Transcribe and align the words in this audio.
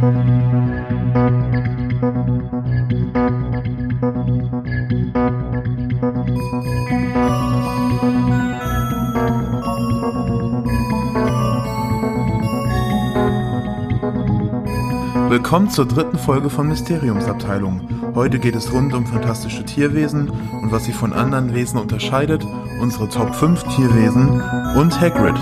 Willkommen 0.00 0.40
zur 15.68 15.86
dritten 15.86 16.16
Folge 16.16 16.48
von 16.48 16.66
Mysteriumsabteilung. 16.68 17.86
Heute 18.14 18.38
geht 18.38 18.56
es 18.56 18.72
rund 18.72 18.94
um 18.94 19.04
fantastische 19.04 19.66
Tierwesen 19.66 20.30
und 20.30 20.72
was 20.72 20.86
sie 20.86 20.92
von 20.92 21.12
anderen 21.12 21.52
Wesen 21.52 21.78
unterscheidet, 21.78 22.46
unsere 22.80 23.06
Top 23.10 23.34
5 23.34 23.64
Tierwesen 23.64 24.40
und 24.76 24.98
Hagrid. 24.98 25.36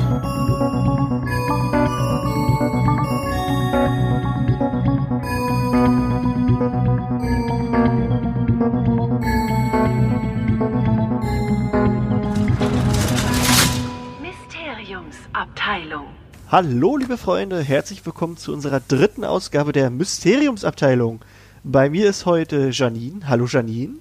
Hallo, 16.60 16.96
liebe 16.96 17.16
Freunde, 17.16 17.62
herzlich 17.62 18.04
willkommen 18.04 18.36
zu 18.36 18.52
unserer 18.52 18.80
dritten 18.80 19.24
Ausgabe 19.24 19.70
der 19.70 19.90
Mysteriumsabteilung. 19.90 21.20
Bei 21.62 21.88
mir 21.88 22.10
ist 22.10 22.26
heute 22.26 22.70
Janine. 22.72 23.28
Hallo, 23.28 23.46
Janine. 23.46 23.94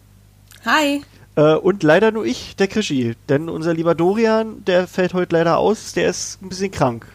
Hi. 0.66 1.04
Äh, 1.36 1.54
und 1.54 1.84
leider 1.84 2.12
nur 2.12 2.26
ich, 2.26 2.56
der 2.56 2.68
Krischi. 2.68 3.16
Denn 3.30 3.48
unser 3.48 3.76
lieber 3.76 3.94
Dorian, 3.94 4.66
der 4.66 4.88
fällt 4.88 5.14
heute 5.14 5.36
leider 5.36 5.60
aus, 5.60 5.94
der 5.94 6.10
ist 6.10 6.42
ein 6.42 6.50
bisschen 6.50 6.72
krank. 6.72 7.06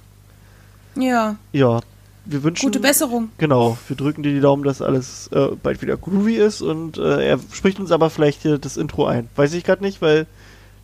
Ja. 0.94 1.34
Ja, 1.50 1.80
wir 2.24 2.44
wünschen. 2.44 2.66
Gute 2.66 2.78
Besserung. 2.78 3.30
Genau, 3.38 3.76
wir 3.88 3.96
drücken 3.96 4.22
dir 4.22 4.32
die 4.32 4.40
Daumen, 4.40 4.62
dass 4.62 4.80
alles 4.80 5.26
äh, 5.32 5.48
bald 5.60 5.82
wieder 5.82 5.96
groovy 5.96 6.36
ist 6.36 6.62
und 6.62 6.98
äh, 6.98 7.30
er 7.30 7.40
spricht 7.50 7.80
uns 7.80 7.90
aber 7.90 8.10
vielleicht 8.10 8.42
hier 8.42 8.58
das 8.58 8.76
Intro 8.76 9.06
ein. 9.06 9.28
Weiß 9.34 9.52
ich 9.54 9.64
gerade 9.64 9.82
nicht, 9.82 10.02
weil 10.02 10.28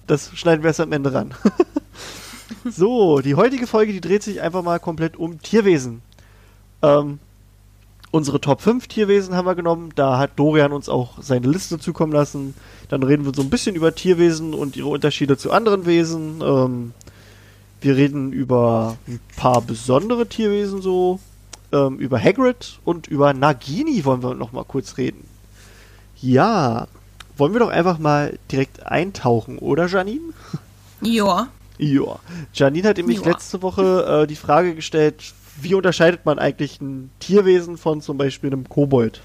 das 0.08 0.36
schneiden 0.36 0.64
wir 0.64 0.70
erst 0.70 0.80
am 0.80 0.90
Ende 0.90 1.14
ran. 1.14 1.32
so, 2.64 3.20
die 3.20 3.34
heutige 3.34 3.66
Folge, 3.66 3.92
die 3.92 4.00
dreht 4.00 4.22
sich 4.22 4.40
einfach 4.40 4.62
mal 4.62 4.78
komplett 4.78 5.16
um 5.16 5.40
Tierwesen. 5.40 6.02
Ähm, 6.82 7.18
unsere 8.10 8.40
Top 8.40 8.60
5 8.60 8.86
Tierwesen 8.86 9.34
haben 9.34 9.46
wir 9.46 9.54
genommen. 9.54 9.92
Da 9.94 10.18
hat 10.18 10.32
Dorian 10.36 10.72
uns 10.72 10.88
auch 10.88 11.20
seine 11.20 11.48
Liste 11.48 11.78
zukommen 11.78 12.12
lassen. 12.12 12.54
Dann 12.88 13.02
reden 13.02 13.24
wir 13.24 13.32
so 13.34 13.42
ein 13.42 13.50
bisschen 13.50 13.76
über 13.76 13.94
Tierwesen 13.94 14.54
und 14.54 14.76
ihre 14.76 14.88
Unterschiede 14.88 15.36
zu 15.36 15.52
anderen 15.52 15.86
Wesen. 15.86 16.40
Ähm, 16.42 16.92
wir 17.80 17.96
reden 17.96 18.32
über 18.32 18.96
ein 19.06 19.20
paar 19.36 19.60
besondere 19.60 20.26
Tierwesen 20.26 20.82
so. 20.82 21.20
Ähm, 21.70 21.98
über 21.98 22.18
Hagrid 22.18 22.78
und 22.84 23.08
über 23.08 23.34
Nagini 23.34 24.04
wollen 24.04 24.22
wir 24.22 24.34
noch 24.34 24.52
mal 24.52 24.64
kurz 24.64 24.96
reden. 24.96 25.24
Ja, 26.20 26.88
wollen 27.36 27.52
wir 27.52 27.60
doch 27.60 27.68
einfach 27.68 27.98
mal 27.98 28.38
direkt 28.50 28.86
eintauchen, 28.86 29.58
oder 29.58 29.86
Janine? 29.86 30.32
Ja. 31.00 31.48
Ja. 31.78 32.18
Janine 32.52 32.88
hat 32.88 32.96
nämlich 32.96 33.24
letzte 33.24 33.62
Woche 33.62 34.22
äh, 34.22 34.26
die 34.26 34.36
Frage 34.36 34.74
gestellt, 34.74 35.32
wie 35.60 35.74
unterscheidet 35.74 36.24
man 36.24 36.38
eigentlich 36.38 36.80
ein 36.80 37.10
Tierwesen 37.20 37.76
von 37.76 38.00
zum 38.00 38.18
Beispiel 38.18 38.52
einem 38.52 38.68
Kobold 38.68 39.22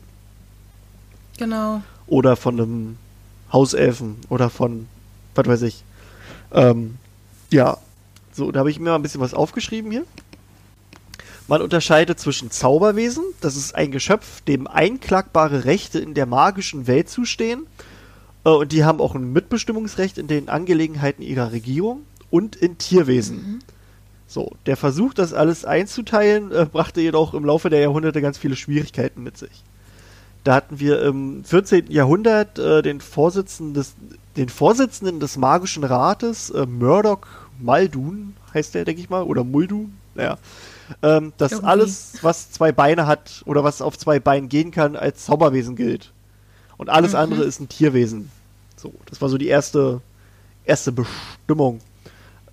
Genau. 1.37 1.81
oder 2.07 2.35
von 2.35 2.59
einem 2.59 2.97
Hauselfen 3.51 4.17
oder 4.29 4.49
von, 4.49 4.87
was 5.35 5.47
weiß 5.47 5.61
ich. 5.63 5.83
Ähm, 6.51 6.97
ja, 7.51 7.77
so, 8.31 8.51
da 8.51 8.59
habe 8.59 8.71
ich 8.71 8.79
mir 8.79 8.89
mal 8.89 8.95
ein 8.95 9.01
bisschen 9.01 9.21
was 9.21 9.33
aufgeschrieben 9.33 9.91
hier. 9.91 10.05
Man 11.47 11.61
unterscheidet 11.61 12.19
zwischen 12.19 12.51
Zauberwesen, 12.51 13.23
das 13.41 13.55
ist 13.55 13.75
ein 13.75 13.91
Geschöpf, 13.91 14.41
dem 14.41 14.65
einklagbare 14.65 15.65
Rechte 15.65 15.99
in 15.99 16.13
der 16.13 16.25
magischen 16.25 16.87
Welt 16.87 17.09
zustehen. 17.09 17.67
Äh, 18.45 18.49
und 18.49 18.71
die 18.71 18.85
haben 18.85 19.01
auch 19.01 19.15
ein 19.15 19.33
Mitbestimmungsrecht 19.33 20.17
in 20.17 20.27
den 20.27 20.49
Angelegenheiten 20.49 21.21
ihrer 21.21 21.51
Regierung 21.51 22.01
und 22.33 22.55
in 22.55 22.79
Tierwesen. 22.79 23.63
So, 24.25 24.53
der 24.65 24.75
Versuch, 24.75 25.13
das 25.13 25.33
alles 25.33 25.65
einzuteilen, 25.65 26.51
äh, 26.51 26.65
brachte 26.65 26.99
jedoch 26.99 27.35
im 27.35 27.45
Laufe 27.45 27.69
der 27.69 27.81
Jahrhunderte 27.81 28.23
ganz 28.23 28.39
viele 28.39 28.55
Schwierigkeiten 28.55 29.21
mit 29.21 29.37
sich. 29.37 29.63
Da 30.43 30.55
hatten 30.55 30.79
wir 30.79 31.03
im 31.03 31.43
14. 31.43 31.91
Jahrhundert 31.91 32.57
äh, 32.57 32.81
den, 32.81 33.01
Vorsitzenden 33.01 33.75
des, 33.75 33.93
den 34.35 34.49
Vorsitzenden 34.49 35.19
des 35.19 35.37
Magischen 35.37 35.83
Rates, 35.83 36.49
äh, 36.49 36.65
Murdoch 36.65 37.27
Maldun, 37.59 38.35
heißt 38.51 38.73
der, 38.73 38.83
denke 38.83 38.99
ich 38.99 39.11
mal, 39.11 39.21
oder 39.21 39.43
Muldun, 39.43 39.93
naja. 40.15 40.39
Ähm, 41.03 41.33
dass 41.37 41.51
Irgendwie. 41.51 41.69
alles, 41.69 42.13
was 42.23 42.51
zwei 42.51 42.71
Beine 42.71 43.05
hat 43.05 43.43
oder 43.45 43.63
was 43.63 43.79
auf 43.79 43.95
zwei 43.95 44.19
Beinen 44.19 44.49
gehen 44.49 44.71
kann, 44.71 44.95
als 44.95 45.25
Zauberwesen 45.25 45.75
gilt. 45.75 46.11
Und 46.77 46.89
alles 46.89 47.13
andere 47.13 47.43
ist 47.43 47.59
ein 47.59 47.69
Tierwesen. 47.69 48.31
So, 48.75 48.91
das 49.05 49.21
war 49.21 49.29
so 49.29 49.37
die 49.37 49.49
erste, 49.49 50.01
erste 50.65 50.91
Bestimmung. 50.91 51.79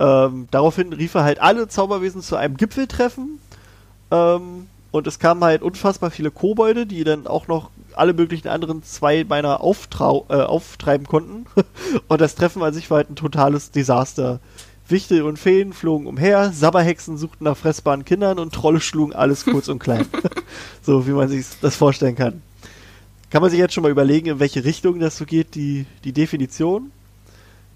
Ähm, 0.01 0.49
daraufhin 0.51 0.95
rief 0.95 1.15
er 1.15 1.25
halt 1.25 1.41
alle 1.41 1.69
Zauberwesen 1.69 2.23
zu 2.23 2.35
einem 2.35 2.57
Gipfeltreffen. 2.57 3.39
Ähm, 4.11 4.67
und 4.91 5.07
es 5.07 5.19
kamen 5.19 5.45
halt 5.45 5.63
unfassbar 5.63 6.11
viele 6.11 6.31
Kobolde, 6.31 6.87
die 6.87 7.05
dann 7.05 7.27
auch 7.27 7.47
noch 7.47 7.71
alle 7.95 8.15
möglichen 8.15 8.49
anderen 8.49 8.83
Zweibeiner 8.83 9.61
auftrau 9.61 10.27
äh, 10.31 10.35
auftreiben 10.35 11.07
konnten. 11.07 11.47
und 12.09 12.21
das 12.21 12.35
Treffen 12.35 12.63
an 12.63 12.73
sich 12.73 12.91
war 12.91 12.97
halt 12.97 13.11
ein 13.11 13.17
totales 13.17 13.71
Desaster. 13.71 14.41
Wichte 14.89 15.25
und 15.25 15.39
Feen 15.39 15.73
flogen 15.73 16.07
umher, 16.07 16.51
Sabberhexen 16.53 17.17
suchten 17.17 17.45
nach 17.45 17.57
fressbaren 17.57 18.05
Kindern 18.05 18.41
und 18.41 18.53
Trolle 18.53 18.81
schlugen 18.81 19.13
alles 19.13 19.45
kurz 19.45 19.69
und 19.69 19.79
klein. 19.79 20.07
so 20.83 21.07
wie 21.07 21.13
man 21.13 21.29
sich 21.29 21.47
das 21.61 21.77
vorstellen 21.77 22.17
kann. 22.17 22.43
Kann 23.31 23.43
man 23.43 23.51
sich 23.53 23.61
jetzt 23.61 23.75
schon 23.75 23.83
mal 23.83 23.93
überlegen, 23.93 24.27
in 24.27 24.41
welche 24.41 24.65
Richtung 24.65 24.99
das 24.99 25.17
so 25.17 25.25
geht, 25.25 25.55
die, 25.55 25.87
die 26.03 26.13
Definition. 26.13 26.91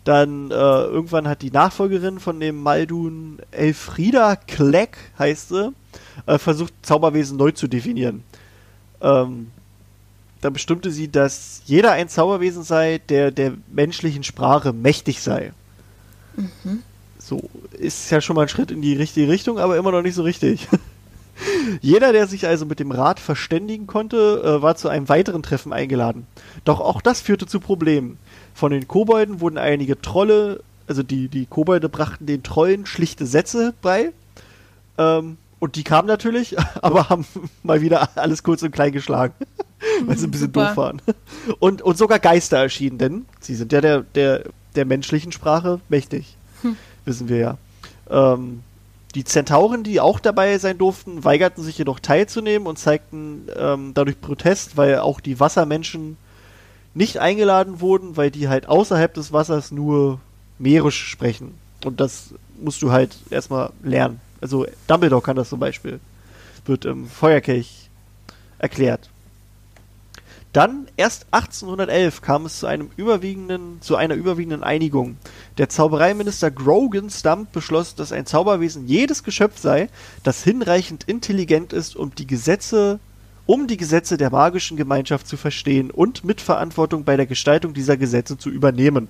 Dann 0.05 0.51
äh, 0.51 0.55
irgendwann 0.55 1.27
hat 1.27 1.41
die 1.43 1.51
Nachfolgerin 1.51 2.21
von 2.21 2.39
dem 2.39 2.63
Maldun, 2.63 3.39
Elfrieda 3.51 4.37
Kleck 4.37 4.99
heißt 5.19 5.49
sie, 5.49 5.73
äh, 6.27 6.39
versucht 6.39 6.75
Zauberwesen 6.83 7.39
neu 7.39 7.53
zu 7.53 7.69
definieren. 7.69 8.23
Ähm, 9.01 9.51
da 10.43 10.51
bestimmte 10.51 10.91
sie, 10.91 11.11
dass 11.11 11.63
jeder 11.65 11.93
ein 11.93 12.11
Zauberwesen 12.11 12.65
sei, 12.65 13.01
der 13.09 13.31
der 13.31 13.55
menschlichen 13.73 14.25
Sprache 14.25 14.75
mächtig 14.75 15.23
sei. 15.23 15.55
So, 17.19 17.49
ist 17.73 18.11
ja 18.11 18.21
schon 18.21 18.37
mal 18.37 18.43
ein 18.43 18.49
Schritt 18.49 18.71
in 18.71 18.83
die 18.83 18.95
richtige 18.95 19.29
Richtung, 19.29 19.59
aber 19.59 19.79
immer 19.79 19.91
noch 19.91 20.03
nicht 20.03 20.15
so 20.15 20.23
richtig. 20.23 20.69
Jeder, 21.81 22.13
der 22.13 22.27
sich 22.27 22.47
also 22.47 22.67
mit 22.67 22.79
dem 22.79 22.91
Rat 22.91 23.19
verständigen 23.19 23.87
konnte, 23.87 24.43
äh, 24.45 24.63
war 24.63 24.77
zu 24.77 24.89
einem 24.89 25.09
weiteren 25.09 25.43
Treffen 25.43 25.73
eingeladen. 25.73 26.27
Doch 26.65 26.81
auch 26.81 27.01
das 27.01 27.21
führte 27.23 27.47
zu 27.47 27.61
Problemen. 27.61 28.19
Von 28.55 28.71
den 28.71 28.89
Kobolden 28.89 29.41
wurden 29.41 29.59
einige 29.59 30.01
Trolle, 30.01 30.63
also 30.87 31.03
die, 31.03 31.29
die 31.29 31.47
Kobolde 31.47 31.89
brachten 31.89 32.27
den 32.27 32.43
Trollen 32.43 32.87
schlichte 32.87 33.27
Sätze 33.27 33.75
bei. 33.83 34.13
Ähm, 34.97 35.37
und 35.59 35.77
die 35.77 35.85
kamen 35.85 36.09
natürlich, 36.09 36.57
aber 36.83 37.09
haben 37.09 37.27
mal 37.63 37.81
wieder 37.81 38.17
alles 38.17 38.43
kurz 38.43 38.63
und 38.63 38.71
klein 38.71 38.93
geschlagen. 38.93 39.35
weil 40.07 40.19
sie 40.19 40.27
ein 40.27 40.31
bisschen 40.31 40.49
Super. 40.49 40.69
doof 40.69 40.77
waren. 40.77 41.03
Und, 41.59 41.83
und 41.83 41.99
sogar 41.99 42.19
Geister 42.19 42.59
erschienen, 42.59 42.99
denn 42.99 43.27
sie 43.41 43.55
sind 43.55 43.73
ja 43.73 43.81
der, 43.81 44.01
der, 44.15 44.45
der 44.75 44.85
menschlichen 44.85 45.33
Sprache 45.33 45.81
mächtig. 45.89 46.37
Wissen 47.05 47.29
wir 47.29 47.39
ja. 47.39 47.59
Ähm, 48.09 48.63
die 49.15 49.25
Zentauren, 49.25 49.85
die 49.85 50.01
auch 50.01 50.19
dabei 50.19 50.59
sein 50.59 50.79
durften, 50.79 51.23
weigerten 51.23 51.63
sich 51.63 51.79
jedoch 51.79 52.01
teilzunehmen 52.01 52.67
und 52.67 52.79
zeigten 52.79 53.47
ähm, 53.57 53.93
dadurch 53.95 54.21
Protest, 54.21 54.77
weil 54.77 54.99
auch 54.99 55.21
die 55.21 55.39
Wassermenschen 55.39 56.17
nicht 56.95 57.19
eingeladen 57.19 57.81
wurden, 57.81 58.17
weil 58.17 58.31
die 58.31 58.49
halt 58.49 58.69
außerhalb 58.69 59.13
des 59.13 59.33
Wassers 59.33 59.71
nur 59.71 60.21
Meerisch 60.59 61.09
sprechen. 61.09 61.55
Und 61.85 62.01
das 62.01 62.35
musst 62.61 62.81
du 62.83 62.93
halt 62.93 63.17
erstmal 63.31 63.73
lernen. 63.83 64.21
Also 64.41 64.67
Dumbledore 64.87 65.23
kann 65.23 65.37
das 65.37 65.49
zum 65.49 65.59
Beispiel. 65.59 66.01
Wird 66.65 66.85
im 66.85 67.09
Feuerkelch 67.09 67.91
erklärt. 68.59 69.11
Dann, 70.55 70.87
erst 70.97 71.27
1811, 71.33 72.23
kam 72.23 72.47
es 72.47 72.61
zu 72.61 72.69
einem 72.69 72.89
überwiegenden, 72.97 73.83
zu 73.83 73.97
einer 73.97 74.15
überwiegenden 74.15 74.63
Einigung. 74.63 75.17
Der 75.59 75.69
Zaubereiminister 75.69 76.53
Grogan 76.53 77.11
Stump 77.11 77.51
beschloss, 77.51 77.97
dass 77.97 78.13
ein 78.13 78.25
Zauberwesen 78.25 78.87
jedes 78.87 79.25
Geschöpf 79.25 79.59
sei, 79.59 79.89
das 80.23 80.45
hinreichend 80.45 81.05
intelligent 81.09 81.73
ist, 81.73 81.97
um 81.97 82.15
die 82.15 82.29
Gesetze, 82.29 83.01
um 83.47 83.67
die 83.67 83.77
Gesetze 83.77 84.17
der 84.17 84.31
magischen 84.31 84.77
Gemeinschaft 84.77 85.27
zu 85.27 85.37
verstehen 85.37 85.91
und 85.91 86.25
Mitverantwortung 86.25 87.05
bei 87.05 87.17
der 87.17 87.27
Gestaltung 87.27 87.75
dieser 87.75 87.97
Gesetze 87.97 88.39
zu 88.39 88.51
übernehmen. 88.51 89.09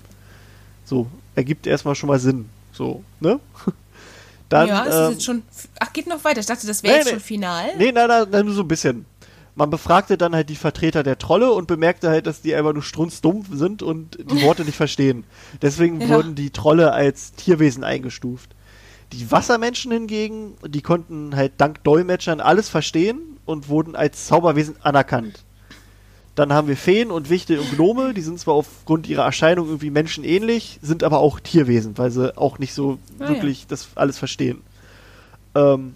So, 0.84 1.06
ergibt 1.34 1.66
erstmal 1.66 1.94
schon 1.94 2.08
mal 2.08 2.18
Sinn. 2.18 2.48
So, 2.72 3.04
ne? 3.20 3.40
Dann, 4.48 4.68
ja, 4.68 4.82
ist 4.82 4.94
ähm, 4.94 5.12
jetzt 5.12 5.24
schon. 5.24 5.42
Ach, 5.80 5.92
geht 5.92 6.06
noch 6.06 6.22
weiter. 6.24 6.40
Ich 6.40 6.46
dachte, 6.46 6.66
das 6.66 6.82
wäre 6.82 6.92
Nee, 6.92 6.98
jetzt 6.98 7.06
nee. 7.06 7.12
schon 7.12 7.20
final. 7.20 7.76
Nee, 7.78 7.92
nein, 7.92 8.08
nein, 8.08 8.26
nein, 8.30 8.44
nur 8.44 8.54
so 8.54 8.62
ein 8.62 8.68
bisschen. 8.68 9.06
Man 9.56 9.70
befragte 9.70 10.18
dann 10.18 10.34
halt 10.34 10.48
die 10.48 10.56
Vertreter 10.56 11.04
der 11.04 11.16
Trolle 11.16 11.52
und 11.52 11.68
bemerkte 11.68 12.10
halt, 12.10 12.26
dass 12.26 12.42
die 12.42 12.54
einfach 12.56 12.72
nur 12.72 12.82
strunzdumm 12.82 13.44
sind 13.52 13.82
und 13.84 14.18
die 14.18 14.42
Worte 14.42 14.64
nicht 14.64 14.76
verstehen. 14.76 15.24
Deswegen 15.62 16.00
Ja. 16.00 16.08
wurden 16.08 16.34
die 16.34 16.50
Trolle 16.50 16.92
als 16.92 17.34
Tierwesen 17.34 17.84
eingestuft. 17.84 18.50
Die 19.12 19.30
Wassermenschen 19.30 19.92
hingegen, 19.92 20.54
die 20.66 20.82
konnten 20.82 21.36
halt 21.36 21.52
dank 21.58 21.84
Dolmetschern 21.84 22.40
alles 22.40 22.68
verstehen 22.68 23.33
und 23.46 23.68
wurden 23.68 23.96
als 23.96 24.26
Zauberwesen 24.26 24.76
anerkannt. 24.82 25.44
Dann 26.34 26.52
haben 26.52 26.66
wir 26.66 26.76
Feen 26.76 27.10
und 27.12 27.30
Wichte 27.30 27.60
und 27.60 27.70
Gnome, 27.76 28.12
die 28.12 28.20
sind 28.20 28.40
zwar 28.40 28.54
aufgrund 28.54 29.08
ihrer 29.08 29.24
Erscheinung 29.24 29.66
irgendwie 29.68 29.90
menschenähnlich, 29.90 30.80
sind 30.82 31.04
aber 31.04 31.18
auch 31.20 31.38
Tierwesen, 31.38 31.96
weil 31.96 32.10
sie 32.10 32.36
auch 32.36 32.58
nicht 32.58 32.74
so 32.74 32.98
Ah, 33.20 33.28
wirklich 33.28 33.66
das 33.68 33.88
alles 33.94 34.18
verstehen. 34.18 34.60
Ähm, 35.54 35.94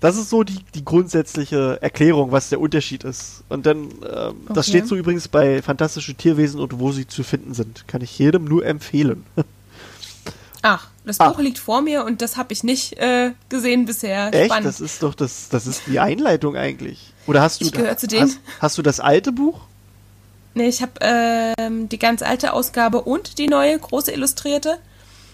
das 0.00 0.16
ist 0.16 0.30
so 0.30 0.42
die, 0.42 0.58
die 0.74 0.84
grundsätzliche 0.84 1.78
Erklärung, 1.82 2.32
was 2.32 2.48
der 2.48 2.58
Unterschied 2.60 3.04
ist. 3.04 3.44
Und 3.50 3.66
dann, 3.66 3.82
ähm, 3.82 4.34
das 4.48 4.66
Okay. 4.66 4.78
steht 4.78 4.86
so 4.88 4.96
übrigens 4.96 5.28
bei 5.28 5.60
Fantastische 5.62 6.14
Tierwesen 6.14 6.58
und 6.58 6.80
wo 6.80 6.90
sie 6.90 7.06
zu 7.06 7.22
finden 7.22 7.52
sind. 7.54 7.86
Kann 7.86 8.00
ich 8.00 8.18
jedem 8.18 8.44
nur 8.44 8.64
empfehlen. 8.64 9.24
Ach, 10.62 10.88
das 11.04 11.18
Ah. 11.20 11.30
Buch 11.30 11.38
liegt 11.40 11.58
vor 11.58 11.82
mir 11.82 12.04
und 12.04 12.22
das 12.22 12.36
habe 12.36 12.52
ich 12.52 12.62
nicht 12.64 12.94
äh, 12.98 13.32
gesehen 13.48 13.86
bisher. 13.86 14.32
Echt? 14.32 14.46
Spannend. 14.46 14.66
Das 14.66 14.80
ist 14.80 15.02
doch 15.02 15.14
das, 15.14 15.48
das 15.48 15.66
ist 15.66 15.82
die 15.86 15.98
Einleitung 16.00 16.56
eigentlich. 16.56 17.12
Oder 17.26 17.42
hast 17.42 17.60
du, 17.60 17.66
Ich 17.66 17.72
gehöre 17.72 17.96
zu 17.96 18.06
denen. 18.06 18.22
hast, 18.28 18.38
hast 18.60 18.78
du 18.78 18.82
das 18.82 19.00
alte 19.00 19.32
Buch? 19.32 19.60
Nee, 20.54 20.68
ich 20.68 20.82
habe 20.82 20.92
ähm, 21.00 21.88
die 21.88 21.98
ganz 21.98 22.22
alte 22.22 22.52
Ausgabe 22.52 23.00
und 23.02 23.38
die 23.38 23.46
neue 23.48 23.78
große 23.78 24.12
Illustrierte. 24.12 24.78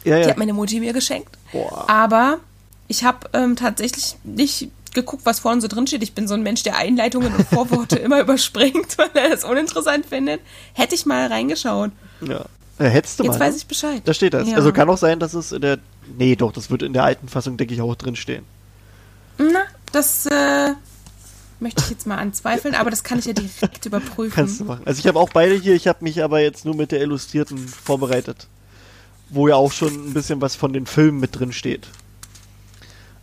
Ja, 0.05 0.17
Die 0.17 0.23
ja. 0.23 0.29
hat 0.29 0.37
meine 0.38 0.53
Mutti 0.53 0.79
mir 0.81 0.93
geschenkt. 0.93 1.37
Boah. 1.53 1.88
Aber 1.91 2.38
ich 2.87 3.03
habe 3.05 3.29
ähm, 3.32 3.56
tatsächlich 3.56 4.17
nicht 4.23 4.71
geguckt, 4.94 5.26
was 5.26 5.41
vorne 5.41 5.61
so 5.61 5.67
drin 5.69 5.87
steht. 5.87 6.03
Ich 6.03 6.14
bin 6.14 6.29
so 6.29 6.35
ein 6.35 6.43
Mensch, 6.43 6.62
der 6.62 6.76
Einleitungen 6.76 7.35
und 7.35 7.47
Vorworte 7.49 7.97
immer 7.99 8.21
überspringt, 8.21 8.97
weil 8.97 9.11
er 9.14 9.31
das 9.31 9.44
uninteressant 9.44 10.06
findet. 10.06 10.41
Hätte 10.73 10.94
ich 10.94 11.05
mal 11.05 11.26
reingeschaut. 11.26 11.91
Ja. 12.21 12.44
Äh, 12.78 12.88
hättest 12.88 13.19
du 13.19 13.25
Jetzt 13.25 13.34
mal. 13.38 13.46
weiß 13.46 13.54
ne? 13.54 13.58
ich 13.58 13.66
Bescheid. 13.66 14.02
Da 14.04 14.14
steht 14.14 14.34
das. 14.34 14.48
Ja. 14.48 14.56
Also 14.56 14.72
kann 14.72 14.88
auch 14.88 14.98
sein, 14.98 15.19
dass 15.19 15.34
es 15.34 15.52
in 15.52 15.60
der. 15.62 15.78
Nee, 16.16 16.36
doch, 16.36 16.52
das 16.52 16.70
wird 16.70 16.82
in 16.82 16.92
der 16.92 17.04
alten 17.04 17.28
Fassung, 17.28 17.56
denke 17.56 17.75
ich, 17.75 17.80
auch 17.80 17.94
drin 17.94 18.16
stehen. 18.16 18.44
Na, 19.38 19.64
das 19.92 20.26
äh, 20.26 20.75
möchte 21.60 21.82
ich 21.84 21.90
jetzt 21.90 22.06
mal 22.06 22.16
anzweifeln, 22.16 22.75
aber 22.75 22.90
das 22.90 23.02
kann 23.04 23.19
ich 23.19 23.26
ja 23.26 23.32
direkt 23.32 23.84
überprüfen. 23.86 24.34
Kannst 24.34 24.60
du 24.60 24.64
machen. 24.64 24.82
Also 24.84 25.00
ich 25.00 25.06
habe 25.06 25.19
auch 25.19 25.30
beide 25.30 25.54
hier, 25.54 25.75
ich 25.75 25.86
habe 25.86 26.02
mich 26.04 26.22
aber 26.22 26.40
jetzt 26.40 26.64
nur 26.64 26.75
mit 26.75 26.92
der 26.92 27.00
Illustrierten 27.00 27.58
vorbereitet. 27.58 28.46
Wo 29.30 29.46
ja 29.48 29.56
auch 29.56 29.72
schon 29.72 29.92
ein 29.92 30.14
bisschen 30.14 30.40
was 30.40 30.56
von 30.56 30.72
den 30.72 30.86
Filmen 30.86 31.20
mit 31.20 31.38
drin 31.38 31.52
steht. 31.52 31.86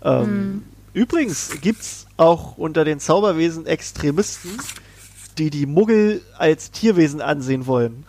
Ähm, 0.04 0.24
Hm. 0.24 0.64
Übrigens 0.94 1.50
gibt's 1.62 2.06
auch 2.16 2.58
unter 2.58 2.86
den 2.86 3.00
Zauberwesen 3.02 3.66
Extremisten, 3.66 4.52
die 5.38 5.50
die 5.50 5.66
Muggel 5.66 6.22
als 6.38 6.72
Tierwesen 6.72 7.20
ansehen 7.22 7.66
wollen. 7.68 8.06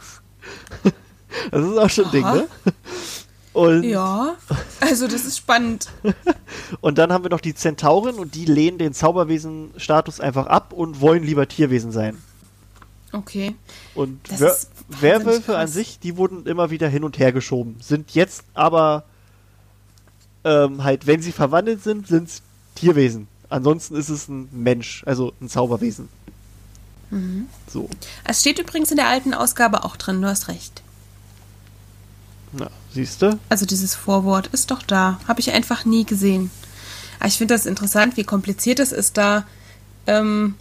das 1.51 1.65
ist 1.65 1.79
auch 1.79 1.91
schon 1.91 2.05
ein 2.07 2.11
Ding, 2.13 2.23
ne? 2.23 2.49
Und, 3.53 3.85
Ja, 3.85 4.35
also 4.81 5.09
das 5.09 5.25
ist 5.25 5.39
spannend. 5.39 5.89
und 6.83 6.99
dann 6.99 7.11
haben 7.11 7.25
wir 7.25 7.31
noch 7.31 7.41
die 7.41 7.55
Zentauren 7.55 8.17
und 8.17 8.35
die 8.35 8.45
lehnen 8.45 8.77
den 8.77 8.93
Zauberwesen-Status 8.93 10.21
einfach 10.21 10.47
ab 10.47 10.75
und 10.75 11.01
wollen 11.01 11.23
lieber 11.23 11.49
Tierwesen 11.49 11.91
sein. 11.91 12.19
Okay. 13.13 13.55
Und 13.95 14.21
Wer 14.29 14.57
Werwölfe 14.89 15.57
an 15.57 15.69
sich, 15.69 15.99
die 15.99 16.19
wurden 16.19 16.45
immer 16.47 16.71
wieder 16.71 16.89
hin 16.89 17.03
und 17.03 17.19
her 17.19 17.33
geschoben. 17.33 17.77
Sind 17.81 18.11
jetzt 18.11 18.45
aber 18.53 19.05
ähm, 20.45 20.85
halt, 20.85 21.07
wenn 21.07 21.23
sie 21.23 21.33
verwandelt 21.33 21.83
sind, 21.83 22.07
sind 22.07 22.29
es 22.29 22.43
Tierwesen. 22.75 23.27
Ansonsten 23.49 23.97
ist 23.97 24.11
es 24.11 24.29
ein 24.29 24.49
Mensch, 24.53 25.03
also 25.07 25.33
ein 25.41 25.49
Zauberwesen. 25.49 26.09
Mhm. 27.11 27.49
So, 27.69 27.89
Es 28.25 28.41
steht 28.41 28.59
übrigens 28.59 28.91
in 28.91 28.97
der 28.97 29.09
alten 29.09 29.35
Ausgabe 29.35 29.85
auch 29.85 29.97
drin, 29.97 30.21
du 30.21 30.29
hast 30.29 30.49
recht. 30.49 30.83
Na, 32.59 32.71
siehst 32.93 33.23
du? 33.23 33.39
Also 33.49 33.67
dieses 33.67 33.95
Vorwort 33.95 34.49
ist 34.49 34.71
doch 34.71 34.83
da. 34.83 35.21
Habe 35.29 35.41
ich 35.41 35.53
einfach 35.53 35.85
nie 35.85 36.05
gesehen. 36.05 36.51
Aber 37.19 37.29
ich 37.29 37.39
finde 37.39 37.55
das 37.55 37.67
interessant, 37.67 38.17
wie 38.17 38.25
kompliziert 38.25 38.79
es 38.81 38.93
ist, 38.93 39.17
da 39.17 39.47
ähm, 40.07 40.55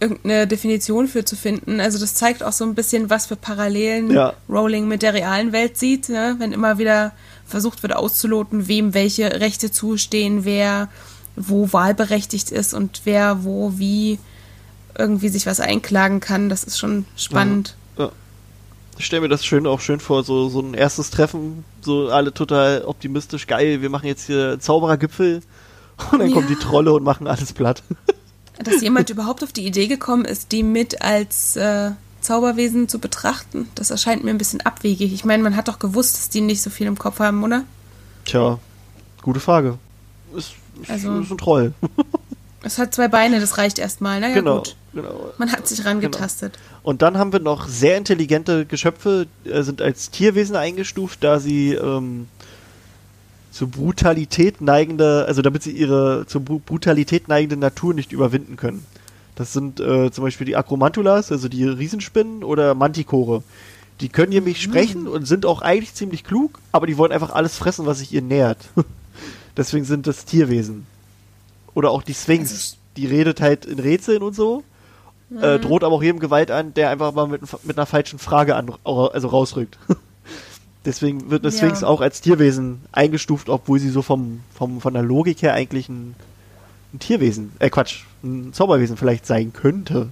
irgendeine 0.00 0.46
Definition 0.46 1.08
für 1.08 1.24
zu 1.24 1.36
finden. 1.36 1.80
Also 1.80 1.98
das 1.98 2.14
zeigt 2.14 2.42
auch 2.42 2.52
so 2.52 2.64
ein 2.64 2.74
bisschen, 2.74 3.10
was 3.10 3.26
für 3.26 3.36
Parallelen 3.36 4.10
Ja. 4.10 4.34
Rowling 4.48 4.88
mit 4.88 5.02
der 5.02 5.14
realen 5.14 5.52
Welt 5.52 5.78
sieht, 5.78 6.08
ne? 6.08 6.36
wenn 6.38 6.52
immer 6.52 6.78
wieder 6.78 7.12
versucht 7.46 7.82
wird 7.82 7.94
auszuloten, 7.94 8.68
wem 8.68 8.94
welche 8.94 9.40
Rechte 9.40 9.70
zustehen, 9.70 10.44
wer 10.44 10.88
wo 11.36 11.72
wahlberechtigt 11.72 12.50
ist 12.50 12.74
und 12.74 13.02
wer 13.04 13.44
wo 13.44 13.72
wie 13.76 14.18
irgendwie 14.96 15.28
sich 15.28 15.46
was 15.46 15.60
einklagen 15.60 16.20
kann. 16.20 16.48
Das 16.48 16.64
ist 16.64 16.78
schon 16.78 17.04
spannend. 17.16 17.76
Ich 18.98 19.06
stelle 19.06 19.22
mir 19.22 19.28
das 19.28 19.44
schön 19.44 19.66
auch 19.66 19.80
schön 19.80 20.00
vor, 20.00 20.22
so, 20.24 20.48
so 20.48 20.60
ein 20.60 20.74
erstes 20.74 21.10
Treffen, 21.10 21.64
so 21.80 22.08
alle 22.10 22.32
total 22.32 22.84
optimistisch, 22.84 23.46
geil, 23.46 23.82
wir 23.82 23.90
machen 23.90 24.06
jetzt 24.06 24.26
hier 24.26 24.58
Zauberergipfel 24.60 25.42
und 26.12 26.18
dann 26.20 26.28
Ja. 26.28 26.34
kommen 26.34 26.48
die 26.48 26.54
Trolle 26.56 26.92
und 26.92 27.02
machen 27.02 27.26
alles 27.26 27.52
platt. 27.52 27.82
Dass 28.62 28.80
jemand 28.82 29.10
überhaupt 29.10 29.42
auf 29.42 29.52
die 29.52 29.66
Idee 29.66 29.88
gekommen 29.88 30.24
ist, 30.24 30.52
die 30.52 30.62
mit 30.62 31.02
als 31.02 31.56
äh, 31.56 31.90
Zauberwesen 32.20 32.88
zu 32.88 33.00
betrachten, 33.00 33.68
das 33.74 33.90
erscheint 33.90 34.22
mir 34.22 34.30
ein 34.30 34.38
bisschen 34.38 34.60
abwegig. 34.60 35.12
Ich 35.12 35.24
meine, 35.24 35.42
man 35.42 35.56
hat 35.56 35.66
doch 35.66 35.80
gewusst, 35.80 36.16
dass 36.16 36.28
die 36.28 36.40
nicht 36.40 36.62
so 36.62 36.70
viel 36.70 36.86
im 36.86 36.96
Kopf 36.96 37.18
haben, 37.18 37.42
oder? 37.42 37.64
Tja, 38.24 38.58
gute 39.22 39.40
Frage. 39.40 39.76
Ist, 40.36 40.52
ist, 40.80 40.90
Also- 40.90 41.18
ist 41.18 41.30
ein 41.32 41.38
Troll. 41.38 41.74
Es 42.64 42.78
hat 42.78 42.94
zwei 42.94 43.08
Beine, 43.08 43.40
das 43.40 43.58
reicht 43.58 43.78
erstmal. 43.78 44.20
Na 44.20 44.28
ja, 44.28 44.34
genau, 44.34 44.56
gut. 44.58 44.76
genau. 44.94 45.32
Man 45.38 45.52
hat 45.52 45.68
sich 45.68 45.84
rangetastet. 45.84 46.58
Und 46.82 47.02
dann 47.02 47.18
haben 47.18 47.32
wir 47.32 47.40
noch 47.40 47.68
sehr 47.68 47.96
intelligente 47.96 48.64
Geschöpfe, 48.64 49.26
äh, 49.44 49.62
sind 49.62 49.82
als 49.82 50.10
Tierwesen 50.10 50.56
eingestuft, 50.56 51.22
da 51.22 51.40
sie 51.40 51.74
ähm, 51.74 52.28
zur 53.50 53.68
Brutalität 53.68 54.60
neigende, 54.62 55.26
also 55.28 55.42
damit 55.42 55.62
sie 55.62 55.72
ihre 55.72 56.26
zur 56.26 56.40
Bru 56.40 56.58
Brutalität 56.58 57.28
neigende 57.28 57.56
Natur 57.56 57.92
nicht 57.92 58.12
überwinden 58.12 58.56
können. 58.56 58.84
Das 59.36 59.52
sind 59.52 59.80
äh, 59.80 60.10
zum 60.10 60.24
Beispiel 60.24 60.46
die 60.46 60.56
Acromantulas, 60.56 61.30
also 61.30 61.48
die 61.48 61.64
Riesenspinnen 61.64 62.44
oder 62.44 62.74
Mantikore. 62.74 63.42
Die 64.00 64.08
können 64.08 64.32
nämlich 64.32 64.60
sprechen 64.60 65.06
und 65.06 65.26
sind 65.26 65.46
auch 65.46 65.62
eigentlich 65.62 65.94
ziemlich 65.94 66.24
klug, 66.24 66.58
aber 66.72 66.86
die 66.86 66.96
wollen 66.96 67.12
einfach 67.12 67.30
alles 67.30 67.56
fressen, 67.56 67.86
was 67.86 67.98
sich 67.98 68.12
ihr 68.12 68.22
nähert. 68.22 68.58
Deswegen 69.56 69.84
sind 69.84 70.06
das 70.06 70.24
Tierwesen. 70.24 70.86
Oder 71.74 71.90
auch 71.90 72.02
die 72.02 72.14
Sphinx, 72.14 72.50
Also- 72.50 72.76
die 72.96 73.06
redet 73.06 73.40
halt 73.40 73.64
in 73.66 73.78
Rätseln 73.80 74.22
und 74.22 74.34
so, 74.34 74.62
äh, 75.40 75.58
droht 75.58 75.82
aber 75.82 75.96
auch 75.96 76.02
jedem 76.02 76.20
Gewalt 76.20 76.50
an, 76.52 76.74
der 76.74 76.90
einfach 76.90 77.12
mal 77.12 77.26
mit, 77.26 77.40
mit 77.64 77.76
einer 77.76 77.86
falschen 77.86 78.18
Frage 78.20 78.54
an, 78.54 78.72
also 78.84 79.28
rausrückt. 79.28 79.78
Deswegen 80.84 81.30
wird 81.30 81.44
eine 81.44 81.52
Ja. 81.52 81.58
Sphinx 81.58 81.82
auch 81.82 82.00
als 82.00 82.20
Tierwesen 82.20 82.82
eingestuft, 82.92 83.48
obwohl 83.48 83.78
sie 83.80 83.88
so 83.90 84.02
vom, 84.02 84.40
vom, 84.54 84.80
von 84.80 84.92
der 84.94 85.02
Logik 85.02 85.40
her 85.42 85.54
eigentlich 85.54 85.88
ein, 85.88 86.14
ein 86.92 86.98
Tierwesen, 86.98 87.52
äh 87.58 87.70
Quatsch, 87.70 88.04
ein 88.22 88.52
Zauberwesen 88.52 88.96
vielleicht 88.96 89.26
sein 89.26 89.52
könnte. 89.52 90.10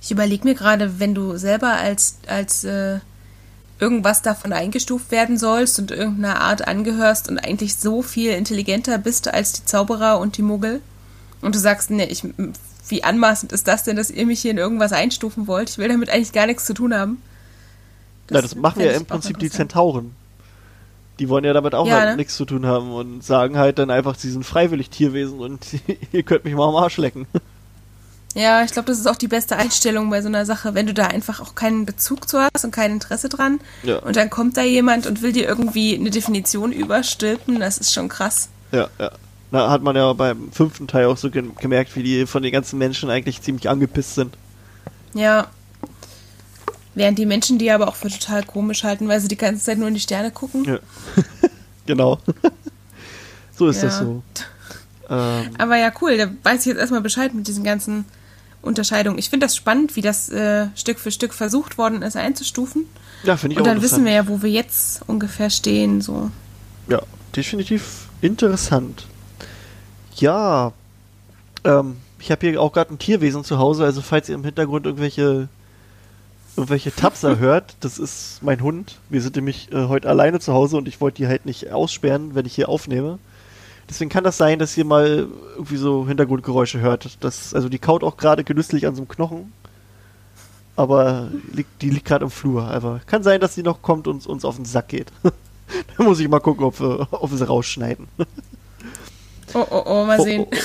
Ich 0.00 0.10
überlege 0.10 0.44
mir 0.48 0.54
gerade, 0.54 0.98
wenn 0.98 1.14
du 1.14 1.36
selber 1.36 1.74
als, 1.74 2.16
als 2.26 2.64
äh, 2.64 3.00
irgendwas 3.84 4.22
davon 4.22 4.54
eingestuft 4.54 5.10
werden 5.10 5.36
sollst 5.36 5.78
und 5.78 5.90
irgendeiner 5.90 6.40
Art 6.40 6.66
angehörst 6.66 7.28
und 7.28 7.38
eigentlich 7.38 7.76
so 7.76 8.00
viel 8.00 8.30
intelligenter 8.30 8.96
bist 8.96 9.28
als 9.28 9.52
die 9.52 9.64
Zauberer 9.66 10.18
und 10.18 10.38
die 10.38 10.42
Muggel 10.42 10.80
und 11.42 11.54
du 11.54 11.58
sagst, 11.58 11.90
nee, 11.90 12.06
ich, 12.06 12.24
wie 12.88 13.04
anmaßend 13.04 13.52
ist 13.52 13.68
das 13.68 13.84
denn, 13.84 13.96
dass 13.96 14.10
ihr 14.10 14.24
mich 14.24 14.40
hier 14.40 14.52
in 14.52 14.56
irgendwas 14.56 14.92
einstufen 14.92 15.46
wollt? 15.46 15.68
Ich 15.68 15.76
will 15.76 15.88
damit 15.88 16.08
eigentlich 16.08 16.32
gar 16.32 16.46
nichts 16.46 16.64
zu 16.64 16.72
tun 16.72 16.94
haben. 16.94 17.20
Na, 18.30 18.40
das 18.40 18.54
machen 18.54 18.80
ja 18.80 18.92
im 18.92 19.04
Prinzip 19.04 19.38
die. 19.38 19.50
Zentauren. 19.50 20.16
Die 21.18 21.28
wollen 21.28 21.44
ja 21.44 21.52
damit 21.52 21.74
auch 21.74 21.86
Ja, 21.86 21.98
halt 21.98 22.08
ne? 22.12 22.16
nichts 22.16 22.34
zu 22.36 22.46
tun 22.46 22.64
haben 22.64 22.90
und 22.90 23.22
sagen 23.22 23.58
halt 23.58 23.78
dann 23.78 23.90
einfach, 23.90 24.16
sie 24.16 24.30
sind 24.30 24.44
freiwillig 24.44 24.88
Tierwesen 24.88 25.38
und 25.38 25.66
ihr 26.12 26.22
könnt 26.22 26.46
mich 26.46 26.54
mal 26.54 26.66
am 26.66 26.76
Arsch 26.76 26.96
lecken. 26.96 27.26
Ja, 28.34 28.64
ich 28.64 28.72
glaube, 28.72 28.86
das 28.86 28.98
ist 28.98 29.06
auch 29.06 29.16
die 29.16 29.28
beste 29.28 29.56
Einstellung 29.56 30.10
bei 30.10 30.20
so 30.20 30.26
einer 30.28 30.44
Sache, 30.44 30.74
wenn 30.74 30.86
du 30.86 30.94
da 30.94 31.06
einfach 31.06 31.40
auch 31.40 31.54
keinen 31.54 31.86
Bezug 31.86 32.28
zu 32.28 32.40
hast 32.40 32.64
und 32.64 32.72
kein 32.72 32.90
Interesse 32.90 33.28
dran. 33.28 33.60
Ja. 33.84 33.98
Und 33.98 34.16
dann 34.16 34.28
kommt 34.28 34.56
da 34.56 34.62
jemand 34.62 35.06
und 35.06 35.22
will 35.22 35.32
dir 35.32 35.46
irgendwie 35.46 35.94
eine 35.94 36.10
Definition 36.10 36.72
überstülpen. 36.72 37.60
Das 37.60 37.78
ist 37.78 37.92
schon 37.94 38.08
krass. 38.08 38.48
Ja, 38.72 38.88
ja. 38.98 39.12
Na, 39.52 39.70
hat 39.70 39.82
man 39.82 39.94
ja 39.94 40.12
beim 40.14 40.50
fünften 40.50 40.88
Teil 40.88 41.06
auch 41.06 41.16
so 41.16 41.30
ge 41.30 41.44
gemerkt, 41.60 41.94
wie 41.94 42.02
die 42.02 42.26
von 42.26 42.42
den 42.42 42.50
ganzen 42.50 42.76
Menschen 42.76 43.08
eigentlich 43.08 43.40
ziemlich 43.40 43.68
angepisst 43.68 44.16
sind. 44.16 44.36
Ja. 45.14 45.46
Während 46.96 47.18
die 47.18 47.26
Menschen 47.26 47.58
die 47.58 47.70
aber 47.70 47.86
auch 47.86 47.94
für 47.94 48.08
total 48.08 48.42
komisch 48.42 48.82
halten, 48.82 49.06
weil 49.06 49.20
sie 49.20 49.28
die 49.28 49.36
ganze 49.36 49.64
Zeit 49.64 49.78
nur 49.78 49.86
in 49.88 49.94
die 49.94 50.00
Sterne 50.00 50.32
gucken. 50.32 50.64
Ja. 50.64 50.78
genau. 51.86 52.18
so 53.56 53.68
ist 53.68 53.76
Ja. 53.76 53.88
das 53.88 53.98
so. 53.98 54.22
Ähm, 55.10 55.50
Aber 55.58 55.76
ja, 55.76 55.92
cool, 56.00 56.16
da 56.16 56.30
weiß 56.44 56.60
ich 56.60 56.66
jetzt 56.66 56.78
erstmal 56.78 57.02
Bescheid 57.02 57.34
mit 57.34 57.46
diesen 57.46 57.62
ganzen 57.62 58.06
Unterscheidungen. 58.64 59.18
Ich 59.18 59.30
finde 59.30 59.46
das 59.46 59.56
spannend, 59.56 59.96
wie 59.96 60.00
das 60.00 60.28
äh, 60.30 60.68
Stück 60.74 60.98
für 60.98 61.10
Stück 61.10 61.34
versucht 61.34 61.78
worden 61.78 62.02
ist 62.02 62.16
einzustufen. 62.16 62.86
ja, 63.22 63.36
finde 63.36 63.54
ich 63.54 63.60
Und 63.60 63.66
auch 63.66 63.72
dann 63.72 63.82
wissen 63.82 64.04
wir 64.04 64.12
ja, 64.12 64.28
wo 64.28 64.42
wir 64.42 64.50
jetzt 64.50 65.02
ungefähr 65.06 65.50
stehen. 65.50 66.00
So. 66.00 66.30
Ja, 66.88 67.02
definitiv 67.34 68.08
interessant. 68.20 69.06
Ja, 70.16 70.72
ähm, 71.64 71.96
ich 72.18 72.30
habe 72.30 72.46
hier 72.46 72.60
auch 72.60 72.72
gerade 72.72 72.94
ein 72.94 72.98
Tierwesen 72.98 73.44
zu 73.44 73.58
Hause, 73.58 73.84
also 73.84 74.00
falls 74.00 74.28
ihr 74.28 74.34
im 74.34 74.44
Hintergrund 74.44 74.86
irgendwelche 74.86 75.48
irgendwelche 76.56 76.94
Tapser 76.94 77.38
hört, 77.40 77.76
das 77.80 77.98
ist 77.98 78.38
mein 78.42 78.62
Hund. 78.62 78.98
Wir 79.08 79.20
sind 79.20 79.36
nämlich 79.36 79.72
äh, 79.72 79.86
heute 79.88 80.08
alleine 80.08 80.40
zu 80.40 80.52
Hause 80.52 80.76
und 80.76 80.88
ich 80.88 81.00
wollte 81.00 81.16
die 81.16 81.26
halt 81.26 81.46
nicht 81.46 81.72
aussperren, 81.72 82.34
wenn 82.34 82.46
ich 82.46 82.54
hier 82.54 82.68
aufnehme. 82.68 83.18
Deswegen 83.88 84.10
kann 84.10 84.24
das 84.24 84.36
sein, 84.36 84.58
dass 84.58 84.76
ihr 84.76 84.84
mal 84.84 85.28
irgendwie 85.54 85.76
so 85.76 86.06
Hintergrundgeräusche 86.06 86.80
hört. 86.80 87.18
Das, 87.22 87.54
also 87.54 87.68
die 87.68 87.78
kaut 87.78 88.02
auch 88.02 88.16
gerade 88.16 88.44
genüsslich 88.44 88.86
an 88.86 88.94
so 88.94 89.02
einem 89.02 89.08
Knochen. 89.08 89.52
Aber 90.76 91.28
liegt, 91.52 91.82
die 91.82 91.90
liegt 91.90 92.06
gerade 92.06 92.24
im 92.24 92.30
Flur. 92.30 92.64
Aber 92.68 93.00
kann 93.06 93.22
sein, 93.22 93.40
dass 93.40 93.54
sie 93.54 93.62
noch 93.62 93.82
kommt 93.82 94.08
und 94.08 94.26
uns 94.26 94.44
auf 94.44 94.56
den 94.56 94.64
Sack 94.64 94.88
geht. 94.88 95.12
da 95.22 96.02
muss 96.02 96.18
ich 96.20 96.28
mal 96.28 96.40
gucken, 96.40 96.64
ob 96.64 96.80
wir, 96.80 97.06
ob 97.12 97.30
wir 97.30 97.38
sie 97.38 97.46
rausschneiden. 97.46 98.08
Oh, 99.54 99.66
oh, 99.70 99.82
oh, 99.86 100.04
mal 100.04 100.18
Oh, 100.18 100.24
sehen. 100.24 100.46
oh. 100.50 100.56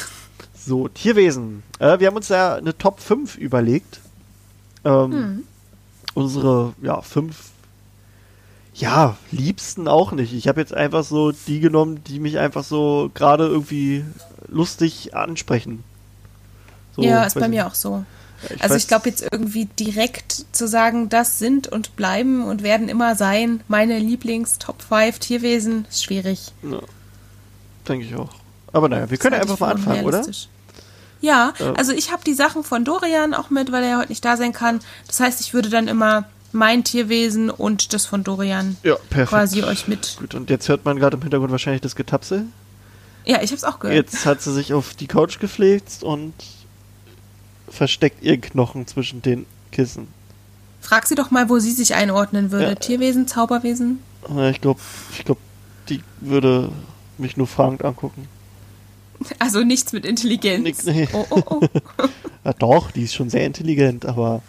So, 0.55 0.87
Tierwesen. 0.87 1.63
Äh, 1.79 1.99
wir 1.99 2.07
haben 2.07 2.15
uns 2.15 2.29
ja 2.29 2.55
eine 2.55 2.77
Top 2.77 2.99
5 2.99 3.37
überlegt. 3.37 3.99
Ähm, 4.85 5.11
Hm. 5.11 5.43
Unsere, 6.15 6.73
ja, 6.81 7.01
fünf, 7.01 7.51
ja, 8.79 9.17
liebsten 9.31 9.87
auch 9.87 10.11
nicht. 10.13 10.33
Ich 10.33 10.47
habe 10.47 10.61
jetzt 10.61 10.73
einfach 10.73 11.03
so 11.03 11.31
die 11.31 11.59
genommen, 11.59 12.01
die 12.05 12.19
mich 12.19 12.39
einfach 12.39 12.63
so 12.63 13.11
gerade 13.13 13.45
irgendwie 13.45 14.05
lustig 14.47 15.13
ansprechen. 15.15 15.83
So, 16.95 17.01
ja, 17.01 17.23
ist 17.23 17.33
bei 17.33 17.41
nicht. 17.41 17.49
mir 17.49 17.67
auch 17.67 17.75
so. 17.75 18.05
Ich 18.49 18.63
also 18.63 18.75
ich 18.75 18.87
glaube 18.87 19.09
jetzt 19.09 19.21
irgendwie 19.21 19.65
direkt 19.65 20.45
zu 20.53 20.65
sagen, 20.67 21.09
das 21.09 21.39
sind 21.39 21.67
und 21.67 21.97
bleiben 21.97 22.45
und 22.45 22.63
werden 22.63 22.87
immer 22.87 23.15
sein 23.15 23.61
meine 23.67 23.99
Lieblings-Top 23.99 24.81
5 24.81 25.19
Tierwesen, 25.19 25.85
ist 25.89 26.05
schwierig. 26.05 26.53
Ja, 26.63 26.79
denke 27.87 28.05
ich 28.05 28.15
auch. 28.15 28.29
Aber 28.71 28.87
naja, 28.87 29.09
wir 29.09 29.17
können 29.17 29.33
ja 29.33 29.41
Das 29.41 29.49
einfach 29.51 29.59
mal 29.59 29.73
anfangen, 29.73 30.05
oder? 30.05 30.25
Ja, 31.21 31.53
Äh. 31.59 31.73
also 31.75 31.91
ich 31.91 32.13
habe 32.13 32.23
die 32.23 32.33
Sachen 32.33 32.63
von 32.63 32.85
Dorian 32.85 33.33
auch 33.33 33.49
mit, 33.49 33.73
weil 33.73 33.83
er 33.83 33.89
ja 33.89 33.97
heute 33.97 34.09
nicht 34.09 34.23
da 34.23 34.37
sein 34.37 34.53
kann. 34.53 34.79
Das 35.07 35.19
heißt, 35.19 35.41
ich 35.41 35.53
würde 35.53 35.69
dann 35.69 35.89
immer 35.89 36.25
mein 36.51 36.83
Tierwesen 36.83 37.49
und 37.49 37.93
das 37.93 38.05
von 38.05 38.23
Dorian 38.23 38.77
Ja, 38.83 38.95
perfekt. 39.09 39.29
quasi 39.29 39.63
euch 39.63 39.87
mit. 39.87 40.17
Gut, 40.19 40.35
und 40.35 40.49
jetzt 40.49 40.67
hört 40.69 40.85
man 40.85 40.97
gerade 40.97 41.17
im 41.17 41.21
Hintergrund 41.21 41.51
wahrscheinlich 41.51 41.81
das 41.81 41.95
Getapsel. 41.95 42.45
Ja, 43.25 43.37
ich 43.41 43.51
habe 43.51 43.55
es 43.57 43.63
auch 43.63 43.79
gehört. 43.79 43.95
Jetzt 43.95 44.25
hat 44.25 44.41
sie 44.41 44.53
sich 44.53 44.73
auf 44.73 44.93
die 44.95 45.07
Couch 45.07 45.39
gepflegt 45.39 46.01
und 46.03 46.33
versteckt 47.67 48.23
ihren 48.23 48.41
Knochen 48.41 48.87
zwischen 48.87 49.21
den 49.21 49.45
Kissen. 49.71 50.07
Frag 50.81 51.05
sie 51.07 51.15
doch 51.15 51.29
mal, 51.29 51.49
wo 51.49 51.59
sie 51.59 51.71
sich 51.71 51.93
einordnen 51.93 52.51
würde. 52.51 52.69
Ja. 52.69 52.75
Tierwesen, 52.75 53.27
Zauberwesen? 53.27 53.99
Ja, 54.33 54.49
Ich 54.49 54.61
glaube, 54.61 54.79
ich 55.17 55.25
glaub, 55.25 55.37
die 55.89 56.01
würde 56.21 56.71
mich 57.17 57.37
nur 57.37 57.47
fragend 57.47 57.83
angucken. 57.83 58.27
Also 59.37 59.63
nichts 59.63 59.91
mit 59.91 60.05
Intelligenz. 60.05 60.63
Nix, 60.63 60.83
nee. 60.85 61.07
Oh, 61.11 61.25
oh, 61.29 61.43
oh. 61.49 61.61
Ja, 62.45 62.53
doch, 62.53 62.89
die 62.91 63.03
ist 63.03 63.13
schon 63.13 63.29
sehr 63.29 63.45
intelligent, 63.45 64.05
aber. 64.05 64.41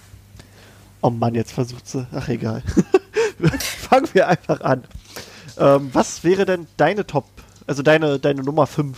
Oh 1.02 1.11
Mann, 1.11 1.35
jetzt 1.35 1.52
versucht 1.52 1.88
sie. 1.88 2.07
Ach, 2.12 2.28
egal. 2.28 2.62
Fangen 3.61 4.09
wir 4.12 4.28
einfach 4.28 4.61
an. 4.61 4.85
Ähm, 5.59 5.90
was 5.92 6.25
wäre 6.25 6.45
denn 6.45 6.66
deine 6.76 7.07
Top, 7.07 7.26
also 7.66 7.83
deine, 7.83 8.19
deine 8.19 8.42
Nummer 8.42 8.66
5? 8.66 8.97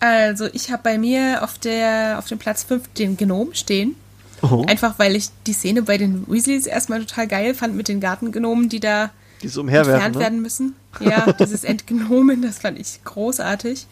Also, 0.00 0.46
ich 0.52 0.70
habe 0.70 0.82
bei 0.84 0.98
mir 0.98 1.42
auf, 1.42 1.58
der, 1.58 2.18
auf 2.18 2.26
dem 2.28 2.38
Platz 2.38 2.62
5 2.64 2.88
den 2.94 3.16
Gnom 3.16 3.54
stehen. 3.54 3.96
Oh, 4.42 4.64
Einfach 4.68 4.98
weil 4.98 5.16
ich 5.16 5.30
die 5.46 5.52
Szene 5.52 5.82
bei 5.82 5.98
den 5.98 6.28
Weasleys 6.28 6.66
erstmal 6.66 7.00
total 7.00 7.26
geil 7.26 7.54
fand 7.54 7.74
mit 7.74 7.88
den 7.88 8.00
Gartengnomen, 8.00 8.68
die 8.68 8.78
da 8.78 9.10
die 9.42 9.48
so 9.48 9.62
entfernt 9.62 10.14
Ne? 10.14 10.20
werden 10.20 10.42
müssen. 10.42 10.76
Ja, 11.00 11.32
dieses 11.40 11.64
Entgnomen, 11.64 12.42
das 12.42 12.58
fand 12.58 12.78
ich 12.78 13.00
großartig. 13.04 13.86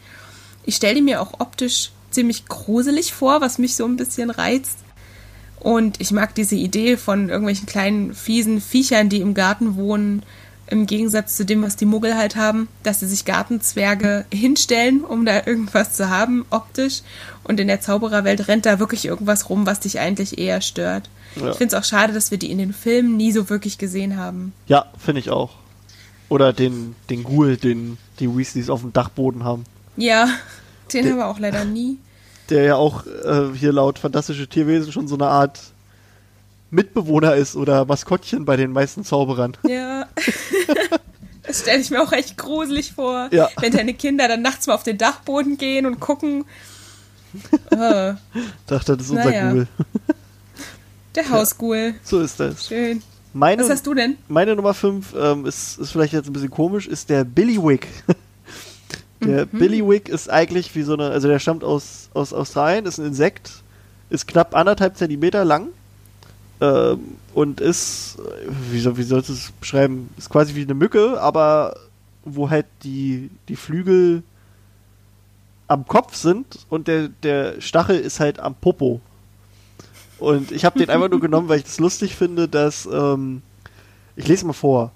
Ich 0.63 0.75
stelle 0.75 0.95
die 0.95 1.01
mir 1.01 1.21
auch 1.21 1.39
optisch 1.39 1.91
ziemlich 2.11 2.45
gruselig 2.45 3.13
vor, 3.13 3.41
was 3.41 3.57
mich 3.57 3.75
so 3.75 3.85
ein 3.85 3.97
bisschen 3.97 4.29
reizt. 4.29 4.77
Und 5.59 5.99
ich 5.99 6.11
mag 6.11 6.35
diese 6.35 6.55
Idee 6.55 6.97
von 6.97 7.29
irgendwelchen 7.29 7.65
kleinen, 7.65 8.13
fiesen 8.13 8.61
Viechern, 8.61 9.09
die 9.09 9.21
im 9.21 9.33
Garten 9.33 9.75
wohnen, 9.75 10.23
im 10.69 10.85
Gegensatz 10.85 11.35
zu 11.37 11.45
dem, 11.45 11.63
was 11.63 11.77
die 11.77 11.85
Muggel 11.85 12.15
halt 12.17 12.35
haben, 12.35 12.67
dass 12.83 12.99
sie 12.99 13.07
sich 13.07 13.23
Gartenzwerge 13.25 14.25
hinstellen, 14.33 15.01
um 15.03 15.25
da 15.25 15.45
irgendwas 15.45 15.93
zu 15.93 16.09
haben, 16.09 16.45
optisch. 16.49 17.01
Und 17.43 17.59
in 17.59 17.67
der 17.67 17.79
Zaubererwelt 17.81 18.47
rennt 18.49 18.65
da 18.65 18.77
wirklich 18.79 19.05
irgendwas 19.05 19.49
rum, 19.49 19.65
was 19.65 19.79
dich 19.79 19.99
eigentlich 19.99 20.37
eher 20.37 20.59
stört. 20.61 21.09
Ja. 21.37 21.51
Ich 21.51 21.57
finde 21.57 21.75
es 21.75 21.81
auch 21.81 21.87
schade, 21.87 22.13
dass 22.13 22.31
wir 22.31 22.37
die 22.37 22.51
in 22.51 22.57
den 22.57 22.73
Filmen 22.73 23.15
nie 23.15 23.31
so 23.31 23.49
wirklich 23.49 23.77
gesehen 23.77 24.17
haben. 24.17 24.51
Ja, 24.67 24.87
finde 24.97 25.21
ich 25.21 25.29
auch. 25.29 25.51
Oder 26.29 26.51
den, 26.51 26.95
den 27.09 27.23
Ghoul, 27.23 27.55
den 27.55 27.97
die 28.19 28.35
Weasleys 28.35 28.69
auf 28.69 28.81
dem 28.81 28.91
Dachboden 28.91 29.43
haben. 29.45 29.63
Ja, 29.95 30.27
den 30.93 31.03
Der- 31.03 31.11
haben 31.13 31.19
wir 31.19 31.27
auch 31.27 31.39
leider 31.39 31.63
nie. 31.63 31.97
Der 32.49 32.63
ja 32.63 32.75
auch 32.75 33.05
äh, 33.05 33.53
hier 33.55 33.71
laut 33.73 33.99
Fantastische 33.99 34.47
Tierwesen 34.47 34.91
schon 34.91 35.07
so 35.07 35.15
eine 35.15 35.27
Art 35.27 35.59
Mitbewohner 36.69 37.35
ist 37.35 37.55
oder 37.55 37.85
Maskottchen 37.85 38.45
bei 38.45 38.55
den 38.57 38.71
meisten 38.71 39.03
Zauberern. 39.03 39.55
Ja. 39.67 40.07
Das 41.47 41.61
stelle 41.61 41.79
ich 41.79 41.89
mir 41.89 42.01
auch 42.03 42.11
echt 42.11 42.37
gruselig 42.37 42.91
vor. 42.91 43.29
Ja. 43.31 43.47
Wenn 43.61 43.71
deine 43.71 43.93
Kinder 43.93 44.27
dann 44.27 44.41
nachts 44.41 44.67
mal 44.67 44.73
auf 44.75 44.83
den 44.83 44.97
Dachboden 44.97 45.57
gehen 45.57 45.85
und 45.85 46.01
gucken. 46.01 46.43
Äh, 47.71 48.15
Dachte, 48.67 48.97
das 48.97 49.05
ist 49.05 49.11
unser 49.11 49.23
Naja. 49.23 49.51
Ghoul. 49.53 49.67
der 51.15 51.29
Hausghoul. 51.29 51.93
So 52.03 52.19
ist 52.19 52.37
das. 52.41 52.67
Schön. 52.67 53.01
Meine, 53.31 53.63
Was 53.63 53.69
hast 53.69 53.87
du 53.87 53.93
denn? 53.93 54.17
meine 54.27 54.57
Nummer 54.57 54.73
5 54.73 55.15
ähm, 55.17 55.45
ist, 55.45 55.77
ist 55.79 55.91
vielleicht 55.91 56.11
jetzt 56.11 56.27
ein 56.27 56.33
bisschen 56.33 56.49
komisch, 56.49 56.85
ist 56.85 57.09
der 57.09 57.23
Billywick. 57.23 57.87
der 59.21 59.45
Mhm. 59.45 59.59
Billywick 59.59 60.09
ist 60.09 60.29
eigentlich 60.29 60.73
wie 60.75 60.83
so 60.83 60.93
eine, 60.93 61.09
also 61.09 61.27
der 61.27 61.39
stammt 61.39 61.63
aus, 61.63 62.09
aus 62.13 62.33
Australien, 62.33 62.85
ist 62.85 62.99
ein 62.99 63.05
Insekt, 63.05 63.63
ist 64.09 64.27
knapp 64.27 64.55
anderthalb 64.55 64.97
Zentimeter 64.97 65.43
lang 65.45 65.67
ähm, 66.61 66.99
und 67.33 67.61
ist, 67.61 68.17
äh, 68.19 68.47
wie, 68.71 68.79
soll, 68.79 68.97
wie 68.97 69.03
sollst 69.03 69.29
du 69.29 69.33
es 69.33 69.51
beschreiben, 69.59 70.09
ist 70.17 70.29
quasi 70.29 70.55
wie 70.55 70.63
eine 70.63 70.73
Mücke, 70.73 71.19
aber 71.21 71.75
wo 72.25 72.49
halt 72.49 72.65
die, 72.83 73.29
die 73.47 73.55
Flügel 73.55 74.23
am 75.67 75.85
Kopf 75.87 76.15
sind 76.15 76.59
und 76.69 76.87
der, 76.87 77.09
der 77.23 77.61
Stachel 77.61 77.99
ist 77.99 78.19
halt 78.19 78.39
am 78.39 78.55
Popo. 78.55 79.01
Und 80.19 80.51
ich 80.51 80.65
habe 80.65 80.79
den 80.79 80.89
einfach 80.89 81.09
nur 81.09 81.19
genommen, 81.19 81.47
weil 81.47 81.59
ich 81.59 81.65
das 81.65 81.79
lustig 81.79 82.15
finde, 82.15 82.47
dass, 82.47 82.87
ähm, 82.91 83.41
ich 84.15 84.27
lese 84.27 84.45
mal 84.45 84.53
vor. 84.53 84.91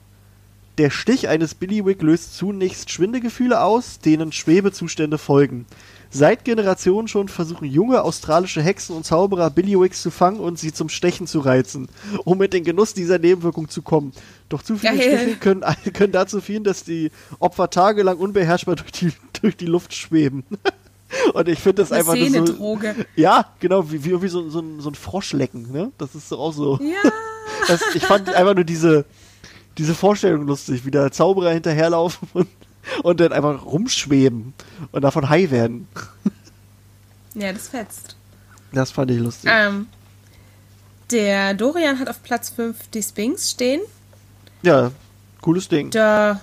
Der 0.82 0.90
Stich 0.90 1.28
eines 1.28 1.54
Billywick 1.54 2.02
löst 2.02 2.36
zunächst 2.36 2.90
Schwindegefühle 2.90 3.62
aus, 3.62 4.00
denen 4.00 4.32
Schwebezustände 4.32 5.20
folgen. 5.20 5.68
Seit 6.10 6.44
Generationen 6.44 7.08
schon 7.08 7.28
versuchen 7.28 7.66
junge 7.66 8.02
australische 8.02 8.64
Hexen 8.64 8.96
und 8.96 9.06
Zauberer 9.06 9.52
Billywicks 9.52 10.02
zu 10.02 10.10
fangen 10.10 10.40
und 10.40 10.58
sie 10.58 10.74
zum 10.74 10.90
Stechen 10.90 11.28
zu 11.28 11.42
reizen, 11.42 11.88
um 12.26 12.40
mit 12.40 12.54
den 12.54 12.64
Genuss 12.64 12.96
dieser 12.96 13.20
Nebenwirkung 13.20 13.70
zu 13.70 13.84
kommen. 13.84 14.12
Doch 14.50 14.64
zu 14.64 14.76
viele 14.76 14.98
Geil. 14.98 15.20
Stiche 15.20 15.38
können, 15.38 15.64
können 15.94 16.14
dazu 16.14 16.42
führen, 16.42 16.64
dass 16.64 16.84
die 16.84 17.12
Opfer 17.38 17.70
tagelang 17.70 18.18
unbeherrschbar 18.18 18.76
durch 18.76 18.92
die, 18.92 19.12
durch 19.40 19.56
die 19.56 19.68
Luft 19.68 19.94
schweben. 19.94 20.44
Und 21.36 21.48
ich 21.48 21.60
finde 21.60 21.84
das 21.84 21.92
Eine 21.92 22.00
einfach 22.00 22.16
nur 22.16 22.26
so, 22.26 22.32
Szenedroge. 22.32 22.96
ja, 23.16 23.54
genau, 23.60 23.92
wie, 23.92 24.04
wie, 24.04 24.20
wie 24.20 24.28
so, 24.30 24.50
so, 24.50 24.62
ein, 24.62 24.80
so 24.80 24.90
ein 24.90 24.96
Froschlecken, 24.96 25.72
ne? 25.72 25.92
Das 26.00 26.16
ist 26.16 26.32
doch 26.32 26.40
auch 26.40 26.54
so. 26.54 26.80
Ja. 26.82 27.12
Das, 27.68 27.82
ich 27.94 28.04
fand 28.04 28.34
einfach 28.34 28.56
nur 28.56 28.64
diese, 28.64 29.06
diese 29.78 29.96
Vorstellung 29.96 30.48
lustig, 30.48 30.86
wie 30.86 30.92
da 30.92 31.12
Zauberer 31.12 31.52
hinterherlaufen 31.52 32.28
und, 32.34 32.48
und 33.04 33.20
dann 33.20 33.34
einfach 33.34 33.66
rumschweben 33.66 34.54
und 34.92 35.02
davon 35.02 35.30
high 35.30 35.52
werden. 35.52 35.88
Ja, 37.36 37.54
das 37.54 37.70
fetzt. 37.70 38.16
Das 38.74 38.92
fand 38.92 39.12
ich 39.12 39.20
lustig. 39.20 39.50
Ähm, 39.54 39.88
der 41.12 41.54
Dorian 41.54 42.00
hat 42.00 42.10
auf 42.10 42.24
Platz 42.24 42.50
5 42.50 42.78
die 42.94 43.04
Sphinx 43.04 43.52
stehen. 43.52 43.82
Ja, 44.64 44.92
cooles 45.42 45.68
Ding. 45.68 45.90
Da, 45.92 46.40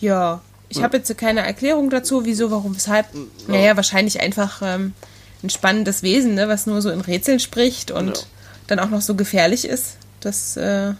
ja, 0.00 0.40
ich 0.68 0.82
habe 0.82 0.96
jetzt 0.96 1.16
keine 1.18 1.40
Erklärung 1.40 1.90
dazu, 1.90 2.24
wieso, 2.24 2.50
warum, 2.50 2.74
weshalb. 2.74 3.06
Naja, 3.46 3.76
wahrscheinlich 3.76 4.20
einfach 4.20 4.62
ähm, 4.64 4.94
ein 5.42 5.50
spannendes 5.50 6.02
Wesen, 6.02 6.34
ne, 6.34 6.48
was 6.48 6.66
nur 6.66 6.80
so 6.80 6.90
in 6.90 7.00
Rätseln 7.02 7.38
spricht 7.40 7.90
und 7.90 8.16
Ja. 8.16 8.22
dann 8.68 8.78
auch 8.78 8.88
noch 8.90 9.02
so 9.02 9.14
gefährlich 9.14 9.64
ist. 9.66 9.96
Das 10.20 10.56
äh, 10.56 10.94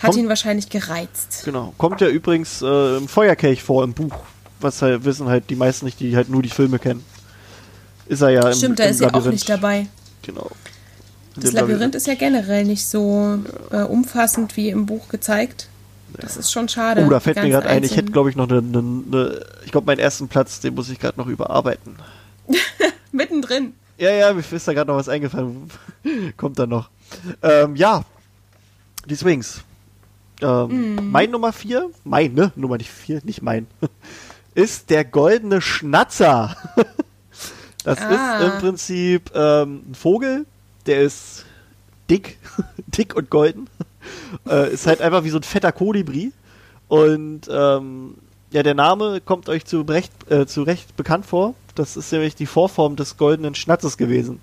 hat 0.00 0.10
Kommt- 0.10 0.16
ihn 0.18 0.28
wahrscheinlich 0.28 0.68
gereizt. 0.68 1.42
Genau. 1.44 1.72
Kommt 1.78 2.00
ja 2.00 2.08
übrigens 2.08 2.62
äh, 2.62 2.96
im 2.96 3.06
Feuerkelch 3.08 3.62
vor 3.62 3.84
im 3.84 3.92
Buch. 3.94 4.16
Was 4.60 4.82
halt 4.82 5.04
wissen 5.04 5.28
halt 5.28 5.48
die 5.48 5.56
meisten 5.56 5.86
nicht, 5.86 6.00
die 6.00 6.16
halt 6.16 6.28
nur 6.28 6.42
die 6.42 6.50
Filme 6.50 6.78
kennen. 6.78 7.04
Ist 8.06 8.20
er 8.22 8.30
ja 8.30 8.46
im 8.48 8.54
Stimmt, 8.54 8.78
da 8.78 8.84
im 8.84 8.90
ist 8.90 9.00
er 9.00 9.08
auch 9.08 9.12
Labyrinth. 9.12 9.32
nicht 9.34 9.48
dabei. 9.48 9.86
Genau. 10.22 10.50
In 11.36 11.42
Das 11.42 11.50
dem 11.52 11.56
Labyrinth 11.56 11.94
ist 11.94 12.06
ja 12.06 12.14
generell 12.14 12.64
nicht 12.64 12.84
so 12.84 13.38
äh, 13.70 13.82
umfassend 13.82 14.56
wie 14.56 14.68
im 14.68 14.84
Buch 14.86 15.08
gezeigt. 15.08 15.68
Das 16.14 16.36
ist 16.36 16.50
schon 16.50 16.68
schade. 16.68 17.04
Oh, 17.06 17.08
da 17.10 17.20
fällt 17.20 17.36
mir 17.42 17.48
gerade 17.50 17.68
ein, 17.68 17.84
ich 17.84 17.96
hätte 17.96 18.10
glaube 18.10 18.30
ich 18.30 18.36
noch 18.36 18.48
eine, 18.50 18.58
eine, 18.58 18.78
eine 18.78 19.40
ich 19.64 19.70
glaube 19.70 19.86
meinen 19.86 20.00
ersten 20.00 20.26
Platz, 20.28 20.58
den 20.60 20.74
muss 20.74 20.90
ich 20.90 20.98
gerade 20.98 21.18
noch 21.18 21.26
überarbeiten. 21.28 21.96
Mittendrin. 23.12 23.74
Ja, 23.96 24.10
ja, 24.10 24.32
mir 24.32 24.42
ist 24.50 24.66
da 24.68 24.72
gerade 24.72 24.90
noch 24.90 24.98
was 24.98 25.08
eingefallen. 25.08 25.70
Kommt 26.36 26.58
dann 26.58 26.70
noch. 26.70 26.90
Ähm, 27.42 27.76
ja, 27.76 28.02
die 29.06 29.14
Swings. 29.14 29.60
Ähm, 30.42 31.10
Mein 31.10 31.30
Nummer 31.30 31.52
4, 31.52 31.90
meine 32.04 32.52
Nummer 32.56 32.76
nicht 32.78 32.90
4, 32.90 33.20
nicht 33.24 33.42
mein, 33.42 33.66
ist 34.54 34.90
der 34.90 35.04
goldene 35.04 35.60
Schnatzer. 35.60 36.56
Das 37.82 37.98
Ah. 37.98 38.38
ist 38.40 38.44
im 38.44 38.58
Prinzip 38.60 39.30
ähm, 39.34 39.82
ein 39.88 39.94
Vogel, 39.94 40.44
der 40.84 41.00
ist 41.00 41.46
dick, 42.10 42.36
dick 42.88 43.16
und 43.16 43.30
golden. 43.30 43.68
Äh, 44.46 44.70
ist 44.74 44.86
halt 44.86 45.00
einfach 45.00 45.24
wie 45.24 45.30
so 45.30 45.38
ein 45.38 45.42
fetter 45.44 45.72
Kolibri. 45.72 46.30
Und 46.88 47.48
ähm, 47.50 48.16
ja, 48.50 48.62
der 48.62 48.74
Name 48.74 49.22
kommt 49.22 49.48
euch 49.48 49.64
zu 49.64 49.80
Recht, 49.80 50.12
äh, 50.30 50.44
zu 50.46 50.62
Recht 50.62 50.94
bekannt 50.98 51.24
vor. 51.24 51.54
Das 51.74 51.96
ist 51.96 52.12
nämlich 52.12 52.34
die 52.34 52.44
Vorform 52.44 52.96
des 52.96 53.16
goldenen 53.16 53.54
Schnatzes 53.54 53.96
gewesen. 53.96 54.40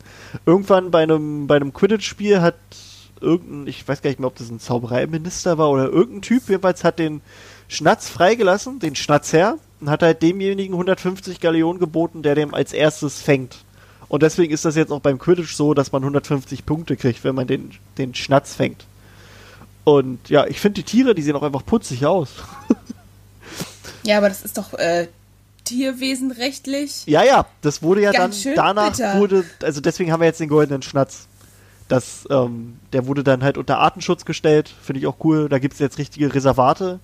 Irgendwann 0.47 0.89
bei 0.89 1.03
einem, 1.03 1.45
bei 1.45 1.57
einem 1.57 1.73
Quidditch-Spiel 1.73 2.41
hat 2.41 2.55
irgendein, 3.21 3.67
ich 3.67 3.87
weiß 3.87 4.01
gar 4.01 4.09
nicht 4.09 4.19
mehr, 4.19 4.27
ob 4.27 4.35
das 4.35 4.49
ein 4.49 4.59
Zaubereiminister 4.59 5.57
war 5.57 5.69
oder 5.69 5.85
irgendein 5.85 6.21
Typ, 6.21 6.49
jedenfalls 6.49 6.83
hat 6.83 6.99
den 6.99 7.21
Schnatz 7.67 8.09
freigelassen, 8.09 8.79
den 8.79 8.95
Schnatzherr, 8.95 9.57
und 9.79 9.89
hat 9.89 10.01
halt 10.01 10.21
demjenigen 10.21 10.73
150 10.73 11.39
Galeonen 11.39 11.79
geboten, 11.79 12.23
der 12.23 12.35
dem 12.35 12.53
als 12.53 12.73
erstes 12.73 13.21
fängt. 13.21 13.57
Und 14.09 14.23
deswegen 14.23 14.53
ist 14.53 14.65
das 14.65 14.75
jetzt 14.75 14.91
auch 14.91 15.01
beim 15.01 15.19
Quidditch 15.19 15.53
so, 15.53 15.73
dass 15.73 15.91
man 15.91 16.01
150 16.01 16.65
Punkte 16.65 16.95
kriegt, 16.95 17.23
wenn 17.23 17.35
man 17.35 17.47
den, 17.47 17.71
den 17.97 18.15
Schnatz 18.15 18.55
fängt. 18.55 18.85
Und 19.83 20.29
ja, 20.29 20.45
ich 20.47 20.59
finde 20.59 20.81
die 20.81 20.83
Tiere, 20.83 21.13
die 21.13 21.21
sehen 21.21 21.35
auch 21.35 21.43
einfach 21.43 21.65
putzig 21.65 22.05
aus. 22.05 22.29
Ja, 24.03 24.17
aber 24.19 24.29
das 24.29 24.41
ist 24.41 24.57
doch 24.57 24.73
äh, 24.73 25.07
tierwesenrechtlich. 25.65 27.05
Ja, 27.07 27.23
ja, 27.23 27.45
das 27.61 27.81
wurde 27.81 28.01
ja 28.01 28.13
dann 28.13 28.31
danach 28.55 28.91
bitter. 28.91 29.19
wurde, 29.19 29.43
also 29.61 29.81
deswegen 29.81 30.13
haben 30.13 30.21
wir 30.21 30.27
jetzt 30.27 30.39
den 30.39 30.47
goldenen 30.49 30.81
Schnatz. 30.81 31.27
Das, 31.87 32.27
ähm, 32.29 32.79
der 32.91 33.07
wurde 33.07 33.23
dann 33.23 33.43
halt 33.43 33.57
unter 33.57 33.79
Artenschutz 33.79 34.25
gestellt, 34.25 34.73
finde 34.81 34.99
ich 34.99 35.07
auch 35.07 35.17
cool. 35.23 35.47
Da 35.49 35.57
gibt 35.59 35.73
es 35.75 35.79
jetzt 35.79 35.97
richtige 35.97 36.33
Reservate. 36.33 36.99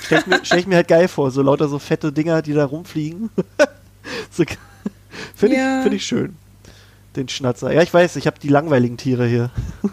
Stell 0.00 0.18
ich, 0.20 0.26
mir, 0.26 0.40
stell 0.44 0.58
ich 0.58 0.66
mir 0.66 0.76
halt 0.76 0.88
geil 0.88 1.08
vor, 1.08 1.30
so 1.30 1.40
lauter 1.42 1.68
so 1.68 1.78
fette 1.78 2.12
Dinger, 2.12 2.42
die 2.42 2.52
da 2.52 2.64
rumfliegen. 2.66 3.30
so, 4.30 4.44
finde 5.34 5.56
Ja. 5.56 5.78
ich, 5.78 5.82
find 5.84 5.94
ich 5.94 6.04
schön. 6.06 6.36
Den 7.16 7.28
Schnatzer. 7.28 7.72
Ja, 7.72 7.82
ich 7.82 7.92
weiß, 7.92 8.16
ich 8.16 8.26
habe 8.26 8.38
die 8.38 8.48
langweiligen 8.48 8.96
Tiere 8.96 9.26
hier. 9.26 9.50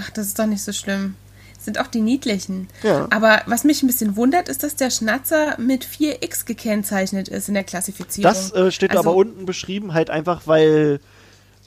Ach, 0.00 0.10
das 0.10 0.26
ist 0.28 0.38
doch 0.38 0.46
nicht 0.46 0.62
so 0.62 0.72
schlimm. 0.72 1.14
Das 1.56 1.64
sind 1.64 1.80
auch 1.80 1.88
die 1.88 2.00
niedlichen. 2.00 2.68
Ja. 2.84 3.08
Aber 3.10 3.42
was 3.46 3.64
mich 3.64 3.82
ein 3.82 3.88
bisschen 3.88 4.14
wundert, 4.16 4.48
ist, 4.48 4.62
dass 4.62 4.76
der 4.76 4.90
Schnatzer 4.90 5.58
mit 5.58 5.84
4x 5.84 6.44
gekennzeichnet 6.44 7.28
ist 7.28 7.48
in 7.48 7.54
der 7.54 7.64
Klassifizierung. 7.64 8.32
Das 8.32 8.52
äh, 8.52 8.70
steht 8.70 8.90
Also- 8.90 9.00
aber 9.10 9.14
unten 9.16 9.46
beschrieben, 9.46 9.94
halt 9.94 10.10
einfach, 10.10 10.42
weil. 10.46 11.00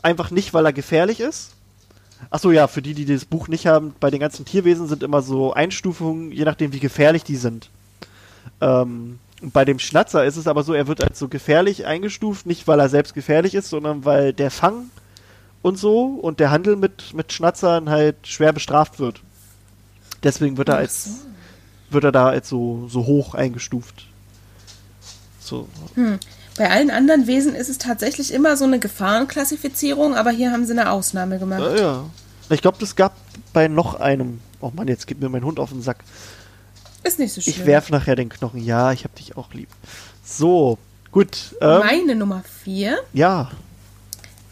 Einfach 0.04 0.32
nicht, 0.32 0.54
weil 0.56 0.66
er 0.66 0.74
gefährlich 0.74 1.20
ist. 1.20 1.52
Achso, 2.30 2.52
ja, 2.52 2.68
für 2.68 2.82
die, 2.82 2.94
die 2.94 3.06
das 3.06 3.26
Buch 3.26 3.48
nicht 3.48 3.68
haben, 3.68 3.94
bei 4.00 4.10
den 4.12 4.20
ganzen 4.20 4.46
Tierwesen 4.46 4.88
sind 4.88 5.04
immer 5.04 5.22
so 5.22 5.54
Einstufungen, 5.54 6.32
je 6.32 6.46
nachdem, 6.46 6.74
wie 6.74 6.80
gefährlich 6.80 7.24
die 7.24 7.36
sind. 7.36 7.70
Ähm, 8.62 9.20
bei 9.42 9.66
dem 9.66 9.80
Schnatzer 9.80 10.24
ist 10.24 10.38
es 10.38 10.48
aber 10.48 10.64
so, 10.64 10.74
er 10.74 10.88
wird 10.88 11.04
als 11.04 11.18
so 11.18 11.28
gefährlich 11.28 11.86
eingestuft, 11.86 12.46
nicht 12.46 12.68
weil 12.68 12.80
er 12.80 12.90
selbst 12.90 13.14
gefährlich 13.14 13.56
ist, 13.56 13.70
sondern 13.70 14.06
weil 14.06 14.34
der 14.34 14.52
Fang 14.52 14.92
und 15.62 15.78
so 15.78 16.06
und 16.06 16.40
der 16.40 16.52
Handel 16.52 16.76
mit, 16.76 17.14
mit 17.14 17.34
Schnatzern 17.34 17.90
halt 17.90 18.16
schwer 18.24 18.54
bestraft 18.54 19.00
wird. 19.00 19.22
Deswegen 20.24 20.58
wird 20.58 20.70
er 20.70 20.78
als 20.78 21.26
wird 21.90 22.04
er 22.04 22.12
da 22.12 22.30
als 22.30 22.48
so, 22.48 22.88
so 22.88 23.06
hoch 23.06 23.36
eingestuft. 23.36 24.06
So. 25.40 25.68
Bei 26.62 26.70
allen 26.70 26.92
anderen 26.92 27.26
Wesen 27.26 27.56
ist 27.56 27.70
es 27.70 27.80
tatsächlich 27.80 28.32
immer 28.32 28.56
so 28.56 28.66
eine 28.66 28.78
Gefahrenklassifizierung, 28.78 30.14
aber 30.14 30.30
hier 30.30 30.52
haben 30.52 30.64
sie 30.68 30.74
eine 30.74 30.92
Ausnahme 30.92 31.40
gemacht. 31.40 31.62
Ja, 31.62 31.76
ja. 31.76 32.06
Ich 32.52 32.62
glaube, 32.62 32.78
das 32.80 32.96
gab 32.96 33.16
bei 33.52 33.68
noch 33.68 34.00
einem. 34.00 34.42
Oh 34.60 34.72
Mann, 34.72 34.88
jetzt 34.88 35.08
geht 35.08 35.20
mir 35.20 35.28
mein 35.28 35.44
Hund 35.44 35.60
auf 35.60 35.72
den 35.72 35.82
Sack. 35.82 36.04
Ist 37.04 37.18
nicht 37.18 37.34
so 37.34 37.42
schlimm. 37.42 37.56
Ich 37.56 37.66
werf 37.66 37.90
nachher 37.90 38.16
den 38.16 38.30
Knochen. 38.30 38.64
Ja, 38.64 38.92
ich 38.92 39.06
hab 39.06 39.16
dich 39.16 39.38
auch 39.38 39.52
lieb. 39.56 39.70
So, 40.24 40.78
gut. 41.12 41.56
Ähm, 41.62 41.80
Meine 41.80 42.16
Nummer 42.16 42.44
4 42.64 43.00
ja, 43.12 43.50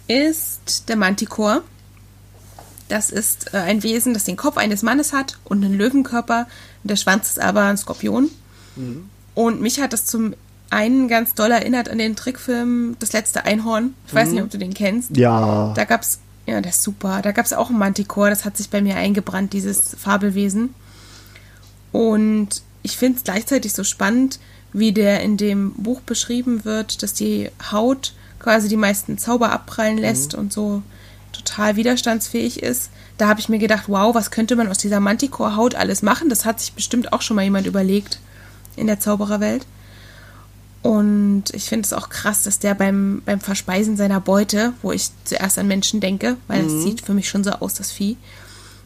ist 0.07 0.89
der 0.89 0.95
Manticore. 0.95 1.61
Das 2.87 3.11
ist 3.11 3.53
äh, 3.53 3.57
ein 3.57 3.83
Wesen, 3.83 4.15
das 4.15 4.23
den 4.23 4.35
Kopf 4.35 4.57
eines 4.57 4.81
Mannes 4.81 5.13
hat 5.13 5.37
und 5.43 5.63
einen 5.63 5.77
Löwenkörper. 5.77 6.47
Und 6.81 6.89
der 6.89 6.95
Schwanz 6.95 7.29
ist 7.29 7.39
aber 7.39 7.65
ein 7.65 7.77
Skorpion. 7.77 8.31
Und 9.35 9.61
mich 9.61 9.79
hat 9.79 9.93
das 9.93 10.07
zum 10.07 10.33
einen 10.69 11.07
ganz 11.07 11.33
doll 11.33 11.51
erinnert 11.51 11.89
an 11.89 11.97
den 11.97 12.15
Trickfilm 12.15 12.95
Das 12.99 13.13
letzte 13.13 13.45
Einhorn. 13.45 13.93
Ich 14.07 14.13
weiß 14.13 14.29
nicht, 14.29 14.41
ob 14.43 14.49
du 14.49 14.57
den 14.57 14.73
kennst. 14.73 15.15
ja. 15.17 15.73
Da 15.75 15.85
gab's, 15.85 16.19
ja, 16.45 16.61
das 16.61 16.77
ist 16.77 16.83
super. 16.83 17.21
Da 17.21 17.31
gab's 17.31 17.53
auch 17.53 17.69
ein 17.69 17.77
Manticore, 17.77 18.29
das 18.29 18.45
hat 18.45 18.57
sich 18.57 18.69
bei 18.69 18.81
mir 18.81 18.95
eingebrannt, 18.95 19.53
dieses 19.53 19.95
Fabelwesen. 19.97 20.73
Und 21.91 22.61
ich 22.83 22.97
finde 22.97 23.17
es 23.17 23.23
gleichzeitig 23.23 23.73
so 23.73 23.83
spannend, 23.83 24.39
wie 24.71 24.91
der 24.91 25.21
in 25.21 25.37
dem 25.37 25.73
Buch 25.73 26.01
beschrieben 26.01 26.63
wird, 26.65 27.01
dass 27.01 27.13
die 27.13 27.49
Haut 27.71 28.13
quasi 28.37 28.67
die 28.69 28.77
meisten 28.77 29.17
Zauber 29.17 29.51
abprallen 29.51 29.97
lässt 29.97 30.35
und 30.35 30.53
so 30.53 30.81
total 31.31 31.75
widerstandsfähig 31.75 32.61
ist. 32.61 32.89
Da 33.17 33.27
habe 33.27 33.39
ich 33.39 33.49
mir 33.49 33.59
gedacht, 33.59 33.85
wow, 33.87 34.15
was 34.15 34.31
könnte 34.31 34.55
man 34.55 34.67
aus 34.67 34.77
dieser 34.77 34.99
Manticore-Haut 34.99 35.75
alles 35.75 36.01
machen? 36.01 36.29
Das 36.29 36.45
hat 36.45 36.59
sich 36.59 36.73
bestimmt 36.73 37.11
auch 37.11 37.21
schon 37.21 37.35
mal 37.35 37.43
jemand 37.43 37.67
überlegt 37.67 38.19
in 38.75 38.87
der 38.87 38.99
Zaubererwelt. 38.99 39.65
Und 40.81 41.45
ich 41.51 41.65
finde 41.65 41.85
es 41.85 41.93
auch 41.93 42.09
krass, 42.09 42.43
dass 42.43 42.59
der 42.59 42.73
beim, 42.73 43.21
beim 43.25 43.41
Verspeisen 43.41 43.97
seiner 43.97 44.21
Beute, 44.21 44.73
wo 44.81 44.91
ich 44.91 45.09
zuerst 45.25 45.57
an 45.59 45.67
Menschen 45.67 45.99
denke, 45.99 46.37
weil 46.47 46.65
es 46.65 46.83
sieht 46.83 47.01
für 47.01 47.13
mich 47.13 47.27
schon 47.27 47.43
so 47.43 47.51
aus, 47.51 47.73
das 47.73 47.91
Vieh, 47.91 48.15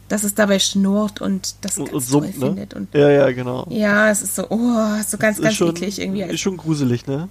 dass 0.08 0.24
es 0.24 0.34
dabei 0.34 0.58
schnurrt 0.58 1.20
und 1.20 1.54
das 1.60 1.78
Und, 1.78 1.92
ganz 1.92 2.10
und 2.10 2.20
toll 2.20 2.26
ne? 2.26 2.32
findet. 2.32 2.74
Und 2.74 2.92
Ja, 2.94 3.10
ja, 3.10 3.30
genau. 3.30 3.66
ja, 3.70 4.10
es 4.10 4.22
ist 4.22 4.34
so, 4.34 4.46
oh, 4.50 5.02
so 5.06 5.18
ganz, 5.18 5.40
ganz 5.40 5.54
schon, 5.54 5.70
eklig 5.70 6.00
irgendwie. 6.00 6.22
Ist 6.22 6.40
schon 6.40 6.56
gruselig, 6.56 7.06
ne? 7.06 7.28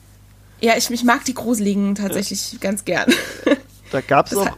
Ja, 0.62 0.78
ich, 0.78 0.89
ich 0.89 1.04
mag 1.04 1.26
die 1.26 1.34
Gruseligen 1.34 1.95
tatsächlich 1.95 2.58
ganz 2.60 2.86
gern. 2.86 3.12
Da 3.91 4.02
gab 4.02 4.26
es 4.26 4.36
auch 4.36 4.58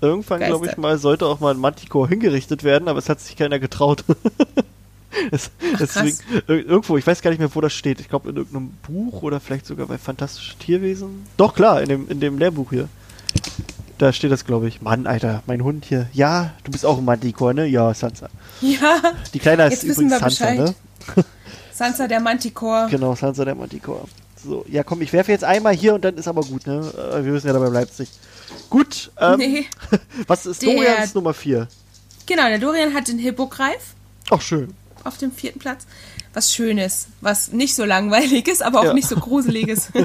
irgendwann, 0.00 0.38
glaube 0.38 0.68
ich 0.68 0.76
mal, 0.76 0.98
sollte 0.98 1.26
auch 1.26 1.40
mal 1.40 1.52
ein 1.52 1.58
Manticore 1.58 2.08
hingerichtet 2.08 2.62
werden, 2.62 2.86
aber 2.86 3.00
es 3.00 3.08
hat 3.08 3.20
sich 3.20 3.34
keiner 3.34 3.58
getraut. 3.58 4.04
es, 5.30 5.50
deswegen, 5.80 6.16
ir- 6.48 6.66
irgendwo, 6.66 6.96
ich 6.98 7.06
weiß 7.06 7.22
gar 7.22 7.30
nicht 7.30 7.40
mehr, 7.40 7.54
wo 7.54 7.60
das 7.60 7.72
steht. 7.72 8.00
Ich 8.00 8.08
glaube 8.08 8.28
in 8.30 8.36
irgendeinem 8.36 8.70
Buch 8.86 9.22
oder 9.22 9.40
vielleicht 9.40 9.66
sogar 9.66 9.86
bei 9.86 9.96
Fantastische 9.98 10.56
Tierwesen. 10.58 11.26
Doch, 11.36 11.54
klar, 11.54 11.80
in 11.82 11.88
dem, 11.88 12.08
in 12.08 12.20
dem 12.20 12.38
Lehrbuch 12.38 12.70
hier. 12.70 12.88
Da 13.96 14.12
steht 14.12 14.30
das, 14.30 14.44
glaube 14.44 14.68
ich. 14.68 14.80
Mann, 14.80 15.06
Alter, 15.06 15.42
mein 15.46 15.64
Hund 15.64 15.84
hier. 15.86 16.08
Ja, 16.12 16.52
du 16.64 16.70
bist 16.70 16.86
auch 16.86 16.98
ein 16.98 17.04
Manticore, 17.04 17.54
ne? 17.54 17.66
Ja, 17.66 17.92
Sansa. 17.94 18.28
Ja, 18.60 19.00
Die 19.34 19.38
Kleine 19.38 19.66
ist 19.66 19.82
übrigens 19.82 20.18
Sansa, 20.18 20.52
ne? 20.54 20.74
Sansa 21.72 22.06
der 22.06 22.20
Manticore. 22.20 22.88
Genau, 22.90 23.14
Sansa 23.14 23.44
der 23.44 23.54
Manticore. 23.54 24.04
So, 24.44 24.64
ja 24.68 24.84
komm, 24.84 25.02
ich 25.02 25.12
werfe 25.12 25.32
jetzt 25.32 25.42
einmal 25.42 25.74
hier 25.74 25.94
und 25.94 26.04
dann 26.04 26.16
ist 26.16 26.28
aber 26.28 26.42
gut, 26.42 26.66
ne? 26.66 26.92
Äh, 27.12 27.24
Wir 27.24 27.32
wissen 27.32 27.48
ja, 27.48 27.52
dabei 27.52 27.70
nicht. 27.80 28.12
Gut, 28.70 29.10
ähm, 29.20 29.38
Nee. 29.38 29.66
was 30.28 30.46
ist 30.46 30.62
Der- 30.62 30.74
Dorians 30.74 31.14
Nummer 31.14 31.34
4? 31.34 31.66
Genau, 32.26 32.46
der 32.48 32.58
Dorian 32.58 32.94
hat 32.94 33.08
den 33.08 33.18
Hippogreif 33.18 33.94
Ach, 34.30 34.40
schön. 34.42 34.74
Auf 35.04 35.18
dem 35.18 35.32
vierten 35.32 35.58
Platz. 35.58 35.86
Was 36.34 36.52
Schönes, 36.52 37.08
was 37.20 37.52
nicht 37.52 37.74
so 37.74 37.84
langweilig 37.84 38.48
ist, 38.48 38.62
aber 38.62 38.80
auch 38.80 38.84
Ja. 38.84 38.94
nicht 38.94 39.08
so 39.08 39.16
gruseliges. 39.16 39.88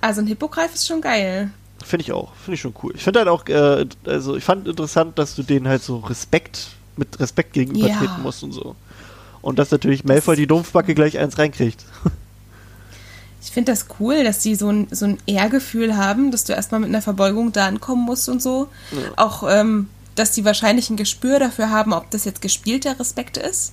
also 0.00 0.20
ein 0.20 0.26
Hippogreif 0.26 0.74
ist 0.74 0.86
schon 0.86 1.00
geil. 1.00 1.50
Finde 1.84 2.02
ich 2.02 2.12
auch. 2.12 2.34
Finde 2.34 2.54
ich 2.56 2.60
schon 2.60 2.74
cool. 2.82 2.92
Ich 2.94 3.02
finde 3.02 3.20
halt 3.20 3.28
auch, 3.28 3.46
äh, 3.46 3.86
also 4.06 4.36
ich 4.36 4.44
fand 4.44 4.66
interessant, 4.68 5.18
dass 5.18 5.34
du 5.34 5.42
denen 5.42 5.68
halt 5.68 5.82
so 5.82 5.98
Respekt, 5.98 6.68
mit 6.96 7.18
Respekt 7.20 7.52
gegenüber 7.52 7.88
Ja. 7.88 7.98
treten 7.98 8.22
musst 8.22 8.42
und 8.42 8.52
so. 8.52 8.76
Und 9.40 9.58
dass 9.58 9.70
natürlich 9.70 10.04
Malfoy 10.04 10.36
die 10.36 10.46
Dumpfbacke 10.46 10.94
gleich 10.94 11.18
eins 11.18 11.38
reinkriegt. 11.38 11.84
Ich 13.40 13.52
finde 13.52 13.72
das 13.72 13.86
cool, 14.00 14.24
dass 14.24 14.40
die 14.40 14.56
so 14.56 14.68
ein, 14.68 14.88
so 14.90 15.06
ein 15.06 15.18
Ehrgefühl 15.26 15.96
haben, 15.96 16.32
dass 16.32 16.44
du 16.44 16.52
erstmal 16.52 16.80
mit 16.80 16.88
einer 16.88 17.02
Verbeugung 17.02 17.52
da 17.52 17.66
ankommen 17.66 18.04
musst 18.04 18.28
und 18.28 18.42
so. 18.42 18.68
Auch, 19.16 19.44
ähm, 19.48 19.88
dass 20.18 20.32
die 20.32 20.44
wahrscheinlich 20.44 20.90
ein 20.90 20.96
Gespür 20.96 21.38
dafür 21.38 21.70
haben, 21.70 21.92
ob 21.92 22.10
das 22.10 22.24
jetzt 22.24 22.40
gespielter 22.42 22.98
Respekt 22.98 23.36
ist 23.36 23.72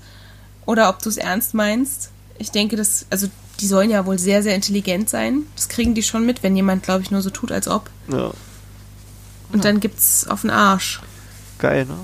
oder 0.65 0.89
ob 0.89 1.01
du 1.01 1.10
es 1.10 1.17
ernst 1.17 1.53
meinst. 1.53 2.10
Ich 2.38 2.51
denke, 2.51 2.75
dass, 2.75 3.05
also 3.10 3.27
die 3.60 3.67
sollen 3.67 3.89
ja 3.89 4.05
wohl 4.05 4.19
sehr, 4.19 4.43
sehr 4.43 4.55
intelligent 4.55 5.10
sein. 5.10 5.43
Das 5.55 5.69
kriegen 5.69 5.93
die 5.95 6.03
schon 6.03 6.25
mit, 6.25 6.43
wenn 6.43 6.55
jemand, 6.55 6.84
glaube 6.84 7.01
ich, 7.03 7.12
nur 7.12 7.21
so 7.21 7.29
tut, 7.29 7.51
als 7.51 7.67
ob. 7.67 7.89
Ja, 8.12 8.31
Und 9.53 9.63
dann 9.65 9.79
gibt's 9.79 10.27
auf 10.27 10.41
den 10.41 10.49
Arsch. 10.49 11.01
geil, 11.60 11.86
ne? 11.86 11.95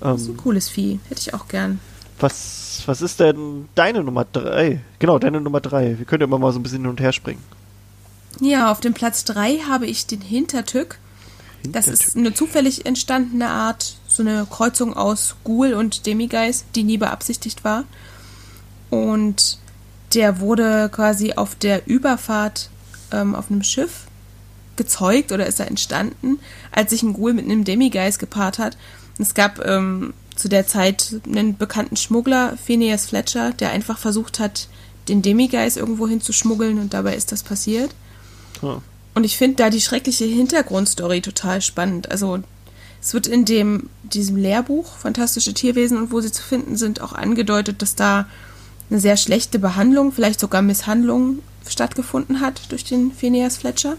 Das 0.00 0.20
ist 0.22 0.26
ein 0.28 0.30
Ähm, 0.32 0.36
cooles 0.36 0.68
Vieh. 0.68 0.98
Hätte 1.08 1.20
ich 1.20 1.32
auch 1.34 1.46
gern. 1.48 1.78
was, 2.20 2.82
was 2.86 3.00
ist 3.02 3.20
denn 3.20 3.68
deine 3.74 4.02
Nummer 4.02 4.26
3? 4.32 4.80
Genau, 4.98 5.18
deine 5.18 5.40
Nummer 5.40 5.60
3. 5.60 5.98
Wir 5.98 6.04
können 6.04 6.20
ja 6.22 6.26
immer 6.26 6.38
mal 6.38 6.52
so 6.52 6.58
ein 6.58 6.62
bisschen 6.62 6.80
hin 6.82 6.90
und 6.90 7.00
her 7.00 7.12
springen. 7.12 7.42
Ja, 8.40 8.70
auf 8.72 8.80
dem 8.80 8.92
Platz 8.94 9.24
3 9.24 9.58
habe 9.68 9.86
ich 9.86 10.06
den 10.06 10.20
Hintertück. 10.20 10.98
Das 11.64 11.88
ist 11.88 12.16
eine 12.16 12.34
zufällig 12.34 12.86
entstandene 12.86 13.48
Art, 13.48 13.96
so 14.06 14.22
eine 14.22 14.46
Kreuzung 14.48 14.94
aus 14.94 15.36
Ghoul 15.44 15.72
und 15.74 16.06
Demigeist, 16.06 16.66
die 16.74 16.84
nie 16.84 16.98
beabsichtigt 16.98 17.64
war. 17.64 17.84
Und 18.90 19.58
der 20.14 20.40
wurde 20.40 20.88
quasi 20.92 21.32
auf 21.32 21.54
der 21.54 21.86
Überfahrt 21.86 22.70
ähm, 23.10 23.34
auf 23.34 23.50
einem 23.50 23.62
Schiff 23.62 24.06
gezeugt 24.76 25.32
oder 25.32 25.46
ist 25.46 25.60
er 25.60 25.68
entstanden, 25.68 26.38
als 26.70 26.90
sich 26.90 27.02
ein 27.02 27.14
Ghoul 27.14 27.32
mit 27.32 27.44
einem 27.44 27.64
Demigeist 27.64 28.18
gepaart 28.18 28.58
hat. 28.58 28.76
Es 29.18 29.34
gab 29.34 29.64
ähm, 29.64 30.12
zu 30.36 30.48
der 30.48 30.66
Zeit 30.66 31.20
einen 31.26 31.56
bekannten 31.56 31.96
Schmuggler, 31.96 32.56
Phineas 32.56 33.06
Fletcher, 33.06 33.52
der 33.52 33.70
einfach 33.70 33.98
versucht 33.98 34.40
hat, 34.40 34.68
den 35.08 35.22
Demigeist 35.22 35.76
irgendwo 35.76 36.08
hinzuschmuggeln 36.08 36.78
und 36.78 36.94
dabei 36.94 37.14
ist 37.14 37.30
das 37.30 37.42
passiert. 37.42 37.94
Ja. 38.62 38.82
Und 39.14 39.24
ich 39.24 39.36
finde 39.36 39.56
da 39.56 39.70
die 39.70 39.80
schreckliche 39.80 40.24
Hintergrundstory 40.24 41.20
total 41.20 41.62
spannend. 41.62 42.10
Also 42.10 42.40
es 43.00 43.14
wird 43.14 43.26
in 43.26 43.44
dem 43.44 43.88
diesem 44.02 44.36
Lehrbuch 44.36 44.96
Fantastische 44.96 45.54
Tierwesen 45.54 45.98
und 45.98 46.10
wo 46.12 46.20
sie 46.20 46.32
zu 46.32 46.42
finden 46.42 46.76
sind 46.76 47.00
auch 47.00 47.12
angedeutet, 47.12 47.80
dass 47.82 47.94
da 47.94 48.26
eine 48.90 49.00
sehr 49.00 49.16
schlechte 49.16 49.58
Behandlung, 49.58 50.12
vielleicht 50.12 50.40
sogar 50.40 50.62
Misshandlung 50.62 51.40
stattgefunden 51.66 52.40
hat 52.40 52.70
durch 52.70 52.84
den 52.84 53.12
Phineas 53.12 53.56
Fletcher. 53.56 53.96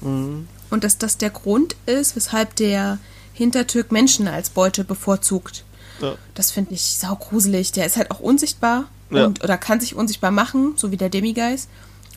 Mhm. 0.00 0.46
Und 0.70 0.84
dass 0.84 0.96
das 0.96 1.18
der 1.18 1.30
Grund 1.30 1.76
ist, 1.86 2.16
weshalb 2.16 2.56
der 2.56 2.98
Hintertürk 3.34 3.92
Menschen 3.92 4.28
als 4.28 4.48
Beute 4.50 4.84
bevorzugt. 4.84 5.64
Ja. 6.00 6.14
Das 6.34 6.50
finde 6.50 6.74
ich 6.74 6.82
saugruselig. 6.82 7.72
Der 7.72 7.86
ist 7.86 7.96
halt 7.96 8.10
auch 8.10 8.20
unsichtbar 8.20 8.84
Ja. 9.10 9.26
und, 9.26 9.42
oder 9.44 9.58
kann 9.58 9.80
sich 9.80 9.94
unsichtbar 9.94 10.30
machen, 10.30 10.74
so 10.76 10.90
wie 10.90 10.96
der 10.96 11.10
Demigeist. 11.10 11.68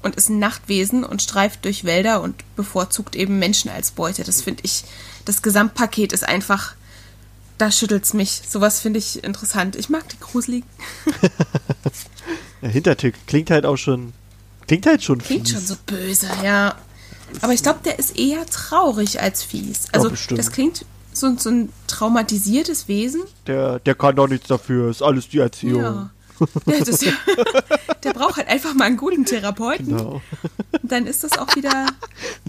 Und 0.05 0.15
ist 0.15 0.29
ein 0.29 0.37
Nachtwesen 0.37 1.03
und 1.03 1.23
streift 1.23 1.65
durch 1.65 1.83
Wälder 1.83 2.21
und 2.21 2.35
bevorzugt 2.55 3.15
eben 3.15 3.39
Menschen 3.39 3.71
als 3.71 3.89
Beute. 3.89 4.23
Das 4.23 4.43
finde 4.43 4.61
ich, 4.63 4.83
das 5.25 5.41
Gesamtpaket 5.41 6.13
ist 6.13 6.23
einfach, 6.23 6.75
da 7.57 7.71
schüttelt's 7.71 8.13
mich. 8.13 8.43
Sowas 8.47 8.79
finde 8.81 8.99
ich 8.99 9.23
interessant. 9.23 9.75
Ich 9.75 9.89
mag 9.89 10.07
die 10.09 10.19
gruseligen. 10.19 10.69
Der 12.61 12.69
Hintertück 12.69 13.15
klingt 13.25 13.49
halt 13.49 13.65
auch 13.65 13.77
schon. 13.77 14.13
Klingt 14.67 14.85
halt 14.85 15.03
schon 15.03 15.17
Klingt 15.17 15.47
fies. 15.47 15.57
schon 15.57 15.65
so 15.65 15.75
böse, 15.87 16.27
ja. 16.43 16.75
Aber 17.41 17.53
ich 17.53 17.63
glaube, 17.63 17.79
der 17.83 17.97
ist 17.97 18.15
eher 18.15 18.45
traurig 18.45 19.21
als 19.21 19.41
fies. 19.41 19.87
Also, 19.91 20.11
bestimmt. 20.11 20.39
das 20.39 20.51
klingt 20.51 20.85
so, 21.13 21.35
so 21.35 21.49
ein 21.49 21.69
traumatisiertes 21.87 22.87
Wesen. 22.87 23.23
Der, 23.47 23.79
der 23.79 23.95
kann 23.95 24.15
doch 24.15 24.27
nichts 24.27 24.47
dafür, 24.47 24.91
ist 24.91 25.01
alles 25.01 25.29
die 25.29 25.39
Erziehung. 25.39 25.81
Ja. 25.81 26.09
Ja, 26.65 26.83
das, 26.83 26.99
der 28.03 28.13
braucht 28.13 28.37
halt 28.37 28.47
einfach 28.47 28.73
mal 28.73 28.85
einen 28.85 28.97
guten 28.97 29.25
Therapeuten. 29.25 29.97
Genau. 29.97 30.21
Und 30.81 30.91
dann 30.91 31.07
ist 31.07 31.23
das 31.23 31.37
auch 31.37 31.55
wieder 31.55 31.87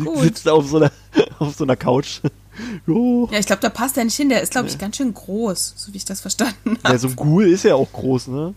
gut. 0.02 0.22
Sitzt 0.22 0.48
auf 0.48 0.68
so 0.68 0.78
einer, 0.78 0.92
auf 1.38 1.54
so 1.54 1.64
einer 1.64 1.76
Couch. 1.76 2.20
jo. 2.86 3.28
Ja, 3.30 3.38
ich 3.38 3.46
glaube, 3.46 3.62
da 3.62 3.68
passt 3.68 3.96
er 3.96 4.04
nicht 4.04 4.16
hin. 4.16 4.28
Der 4.28 4.42
ist, 4.42 4.52
glaube 4.52 4.68
ich, 4.68 4.78
ganz 4.78 4.96
schön 4.96 5.12
groß, 5.12 5.74
so 5.76 5.92
wie 5.92 5.96
ich 5.96 6.04
das 6.04 6.20
verstanden 6.20 6.78
habe. 6.82 6.94
Ja, 6.94 6.98
so 6.98 7.08
ein 7.08 7.16
Ghoul 7.16 7.46
ist 7.46 7.64
ja 7.64 7.74
auch 7.74 7.92
groß, 7.92 8.28
ne? 8.28 8.54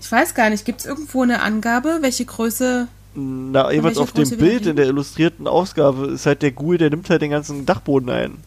Ich 0.00 0.10
weiß 0.10 0.34
gar 0.34 0.50
nicht, 0.50 0.64
gibt 0.64 0.80
es 0.80 0.86
irgendwo 0.86 1.22
eine 1.22 1.42
Angabe, 1.42 1.98
welche 2.00 2.24
Größe? 2.24 2.88
Na, 3.14 3.70
jeweils 3.70 3.98
auf 3.98 4.12
dem 4.12 4.28
Bild 4.30 4.66
in 4.66 4.76
der 4.76 4.86
illustrierten 4.86 5.46
Ausgabe 5.46 6.06
ist 6.08 6.26
halt 6.26 6.42
der 6.42 6.50
Ghoul, 6.52 6.78
der 6.78 6.90
nimmt 6.90 7.08
halt 7.10 7.22
den 7.22 7.30
ganzen 7.30 7.66
Dachboden 7.66 8.10
ein. 8.10 8.38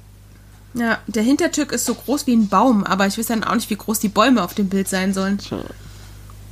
Ja, 0.74 0.98
der 1.08 1.24
Hintertürk 1.24 1.72
ist 1.72 1.86
so 1.86 1.96
groß 1.96 2.28
wie 2.28 2.36
ein 2.36 2.50
Baum, 2.50 2.84
aber 2.84 3.08
ich 3.08 3.18
weiß 3.18 3.28
dann 3.28 3.46
auch 3.46 3.56
nicht, 3.56 3.70
wie 3.70 3.78
groß 3.78 4.00
die 4.00 4.10
Bäume 4.10 4.44
auf 4.44 4.54
dem 4.54 4.68
Bild 4.68 4.90
sein 4.90 5.14
sollen. 5.14 5.38
Tja, 5.38 5.60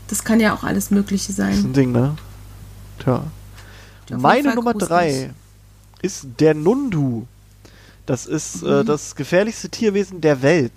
Das 0.07 0.23
kann 0.23 0.39
ja 0.39 0.53
auch 0.53 0.63
alles 0.63 0.91
Mögliche 0.91 1.29
ist 1.31 1.37
sein. 1.37 1.53
ein 1.53 1.73
Ding, 1.73 1.91
ne? 1.91 2.15
Tja. 2.99 3.23
Meine 4.09 4.43
Fall 4.49 4.55
Nummer 4.55 4.73
gruselig. 4.73 4.89
drei 4.89 5.29
ist 6.01 6.27
der 6.39 6.53
Nundu. 6.53 7.25
Das 8.05 8.25
ist 8.25 8.61
Mhm. 8.63 8.69
äh, 8.69 8.83
das 8.83 9.15
gefährlichste 9.15 9.69
Tierwesen 9.69 10.19
der 10.21 10.41
Welt. 10.41 10.73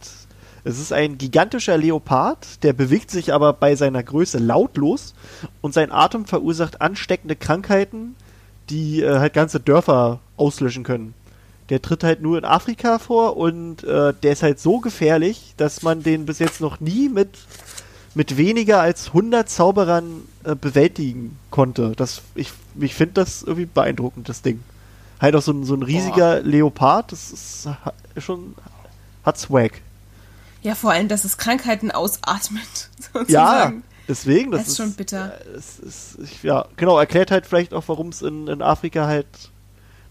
Es 0.63 0.79
ist 0.81 0.93
ein 0.93 1.17
gigantischer 1.19 1.77
Leopard, 1.79 2.63
der 2.65 2.73
bewegt 2.73 3.11
sich 3.11 3.33
aber 3.33 3.53
bei 3.53 3.77
seiner 3.77 4.03
Größe 4.03 4.39
lautlos 4.39 5.15
und 5.61 5.75
sein 5.75 5.93
Atem 5.93 6.25
verursacht 6.27 6.81
ansteckende 6.81 7.37
Krankheiten, 7.37 8.17
die 8.71 9.03
äh, 9.03 9.19
halt 9.19 9.33
ganze 9.35 9.61
Dörfer 9.61 10.21
auslöschen 10.37 10.83
können. 10.83 11.15
Der 11.69 11.83
tritt 11.83 12.05
halt 12.05 12.21
nur 12.23 12.39
in 12.39 12.45
Afrika 12.45 12.99
vor 13.01 13.37
und 13.37 13.83
äh, 13.85 14.13
der 14.23 14.33
ist 14.33 14.43
halt 14.45 14.61
so 14.61 14.79
gefährlich, 14.79 15.55
dass 15.57 15.83
man 15.83 16.03
den 16.05 16.27
bis 16.27 16.39
jetzt 16.39 16.61
noch 16.61 16.79
nie 16.81 17.09
mit, 17.09 17.31
mit 18.17 18.39
weniger 18.39 18.81
als 18.81 19.09
100 19.09 19.47
Zauberern 19.49 20.23
äh, 20.43 20.55
bewältigen 20.55 21.39
konnte. 21.51 21.93
Das, 21.97 22.23
ich 22.35 22.51
ich 22.81 22.95
finde 22.95 23.13
das 23.15 23.43
irgendwie 23.43 23.67
beeindruckend, 23.67 24.29
das 24.31 24.41
Ding. 24.41 24.63
Halt 25.21 25.37
auch 25.37 25.43
so 25.43 25.53
ein, 25.53 25.65
so 25.65 25.75
ein 25.75 25.83
riesiger 25.83 26.41
Leopard, 26.41 27.13
das 27.13 27.31
ist 27.31 27.69
schon, 28.19 28.55
hat 29.23 29.39
Swag. 29.39 29.83
Ja, 30.63 30.75
vor 30.75 30.93
allem, 30.93 31.09
dass 31.09 31.25
es 31.27 31.37
Krankheiten 31.37 31.91
ausatmet. 31.91 32.63
Ja, 33.15 33.21
Sozusagen. 33.21 33.83
deswegen, 34.09 34.51
das, 34.51 34.61
Das 34.63 34.69
ist 34.71 34.77
schon 34.79 34.93
bitter. 34.95 35.35
äh, 35.39 35.57
Es 35.57 35.79
ist, 35.79 36.43
ja, 36.43 36.65
genau, 36.77 36.99
erklärt 36.99 37.31
halt 37.31 37.47
vielleicht 37.47 37.75
auch, 37.75 37.85
warum 37.87 38.09
es 38.09 38.23
in, 38.23 38.47
in 38.49 38.63
Afrika 38.63 39.07
halt 39.07 39.27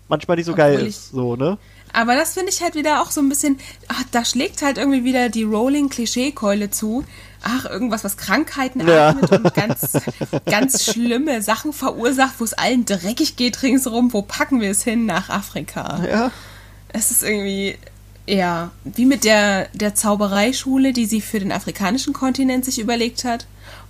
manchmal 0.08 0.38
nicht 0.38 0.46
so 0.46 0.54
geil 0.54 0.76
Obwohl 0.76 0.88
ist. 0.88 1.10
So, 1.12 1.36
ne? 1.36 1.58
Aber 1.96 2.16
das 2.16 2.34
finde 2.34 2.52
ich 2.52 2.62
halt 2.62 2.76
wieder 2.76 3.02
auch 3.02 3.12
so 3.12 3.22
ein 3.22 3.30
bisschen, 3.30 3.58
ach, 3.88 4.04
da 4.12 4.26
schlägt 4.26 4.62
halt 4.62 4.78
irgendwie 4.78 5.04
wieder 5.06 5.30
die 5.30 5.44
Rolling-Klischee-Keule 5.44 6.70
zu. 6.70 7.06
Ach, 7.42 7.66
irgendwas, 7.66 8.04
was 8.04 8.18
Krankheiten 8.18 8.86
Ja. 8.88 9.10
atmet 9.10 9.32
und 9.32 9.54
ganz, 9.54 9.94
ganz 10.46 10.84
schlimme 10.84 11.42
Sachen 11.42 11.74
verursacht, 11.74 12.34
wo 12.40 12.44
es 12.44 12.54
allen 12.54 12.86
dreckig 12.86 13.36
geht 13.38 13.62
ringsherum. 13.64 14.12
Wo 14.14 14.22
packen 14.22 14.62
wir 14.62 14.72
es 14.72 14.84
hin? 14.84 15.06
Nach 15.06 15.30
Afrika. 15.30 16.04
Ja. 16.10 16.32
Es 16.90 17.12
ist 17.12 17.24
irgendwie, 17.24 17.78
ja, 18.28 18.72
wie 18.84 19.06
mit 19.06 19.24
der, 19.24 19.68
der 19.74 19.96
Zaubereischule, 19.96 20.92
die 20.92 21.06
sie 21.06 21.22
für 21.22 21.40
den 21.40 21.52
afrikanischen 21.52 22.14
Kontinent 22.14 22.66
sich 22.66 22.80
überlegt 22.80 23.24
hat, 23.24 23.46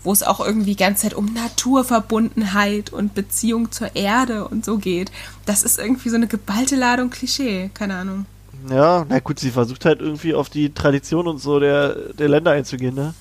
wo 0.05 0.13
es 0.13 0.23
auch 0.23 0.39
irgendwie 0.39 0.71
die 0.71 0.75
ganze 0.83 1.03
Zeit 1.03 1.13
um 1.13 1.33
Naturverbundenheit 1.33 2.91
und 2.93 3.13
Beziehung 3.13 3.71
zur 3.71 3.95
Erde 3.95 4.47
und 4.47 4.63
so 4.63 4.77
geht. 4.77 5.11
Das 5.45 5.63
ist 5.63 5.79
irgendwie 5.79 6.09
so 6.09 6.15
eine 6.15 6.27
geballte 6.27 6.75
Ladung 6.75 7.09
Klischee, 7.09 7.69
keine 7.73 7.95
Ahnung. 7.95 8.25
Ja, 8.69 9.05
na 9.07 9.19
gut, 9.19 9.39
sie 9.39 9.51
versucht 9.51 9.85
halt 9.85 9.99
irgendwie 9.99 10.33
auf 10.33 10.49
die 10.49 10.73
Tradition 10.73 11.27
und 11.27 11.39
so 11.39 11.59
der, 11.59 11.95
der 12.13 12.29
Länder 12.29 12.51
einzugehen, 12.51 12.95
ne? 12.95 13.13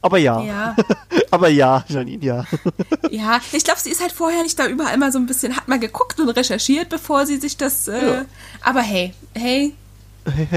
Aber 0.00 0.18
ja. 0.18 0.42
Ja. 0.42 0.76
Aber 1.30 1.48
ja, 1.48 1.84
Janine, 1.88 2.24
ja. 2.24 2.44
Ja, 3.10 3.40
ich 3.52 3.64
glaube, 3.64 3.80
sie 3.80 3.90
ist 3.90 4.00
halt 4.00 4.12
vorher 4.12 4.42
nicht 4.42 4.58
da 4.58 4.66
überall 4.66 4.96
mal 4.96 5.10
so 5.12 5.18
ein 5.18 5.26
bisschen, 5.26 5.56
hat 5.56 5.66
mal 5.68 5.78
geguckt 5.78 6.20
und 6.20 6.28
recherchiert, 6.28 6.88
bevor 6.88 7.26
sie 7.26 7.36
sich 7.38 7.56
das. 7.56 7.88
Äh, 7.88 8.06
Ja. 8.06 8.24
Aber 8.62 8.80
Hey, 8.80 9.12
hey. 9.34 9.74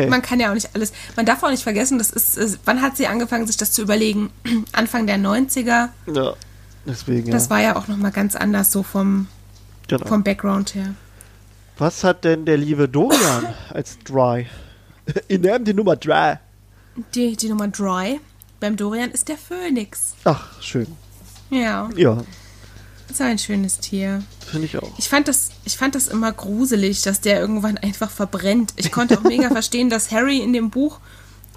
Man 0.10 0.22
kann 0.22 0.40
ja 0.40 0.50
auch 0.50 0.54
nicht 0.54 0.70
alles. 0.74 0.94
Man 1.16 1.26
darf 1.26 1.44
auch 1.44 1.50
nicht 1.50 1.64
vergessen, 1.64 1.98
das 1.98 2.12
ist. 2.12 2.38
Äh, 2.38 2.58
wann 2.66 2.82
hat 2.82 2.98
sie 2.98 3.08
angefangen, 3.08 3.48
sich 3.48 3.58
das 3.58 3.72
zu 3.72 3.82
überlegen? 3.82 4.32
Anfang 4.72 5.08
der 5.08 5.18
90er. 5.18 5.90
Ja. 6.14 6.34
Deswegen, 6.86 7.28
ja. 7.28 7.34
Das 7.34 7.50
war 7.50 7.62
ja 7.62 7.76
auch 7.76 7.88
nochmal 7.88 8.12
ganz 8.12 8.36
anders, 8.36 8.72
so 8.72 8.84
vom, 8.84 9.28
genau. 9.88 10.08
vom 10.08 10.24
Background 10.24 10.74
her. 10.74 10.96
Was 11.78 12.04
hat 12.04 12.24
denn 12.24 12.46
der 12.46 12.58
liebe 12.58 12.90
Dorian 12.90 13.48
als 13.70 14.00
Dry? 14.00 14.48
In 15.28 15.42
nehmt 15.42 15.68
die 15.68 15.74
Nummer 15.74 15.96
Dry. 15.96 16.36
Die, 17.16 17.36
die 17.36 17.50
Nummer 17.50 17.68
Dry. 17.68 18.20
Beim 18.60 18.78
Dorian 18.78 19.12
ist 19.12 19.28
der 19.28 19.38
Phönix. 19.38 20.14
Ach, 20.24 20.62
schön. 20.62 20.88
Ja, 21.50 21.90
Ja, 21.96 22.24
ist 23.12 23.22
ein 23.22 23.38
schönes 23.40 23.80
Tier. 23.80 24.24
finde 24.50 24.66
ich 24.68 24.78
auch. 24.78 24.92
Ich 24.98 25.10
fand, 25.10 25.28
das, 25.28 25.50
ich 25.66 25.78
fand 25.78 25.96
das 25.96 26.08
immer 26.08 26.32
gruselig, 26.32 27.02
dass 27.02 27.22
der 27.22 27.40
irgendwann 27.40 27.78
einfach 27.78 28.10
verbrennt. 28.10 28.74
Ich 28.78 28.92
konnte 28.92 29.18
auch 29.18 29.24
mega 29.24 29.50
verstehen, 29.52 29.90
dass 29.90 30.12
Harry 30.12 30.40
in 30.40 30.54
dem 30.54 30.70
Buch 30.70 31.00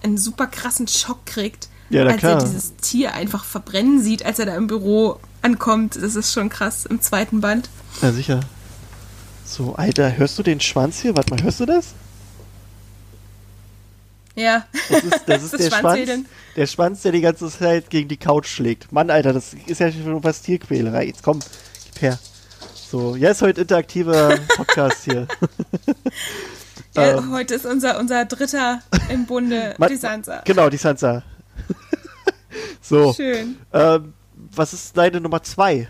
einen 0.03 0.19
super 0.19 0.47
krassen 0.47 0.87
Schock 0.89 1.25
kriegt, 1.27 1.69
Ja, 1.91 2.05
als 2.05 2.19
klar. 2.19 2.39
er 2.39 2.45
dieses 2.45 2.75
Tier 2.77 3.15
einfach 3.15 3.45
verbrennen 3.45 4.03
sieht, 4.03 4.25
als 4.25 4.39
er 4.39 4.47
da 4.47 4.55
im 4.57 4.67
Büro 4.67 5.19
ankommt. 5.43 5.97
Das 5.97 6.15
ist 6.15 6.33
schon 6.33 6.49
krass 6.51 6.85
im 6.87 7.01
zweiten 7.01 7.41
Band. 7.41 7.69
Ja, 8.03 8.13
sicher. 8.13 8.41
So, 9.47 9.75
Alter, 9.77 10.17
hörst 10.17 10.39
du 10.39 10.43
den 10.43 10.61
Schwanz 10.61 11.01
hier? 11.01 11.17
Warte 11.17 11.35
mal, 11.35 11.43
hörst 11.43 11.61
du 11.61 11.67
das? 11.67 11.95
Ja, 14.37 14.67
Das 14.91 15.05
ist, 15.05 15.23
das 15.27 15.43
ist 15.45 15.53
Das 15.55 15.61
der 15.61 15.71
Schwanz, 15.71 16.11
der 16.57 16.67
Schwanz, 16.67 17.03
der 17.03 17.13
die 17.13 17.21
ganze 17.21 17.49
Zeit 17.51 17.89
gegen 17.91 18.09
die 18.09 18.17
Couch 18.17 18.49
schlägt. 18.49 18.91
Mann, 18.91 19.09
Alter, 19.11 19.33
das 19.33 19.55
ist 19.67 19.79
ja 19.81 19.93
schon 19.93 20.25
was 20.25 20.43
Tierquälerei. 20.43 21.07
Jetzt 21.07 21.23
komm, 21.23 21.39
gib 21.93 22.03
her. 22.03 22.19
So, 22.91 23.15
ja, 23.17 23.31
ist 23.31 23.43
heute 23.43 23.61
interaktiver 23.63 24.37
Podcast 24.57 25.05
hier. 25.05 25.27
ja 26.97 27.19
Ähm. 27.19 27.31
heute 27.33 27.55
ist 27.55 27.65
unser, 27.67 27.99
unser 27.99 28.25
Dritter 28.25 28.83
im 29.09 29.27
Bunde, 29.27 29.75
Ma- 29.79 29.89
die 29.89 29.97
Sansa. 29.97 30.43
Genau, 30.45 30.69
die 30.69 30.77
Sansa. 30.79 31.23
so, 32.81 33.13
Schön. 33.13 33.57
ähm, 33.73 34.15
was 34.55 34.73
ist 34.73 34.97
deine 34.97 35.21
Nummer 35.21 35.43
zwei? 35.43 35.89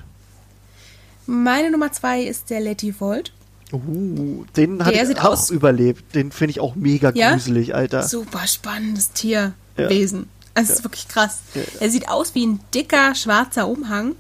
Meine 1.27 1.71
Nummer 1.71 1.91
zwei 1.93 2.23
ist 2.23 2.51
der 2.51 2.61
Letty 2.61 2.95
Volt. 3.01 3.33
Uh, 3.75 4.45
den 4.57 4.85
hat 4.85 4.95
Der 4.95 5.07
sieht 5.07 5.19
auch 5.21 5.33
aus- 5.33 5.51
überlebt. 5.51 6.15
Den 6.15 6.31
finde 6.33 6.51
ich 6.53 6.61
auch 6.61 6.75
mega 6.75 7.11
Ja? 7.15 7.33
gruselig, 7.33 7.75
Alter. 7.75 8.03
Super 8.05 8.47
spannendes 8.47 9.13
Tierwesen. 9.13 10.29
Es 10.55 10.71
ist 10.71 10.85
wirklich 10.85 11.09
krass. 11.09 11.39
Ja, 11.55 11.63
ja. 11.63 11.67
Er 11.81 11.91
sieht 11.91 12.09
aus 12.09 12.35
wie 12.35 12.47
ein 12.47 12.61
dicker 12.73 13.15
schwarzer 13.15 13.67
Umhang 13.67 14.15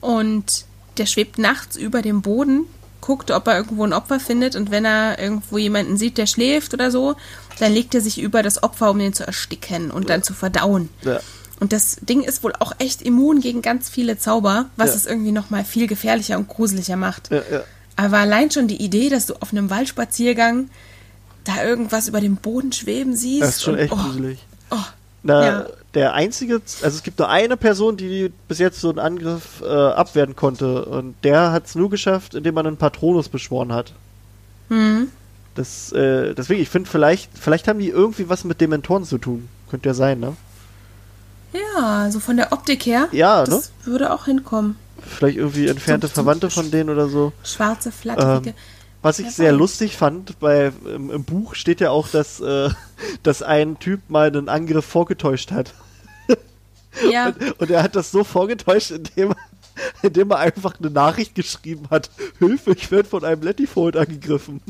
und 0.00 0.64
der 0.98 1.06
schwebt 1.06 1.38
nachts 1.38 1.76
über 1.76 2.02
dem 2.02 2.22
Boden, 2.22 2.64
guckt, 3.00 3.30
ob 3.30 3.46
er 3.48 3.56
irgendwo 3.56 3.84
ein 3.84 3.92
Opfer 3.92 4.20
findet 4.20 4.54
und 4.56 4.70
wenn 4.70 4.84
er 4.84 5.18
irgendwo 5.18 5.58
jemanden 5.58 5.96
sieht, 5.96 6.18
der 6.18 6.26
schläft 6.26 6.74
oder 6.74 6.90
so, 6.90 7.16
dann 7.58 7.72
legt 7.72 7.94
er 7.94 8.00
sich 8.00 8.20
über 8.20 8.42
das 8.42 8.62
Opfer, 8.62 8.90
um 8.90 9.00
ihn 9.00 9.12
zu 9.12 9.26
ersticken 9.26 9.90
und 9.90 10.08
dann 10.10 10.22
zu 10.22 10.34
verdauen. 10.34 10.88
Ja. 11.02 11.20
Und 11.58 11.72
das 11.72 11.96
Ding 12.00 12.22
ist 12.22 12.42
wohl 12.42 12.54
auch 12.58 12.72
echt 12.78 13.02
immun 13.02 13.40
gegen 13.40 13.60
ganz 13.60 13.88
viele 13.90 14.18
Zauber, 14.18 14.66
was 14.76 14.90
Ja. 14.90 14.96
es 14.96 15.06
irgendwie 15.06 15.32
nochmal 15.32 15.64
viel 15.64 15.86
gefährlicher 15.86 16.38
und 16.38 16.48
gruseliger 16.48 16.96
macht. 16.96 17.30
Ja, 17.30 17.42
ja. 17.50 17.62
Aber 18.00 18.16
allein 18.16 18.50
schon 18.50 18.66
die 18.66 18.82
Idee, 18.82 19.10
dass 19.10 19.26
du 19.26 19.34
auf 19.40 19.52
einem 19.52 19.68
Waldspaziergang 19.68 20.70
da 21.44 21.62
irgendwas 21.62 22.08
über 22.08 22.22
dem 22.22 22.36
Boden 22.36 22.72
schweben 22.72 23.14
siehst. 23.14 23.42
Das 23.42 23.56
ist 23.56 23.62
schon 23.62 23.74
und, 23.74 23.80
echt 23.80 23.92
oh, 23.92 23.96
gruselig. 23.96 24.38
Oh, 24.70 24.76
Na, 25.22 25.44
Ja. 25.44 25.66
der 25.92 26.14
einzige, 26.14 26.54
also 26.54 26.96
es 26.96 27.02
gibt 27.02 27.18
nur 27.18 27.28
eine 27.28 27.58
Person, 27.58 27.98
die 27.98 28.32
bis 28.48 28.58
jetzt 28.58 28.80
so 28.80 28.88
einen 28.88 29.00
Angriff 29.00 29.60
äh, 29.62 29.66
abwehren 29.68 30.34
konnte 30.34 30.86
und 30.86 31.14
der 31.24 31.52
hat 31.52 31.66
es 31.66 31.74
nur 31.74 31.90
geschafft, 31.90 32.34
indem 32.34 32.54
man 32.54 32.66
einen 32.66 32.78
Patronus 32.78 33.28
beschworen 33.28 33.72
hat. 33.72 33.92
hm. 34.68 35.08
Das, 35.56 35.90
äh, 35.92 36.32
deswegen, 36.32 36.62
ich 36.62 36.68
finde 36.70 36.88
vielleicht, 36.88 37.28
vielleicht 37.36 37.66
haben 37.68 37.80
die 37.80 37.88
irgendwie 37.88 38.28
was 38.28 38.44
mit 38.44 38.60
Dementoren 38.60 39.04
zu 39.04 39.18
tun. 39.18 39.48
Könnte 39.68 39.88
ja 39.88 39.94
sein, 39.94 40.20
ne? 40.20 40.36
Ja, 41.52 42.08
so 42.10 42.20
von 42.20 42.36
der 42.36 42.52
Optik 42.52 42.86
her. 42.86 43.08
Ja, 43.10 43.44
das 43.44 43.72
ne? 43.84 43.92
würde 43.92 44.12
auch 44.12 44.26
hinkommen. 44.26 44.76
Vielleicht 45.00 45.38
irgendwie 45.38 45.68
entfernte 45.68 46.06
So- 46.06 46.10
so- 46.14 46.22
Verwandte 46.22 46.50
von 46.50 46.70
denen 46.70 46.90
oder 46.90 47.08
so. 47.08 47.32
Schwarze, 47.44 47.90
flatterige. 47.92 48.50
Ähm, 48.50 48.54
Was 49.02 49.18
ich 49.18 49.30
sehr 49.30 49.52
weiß. 49.52 49.58
lustig 49.58 49.96
fand, 49.96 50.38
bei, 50.40 50.72
im, 50.84 51.10
im 51.10 51.24
Buch 51.24 51.54
steht 51.54 51.80
ja 51.80 51.90
auch, 51.90 52.08
dass, 52.08 52.40
äh, 52.40 52.70
dass 53.22 53.42
ein 53.42 53.78
Typ 53.78 54.00
mal 54.08 54.28
einen 54.28 54.48
Angriff 54.48 54.84
vorgetäuscht 54.84 55.50
hat. 55.52 55.72
ja, 57.10 57.32
Und 57.58 57.70
er 57.70 57.82
hat 57.82 57.96
das 57.96 58.10
so 58.10 58.24
vorgetäuscht, 58.24 58.90
indem, 58.90 59.34
indem 60.02 60.30
er 60.30 60.38
einfach 60.38 60.74
eine 60.78 60.90
Nachricht 60.90 61.34
geschrieben 61.34 61.86
hat. 61.90 62.10
Hilfe, 62.38 62.72
ich 62.72 62.90
werde 62.90 63.08
von 63.08 63.24
einem 63.24 63.42
Lettyfold 63.42 63.96
angegriffen. 63.96 64.60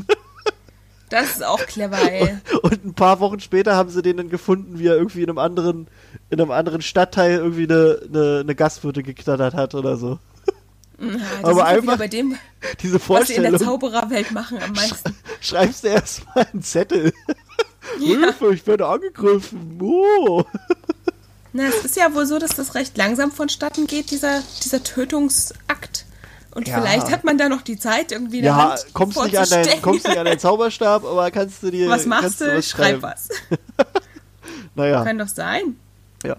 Das 1.10 1.30
ist 1.36 1.44
auch 1.44 1.60
clever, 1.66 1.98
ey. 2.10 2.36
Und 2.62 2.84
ein 2.84 2.94
paar 2.94 3.20
Wochen 3.20 3.40
später 3.40 3.76
haben 3.76 3.90
sie 3.90 4.00
den 4.02 4.16
dann 4.16 4.30
gefunden, 4.30 4.78
wie 4.78 4.86
er 4.86 4.96
irgendwie 4.96 5.22
in 5.22 5.28
einem 5.28 5.38
anderen, 5.38 5.88
in 6.30 6.40
einem 6.40 6.50
anderen 6.50 6.80
Stadtteil 6.82 7.32
irgendwie 7.38 7.64
eine, 7.64 8.00
eine, 8.08 8.40
eine 8.40 8.54
Gastwirte 8.54 9.02
geknattert 9.02 9.54
hat 9.54 9.74
oder 9.74 9.96
so. 9.96 10.18
Ja, 10.98 11.06
das 11.08 11.20
Aber 11.42 11.50
ist 11.52 11.58
ja 11.58 11.64
einfach- 11.64 11.98
bei 11.98 12.08
dem, 12.08 12.36
Diese 12.82 13.00
was 13.08 13.28
sie 13.28 13.34
in 13.34 13.42
der 13.42 13.50
Vorstellung. 13.52 13.80
Zaubererwelt 13.80 14.30
machen 14.32 14.58
am 14.62 14.72
meisten. 14.72 15.14
Schreibst 15.40 15.84
du 15.84 15.88
erstmal 15.88 16.46
einen 16.52 16.62
Zettel. 16.62 17.12
Hilfe, 17.98 18.52
ich 18.54 18.66
werde 18.66 18.86
angegriffen. 18.86 19.78
Oh. 19.82 20.44
Na, 21.52 21.64
es 21.64 21.84
ist 21.84 21.96
ja 21.96 22.14
wohl 22.14 22.26
so, 22.26 22.38
dass 22.38 22.54
das 22.54 22.74
recht 22.76 22.96
langsam 22.96 23.32
vonstatten 23.32 23.86
geht, 23.88 24.10
dieser, 24.12 24.42
dieser 24.62 24.82
Tötungsakt. 24.84 26.04
Und 26.52 26.66
Ja. 26.66 26.80
vielleicht 26.80 27.10
hat 27.10 27.22
man 27.24 27.38
da 27.38 27.48
noch 27.48 27.62
die 27.62 27.78
Zeit, 27.78 28.10
irgendwie 28.12 28.38
eine 28.38 28.48
Ja, 28.48 28.70
Hand 28.70 28.86
kommst 28.92 29.22
nicht, 29.22 29.38
an 29.38 29.48
dein, 29.48 29.82
kommst 29.82 30.06
nicht 30.06 30.18
an 30.18 30.24
deinen 30.24 30.38
Zauberstab, 30.40 31.04
aber 31.04 31.30
kannst 31.30 31.62
du 31.62 31.70
dir. 31.70 31.88
Was 31.88 32.06
machst 32.06 32.40
du? 32.40 32.56
was 32.56 32.68
Schreib 32.68 33.02
was. 33.02 33.28
Naja, 34.74 35.04
Kann 35.04 35.18
doch 35.18 35.28
sein. 35.28 35.76
ja. 36.24 36.36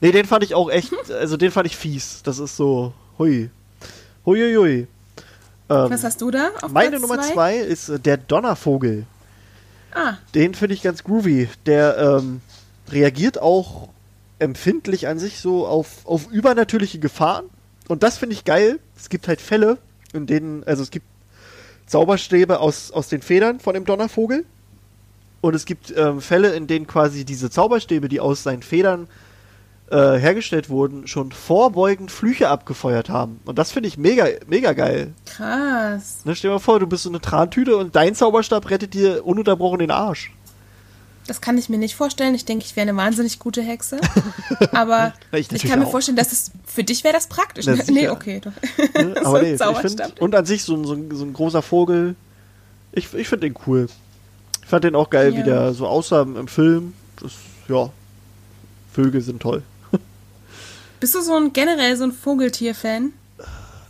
Nee, 0.00 0.12
den 0.12 0.24
fand 0.26 0.44
ich 0.44 0.54
auch 0.54 0.70
echt, 0.70 0.92
also 1.10 1.36
den 1.36 1.50
fand 1.50 1.66
ich 1.66 1.76
fies. 1.76 2.22
Das 2.22 2.38
ist 2.38 2.56
so, 2.56 2.92
hui. 3.18 3.50
Hui, 4.24 4.38
hui, 4.40 4.54
hui. 4.56 4.86
Ähm, 5.68 5.90
Was 5.90 6.04
hast 6.04 6.20
du 6.20 6.30
da 6.30 6.50
auf 6.62 6.70
meine 6.70 6.90
Platz 6.90 7.02
Nummer 7.02 7.20
zwei? 7.22 7.32
zwei 7.32 7.56
ist 7.56 7.88
äh, 7.88 7.98
der 7.98 8.16
Donnervogel. 8.16 9.06
Ah, 9.94 10.14
Den 10.34 10.54
finde 10.54 10.74
ich 10.74 10.82
ganz 10.82 11.02
groovy. 11.02 11.48
Der 11.66 11.98
ähm, 11.98 12.40
reagiert 12.90 13.40
auch 13.40 13.88
empfindlich 14.38 15.08
an 15.08 15.18
sich 15.18 15.40
so 15.40 15.66
auf, 15.66 16.06
auf 16.06 16.28
übernatürliche 16.28 16.98
Gefahren. 17.00 17.44
Und 17.90 18.04
das 18.04 18.18
finde 18.18 18.34
ich 18.34 18.44
geil. 18.44 18.78
Es 18.96 19.08
gibt 19.08 19.26
halt 19.26 19.40
Fälle, 19.40 19.78
in 20.12 20.26
denen, 20.26 20.62
also 20.62 20.80
es 20.80 20.92
gibt 20.92 21.06
Zauberstäbe 21.86 22.60
aus, 22.60 22.92
aus 22.92 23.08
den 23.08 23.20
Federn 23.20 23.58
von 23.58 23.74
dem 23.74 23.84
Donnervogel. 23.84 24.44
Und 25.40 25.54
es 25.56 25.64
gibt 25.64 25.92
ähm, 25.96 26.20
Fälle, 26.20 26.54
in 26.54 26.68
denen 26.68 26.86
quasi 26.86 27.24
diese 27.24 27.50
Zauberstäbe, 27.50 28.08
die 28.08 28.20
aus 28.20 28.44
seinen 28.44 28.62
Federn 28.62 29.08
äh, 29.90 30.18
hergestellt 30.18 30.70
wurden, 30.70 31.08
schon 31.08 31.32
vorbeugend 31.32 32.12
Flüche 32.12 32.48
abgefeuert 32.48 33.08
haben. 33.08 33.40
Und 33.44 33.58
das 33.58 33.72
finde 33.72 33.88
ich 33.88 33.98
mega, 33.98 34.28
mega 34.46 34.72
geil. 34.72 35.12
krass. 35.26 36.20
Ne, 36.24 36.36
stell 36.36 36.50
dir 36.50 36.54
mal 36.54 36.60
vor, 36.60 36.78
du 36.78 36.86
bist 36.86 37.02
so 37.02 37.08
eine 37.08 37.20
Trantüte 37.20 37.76
und 37.76 37.96
dein 37.96 38.14
Zauberstab 38.14 38.70
rettet 38.70 38.94
dir 38.94 39.26
ununterbrochen 39.26 39.80
den 39.80 39.90
Arsch. 39.90 40.30
Das 41.26 41.40
kann 41.40 41.56
ich 41.58 41.68
mir 41.68 41.78
nicht 41.78 41.94
vorstellen. 41.94 42.34
Ich 42.34 42.44
denke, 42.44 42.64
ich 42.64 42.74
wäre 42.76 42.88
eine 42.88 42.96
wahnsinnig 42.96 43.38
gute 43.38 43.62
Hexe. 43.62 44.00
Aber 44.72 45.12
ich 45.32 45.52
ich, 45.52 45.62
kann 45.64 45.78
mir 45.78 45.86
auch. 45.86 45.90
vorstellen, 45.90 46.16
dass 46.16 46.32
es 46.32 46.50
für 46.66 46.82
dich 46.82 47.04
wäre 47.04 47.14
das 47.14 47.28
praktisch. 47.28 47.66
Na, 47.66 47.74
Ne? 47.76 47.84
Nee, 47.90 48.08
okay, 48.08 48.40
doch. 48.40 48.52
Ne? 49.00 49.14
So 49.16 49.24
Aber 49.26 49.38
ein 49.38 49.44
nee, 49.44 49.54
ich 49.54 49.80
find, 49.80 50.20
und 50.20 50.34
an 50.34 50.44
sich 50.46 50.64
so, 50.64 50.74
ein- 50.74 50.84
so, 50.84 50.94
ein- 50.94 51.10
so 51.14 51.24
ein 51.24 51.32
großer 51.32 51.62
Vogel. 51.62 52.16
Ich, 52.92 53.14
ich 53.14 53.28
finde 53.28 53.48
den 53.48 53.56
cool. 53.66 53.86
Ich 54.62 54.68
fand 54.68 54.82
den 54.84 54.94
auch 54.96 55.10
geil, 55.10 55.34
wie 55.34 55.38
Ja. 55.38 55.44
der 55.44 55.74
so 55.74 55.86
aussah 55.86 56.22
im, 56.22 56.36
im 56.36 56.48
Film. 56.48 56.94
Das, 57.22 57.32
ja, 57.68 57.90
Vögel 58.92 59.20
sind 59.20 59.40
toll. 59.40 59.62
Bist 61.00 61.14
du 61.14 61.20
so 61.20 61.36
ein 61.36 61.52
generell 61.52 61.96
so 61.96 62.04
ein 62.04 62.12
Vogeltier-Fan? 62.12 63.12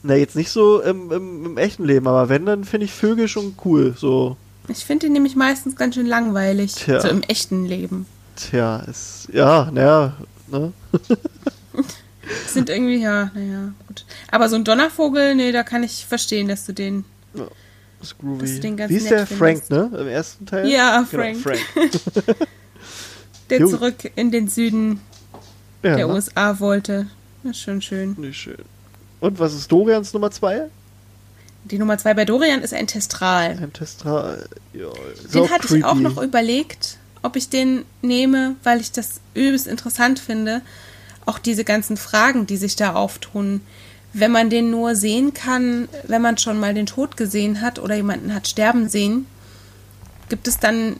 Na, 0.03 0.15
jetzt 0.15 0.37
nicht 0.37 0.51
so 0.51 0.81
im, 0.81 1.11
im, 1.13 1.47
im 1.47 1.59
echten 1.59 1.85
Leben, 1.85 2.07
aber 2.07 2.29
wenn, 2.29 2.45
dann 2.47 2.65
finde 2.65 2.87
ich 2.87 2.93
Vögel 2.93 3.29
schon 3.29 3.55
cool. 3.65 3.95
So, 3.99 4.37
Ich 4.71 4.85
finde 4.85 5.07
die 5.07 5.13
nämlich 5.13 5.37
meistens 5.37 5.77
ganz 5.77 5.95
schön 5.97 6.07
langweilig. 6.07 6.75
Tja. 6.75 7.01
So 7.01 7.09
im 7.09 7.23
echten 7.23 7.65
Leben. 7.67 8.07
tja, 8.37 8.79
ist, 8.89 9.29
ja, 9.33 9.71
naja, 9.71 10.15
ne? 10.49 10.73
Sind 12.47 12.69
irgendwie, 12.71 12.99
ja, 13.03 13.31
naja, 13.35 13.73
gut. 13.89 14.05
Aber 14.31 14.49
so 14.49 14.57
ein 14.57 14.65
Donnervogel, 14.65 15.35
nee, 15.35 15.53
da 15.53 15.63
kann 15.63 15.83
ich 15.83 16.07
verstehen, 16.07 16.49
dass 16.49 16.65
du 16.67 16.73
den. 16.73 17.05
Ist 18.01 18.19
groovy. 18.19 18.41
Dass 18.43 18.55
du 18.55 18.61
den 18.61 18.77
ganz 18.77 18.91
Wie 18.91 18.97
ist 18.97 19.11
der 19.11 19.27
Frank, 19.27 19.63
findest. 19.67 19.71
ne? 19.71 19.91
Im 20.01 20.07
ersten 20.09 20.47
Teil? 20.47 20.69
Ja, 20.69 21.03
Genau, 21.11 21.23
Frank. 21.23 21.37
Frank. 21.39 21.61
Der 23.51 23.61
Jo. 23.61 23.69
zurück 23.69 23.97
in 24.15 24.31
den 24.31 24.47
Süden 24.49 25.01
Ja, 25.83 25.97
der 25.97 26.07
ne? 26.07 26.15
USA 26.15 26.61
wollte. 26.61 27.09
Das 27.43 27.57
ist 27.57 27.63
schon 27.63 27.83
schön. 27.83 28.15
Nicht 28.17 28.37
schön. 28.39 28.63
Und 29.19 29.39
was 29.41 29.53
ist 29.55 29.71
Dorians 29.73 30.13
Nummer 30.13 30.31
zwei? 30.31 30.69
Die 31.65 31.79
Nummer 31.79 31.99
zwei 31.99 32.15
bei 32.15 32.25
Dorian 32.25 32.63
ist 32.63 32.73
ein 32.73 32.87
Testral. 32.87 33.59
Ein 33.61 33.73
Testral. 33.73 34.49
Ja, 34.73 34.89
Den 35.33 35.43
auch 35.43 35.51
hatte 35.51 35.77
ich 35.77 35.85
auch 35.85 35.93
creepy. 35.93 36.03
noch 36.03 36.23
überlegt, 36.23 36.97
ob 37.23 37.37
ich 37.37 37.49
den 37.49 37.85
nehme, 38.03 38.57
weil 38.63 38.81
ich 38.81 38.93
das 38.93 39.21
übelst 39.35 39.67
interessant 39.67 40.19
finde. 40.19 40.63
Auch 41.27 41.39
diese 41.39 41.65
ganzen 41.65 41.97
Fragen, 41.97 42.47
die 42.47 42.57
sich 42.57 42.77
da 42.77 42.95
auftun. 42.95 43.61
Wenn 44.13 44.33
man 44.33 44.51
den 44.51 44.71
nur 44.71 44.97
sehen 44.97 45.35
kann, 45.35 45.89
wenn 46.05 46.23
man 46.23 46.39
schon 46.39 46.59
mal 46.59 46.75
den 46.75 46.87
Tod 46.87 47.17
gesehen 47.17 47.61
hat 47.61 47.79
oder 47.79 47.95
jemanden 47.95 48.35
hat 48.35 48.49
sterben 48.49 48.89
sehen, 48.89 49.27
gibt 50.29 50.49
es 50.49 50.59
dann 50.59 50.97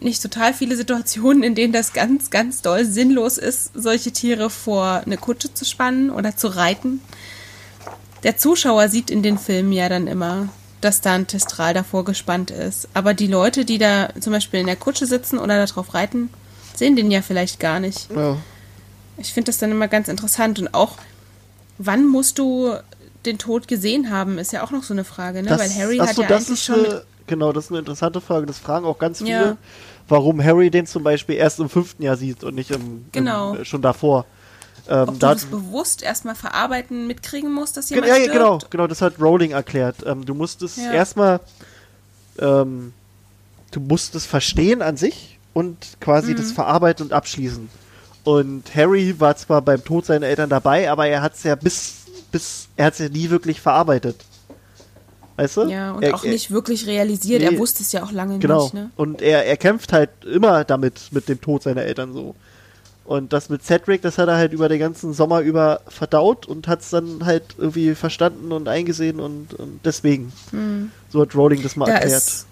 nicht 0.00 0.22
total 0.22 0.54
viele 0.54 0.76
Situationen, 0.76 1.42
in 1.42 1.54
denen 1.54 1.72
das 1.72 1.92
ganz, 1.92 2.30
ganz 2.30 2.62
doll 2.62 2.84
sinnlos 2.84 3.38
ist, 3.38 3.70
solche 3.74 4.12
Tiere 4.12 4.50
vor 4.50 5.02
eine 5.04 5.16
Kutsche 5.16 5.52
zu 5.52 5.64
spannen 5.64 6.10
oder 6.10 6.36
zu 6.36 6.48
reiten. 6.48 7.00
Der 8.22 8.36
Zuschauer 8.36 8.88
sieht 8.88 9.10
in 9.10 9.22
den 9.22 9.38
Filmen 9.38 9.72
ja 9.72 9.88
dann 9.88 10.06
immer, 10.06 10.48
dass 10.80 11.00
da 11.00 11.14
ein 11.14 11.26
Testral 11.26 11.74
davor 11.74 12.04
gespannt 12.04 12.50
ist. 12.50 12.88
Aber 12.94 13.14
die 13.14 13.26
Leute, 13.26 13.64
die 13.64 13.78
da 13.78 14.10
zum 14.20 14.32
Beispiel 14.32 14.60
in 14.60 14.66
der 14.66 14.76
Kutsche 14.76 15.06
sitzen 15.06 15.38
oder 15.38 15.64
darauf 15.64 15.94
reiten, 15.94 16.30
sehen 16.74 16.96
den 16.96 17.10
ja 17.10 17.22
vielleicht 17.22 17.60
gar 17.60 17.80
nicht. 17.80 18.08
Ja. 18.14 18.36
Ich 19.18 19.32
finde 19.32 19.46
das 19.50 19.58
dann 19.58 19.70
immer 19.70 19.88
ganz 19.88 20.08
interessant. 20.08 20.58
Und 20.58 20.72
auch, 20.74 20.96
wann 21.78 22.06
musst 22.06 22.38
du 22.38 22.74
den 23.26 23.38
Tod 23.38 23.68
gesehen 23.68 24.10
haben, 24.10 24.38
ist 24.38 24.52
ja 24.52 24.64
auch 24.64 24.70
noch 24.70 24.82
so 24.82 24.94
eine 24.94 25.04
Frage, 25.04 25.42
ne? 25.42 25.48
Das, 25.48 25.60
Weil 25.60 25.70
Harry 25.82 26.00
ach 26.00 26.08
hat 26.08 26.16
ja 26.18 26.26
das 26.26 26.46
eigentlich 26.48 26.62
schon 26.62 26.84
eine, 26.84 27.02
Genau, 27.28 27.52
das 27.52 27.66
ist 27.66 27.70
eine 27.70 27.78
interessante 27.78 28.20
Frage. 28.20 28.46
Das 28.46 28.58
fragen 28.58 28.84
auch 28.84 28.98
ganz 28.98 29.18
viele, 29.18 29.30
Ja. 29.30 29.56
warum 30.08 30.42
Harry 30.42 30.70
den 30.70 30.86
zum 30.86 31.04
Beispiel 31.04 31.36
erst 31.36 31.60
im 31.60 31.68
fünften 31.68 32.02
Jahr 32.02 32.16
sieht 32.16 32.42
und 32.42 32.54
nicht 32.56 32.70
im, 32.72 33.04
Genau. 33.12 33.54
im 33.54 33.62
äh, 33.62 33.64
schon 33.64 33.80
davor. 33.82 34.26
Ähm, 34.88 35.02
ob 35.08 35.14
du 35.14 35.18
da, 35.20 35.34
das 35.34 35.44
bewusst 35.46 36.02
erstmal 36.02 36.34
verarbeiten, 36.34 37.06
mitkriegen 37.06 37.52
musst, 37.52 37.76
dass 37.76 37.90
jemand 37.90 38.08
ja, 38.08 38.16
ja, 38.16 38.32
genau, 38.32 38.58
genau, 38.70 38.86
das 38.86 39.00
hat 39.00 39.20
Rowling 39.20 39.52
erklärt. 39.52 39.96
Ähm, 40.04 40.24
du 40.24 40.34
musst 40.34 40.62
es 40.62 40.76
Ja. 40.76 40.90
erstmal, 40.92 41.40
ähm, 42.38 42.92
du 43.70 43.80
musst 43.80 44.14
es 44.14 44.26
verstehen 44.26 44.82
an 44.82 44.96
sich 44.96 45.38
und 45.52 45.76
quasi 46.00 46.32
Mhm. 46.32 46.36
das 46.36 46.52
verarbeiten 46.52 47.06
und 47.06 47.12
abschließen. 47.12 47.68
Und 48.24 48.74
Harry 48.74 49.18
war 49.18 49.36
zwar 49.36 49.62
beim 49.62 49.84
Tod 49.84 50.06
seiner 50.06 50.26
Eltern 50.26 50.48
dabei, 50.50 50.90
aber 50.90 51.06
er 51.06 51.22
hat 51.22 51.34
es 51.34 51.42
ja 51.42 51.54
bis, 51.54 51.94
bis, 52.30 52.68
er 52.76 52.86
hat 52.86 52.94
es 52.94 52.98
ja 53.00 53.08
nie 53.08 53.30
wirklich 53.30 53.60
verarbeitet. 53.60 54.24
Weißt 55.36 55.56
du? 55.56 55.62
Ja, 55.62 55.92
und 55.92 56.02
er, 56.02 56.14
auch 56.14 56.24
er, 56.24 56.30
nicht 56.30 56.50
wirklich 56.50 56.86
realisiert. 56.86 57.40
Nee. 57.40 57.54
er 57.54 57.58
wusste 57.58 57.82
es 57.82 57.90
ja 57.92 58.02
auch 58.04 58.12
lange 58.12 58.38
Genau. 58.38 58.64
nicht, 58.64 58.74
ne? 58.74 58.90
Und 58.96 59.22
er, 59.22 59.46
er 59.46 59.56
kämpft 59.56 59.92
halt 59.92 60.10
immer 60.24 60.62
damit, 60.64 61.08
mit 61.10 61.28
dem 61.28 61.40
Tod 61.40 61.62
seiner 61.62 61.82
Eltern 61.82 62.12
so. 62.12 62.34
Und 63.04 63.32
das 63.32 63.48
mit 63.48 63.64
Cedric, 63.64 64.00
das 64.02 64.16
hat 64.18 64.28
er 64.28 64.36
halt 64.36 64.52
über 64.52 64.68
den 64.68 64.78
ganzen 64.78 65.12
Sommer 65.12 65.40
über 65.40 65.80
verdaut 65.88 66.46
und 66.46 66.68
hat 66.68 66.82
es 66.82 66.90
dann 66.90 67.24
halt 67.24 67.42
irgendwie 67.58 67.94
verstanden 67.96 68.52
und 68.52 68.68
eingesehen 68.68 69.18
und, 69.18 69.54
und 69.54 69.80
deswegen. 69.84 70.32
So 71.10 71.20
hat 71.22 71.34
Rowling 71.34 71.62
das 71.62 71.74
mal. 71.74 71.86
Da 71.86 71.94
erklärt. 71.94 72.22
ist, 72.22 72.46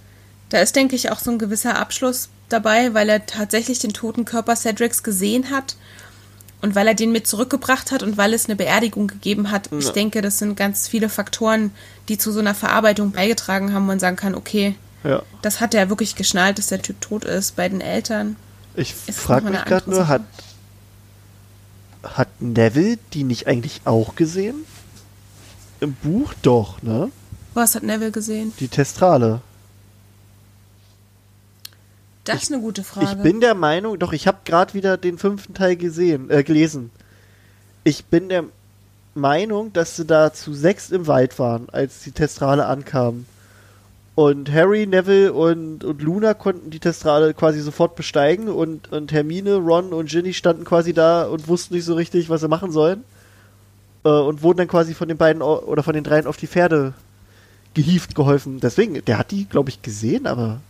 da 0.49 0.59
ist, 0.59 0.75
denke 0.75 0.97
ich, 0.97 1.11
auch 1.13 1.21
so 1.21 1.31
ein 1.31 1.39
gewisser 1.39 1.79
Abschluss 1.79 2.29
dabei, 2.49 2.95
weil 2.95 3.09
er 3.09 3.27
tatsächlich 3.27 3.79
den 3.79 3.93
toten 3.93 4.25
Körper 4.25 4.57
Cedrics 4.57 5.05
gesehen 5.05 5.51
hat 5.51 5.77
und 6.63 6.75
weil 6.75 6.89
er 6.89 6.95
den 6.95 7.13
mit 7.13 7.29
zurückgebracht 7.29 7.93
hat 7.93 8.03
und 8.03 8.17
weil 8.19 8.35
es 8.35 8.47
eine 8.47 8.57
Beerdigung 8.57 9.07
gegeben 9.07 9.53
hat. 9.53 9.71
Ich 9.79 9.87
Ja. 9.87 9.93
denke, 9.93 10.21
das 10.21 10.39
sind 10.39 10.57
ganz 10.57 10.89
viele 10.89 11.09
Faktoren, 11.09 11.71
die 12.09 12.19
zu 12.19 12.33
so 12.33 12.41
einer 12.41 12.57
Verarbeitung 12.57 13.13
beigetragen 13.13 13.73
haben, 13.73 13.85
wo 13.85 13.87
man 13.89 14.01
sagen 14.01 14.17
kann, 14.17 14.35
okay, 14.35 14.75
Ja. 15.05 15.23
das 15.43 15.61
hat 15.61 15.75
er 15.75 15.89
wirklich 15.91 16.17
geschnallt, 16.17 16.59
dass 16.59 16.67
der 16.67 16.83
Typ 16.83 17.01
tot 17.01 17.25
ist 17.25 17.55
bei 17.55 17.69
den 17.69 17.81
Eltern. 17.81 18.35
Ich 18.75 18.95
frage 18.95 19.51
mich 19.51 19.65
gerade 19.65 19.91
nur, 19.91 20.09
hat, 20.09 20.23
hat 22.03 22.29
Neville 22.41 22.99
die 23.13 23.25
nicht 23.25 23.47
eigentlich 23.47 23.83
auch 23.85 24.15
gesehen? 24.15 24.65
Im 25.81 25.95
Buch 25.95 26.35
doch, 26.43 26.83
ne? 26.83 27.11
Was 27.55 27.75
hat 27.75 27.83
Neville 27.83 28.13
gesehen? 28.13 28.53
Die 28.61 28.69
Testrale. 28.69 29.41
Das 32.25 32.43
ist 32.45 32.53
eine 32.53 32.61
gute 32.61 32.85
Frage. 32.85 33.07
Ich 33.07 33.23
bin 33.23 33.41
der 33.41 33.55
Meinung, 33.55 33.99
doch, 33.99 34.13
ich 34.13 34.27
habe 34.27 34.39
gerade 34.45 34.75
wieder 34.75 34.97
den 34.97 35.19
fünften 35.19 35.55
Teil 35.55 35.77
gesehen, 35.77 36.31
äh, 36.31 36.45
gelesen. 36.45 36.91
Ich 37.83 38.05
bin 38.05 38.29
der 38.29 38.45
Meinung, 39.15 39.73
dass 39.73 39.97
sie 39.97 40.05
da 40.05 40.33
zu 40.33 40.55
sechs 40.55 40.91
im 40.91 41.07
Wald 41.07 41.39
waren, 41.39 41.69
als 41.71 42.03
die 42.03 42.13
Testrale 42.13 42.67
ankam. 42.67 43.27
Und 44.17 44.53
Harry, 44.53 44.87
Neville 44.87 45.33
und, 45.33 45.85
und 45.85 46.03
Luna 46.03 46.35
konnten 46.35 46.71
die 46.71 46.81
Testrale 46.81 47.33
quasi 47.33 47.61
sofort 47.61 47.95
besteigen 47.97 48.49
und, 48.49 48.93
und 48.93 49.13
Hermine, 49.13 49.55
Ron 49.57 49.93
und 49.93 50.11
Ginny 50.11 50.35
standen 50.35 50.65
quasi 50.65 50.93
da 50.93 51.25
und 51.25 51.49
wussten 51.49 51.75
nicht 51.75 51.85
so 51.85 51.95
richtig, 51.95 52.29
was 52.29 52.41
sie 52.43 52.49
machen 52.49 52.73
sollen. 52.73 53.05
Äh, 54.05 54.09
und 54.09 54.43
wurden 54.43 54.59
dann 54.59 54.69
quasi 54.69 54.95
von 54.95 55.09
den 55.09 55.17
beiden 55.17 55.43
oder 55.43 55.83
von 55.83 55.95
den 55.95 56.05
dreien 56.05 56.27
auf 56.27 56.37
die 56.37 56.49
Pferde 56.49 56.93
gehievt, 57.75 58.15
geholfen. 58.15 58.61
Deswegen, 58.61 59.03
der 59.05 59.17
hat 59.19 59.31
die, 59.31 59.45
glaube 59.47 59.71
ich, 59.71 59.81
gesehen, 59.81 60.27
aber 60.27 60.61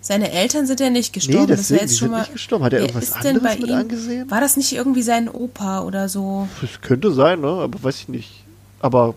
Seine 0.00 0.30
Eltern 0.30 0.66
sind 0.66 0.78
ja 0.78 0.90
nicht 0.90 1.12
gestorben. 1.12 1.40
nee, 1.40 1.46
das 1.48 1.68
deswegen, 1.68 1.78
wäre 1.80 1.86
die 1.86 1.90
jetzt 1.90 1.98
schon 1.98 2.06
sind 2.06 2.12
mal. 2.12 2.20
nicht 2.20 2.32
gestorben. 2.34 2.64
Hat 2.64 2.72
er 2.74 2.80
irgendwas 2.80 3.04
ist 3.04 3.24
denn 3.24 3.40
bei 3.40 3.54
anderes 3.54 3.60
mit 3.60 3.70
ihm? 3.70 3.76
angesehen? 3.76 4.30
War 4.30 4.40
das 4.40 4.56
nicht 4.56 4.72
irgendwie 4.72 5.02
sein 5.02 5.28
Opa 5.28 5.80
oder 5.80 6.08
so? 6.08 6.46
Das 6.60 6.80
könnte 6.82 7.10
sein, 7.12 7.40
ne? 7.40 7.48
Aber 7.48 7.82
weiß 7.82 7.96
ich 8.00 8.08
nicht. 8.08 8.44
Aber 8.80 9.14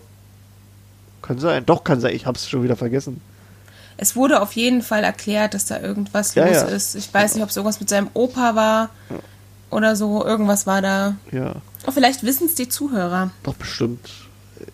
kann 1.22 1.38
sein. 1.38 1.64
Doch, 1.66 1.84
kann 1.84 2.00
sein. 2.00 2.16
Ich 2.16 2.26
hab's 2.26 2.48
schon 2.48 2.64
wieder 2.64 2.74
vergessen. 2.74 3.20
Es 4.02 4.16
wurde 4.16 4.40
auf 4.40 4.52
jeden 4.52 4.80
Fall 4.80 5.04
erklärt, 5.04 5.52
dass 5.52 5.66
da 5.66 5.78
irgendwas 5.78 6.34
Ja, 6.34 6.46
los 6.46 6.56
ja. 6.56 6.62
ist. 6.68 6.94
Ich 6.94 7.12
weiß 7.12 7.34
nicht, 7.34 7.42
ob 7.44 7.50
es 7.50 7.56
irgendwas 7.56 7.80
mit 7.80 7.90
seinem 7.90 8.08
Opa 8.14 8.54
war 8.54 8.88
oder 9.68 9.94
so. 9.94 10.24
Irgendwas 10.24 10.66
war 10.66 10.80
da. 10.80 11.16
Ja, 11.32 11.56
Oh, 11.86 11.90
vielleicht 11.92 12.22
wissen 12.24 12.46
es 12.46 12.54
die 12.54 12.68
Zuhörer. 12.68 13.30
doch 13.42 13.54
bestimmt. 13.54 14.10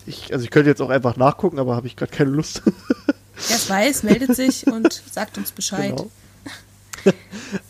Ich, 0.05 0.33
also 0.33 0.43
ich 0.43 0.51
könnte 0.51 0.69
jetzt 0.69 0.81
auch 0.81 0.89
einfach 0.89 1.15
nachgucken, 1.17 1.59
aber 1.59 1.75
habe 1.75 1.87
ich 1.87 1.95
gerade 1.95 2.11
keine 2.11 2.31
Lust. 2.31 2.61
Wer 2.65 3.55
es 3.55 3.69
weiß, 3.69 4.03
meldet 4.03 4.35
sich 4.35 4.65
und 4.71 5.01
sagt 5.11 5.37
uns 5.37 5.51
Bescheid. 5.51 5.95
Genau. 5.95 7.13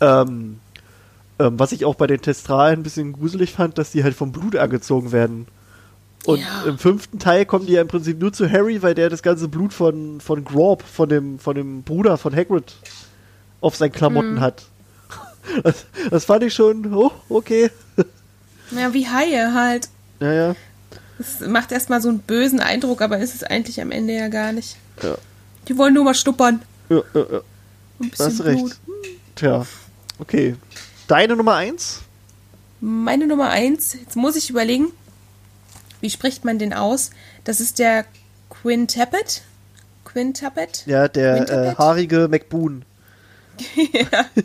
ähm, 0.00 0.60
ähm, 1.38 1.58
was 1.58 1.72
ich 1.72 1.84
auch 1.84 1.94
bei 1.94 2.06
den 2.06 2.20
Testralen 2.20 2.80
ein 2.80 2.82
bisschen 2.82 3.12
gruselig 3.12 3.52
fand, 3.52 3.78
dass 3.78 3.90
die 3.92 4.02
halt 4.04 4.14
vom 4.14 4.32
Blut 4.32 4.56
angezogen 4.56 5.12
werden. 5.12 5.46
Und 6.28 6.40
Ja. 6.40 6.64
im 6.66 6.76
fünften 6.78 7.18
Teil 7.18 7.46
kommen 7.46 7.64
die 7.64 7.72
ja 7.72 7.80
im 7.80 7.88
Prinzip 7.88 8.20
nur 8.20 8.32
zu 8.34 8.50
Harry, 8.50 8.82
weil 8.82 8.94
der 8.94 9.08
das 9.08 9.22
ganze 9.22 9.48
Blut 9.48 9.72
von, 9.72 10.20
von 10.20 10.44
Grob, 10.44 10.82
von 10.82 11.08
dem, 11.08 11.38
von 11.38 11.54
dem 11.54 11.82
Bruder 11.84 12.18
von 12.18 12.36
Hagrid, 12.36 12.74
auf 13.62 13.76
seinen 13.76 13.92
Klamotten 13.92 14.34
Mhm. 14.34 14.40
hat. 14.40 14.64
Das, 15.64 15.86
das 16.10 16.24
fand 16.26 16.44
ich 16.44 16.52
schon, 16.52 16.92
oh, 16.94 17.10
okay. 17.30 17.70
Ja, 18.72 18.92
wie 18.92 19.08
Haie 19.08 19.54
halt. 19.54 19.88
Naja, 20.20 20.54
Es 21.18 21.40
macht 21.40 21.72
erstmal 21.72 22.02
so 22.02 22.10
einen 22.10 22.18
bösen 22.18 22.60
Eindruck, 22.60 23.00
aber 23.00 23.16
ist 23.18 23.34
es 23.34 23.42
eigentlich 23.42 23.80
am 23.80 23.90
Ende 23.90 24.12
ja 24.14 24.28
gar 24.28 24.52
nicht. 24.52 24.76
ja. 25.02 25.16
Die 25.66 25.78
wollen 25.78 25.94
nur 25.94 26.04
mal 26.04 26.12
schnuppern. 26.14 26.60
ja, 26.90 26.96
ja, 27.14 27.20
ja. 27.32 27.40
Ein 28.00 28.10
Da 28.18 28.24
hast 28.26 28.36
bisschen 28.36 28.36
du 28.36 28.42
Blut. 28.44 28.70
recht. 28.70 28.80
Tja, 29.34 29.66
okay. 30.18 30.56
Deine 31.06 31.34
Nummer 31.36 31.54
eins? 31.54 32.02
Meine 32.82 33.26
Nummer 33.26 33.48
eins, 33.48 33.94
jetzt 33.94 34.14
muss 34.16 34.36
ich 34.36 34.50
überlegen, 34.50 34.88
wie 36.00 36.10
spricht 36.10 36.44
man 36.44 36.58
den 36.58 36.72
aus? 36.72 37.10
Das 37.44 37.60
ist 37.60 37.78
der 37.78 38.04
Quintappet. 38.50 39.42
Quintappet? 40.04 40.84
Ja, 40.86 41.08
der 41.08 41.34
äh, 41.34 41.40
Winterpet? 41.40 41.78
haarige 41.78 42.28
McBoon. 42.28 42.84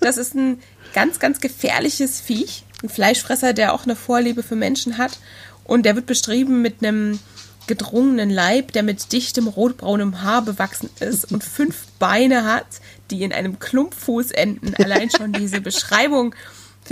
Das 0.00 0.16
ist 0.16 0.34
ein 0.34 0.58
ganz, 0.94 1.20
ganz 1.20 1.40
gefährliches 1.40 2.20
Viech. 2.20 2.64
Ein 2.82 2.88
Fleischfresser, 2.88 3.52
der 3.52 3.72
auch 3.72 3.84
eine 3.84 3.94
Vorliebe 3.94 4.42
für 4.42 4.56
Menschen 4.56 4.98
hat. 4.98 5.18
Und 5.64 5.86
der 5.86 5.94
wird 5.94 6.06
beschrieben 6.06 6.60
mit 6.60 6.82
einem 6.82 7.20
gedrungenen 7.68 8.28
Leib, 8.28 8.72
der 8.72 8.82
mit 8.82 9.12
dichtem 9.12 9.46
rotbraunem 9.46 10.22
Haar 10.22 10.42
bewachsen 10.42 10.90
ist 10.98 11.30
und 11.30 11.44
fünf 11.44 11.86
Beine 12.00 12.44
hat, 12.44 12.66
die 13.10 13.22
in 13.22 13.32
einem 13.32 13.60
Klumpfuß 13.60 14.32
enden. 14.32 14.74
Allein 14.74 15.10
schon 15.10 15.32
diese 15.32 15.60
Beschreibung 15.62 16.34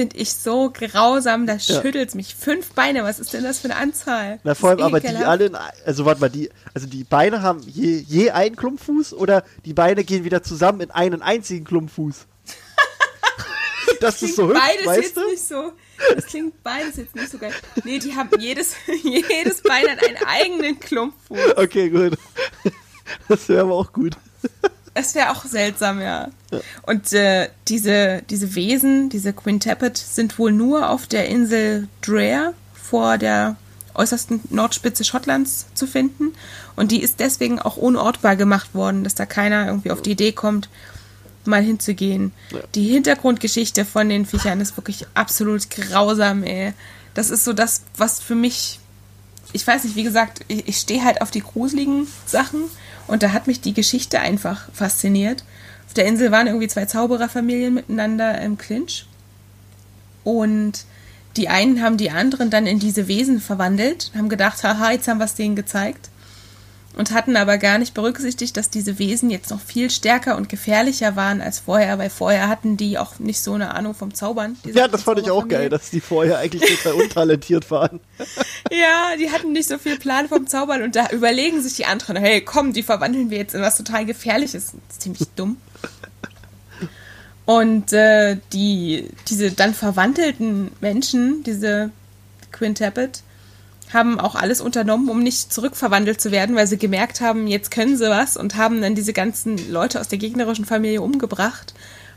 finde 0.00 0.16
ich 0.16 0.32
so 0.32 0.70
grausam, 0.72 1.46
da 1.46 1.56
Ja. 1.56 1.82
schüttelt 1.82 2.14
mich. 2.14 2.34
Fünf 2.34 2.72
Beine, 2.72 3.04
was 3.04 3.20
ist 3.20 3.34
denn 3.34 3.44
das 3.44 3.58
für 3.58 3.66
eine 3.66 3.76
Anzahl? 3.76 4.40
Na, 4.44 4.54
vor 4.54 4.70
allem 4.70 4.80
aber 4.80 4.98
die 4.98 5.08
alle, 5.08 5.44
in, 5.44 5.56
also 5.84 6.06
warte 6.06 6.22
mal, 6.22 6.30
die, 6.30 6.48
also 6.72 6.86
die 6.86 7.04
Beine 7.04 7.42
haben 7.42 7.60
je, 7.66 7.98
je 7.98 8.30
einen 8.30 8.56
Klumpfuß 8.56 9.12
oder 9.12 9.44
die 9.66 9.74
Beine 9.74 10.02
gehen 10.04 10.24
wieder 10.24 10.42
zusammen 10.42 10.80
in 10.80 10.90
einen 10.90 11.20
einzigen 11.20 11.66
Klumpfuß? 11.66 12.24
das 14.00 14.22
ist 14.22 14.36
so 14.36 14.48
hübsch, 14.48 14.58
beides 14.58 14.86
weißt 14.86 15.02
jetzt 15.02 15.16
du? 15.18 15.26
nicht 15.28 15.46
so. 15.46 15.72
Das 16.14 16.24
klingt 16.24 16.62
beides 16.62 16.96
jetzt 16.96 17.14
nicht 17.14 17.30
so 17.30 17.36
geil. 17.36 17.52
Nee, 17.84 17.98
die 17.98 18.16
haben 18.16 18.30
jedes, 18.40 18.76
jedes 19.02 19.60
Bein 19.60 19.86
hat 19.86 20.02
einen 20.02 20.16
eigenen 20.24 20.80
Klumpfuß. 20.80 21.58
Okay, 21.58 21.90
gut. 21.90 22.16
Das 23.28 23.46
wäre 23.50 23.60
aber 23.62 23.74
auch 23.74 23.92
gut. 23.92 24.16
Das 25.00 25.14
wäre 25.14 25.30
auch 25.30 25.46
seltsam, 25.46 26.02
ja. 26.02 26.28
Und 26.82 27.14
äh, 27.14 27.48
diese, 27.68 28.22
diese 28.28 28.54
Wesen, 28.54 29.08
diese 29.08 29.32
Quintappet, 29.32 29.96
sind 29.96 30.38
wohl 30.38 30.52
nur 30.52 30.90
auf 30.90 31.06
der 31.06 31.26
Insel 31.26 31.88
Dreher 32.02 32.52
vor 32.74 33.16
der 33.16 33.56
äußersten 33.94 34.42
Nordspitze 34.50 35.02
Schottlands 35.04 35.68
zu 35.72 35.86
finden. 35.86 36.34
Und 36.76 36.92
die 36.92 37.00
ist 37.00 37.18
deswegen 37.18 37.58
auch 37.60 37.78
unortbar 37.78 38.36
gemacht 38.36 38.74
worden, 38.74 39.02
dass 39.02 39.14
da 39.14 39.24
keiner 39.24 39.68
irgendwie 39.68 39.90
auf 39.90 40.02
die 40.02 40.10
Idee 40.10 40.32
kommt, 40.32 40.68
mal 41.46 41.62
hinzugehen. 41.62 42.32
Die 42.74 42.88
Hintergrundgeschichte 42.88 43.86
von 43.86 44.10
den 44.10 44.26
Viechern 44.26 44.60
ist 44.60 44.76
wirklich 44.76 45.06
absolut 45.14 45.70
grausam, 45.70 46.42
ey. 46.42 46.74
Das 47.14 47.30
ist 47.30 47.44
so 47.44 47.54
das, 47.54 47.84
was 47.96 48.20
für 48.20 48.34
mich 48.34 48.80
ich 49.52 49.66
weiß 49.66 49.84
nicht, 49.84 49.96
wie 49.96 50.02
gesagt, 50.02 50.40
ich, 50.48 50.68
ich 50.68 50.76
stehe 50.76 51.04
halt 51.04 51.22
auf 51.22 51.30
die 51.30 51.40
gruseligen 51.40 52.06
Sachen 52.26 52.64
und 53.06 53.22
da 53.22 53.32
hat 53.32 53.46
mich 53.46 53.60
die 53.60 53.74
Geschichte 53.74 54.20
einfach 54.20 54.68
fasziniert. 54.72 55.44
Auf 55.86 55.94
der 55.94 56.06
Insel 56.06 56.30
waren 56.30 56.46
irgendwie 56.46 56.68
zwei 56.68 56.86
Zaubererfamilien 56.86 57.74
miteinander 57.74 58.40
im 58.40 58.58
Clinch 58.58 59.06
und 60.24 60.84
die 61.36 61.48
einen 61.48 61.82
haben 61.82 61.96
die 61.96 62.10
anderen 62.10 62.50
dann 62.50 62.66
in 62.66 62.78
diese 62.78 63.08
Wesen 63.08 63.40
verwandelt, 63.40 64.10
haben 64.16 64.28
gedacht, 64.28 64.62
haha, 64.62 64.92
jetzt 64.92 65.08
haben 65.08 65.18
wir 65.18 65.24
es 65.24 65.34
denen 65.34 65.56
gezeigt 65.56 66.10
und 66.96 67.12
hatten 67.12 67.36
aber 67.36 67.56
gar 67.58 67.78
nicht 67.78 67.94
berücksichtigt, 67.94 68.56
dass 68.56 68.68
diese 68.68 68.98
Wesen 68.98 69.30
jetzt 69.30 69.50
noch 69.50 69.60
viel 69.60 69.90
stärker 69.90 70.36
und 70.36 70.48
gefährlicher 70.48 71.14
waren 71.14 71.40
als 71.40 71.60
vorher, 71.60 71.98
weil 71.98 72.10
vorher 72.10 72.48
hatten 72.48 72.76
die 72.76 72.98
auch 72.98 73.18
nicht 73.18 73.40
so 73.40 73.54
eine 73.54 73.74
Ahnung 73.74 73.94
vom 73.94 74.12
Zaubern. 74.12 74.56
Ja, 74.64 74.88
das 74.88 75.04
fand 75.04 75.20
ich 75.20 75.30
auch 75.30 75.46
geil, 75.46 75.68
dass 75.68 75.90
die 75.90 76.00
vorher 76.00 76.38
eigentlich 76.38 76.62
total 76.78 77.00
untalentiert 77.02 77.70
waren. 77.70 78.00
Ja, 78.70 79.16
die 79.18 79.30
hatten 79.30 79.52
nicht 79.52 79.68
so 79.68 79.78
viel 79.78 79.98
Plan 79.98 80.28
vom 80.28 80.46
Zaubern 80.46 80.82
und 80.82 80.96
da 80.96 81.10
überlegen 81.10 81.62
sich 81.62 81.74
die 81.74 81.86
anderen, 81.86 82.16
hey, 82.16 82.40
komm, 82.40 82.72
die 82.72 82.82
verwandeln 82.82 83.30
wir 83.30 83.38
jetzt 83.38 83.54
in 83.54 83.62
was 83.62 83.76
total 83.76 84.04
Gefährliches. 84.04 84.72
Das 84.72 84.96
ist 84.96 85.02
ziemlich 85.02 85.28
dumm. 85.36 85.58
Und 87.46 87.92
äh, 87.92 88.36
die, 88.52 89.08
diese 89.28 89.50
dann 89.52 89.74
verwandelten 89.74 90.70
Menschen, 90.80 91.42
diese 91.44 91.90
Quintappet, 92.52 93.22
haben 93.92 94.20
auch 94.20 94.34
alles 94.34 94.60
unternommen, 94.60 95.08
um 95.08 95.22
nicht 95.22 95.52
zurückverwandelt 95.52 96.20
zu 96.20 96.30
werden, 96.30 96.56
weil 96.56 96.66
sie 96.66 96.78
gemerkt 96.78 97.20
haben, 97.20 97.46
jetzt 97.46 97.70
können 97.70 97.96
sie 97.96 98.08
was 98.08 98.36
und 98.36 98.56
haben 98.56 98.80
dann 98.80 98.94
diese 98.94 99.12
ganzen 99.12 99.70
Leute 99.70 100.00
aus 100.00 100.08
der 100.08 100.18
gegnerischen 100.18 100.64
Familie 100.64 101.02
umgebracht, 101.02 101.74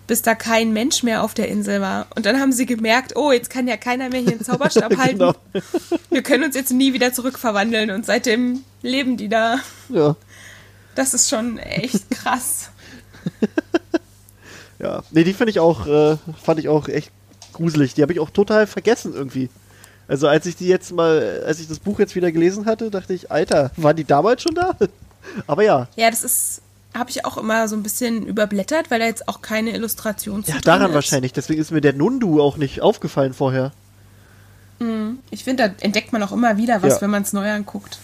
bis 0.08 0.22
da 0.22 0.36
kein 0.36 0.74
Mensch 0.74 1.04
mehr 1.04 1.24
auf 1.24 1.34
der 1.34 1.48
Insel 1.48 1.82
war. 1.82 2.08
Und 2.16 2.26
dann 2.26 2.40
haben 2.40 2.52
sie 2.52 2.66
gemerkt, 2.66 3.16
oh, 3.16 3.32
jetzt 3.32 3.50
kann 3.50 3.68
ja 3.68 3.78
keiner 3.78 4.10
mehr 4.10 4.22
hier 4.22 4.34
einen 4.34 4.44
Zauberstab 4.44 4.98
halten. 4.98 5.20
Genau. 5.20 5.34
Wir 6.10 6.24
können 6.24 6.44
uns 6.44 6.56
jetzt 6.56 6.72
nie 6.72 6.94
wieder 6.94 7.14
zurückverwandeln 7.14 7.92
und 7.92 8.06
seitdem 8.06 8.64
leben 8.82 9.18
die 9.18 9.30
da. 9.30 9.60
Ja. 9.90 10.16
Das 10.96 11.14
ist 11.14 11.30
schon 11.30 11.58
echt 11.58 12.12
krass. 12.12 12.70
Ja. 14.84 15.04
Nee, 15.12 15.24
die 15.24 15.34
finde 15.34 15.52
ich 15.52 15.60
auch, 15.60 15.88
äh, 15.88 16.18
fand 16.44 16.60
ich 16.60 16.68
auch 16.68 16.90
echt 16.90 17.12
gruselig. 17.54 17.94
Die 17.94 18.02
habe 18.02 18.12
ich 18.12 18.20
auch 18.20 18.30
total 18.30 18.68
vergessen 18.68 19.14
irgendwie. 19.14 19.50
Also 20.08 20.28
als 20.28 20.46
ich 20.46 20.56
die 20.56 20.68
jetzt 20.68 20.92
mal, 20.92 21.44
als 21.46 21.60
ich 21.60 21.68
das 21.68 21.80
Buch 21.80 22.00
jetzt 22.00 22.16
wieder 22.16 22.32
gelesen 22.32 22.66
hatte, 22.66 22.92
dachte 22.92 23.13
ich, 23.13 23.32
Alter, 23.32 23.72
waren 23.78 23.96
die 23.96 24.04
damals 24.04 24.42
schon 24.44 24.56
da? 24.56 24.76
Aber 25.48 25.63
ja, 25.63 25.88
Ja, 25.96 26.10
das 26.10 26.24
ist, 26.24 26.62
habe 26.94 27.10
ich 27.10 27.26
auch 27.26 27.38
immer 27.38 27.68
so 27.68 27.76
ein 27.76 27.84
bisschen 27.84 28.26
überblättert, 28.28 28.92
weil 28.92 29.00
da 29.00 29.06
jetzt 29.06 29.28
auch 29.30 29.42
keine 29.42 29.72
Illustration 29.74 30.44
zu 30.44 30.52
ja, 30.52 30.60
daran 30.60 30.89
ist. 30.89 30.94
wahrscheinlich. 30.96 31.32
Deswegen 31.34 31.62
ist 31.62 31.72
mir 31.72 31.82
der 31.82 31.94
Nundu 31.94 32.42
auch 32.42 32.58
nicht 32.58 32.82
aufgefallen 32.82 33.34
vorher. 33.34 33.72
Ich 35.32 35.46
finde, 35.46 35.70
da 35.70 35.76
entdeckt 35.86 36.12
man 36.12 36.22
auch 36.24 36.34
immer 36.34 36.58
wieder 36.58 36.84
was, 36.84 36.96
Ja. 36.96 37.02
wenn 37.02 37.10
man 37.10 37.24
es 37.24 37.32
neu 37.32 37.50
anguckt. 37.50 38.00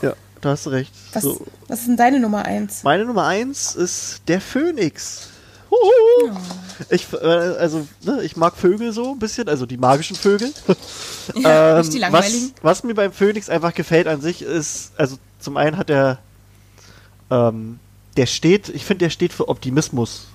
Ja, 0.00 0.12
da 0.40 0.50
hast 0.50 0.64
du 0.66 0.70
recht. 0.70 0.92
Was, 1.12 1.24
So. 1.24 1.44
was 1.66 1.80
ist 1.80 1.88
denn 1.88 1.96
deine 1.96 2.20
Nummer 2.20 2.44
eins? 2.44 2.84
Meine 2.84 3.04
Nummer 3.04 3.24
eins 3.26 3.74
ist 3.74 4.22
der 4.28 4.40
Phönix. 4.40 5.30
Huhu. 5.74 6.36
Ich, 6.90 7.06
äh, 7.12 7.16
also, 7.26 7.86
ne, 8.02 8.22
ich 8.22 8.36
mag 8.36 8.56
Vögel 8.56 8.92
so 8.92 9.12
ein 9.12 9.18
bisschen, 9.18 9.48
also 9.48 9.64
die 9.66 9.76
magischen 9.76 10.16
Vögel. 10.16 10.52
Ja, 11.36 11.78
nicht 11.78 11.94
die 11.94 11.96
Ähm, 11.96 12.02
was, 12.12 12.12
langweiligen. 12.12 12.52
was 12.60 12.84
mir 12.84 12.94
beim 12.94 13.12
Phönix 13.12 13.48
einfach 13.48 13.72
gefällt 13.72 14.06
an 14.08 14.20
sich 14.20 14.42
ist, 14.42 14.92
also 14.98 15.16
zum 15.40 15.56
einen 15.56 15.78
hat 15.78 15.88
er, 15.88 16.18
ähm, 17.30 17.78
der 18.18 18.26
steht, 18.26 18.68
ich 18.68 18.84
finde, 18.84 19.06
der 19.06 19.10
steht 19.10 19.32
für 19.32 19.48
Optimismus. 19.48 20.26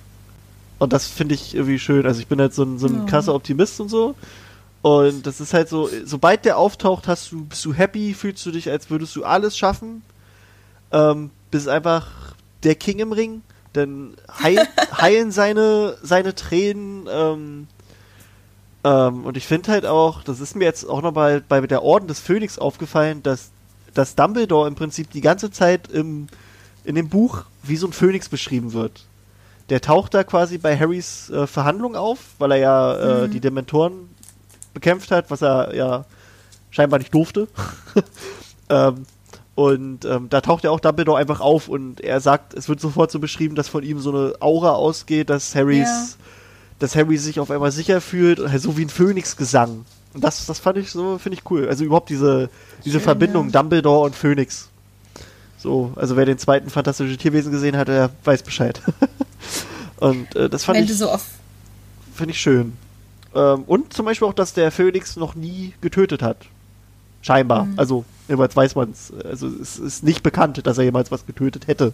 Und 0.80 0.92
das 0.92 1.06
finde 1.06 1.34
ich 1.36 1.54
irgendwie 1.54 1.78
schön. 1.78 2.06
Also 2.06 2.20
ich 2.20 2.26
bin 2.26 2.40
halt 2.40 2.54
so 2.54 2.64
ein, 2.64 2.78
so 2.78 2.86
ein 2.88 3.00
Ja. 3.00 3.04
krasser 3.04 3.34
Optimist 3.34 3.80
und 3.80 3.88
so. 3.88 4.14
Und 4.82 5.26
das 5.26 5.40
ist 5.40 5.52
halt 5.54 5.68
so, 5.68 5.88
sobald 6.04 6.44
der 6.44 6.56
auftaucht, 6.58 7.06
hast 7.06 7.30
du, 7.32 7.44
bist 7.44 7.64
du 7.66 7.72
happy, 7.74 8.14
fühlst 8.14 8.44
du 8.46 8.50
dich, 8.50 8.68
als 8.70 8.90
würdest 8.90 9.14
du 9.14 9.24
alles 9.24 9.56
schaffen. 9.58 10.02
Ähm, 10.90 11.30
bist 11.50 11.68
einfach 11.68 12.34
der 12.64 12.74
King 12.74 12.98
im 12.98 13.12
Ring. 13.12 13.42
Dann 13.72 14.14
heil, 14.42 14.66
heilen 15.00 15.30
seine, 15.30 15.96
seine 16.02 16.34
Tränen. 16.34 17.06
Ähm, 17.10 17.68
ähm, 18.82 19.24
und 19.24 19.36
ich 19.36 19.46
finde 19.46 19.72
halt 19.72 19.86
auch, 19.86 20.22
das 20.22 20.40
ist 20.40 20.56
mir 20.56 20.64
jetzt 20.64 20.84
auch 20.84 21.02
noch 21.02 21.12
bei, 21.12 21.40
bei 21.40 21.60
der 21.60 21.82
Orden 21.82 22.08
des 22.08 22.20
Phönix 22.20 22.58
aufgefallen, 22.58 23.22
dass, 23.22 23.50
dass 23.94 24.14
Dumbledore 24.14 24.68
im 24.68 24.74
Prinzip 24.74 25.10
die 25.10 25.20
ganze 25.20 25.50
Zeit 25.50 25.88
im 25.90 26.28
in 26.84 26.94
dem 26.94 27.08
Buch 27.08 27.44
wie 27.62 27.76
so 27.76 27.86
ein 27.86 27.92
Phönix 27.92 28.28
beschrieben 28.28 28.72
wird. 28.72 29.04
Der 29.68 29.80
taucht 29.80 30.14
da 30.14 30.24
quasi 30.24 30.58
bei 30.58 30.76
Harrys 30.76 31.30
äh, 31.30 31.46
Verhandlung 31.46 31.94
auf, 31.94 32.18
weil 32.38 32.52
er 32.52 32.58
ja 32.58 32.96
äh, 33.24 33.28
die 33.28 33.40
Dementoren 33.40 34.10
bekämpft 34.74 35.10
hat, 35.10 35.30
was 35.30 35.42
er 35.42 35.74
ja 35.74 36.04
scheinbar 36.70 36.98
nicht 36.98 37.14
durfte. 37.14 37.48
ähm, 38.68 39.06
und 39.60 40.06
ähm, 40.06 40.28
da 40.30 40.40
taucht 40.40 40.64
ja 40.64 40.70
auch 40.70 40.80
Dumbledore 40.80 41.18
einfach 41.18 41.40
auf 41.40 41.68
und 41.68 42.00
er 42.00 42.20
sagt, 42.20 42.54
es 42.54 42.68
wird 42.70 42.80
sofort 42.80 43.10
so 43.10 43.18
beschrieben, 43.18 43.54
dass 43.56 43.68
von 43.68 43.82
ihm 43.82 43.98
so 44.00 44.10
eine 44.10 44.34
Aura 44.40 44.70
ausgeht, 44.72 45.28
dass 45.28 45.54
Harrys, 45.54 45.86
Ja. 45.86 46.24
dass 46.78 46.96
Harry 46.96 47.18
sich 47.18 47.40
auf 47.40 47.50
einmal 47.50 47.70
sicher 47.70 48.00
fühlt, 48.00 48.40
so 48.58 48.78
wie 48.78 48.86
ein 48.86 48.88
Phönixgesang. 48.88 49.84
Und 50.14 50.24
das, 50.24 50.46
das 50.46 50.58
fand 50.60 50.78
ich 50.78 50.90
so, 50.90 51.18
finde 51.18 51.36
ich 51.38 51.50
cool. 51.50 51.68
Also 51.68 51.84
überhaupt 51.84 52.08
diese, 52.08 52.48
diese 52.86 52.98
Schön, 52.98 53.04
Verbindung 53.04 53.50
ja. 53.50 53.60
Dumbledore 53.60 54.06
und 54.06 54.16
Phönix. 54.16 54.68
So, 55.58 55.92
also 55.94 56.16
wer 56.16 56.24
den 56.24 56.38
zweiten 56.38 56.70
Fantastische 56.70 57.18
Tierwesen 57.18 57.52
gesehen 57.52 57.76
hat, 57.76 57.88
der 57.88 58.08
weiß 58.24 58.42
Bescheid. 58.42 58.80
und 59.98 60.34
äh, 60.36 60.48
das 60.48 60.64
fand 60.64 60.78
Wenn 60.78 60.84
ich, 60.86 60.96
so 60.96 61.10
oft. 61.12 61.26
finde 62.14 62.32
ich 62.32 62.40
schön. 62.40 62.72
Ähm, 63.34 63.64
und 63.66 63.92
zum 63.92 64.06
Beispiel 64.06 64.26
auch, 64.26 64.32
dass 64.32 64.54
der 64.54 64.72
Phönix 64.72 65.16
noch 65.16 65.34
nie 65.34 65.74
getötet 65.82 66.22
hat. 66.22 66.38
Scheinbar. 67.20 67.66
Mhm. 67.66 67.74
Also, 67.78 68.04
jeweils 68.30 68.56
weiß 68.56 68.74
man 68.76 68.90
es. 68.92 69.12
Also, 69.24 69.48
es 69.48 69.78
ist 69.78 70.02
nicht 70.04 70.22
bekannt, 70.22 70.66
dass 70.66 70.78
er 70.78 70.84
jemals 70.84 71.10
was 71.10 71.26
getötet 71.26 71.66
hätte. 71.66 71.92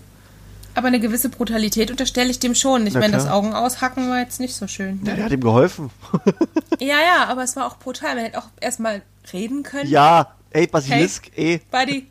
Aber 0.74 0.89
eine 0.89 1.01
gewisse 1.01 1.30
Brutalität 1.30 1.91
unterstelle 1.91 2.30
ich 2.30 2.39
dem 2.39 2.55
schon. 2.55 2.87
Ich 2.87 2.93
meine, 2.95 3.12
das. 3.14 3.26
Augen 3.26 3.55
aushacken 3.55 4.11
war 4.11 4.18
jetzt 4.20 4.41
nicht 4.41 4.55
so 4.55 4.66
schön. 4.66 5.01
Ja, 5.05 5.11
Ne? 5.12 5.16
der 5.16 5.24
hat 5.24 5.32
ihm 5.32 5.41
geholfen. 5.41 5.91
Ja, 6.78 6.99
ja, 7.01 7.24
aber 7.28 7.43
es 7.43 7.57
war 7.57 7.66
auch 7.66 7.78
brutal. 7.78 8.14
Man 8.16 8.24
hätte 8.26 8.39
auch 8.39 8.49
erstmal 8.61 9.01
reden 9.32 9.62
können. 9.62 9.89
ja, 9.89 10.34
ey, 10.51 10.66
Basilisk, 10.66 11.30
ey, 11.34 11.62
Buddy, 11.70 12.07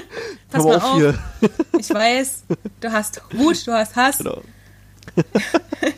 pass 0.50 0.64
mal 0.64 0.76
auf 0.76 0.84
auf. 0.84 0.96
hier. 0.96 1.16
Ich 1.78 1.88
weiß, 1.88 2.42
du 2.80 2.90
hast 2.92 3.22
Wut, 3.32 3.64
du 3.64 3.72
hast 3.72 3.94
Hass. 3.94 4.18
Genau. 4.18 4.42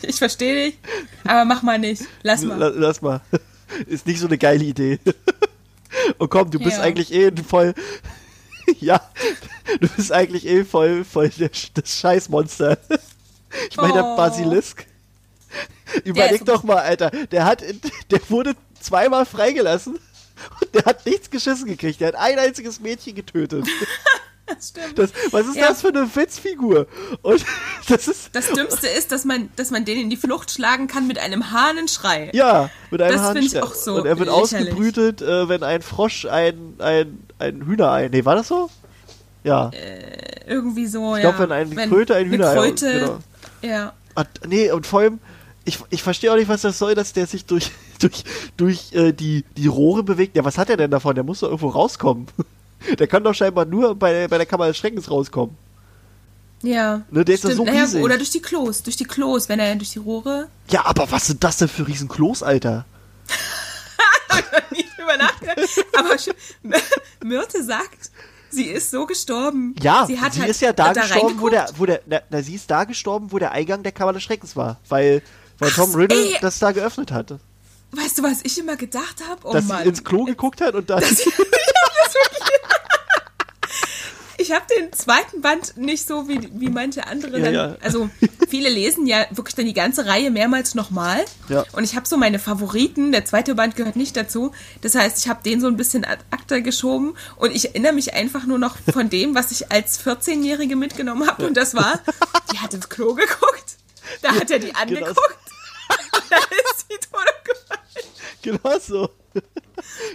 Ich 0.03 0.17
verstehe 0.17 0.67
dich, 0.67 0.79
aber 1.25 1.45
mach 1.47 1.63
mal 1.63 1.79
nicht. 1.79 2.03
Lass 2.23 2.43
mal. 2.43 2.59
La- 2.59 2.69
Lass 2.75 3.01
mal. 3.03 3.21
Ist 3.87 4.07
nicht 4.07 4.19
so 4.21 4.27
eine 4.27 4.37
geile 4.39 4.65
Idee. 4.65 4.99
Und 6.19 6.31
komm, 6.31 6.51
du 6.51 6.59
bist 6.59 6.77
Ja. 6.79 6.83
eigentlich 6.83 7.13
eh 7.13 7.31
voll. 7.47 7.75
ja, 8.81 9.01
du 9.81 9.89
bist 9.89 10.13
eigentlich 10.13 10.47
eh 10.47 10.65
voll, 10.65 11.05
voll 11.05 11.31
das 11.39 11.99
Scheißmonster. 11.99 12.79
Ich 13.71 13.77
meine, 13.77 13.95
der 13.95 14.05
Oh. 14.05 14.17
Basilisk. 14.17 14.87
Überleg 16.05 16.45
doch 16.45 16.63
mal, 16.63 16.77
Alter. 16.79 17.11
Der 17.11 17.45
hat, 17.45 17.63
der 18.11 18.21
wurde 18.29 18.55
zweimal 18.81 19.27
freigelassen 19.27 19.99
und 20.61 20.75
der 20.75 20.85
hat 20.85 21.05
nichts 21.05 21.29
geschissen 21.31 21.67
gekriegt. 21.67 22.01
Der 22.01 22.09
hat 22.09 22.15
ein 22.15 22.39
einziges 22.39 22.79
Mädchen 22.81 23.15
getötet. 23.17 23.67
Das 24.57 24.69
stimmt. 24.69 24.99
Das, 24.99 25.11
was 25.31 25.47
ist 25.47 25.57
Ja. 25.57 25.69
das 25.69 25.81
für 25.83 25.89
eine 25.89 26.15
Witzfigur? 26.15 26.87
Und 27.23 27.45
das 27.89 28.09
ist, 28.09 28.31
Das 28.35 28.51
Dümmste 28.51 28.89
ist, 28.89 29.13
dass 29.13 29.25
man, 29.25 29.49
dass 29.57 29.71
man 29.71 29.85
den 29.85 29.99
in 29.99 30.11
die 30.11 30.17
Flucht 30.17 30.51
schlagen 30.51 30.87
kann 30.87 31.07
mit 31.07 31.19
einem 31.19 31.51
Hahnenschrei. 31.53 32.31
Ja, 32.35 32.71
mit 32.91 33.01
einem 33.01 33.13
Das 33.13 33.23
ich 33.23 33.29
Hahnenschrei. 33.29 33.63
auch 33.63 33.75
so 33.75 33.95
Und 33.97 34.07
er 34.07 34.19
wird 34.19 34.29
lächerlich. 34.29 34.69
ausgebrütet, 34.73 35.23
äh, 35.23 35.49
wenn 35.49 35.63
ein 35.63 35.83
Frosch 35.83 36.27
ein, 36.27 36.75
ein, 36.79 37.21
ein 37.39 37.65
Hühnerei. 37.67 38.09
Nee, 38.09 38.25
war 38.25 38.35
das 38.35 38.49
so? 38.49 38.71
Ja. 39.45 39.71
Irgendwie 40.47 40.87
so, 40.87 41.17
ich 41.17 41.23
ja. 41.23 41.31
glaube, 41.31 41.49
wenn 41.49 41.53
eine 41.53 41.89
Kröte 41.89 42.15
ein 42.15 42.25
eine 42.27 42.31
Hühnerei. 42.35 42.55
Kröte, 42.57 42.93
Genau. 43.01 43.19
ja. 43.75 43.93
Ah, 44.17 44.25
nee, 44.47 44.71
und 44.73 44.87
vor 44.87 45.01
allem, 45.01 45.19
ich, 45.65 45.79
ich 45.91 46.03
verstehe 46.03 46.33
auch 46.33 46.37
nicht, 46.37 46.49
was 46.49 46.63
das 46.63 46.79
soll, 46.79 46.95
dass 46.95 47.13
der 47.13 47.27
sich 47.27 47.47
durch, 47.47 47.71
durch, 48.01 48.25
durch 48.57 48.93
äh, 48.93 49.13
die, 49.13 49.45
die 49.57 49.67
Rohre 49.69 50.03
bewegt. 50.03 50.37
Ja, 50.37 50.45
was 50.45 50.59
hat 50.59 50.69
er 50.69 50.77
denn 50.77 50.91
davon? 50.91 51.15
Der 51.15 51.23
muss 51.25 51.41
doch 51.41 51.49
irgendwo 51.49 51.69
rauskommen. 51.69 52.27
Der 52.99 53.07
kann 53.07 53.23
doch 53.25 53.35
scheinbar 53.35 53.65
nur 53.65 53.95
bei, 53.95 54.29
bei 54.29 54.39
der 54.39 54.47
Kammer 54.47 54.67
des 54.67 54.77
Schreckens 54.77 55.11
rauskommen. 55.11 55.57
Ja. 56.63 57.03
Ne, 57.11 57.25
der 57.25 57.35
ist 57.35 57.41
Stimmt. 57.41 57.57
so 57.57 57.65
naja, 57.65 57.83
riesig. 57.83 58.03
Oder 58.03 58.17
durch 58.17 58.31
die 58.31 58.43
Klos. 58.43 58.83
Durch 58.83 58.97
die 58.97 59.05
Klos, 59.05 59.49
wenn 59.49 59.59
er 59.59 59.75
durch 59.77 59.91
die 59.91 59.99
Rohre. 59.99 60.49
Ja, 60.71 60.85
aber 60.85 61.11
was 61.11 61.27
sind 61.27 61.43
das 61.43 61.59
denn 61.59 61.69
für 61.69 61.87
Riesenklos, 61.87 62.43
Alter? 62.43 62.85
nie 64.71 64.85
drüber 64.97 65.17
nachgedacht. 65.17 65.59
Aber 65.97 66.17
Myrte 67.25 67.65
sagt, 67.65 68.11
sie 68.51 68.65
ist 68.65 68.91
so 68.91 69.07
gestorben. 69.07 69.75
Ja, 69.83 70.05
sie, 70.07 70.15
sie, 70.15 70.21
halt 70.21 70.49
ist 70.49 70.61
ja 70.61 70.73
da, 70.73 70.93
gestorben, 70.93 71.41
wo 71.41 71.49
der, 71.49 71.69
wo 71.77 71.87
der, 71.87 72.03
na, 72.07 72.21
na, 72.29 72.43
sie 72.43 72.55
ist 72.55 72.71
da 72.71 72.85
gestorben, 72.85 73.33
wo 73.33 73.39
der 73.39 73.53
Eingang 73.53 73.83
der 73.83 73.93
Kammer 73.93 74.13
des 74.13 74.23
Schreckens 74.23 74.57
war, 74.57 74.79
weil, 74.89 75.23
weil 75.59 75.71
Tom 75.71 75.95
Riddle 75.95 76.17
ey. 76.17 76.37
das 76.41 76.59
da 76.59 76.73
geöffnet 76.73 77.13
hatte. 77.13 77.41
Weißt 77.93 78.19
du, 78.19 78.23
was 78.23 78.41
ich 78.45 78.59
immer 78.59 78.77
gedacht 78.77 79.17
habe? 79.29 79.41
Oh 79.45 79.53
dass 79.53 79.65
Mann. 79.67 79.83
sie 79.83 79.89
ins 79.89 80.05
Klo 80.05 80.25
geguckt 80.25 80.61
hat 80.61 80.75
und 80.75 80.91
dann. 80.91 81.03
Ich 82.13 82.60
habe 84.53 84.65
den 84.79 84.93
zweiten 84.93 85.41
Band 85.41 85.77
nicht 85.77 86.07
so 86.07 86.29
wie, 86.29 86.49
wie 86.53 86.69
manche 86.69 87.07
andere. 87.07 87.39
Ja, 87.39 87.45
dann, 87.45 87.55
ja. 87.55 87.77
Also 87.81 88.11
viele 88.49 88.69
lesen 88.69 89.07
ja 89.07 89.27
wirklich 89.31 89.55
dann 89.55 89.67
die 89.67 89.75
ganze 89.75 90.07
Reihe 90.07 90.31
mehrmals 90.31 90.75
nochmal. 90.75 91.25
Ja. 91.49 91.65
Und 91.73 91.85
ich 91.85 91.97
habe 91.97 92.07
so 92.07 92.17
meine 92.17 92.39
Favoriten. 92.39 93.13
Der 93.13 93.25
zweite 93.25 93.55
Band 93.55 93.77
gehört 93.77 93.97
nicht 93.97 94.17
dazu. 94.17 94.53
Das 94.81 94.95
heißt, 94.95 95.19
ich 95.19 95.29
habe 95.29 95.43
den 95.43 95.61
so 95.61 95.67
ein 95.67 95.77
bisschen 95.77 96.05
ad 96.05 96.23
acta 96.31 96.61
geschoben. 96.61 97.15
Und 97.37 97.55
ich 97.55 97.67
erinnere 97.67 97.93
mich 97.93 98.15
einfach 98.15 98.47
nur 98.47 98.59
noch 98.59 98.77
von 98.93 99.11
dem, 99.11 99.35
was 99.35 99.51
ich 99.51 99.71
als 99.71 100.05
14-Jährige 100.05 100.77
mitgenommen 100.77 101.27
habe. 101.27 101.47
Und 101.47 101.57
das 101.57 101.75
war, 101.75 102.01
die 102.53 102.59
hat 102.59 102.75
ins 102.75 102.89
Klo 102.89 103.15
geguckt. 103.15 103.77
Da 104.23 104.35
hat 104.35 104.51
er 104.51 104.59
die 104.59 104.75
angeguckt. 104.75 105.50
Da 106.31 106.37
ist 106.37 106.87
sie 106.89 106.97
tot 106.99 107.27
umgefallen. 107.39 108.11
genau 108.43 108.79
so. 108.79 109.11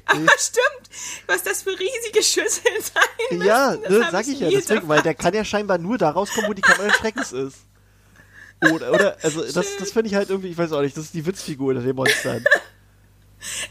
Aber 0.06 0.32
stimmt, 0.38 0.90
was 1.28 1.44
das 1.44 1.64
für 1.64 1.72
riesige 1.72 2.22
Schüsseln 2.24 2.76
sein 2.82 3.42
Ja, 3.42 3.72
müssen, 3.72 3.84
das 3.84 3.92
ne, 3.92 4.08
sag 4.12 4.28
ich 4.28 4.40
ja, 4.40 4.50
deswegen, 4.50 4.88
weil 4.88 5.02
der 5.02 5.14
kann 5.16 5.34
ja 5.34 5.44
scheinbar 5.44 5.78
nur 5.78 5.98
da 5.98 6.10
rauskommen, 6.10 6.50
wo 6.50 6.54
die 6.54 6.62
Kammer 6.62 6.86
des 6.88 6.96
Schreckens 6.98 7.32
ist. 7.32 7.58
Oder, 8.72 8.92
oder, 8.92 9.18
also 9.22 9.42
das, 9.44 9.66
das 9.78 9.92
finde 9.92 10.08
ich 10.10 10.16
halt 10.16 10.30
irgendwie, 10.30 10.50
ich 10.50 10.58
weiß 10.58 10.72
auch 10.72 10.82
nicht, 10.82 10.96
das 10.96 11.06
ist 11.06 11.14
die 11.14 11.26
Witzfigur 11.26 11.70
unter 11.70 11.82
den 11.82 11.96
Monstern. 11.96 12.44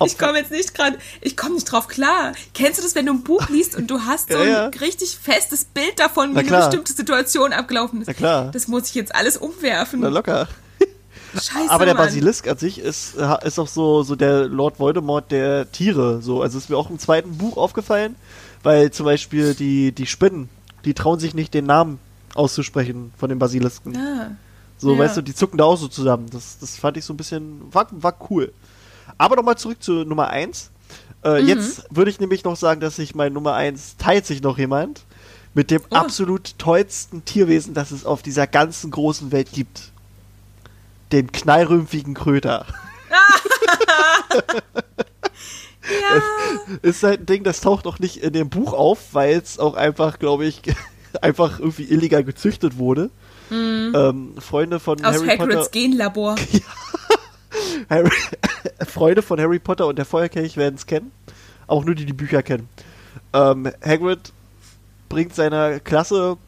Ich 0.05 0.19
komme 0.19 0.39
jetzt 0.39 0.51
nicht 0.53 0.73
gerade, 0.75 0.99
ich 1.21 1.37
komme 1.37 1.55
nicht 1.55 1.65
drauf 1.65 1.89
klar. 1.89 2.33
Kennst 2.53 2.79
du 2.79 2.83
das, 2.83 2.95
wenn 2.95 3.07
du 3.07 3.13
ein 3.13 3.25
Buch 3.25 3.49
liest 3.49 3.75
und 3.75 3.89
du 3.91 4.03
hast 4.03 4.31
so 4.31 4.39
Ja, 4.39 4.45
ja. 4.45 4.65
ein 4.67 4.75
richtig 4.75 5.19
festes 5.21 5.65
Bild 5.65 5.99
davon, 5.99 6.35
wie 6.35 6.41
eine 6.41 6.49
bestimmte 6.51 6.93
Situation 6.93 7.53
abgelaufen 7.53 8.01
ist? 8.03 8.07
Na 8.07 8.13
klar. 8.15 8.51
Das 8.53 8.69
muss 8.69 8.89
ich 8.89 8.95
jetzt 8.95 9.15
alles 9.15 9.37
umwerfen. 9.37 10.01
Na 10.01 10.09
locker. 10.09 10.49
Scheiße, 11.35 11.71
Aber 11.71 11.85
der. 11.87 11.95
Basilisk 11.95 12.49
an 12.49 12.59
sich 12.59 12.79
ist, 12.79 13.17
äh, 13.17 13.47
ist 13.47 13.59
auch 13.59 13.69
so, 13.69 14.03
so 14.03 14.17
der 14.17 14.47
Lord 14.47 14.79
Voldemort 14.79 15.31
der 15.31 15.71
Tiere. 15.73 16.23
So. 16.23 16.43
Also 16.43 16.59
ist 16.59 16.71
mir 16.71 16.77
auch 16.77 16.91
im 16.91 16.99
zweiten 16.99 17.37
Buch 17.39 17.57
aufgefallen, 17.57 18.17
weil 18.63 18.91
zum 18.91 19.07
Beispiel 19.07 19.55
die, 19.55 19.93
die 19.93 20.07
Spinnen, 20.07 20.49
die 20.85 20.95
trauen 20.95 21.19
sich 21.19 21.35
nicht 21.35 21.55
den 21.55 21.67
Namen 21.67 21.99
auszusprechen 22.35 23.13
von 23.17 23.29
den 23.29 23.39
Basilisken. 23.39 23.97
Ah. 23.97 24.31
So, 24.79 24.93
Ja. 24.93 24.99
weißt 24.99 25.17
du, 25.17 25.23
die 25.23 25.35
zucken 25.35 25.59
da 25.59 25.65
auch 25.65 25.77
so 25.77 25.89
zusammen. 25.89 26.27
Das, 26.33 26.59
das 26.59 26.77
fand 26.77 26.97
ich 26.97 27.05
so 27.05 27.13
ein 27.13 27.17
bisschen, 27.17 27.63
war, 27.73 27.87
war 27.91 28.15
cool. 28.31 28.53
Aber 29.19 29.37
nochmal 29.37 29.57
zurück 29.57 29.83
zu 29.83 30.05
Nummer 30.05 30.29
1. 30.29 30.71
Äh, 31.23 31.41
Mhm. 31.43 31.49
Jetzt 31.49 31.85
würde 31.91 32.11
ich 32.11 32.21
nämlich 32.21 32.45
noch 32.45 32.57
sagen, 32.57 32.81
dass 32.81 32.97
sich 32.97 33.15
mein 33.15 33.33
Nummer 33.33 33.55
1 33.55 33.97
teilt 33.97 34.27
sich 34.27 34.43
noch 34.43 34.59
jemand 34.59 35.03
mit 35.55 35.71
dem 35.71 35.81
Oh. 35.91 35.95
absolut 35.95 36.59
tollsten 36.59 37.25
Tierwesen, 37.25 37.73
das 37.75 37.93
es 37.93 38.05
auf 38.05 38.23
dieser 38.23 38.47
ganzen 38.47 38.91
großen 38.91 39.31
Welt 39.33 39.53
gibt. 39.53 39.93
Dem 41.15 41.31
knallrümpfigen 41.33 42.13
Kröter. 42.15 42.67
Ja, 46.01 46.23
Ist 46.81 47.03
halt 47.03 47.21
ein 47.21 47.27
Ding, 47.27 47.45
das 47.45 47.61
taucht 47.61 47.87
auch 47.87 47.99
nicht 47.99 48.17
in 48.17 48.33
dem 48.33 48.49
Buch 48.49 48.73
auf, 48.73 49.13
weil 49.13 49.37
es 49.37 49.59
auch 49.59 49.75
einfach, 49.75 50.19
glaube 50.19 50.47
ich, 50.47 50.63
einfach 51.21 51.59
irgendwie 51.61 51.85
illegal 51.85 52.25
gezüchtet 52.25 52.79
wurde. 52.79 53.11
Ähm, 53.51 54.33
Freunde 54.39 54.81
von 54.81 54.99
Mhm. 54.99 55.05
aus 55.05 55.17
Harry 55.17 55.27
Potter. 55.37 55.43
Hagrids 55.53 55.71
Genlabor. 55.71 56.37
Harry, 57.91 58.11
Freunde 58.89 59.21
von 59.23 59.39
Harry 59.39 59.59
Potter 59.59 59.87
und 59.87 59.97
der 59.99 60.07
Feuerkelch 60.07 60.57
werden 60.57 60.77
es 60.77 60.87
kennen. 60.87 61.13
Auch 61.67 61.85
nur 61.85 61.95
die 61.95 62.07
die 62.07 62.15
Bücher 62.15 62.43
kennen. 62.43 62.69
Ähm, 63.35 63.71
Hagrid 63.85 64.33
bringt 65.11 65.35
seiner 65.35 65.79
Klasse 65.81 66.39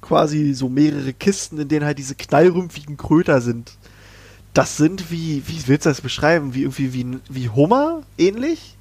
quasi 0.00 0.54
so 0.54 0.68
mehrere 0.68 1.12
Kisten, 1.12 1.58
in 1.58 1.66
denen 1.68 1.84
halt 1.84 1.98
diese 1.98 2.14
knallrümpfigen 2.14 2.96
Kröter 2.96 3.40
sind. 3.40 3.72
Das 4.54 4.76
sind 4.76 5.10
wie, 5.10 5.42
wie 5.46 5.66
willst 5.66 5.86
du 5.86 5.90
das 5.90 6.00
beschreiben? 6.00 6.54
Wie 6.54 6.62
irgendwie 6.62 6.92
wie, 6.92 7.18
wie 7.28 7.48
Hummer 7.48 8.02
ähnlich? 8.18 8.76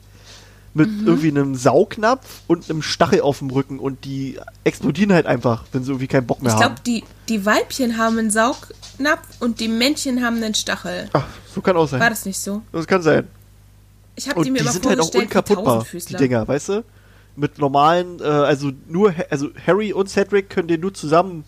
Mit 0.73 0.89
irgendwie 1.05 1.27
einem 1.27 1.55
Saugnapf 1.55 2.43
und 2.47 2.69
einem 2.69 2.81
Stachel 2.81 3.19
auf 3.21 3.39
dem 3.39 3.49
Rücken 3.49 3.77
und 3.77 4.05
die 4.05 4.39
explodieren 4.63 5.11
halt 5.11 5.25
einfach, 5.25 5.65
wenn 5.73 5.83
sie 5.83 5.91
irgendwie 5.91 6.07
keinen 6.07 6.25
Bock 6.25 6.41
mehr 6.41 6.53
Ich 6.53 6.55
haben. 6.55 6.75
glaube, 6.75 6.81
die, 6.85 7.03
die 7.27 7.45
Weibchen 7.45 7.97
haben 7.97 8.17
einen 8.17 8.31
Saugnapf 8.31 9.19
und 9.41 9.59
die 9.59 9.67
Männchen 9.67 10.23
haben 10.23 10.37
einen 10.37 10.55
Stachel. 10.55 11.09
Ach, 11.11 11.25
so 11.53 11.59
kann 11.59 11.75
auch 11.75 11.87
sein. 11.89 11.99
War 11.99 12.09
das 12.09 12.23
nicht 12.23 12.39
so? 12.39 12.61
Das 12.71 12.87
kann 12.87 13.01
sein. 13.01 13.27
Ich 14.15 14.29
habe 14.29 14.39
die 14.39 14.45
die 14.45 14.51
mir 14.51 14.59
immer 14.59 14.71
sind 14.71 14.85
halt 14.85 15.01
auch 15.01 15.13
unkaputtbar, 15.13 15.85
die. 15.91 16.15
Dinger, 16.15 16.47
weißt 16.47 16.69
du? 16.69 16.83
Mit 17.35 17.59
normalen, 17.59 18.19
äh, 18.21 18.23
also 18.23 18.71
nur, 18.87 19.13
also 19.29 19.49
Harry 19.67 19.91
und 19.91 20.09
Cedric 20.09 20.49
können 20.49 20.69
den 20.69 20.79
nur 20.79 20.93
zusammen, 20.93 21.43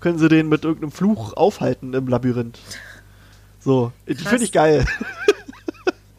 können 0.00 0.18
sie 0.18 0.28
den 0.30 0.48
mit 0.48 0.64
irgendeinem 0.64 0.92
Fluch 0.92 1.34
aufhalten 1.34 1.92
im 1.92 2.08
Labyrinth. 2.08 2.58
So, 3.64 3.92
die 4.06 4.14
Krass. 4.14 4.28
finde 4.28 4.44
ich 4.44 4.52
geil. 4.52 4.84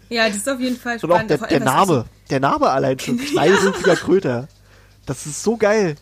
Ja, 0.09 0.27
das 0.27 0.37
ist 0.37 0.49
auf 0.49 0.59
jeden 0.59 0.77
Fall 0.77 0.97
Und 1.01 1.11
auch 1.11 1.15
spannend. 1.19 1.29
der, 1.29 1.37
der 1.47 1.59
Name, 1.59 2.05
der 2.29 2.39
Name 2.39 2.69
allein 2.69 2.99
schon, 2.99 3.17
knallrümpfiger 3.25 3.95
Kröter. 3.95 4.47
Das 5.05 5.25
ist 5.25 5.43
so 5.43 5.57
geil. 5.57 5.95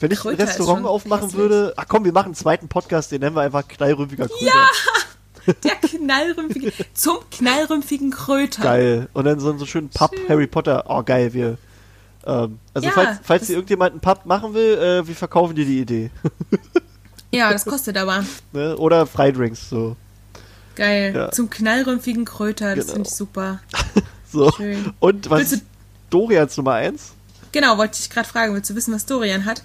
Wenn 0.00 0.10
ich 0.12 0.18
ein 0.18 0.22
Kröter 0.22 0.44
ist 0.44 0.50
Restaurant 0.50 0.86
aufmachen 0.86 1.24
hässlich. 1.24 1.40
würde, 1.40 1.74
ach 1.76 1.86
komm, 1.88 2.04
wir 2.04 2.12
machen 2.12 2.26
einen 2.26 2.34
zweiten 2.34 2.68
Podcast, 2.68 3.10
den 3.10 3.20
nennen 3.20 3.34
wir 3.36 3.42
einfach 3.42 3.66
knallrümpfiger 3.66 4.28
Kröter. 4.28 4.44
Ja! 4.44 4.66
Der 5.64 5.76
knallrümpfige, 5.76 6.72
zum 6.92 7.16
knallrümpfigen 7.30 8.10
Kröter. 8.10 8.62
Geil. 8.62 9.08
Und 9.14 9.24
dann 9.24 9.40
so 9.40 9.48
einen 9.48 9.58
so 9.58 9.64
schönen 9.64 9.88
Pub 9.88 10.14
Harry 10.28 10.46
Potter. 10.46 10.84
Oh, 10.88 11.02
geil, 11.02 11.32
wir. 11.32 11.56
Ähm, 12.26 12.58
also 12.74 12.86
Ja, 12.86 12.92
falls, 12.92 13.18
falls 13.22 13.46
dir 13.46 13.54
irgendjemand 13.54 13.92
einen 13.92 14.00
Pub 14.00 14.26
machen 14.26 14.52
will, 14.52 14.76
äh, 14.76 15.08
wir 15.08 15.14
verkaufen 15.14 15.54
dir 15.54 15.64
die 15.64 15.80
Idee. 15.80 16.10
Ja, 17.32 17.50
das 17.50 17.64
kostet 17.64 17.96
aber. 17.96 18.24
ne? 18.52 18.76
Oder 18.76 19.06
Freidrinks, 19.06 19.70
so. 19.70 19.96
Geil. 20.78 21.12
Ja. 21.14 21.30
Zum 21.30 21.50
knallrümpfigen 21.50 22.24
Kröter, 22.24 22.74
das 22.74 22.86
Genau. 22.86 22.94
finde 22.94 23.08
ich 23.10 23.14
super. 23.14 23.60
so. 24.32 24.50
Schön. 24.52 24.92
Und 25.00 25.28
was 25.28 25.38
Willst 25.40 25.52
du- 25.52 25.56
ist 25.56 25.64
Dorians 26.10 26.56
Nummer 26.56 26.74
1? 26.74 27.12
Genau, 27.52 27.76
wollte 27.78 27.98
ich 28.00 28.08
gerade 28.10 28.28
fragen, 28.28 28.54
willst 28.54 28.70
du 28.70 28.74
wissen, 28.74 28.94
was 28.94 29.04
Dorian 29.06 29.44
hat? 29.44 29.62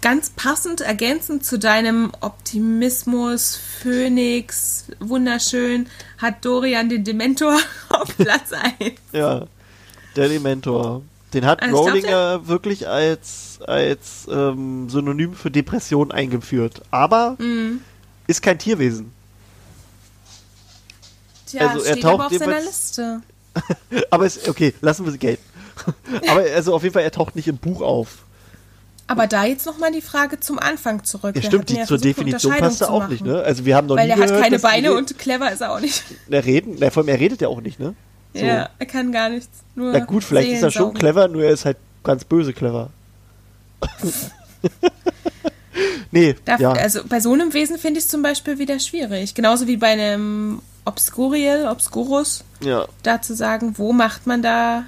Ganz 0.00 0.30
passend, 0.30 0.80
ergänzend 0.80 1.44
zu 1.44 1.58
deinem 1.58 2.12
Optimismus, 2.20 3.56
Phönix, 3.56 4.84
wunderschön, 5.00 5.88
hat 6.18 6.44
Dorian 6.44 6.88
den 6.88 7.02
Dementor 7.04 7.58
auf 7.88 8.16
Platz 8.16 8.52
1. 8.52 8.92
Ja. 9.12 9.46
Der 10.16 10.28
Dementor. 10.28 11.02
Den 11.34 11.44
hat 11.44 11.62
Also 11.62 11.74
ich 11.74 11.82
glaub, 11.82 11.88
Rowling 11.94 12.04
ja 12.10 12.48
wirklich 12.48 12.88
als, 12.88 13.58
als 13.66 14.26
ähm, 14.30 14.88
Synonym 14.88 15.34
für 15.34 15.50
Depression 15.50 16.10
eingeführt. 16.12 16.80
Aber 16.90 17.36
Mhm. 17.38 17.80
ist 18.26 18.40
kein 18.42 18.58
Tierwesen. 18.58 19.12
Tja, 21.50 21.68
Also, 21.68 21.84
er 21.84 21.92
steht 21.92 22.02
taucht 22.02 22.14
aber 22.14 22.26
auf 22.26 22.36
seiner 22.36 22.60
Liste. 22.60 23.22
Aber 24.10 24.26
ist, 24.26 24.48
okay, 24.48 24.74
lassen 24.80 25.04
wir 25.04 25.12
sie 25.12 25.18
gelten. 25.18 25.42
Aber 26.28 26.42
also 26.54 26.74
auf 26.74 26.82
jeden 26.82 26.92
Fall, 26.92 27.02
er 27.02 27.10
taucht 27.10 27.34
nicht 27.34 27.48
im 27.48 27.56
Buch 27.56 27.80
auf. 27.82 28.18
Aber 29.06 29.26
da 29.26 29.46
jetzt 29.46 29.64
nochmal 29.64 29.90
die 29.90 30.02
Frage 30.02 30.38
zum 30.38 30.58
Anfang 30.58 31.02
zurück. 31.02 31.34
Ja, 31.34 31.42
stimmt, 31.42 31.70
die 31.70 31.76
ja 31.76 31.86
zur 31.86 31.98
versucht, 31.98 32.04
Definition 32.04 32.54
passt 32.56 32.82
er 32.82 32.90
auch 32.90 33.08
nicht, 33.08 33.24
ne? 33.24 33.42
Also 33.42 33.64
wir 33.64 33.74
haben 33.74 33.86
noch 33.86 33.96
Weil 33.96 34.06
nie 34.06 34.12
er 34.12 34.18
hat 34.18 34.26
gehört, 34.26 34.42
keine 34.42 34.56
dass 34.56 34.62
die 34.62 34.76
Beine 34.76 34.92
und 34.92 35.18
clever 35.18 35.50
ist 35.50 35.62
er 35.62 35.72
auch 35.72 35.80
nicht. 35.80 36.04
Er 36.30 36.44
reden, 36.44 36.76
na, 36.78 36.90
vor 36.90 37.02
allem, 37.02 37.08
er 37.08 37.18
redet 37.18 37.40
ja 37.40 37.48
auch 37.48 37.62
nicht, 37.62 37.80
ne? 37.80 37.94
So. 38.34 38.44
Ja, 38.44 38.68
er 38.78 38.86
kann 38.86 39.10
gar 39.10 39.30
nichts. 39.30 39.48
Nur 39.74 39.92
Na 39.92 40.00
gut, 40.00 40.24
vielleicht 40.24 40.50
ist 40.50 40.62
er 40.62 40.70
schon 40.70 40.92
clever, 40.92 41.26
nur 41.26 41.42
er 41.42 41.52
ist 41.52 41.64
halt 41.64 41.78
ganz 42.04 42.24
böse 42.24 42.52
clever. 42.52 42.90
nee, 46.10 46.36
Darf, 46.44 46.60
ja. 46.60 46.72
Also 46.72 47.00
bei 47.08 47.20
so 47.20 47.32
einem 47.32 47.54
Wesen 47.54 47.78
finde 47.78 47.98
ich 47.98 48.04
es 48.04 48.10
zum 48.10 48.20
Beispiel 48.20 48.58
wieder 48.58 48.78
schwierig. 48.78 49.34
Genauso 49.34 49.66
wie 49.66 49.78
bei 49.78 49.88
einem 49.88 50.60
Obscuriel, 50.84 51.66
Obscurus, 51.70 52.44
ja. 52.60 52.86
da 53.02 53.20
zu 53.20 53.34
sagen, 53.34 53.74
wo 53.76 53.92
macht 53.92 54.26
man 54.26 54.42
da, 54.42 54.84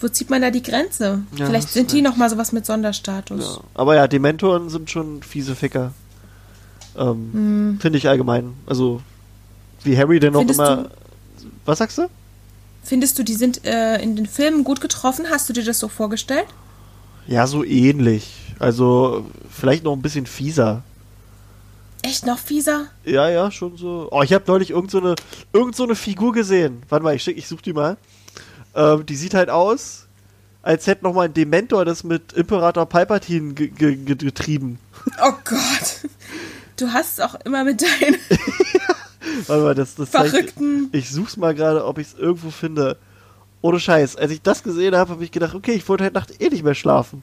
wo 0.00 0.08
zieht 0.08 0.30
man 0.30 0.42
da 0.42 0.50
die 0.50 0.62
Grenze? 0.62 1.22
Ja, 1.36 1.46
Vielleicht 1.46 1.70
sind 1.70 1.92
die 1.92 2.02
nochmal 2.02 2.28
sowas 2.30 2.52
mit 2.52 2.66
Sonderstatus. 2.66 3.58
ja. 3.58 3.64
Aber 3.74 3.94
ja, 3.96 4.08
Dementoren 4.08 4.68
sind 4.68 4.90
schon 4.90 5.22
fiese 5.22 5.54
Ficker. 5.54 5.92
Ähm, 6.96 7.78
Finde 7.80 7.98
ich 7.98 8.08
allgemein. 8.08 8.54
Also, 8.66 9.00
wie 9.84 9.96
Harry 9.96 10.18
denn 10.20 10.34
auch 10.34 10.40
immer. 10.42 10.76
du- 10.84 10.90
Was 11.64 11.78
sagst 11.78 11.98
du? 11.98 12.08
Findest 12.82 13.18
du, 13.18 13.22
die 13.22 13.34
sind 13.34 13.64
äh, 13.64 14.00
in 14.02 14.16
den 14.16 14.26
Filmen 14.26 14.64
gut 14.64 14.80
getroffen? 14.80 15.26
Hast 15.30 15.48
du 15.48 15.52
dir 15.52 15.64
das 15.64 15.78
so 15.78 15.88
vorgestellt? 15.88 16.46
Ja, 17.26 17.46
so 17.46 17.62
ähnlich. 17.62 18.54
Also, 18.58 19.26
vielleicht 19.50 19.84
noch 19.84 19.92
ein 19.92 20.02
bisschen 20.02 20.26
fieser. 20.26 20.82
Echt 22.02 22.24
noch 22.26 22.38
fieser? 22.38 22.86
Ja, 23.04 23.28
ja, 23.28 23.50
schon 23.50 23.76
so. 23.76 24.08
Oh, 24.10 24.22
ich 24.22 24.32
habe 24.32 24.44
neulich 24.46 24.70
irgend 24.70 24.90
so 24.90 24.98
eine, 24.98 25.14
irgend 25.52 25.74
so 25.76 25.84
eine 25.84 25.94
Figur 25.96 26.32
gesehen. 26.32 26.82
Warte 26.88 27.02
mal, 27.04 27.14
ich, 27.14 27.22
schick, 27.22 27.36
ich 27.36 27.48
such 27.48 27.60
die 27.62 27.72
mal. 27.72 27.96
Ähm, 28.74 29.04
die 29.04 29.16
sieht 29.16 29.34
halt 29.34 29.50
aus, 29.50 30.06
als 30.62 30.86
hätte 30.86 31.04
noch 31.04 31.12
mal 31.12 31.22
ein 31.26 31.34
Dementor 31.34 31.84
das 31.84 32.04
mit 32.04 32.32
Imperator 32.34 32.86
Palpatine 32.86 33.54
ge 33.54 33.68
ge 33.68 33.96
ge 33.96 34.14
getrieben. 34.16 34.78
Oh 35.24 35.32
Gott. 35.44 36.08
Du 36.76 36.92
hast 36.92 37.14
es 37.18 37.20
auch 37.24 37.34
immer 37.44 37.64
mit 37.64 37.80
deinen 37.82 38.16
Warte 39.46 39.62
mal, 39.62 39.74
das, 39.74 39.94
das 39.96 40.10
zeigt- 40.10 40.30
verrückten. 40.30 40.88
Ich 40.92 41.10
such's 41.10 41.36
mal 41.36 41.54
gerade, 41.54 41.84
ob 41.84 41.98
ich 41.98 42.08
es 42.08 42.14
irgendwo 42.14 42.50
finde. 42.50 42.96
Ohne 43.62 43.80
Scheiß. 43.80 44.14
Als 44.16 44.30
ich 44.30 44.42
das 44.42 44.62
gesehen 44.62 44.94
habe, 44.94 45.10
habe 45.12 45.24
ich 45.24 45.32
gedacht, 45.32 45.54
okay, 45.54 45.72
ich 45.72 45.88
wollte 45.88 46.04
heute 46.04 46.14
Nacht 46.14 46.40
eh 46.40 46.48
nicht 46.48 46.62
mehr 46.62 46.74
schlafen. 46.76 47.22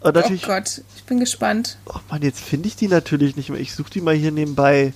Und 0.00 0.16
Oh 0.16 0.20
natürlich, 0.20 0.42
Gott, 0.42 0.82
ich 0.96 1.04
bin 1.04 1.18
gespannt. 1.20 1.76
oh 1.86 1.98
Mann, 2.10 2.22
jetzt 2.22 2.40
finde 2.40 2.68
ich 2.68 2.76
die 2.76 2.88
natürlich 2.88 3.36
nicht 3.36 3.50
mehr. 3.50 3.60
Ich 3.60 3.74
suche 3.74 3.90
die 3.90 4.00
mal 4.00 4.14
hier 4.14 4.30
nebenbei. 4.30 4.92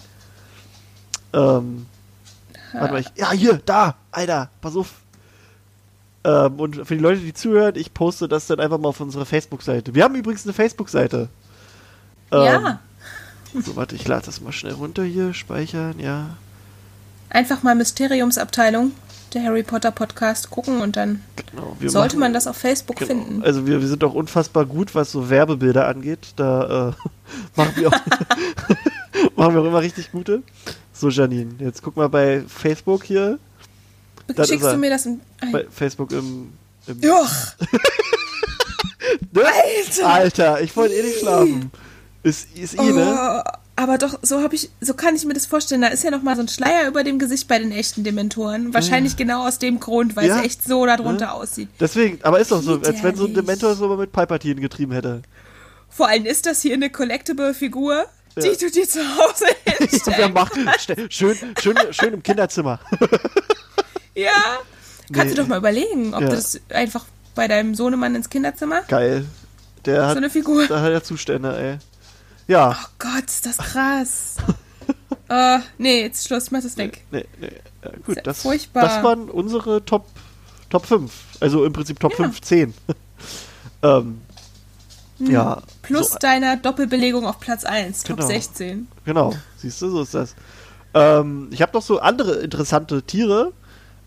Ähm, 1.32 1.86
warte 2.72 2.92
mal, 2.92 3.00
ich, 3.00 3.08
ja, 3.16 3.32
hier, 3.32 3.60
da, 3.64 3.96
Alter, 4.12 4.50
pass 4.60 4.76
auf. 4.76 4.90
Ähm, 6.24 6.60
und 6.60 6.86
für 6.86 6.94
die 6.96 7.02
Leute, 7.02 7.20
die 7.20 7.34
zuhören, 7.34 7.74
ich 7.74 7.92
poste 7.94 8.28
das 8.28 8.46
dann 8.46 8.60
einfach 8.60 8.78
mal 8.78 8.88
auf 8.90 9.00
unserer 9.00 9.26
Facebook-Seite. 9.26 9.94
Wir 9.94 10.04
haben 10.04 10.14
übrigens 10.14 10.44
eine 10.44 10.52
Facebook-Seite. 10.52 11.28
Ähm, 12.30 12.42
ja, 12.44 12.80
So, 13.54 13.74
warte, 13.76 13.96
ich 13.96 14.06
lade 14.06 14.24
das 14.26 14.40
mal 14.40 14.52
schnell 14.52 14.72
runter 14.74 15.02
hier, 15.04 15.34
speichern, 15.34 15.98
ja. 15.98 16.36
einfach 17.28 17.62
mal 17.62 17.74
Mysteriumsabteilung, 17.74 18.92
der 19.34 19.42
Harry 19.44 19.62
Potter 19.62 19.90
Podcast 19.90 20.50
gucken 20.50 20.80
und 20.80 20.96
dann 20.96 21.22
Genau, 21.36 21.76
sollte 21.86 22.16
machen- 22.16 22.20
man 22.20 22.32
das 22.34 22.46
auf 22.46 22.56
Facebook 22.56 22.96
Genau. 22.96 23.08
finden. 23.08 23.42
Also 23.42 23.66
wir, 23.66 23.80
wir 23.80 23.88
sind 23.88 24.02
auch 24.04 24.14
unfassbar 24.14 24.64
gut, 24.66 24.94
was 24.94 25.12
so 25.12 25.30
Werbebilder 25.30 25.86
angeht. 25.88 26.34
Da 26.36 26.90
äh, 26.90 26.92
machen 27.56 27.72
wir 27.76 27.88
auch 27.88 27.92
machen 29.36 29.54
wir 29.54 29.62
auch 29.62 29.66
immer 29.66 29.80
richtig 29.80 30.12
gute. 30.12 30.42
So, 30.92 31.08
Janine, 31.08 31.54
jetzt 31.58 31.82
guck 31.82 31.96
mal 31.96 32.08
bei 32.08 32.42
Facebook 32.46 33.04
hier. 33.04 33.38
das 34.28 34.48
Schickst 34.48 34.70
du 34.72 34.76
mir 34.76 34.90
das 34.90 35.06
im. 35.06 35.20
Bei 35.50 35.66
Facebook 35.70 36.12
im. 36.12 36.52
im 36.86 37.00
Joch! 37.00 37.28
ne? 39.32 39.42
Alter! 39.44 40.06
Alter, 40.08 40.60
ich 40.60 40.76
wollte 40.76 40.94
eh 40.94 41.02
nicht 41.02 41.18
schlafen. 41.20 41.70
Ist, 42.22 42.56
ist 42.56 42.78
eh, 42.78 42.92
ne? 42.92 43.42
Aber 43.74 43.96
doch, 43.96 44.18
so 44.22 44.42
habe 44.42 44.54
ich, 44.54 44.70
so 44.80 44.92
kann 44.94 45.16
ich 45.16 45.24
mir 45.24 45.32
das 45.34 45.46
vorstellen. 45.46 45.80
Da 45.80 45.88
ist 45.88 46.04
ja 46.04 46.10
noch 46.10 46.22
mal 46.22 46.36
so 46.36 46.42
ein 46.42 46.48
Schleier 46.48 46.86
über 46.88 47.04
dem 47.04 47.18
Gesicht 47.18 47.48
bei 47.48 47.58
den 47.58 47.72
echten 47.72 48.04
Dementoren. 48.04 48.74
Wahrscheinlich 48.74 49.16
genau 49.16 49.46
aus 49.46 49.58
dem 49.58 49.80
Grund, 49.80 50.14
weil 50.14 50.28
Ja. 50.28 50.38
es 50.40 50.44
echt 50.44 50.64
so 50.64 50.84
darunter 50.84 51.26
Ja. 51.26 51.32
aussieht. 51.32 51.68
Deswegen, 51.80 52.18
aber 52.22 52.38
ist 52.38 52.52
doch 52.52 52.62
so, 52.62 52.74
als 52.80 53.02
wenn 53.02 53.16
so 53.16 53.24
ein. 53.26 53.34
Dementor 53.34 53.74
so 53.74 53.88
mal 53.88 53.96
mit 53.96 54.12
Palpatine 54.12 54.60
getrieben 54.60 54.92
hätte. 54.92 55.22
Vor 55.88 56.08
allem 56.08 56.26
ist 56.26 56.44
das 56.46 56.60
hier 56.62 56.74
eine 56.74 56.90
Collectible-Figur, 56.90 58.06
die 58.36 58.46
Ja. 58.46 58.54
du 58.54 58.70
dir 58.70 58.86
zu 58.88 59.00
Hause 59.00 59.46
hinstellst. 59.64 61.12
schön, 61.12 61.36
schön, 61.60 61.76
schön 61.90 62.14
im 62.14 62.22
Kinderzimmer. 62.22 62.78
Ja. 64.14 64.30
Kannst 65.12 65.30
Nee. 65.30 65.34
du 65.36 65.42
doch 65.42 65.48
mal 65.48 65.58
überlegen, 65.58 66.12
ob 66.14 66.20
Ja. 66.20 66.28
du 66.28 66.34
das 66.36 66.60
einfach 66.70 67.04
bei 67.34 67.48
deinem 67.48 67.74
Sohnemann 67.74 68.14
ins 68.14 68.28
Kinderzimmer. 68.28 68.82
Geil. 68.88 69.24
Der 69.86 70.02
So 70.02 70.06
hat, 70.08 70.16
eine 70.18 70.28
Figur. 70.30 70.66
da 70.66 70.80
hat 70.82 70.92
er 70.92 71.02
Zustände, 71.02 71.56
ey. 71.56 71.78
Ja. 72.52 72.76
Oh 72.78 72.88
Gott, 72.98 73.24
ist 73.24 73.46
das 73.46 73.56
krass. 73.56 74.36
äh, 75.30 75.58
nee, 75.78 76.02
jetzt 76.02 76.26
Schluss, 76.26 76.50
mach 76.50 76.62
das 76.62 76.76
weg. 76.76 77.02
Nee, 77.10 77.24
nee. 77.40 77.50
Ja, 77.82 77.90
gut, 78.04 78.16
ja 78.16 78.22
das, 78.22 78.42
furchtbar. 78.42 78.82
das 78.82 79.02
waren 79.02 79.30
unsere 79.30 79.82
Top, 79.86 80.06
Top 80.68 80.84
5. 80.84 81.10
Also 81.40 81.64
im 81.64 81.72
Prinzip 81.72 81.98
Top 81.98 82.12
Ja. 82.12 82.16
5, 82.18 82.40
10. 82.42 82.74
ähm, 83.82 84.20
ja. 85.18 85.56
Hm. 85.56 85.62
Plus 85.80 86.10
so, 86.10 86.18
deiner 86.18 86.58
Doppelbelegung 86.58 87.24
auf 87.26 87.40
Platz 87.40 87.64
1, 87.64 88.02
Top 88.04 88.16
Genau. 88.18 88.28
16. 88.28 88.86
genau, 89.06 89.34
siehst 89.56 89.80
du, 89.80 89.88
so 89.88 90.02
ist 90.02 90.12
das. 90.14 90.34
Ähm, 90.92 91.48
ich 91.52 91.62
habe 91.62 91.72
noch 91.72 91.82
so 91.82 92.00
andere 92.00 92.34
interessante 92.40 93.02
Tiere. 93.02 93.52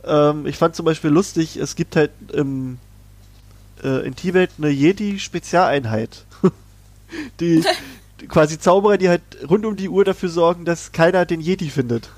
Ähm, 0.03 0.45
ich 0.45 0.57
fand 0.57 0.75
zum 0.75 0.85
Beispiel 0.85 1.09
lustig, 1.09 1.57
es 1.57 1.75
gibt 1.75 1.95
halt 1.95 2.11
im, 2.31 2.77
äh, 3.83 4.05
in 4.05 4.15
Tibet 4.15 4.51
eine 4.59 4.69
Jedi-Spezialeinheit. 4.69 6.25
die 7.39 7.63
quasi 8.27 8.59
Zauberer, 8.59 8.97
die 8.97 9.09
halt 9.09 9.21
rund 9.49 9.65
um 9.65 9.75
die 9.75 9.89
Uhr 9.89 10.05
dafür 10.05 10.29
sorgen, 10.29 10.65
dass 10.65 10.91
keiner 10.91 11.25
den 11.25 11.41
Jedi 11.41 11.69
findet. 11.69 12.09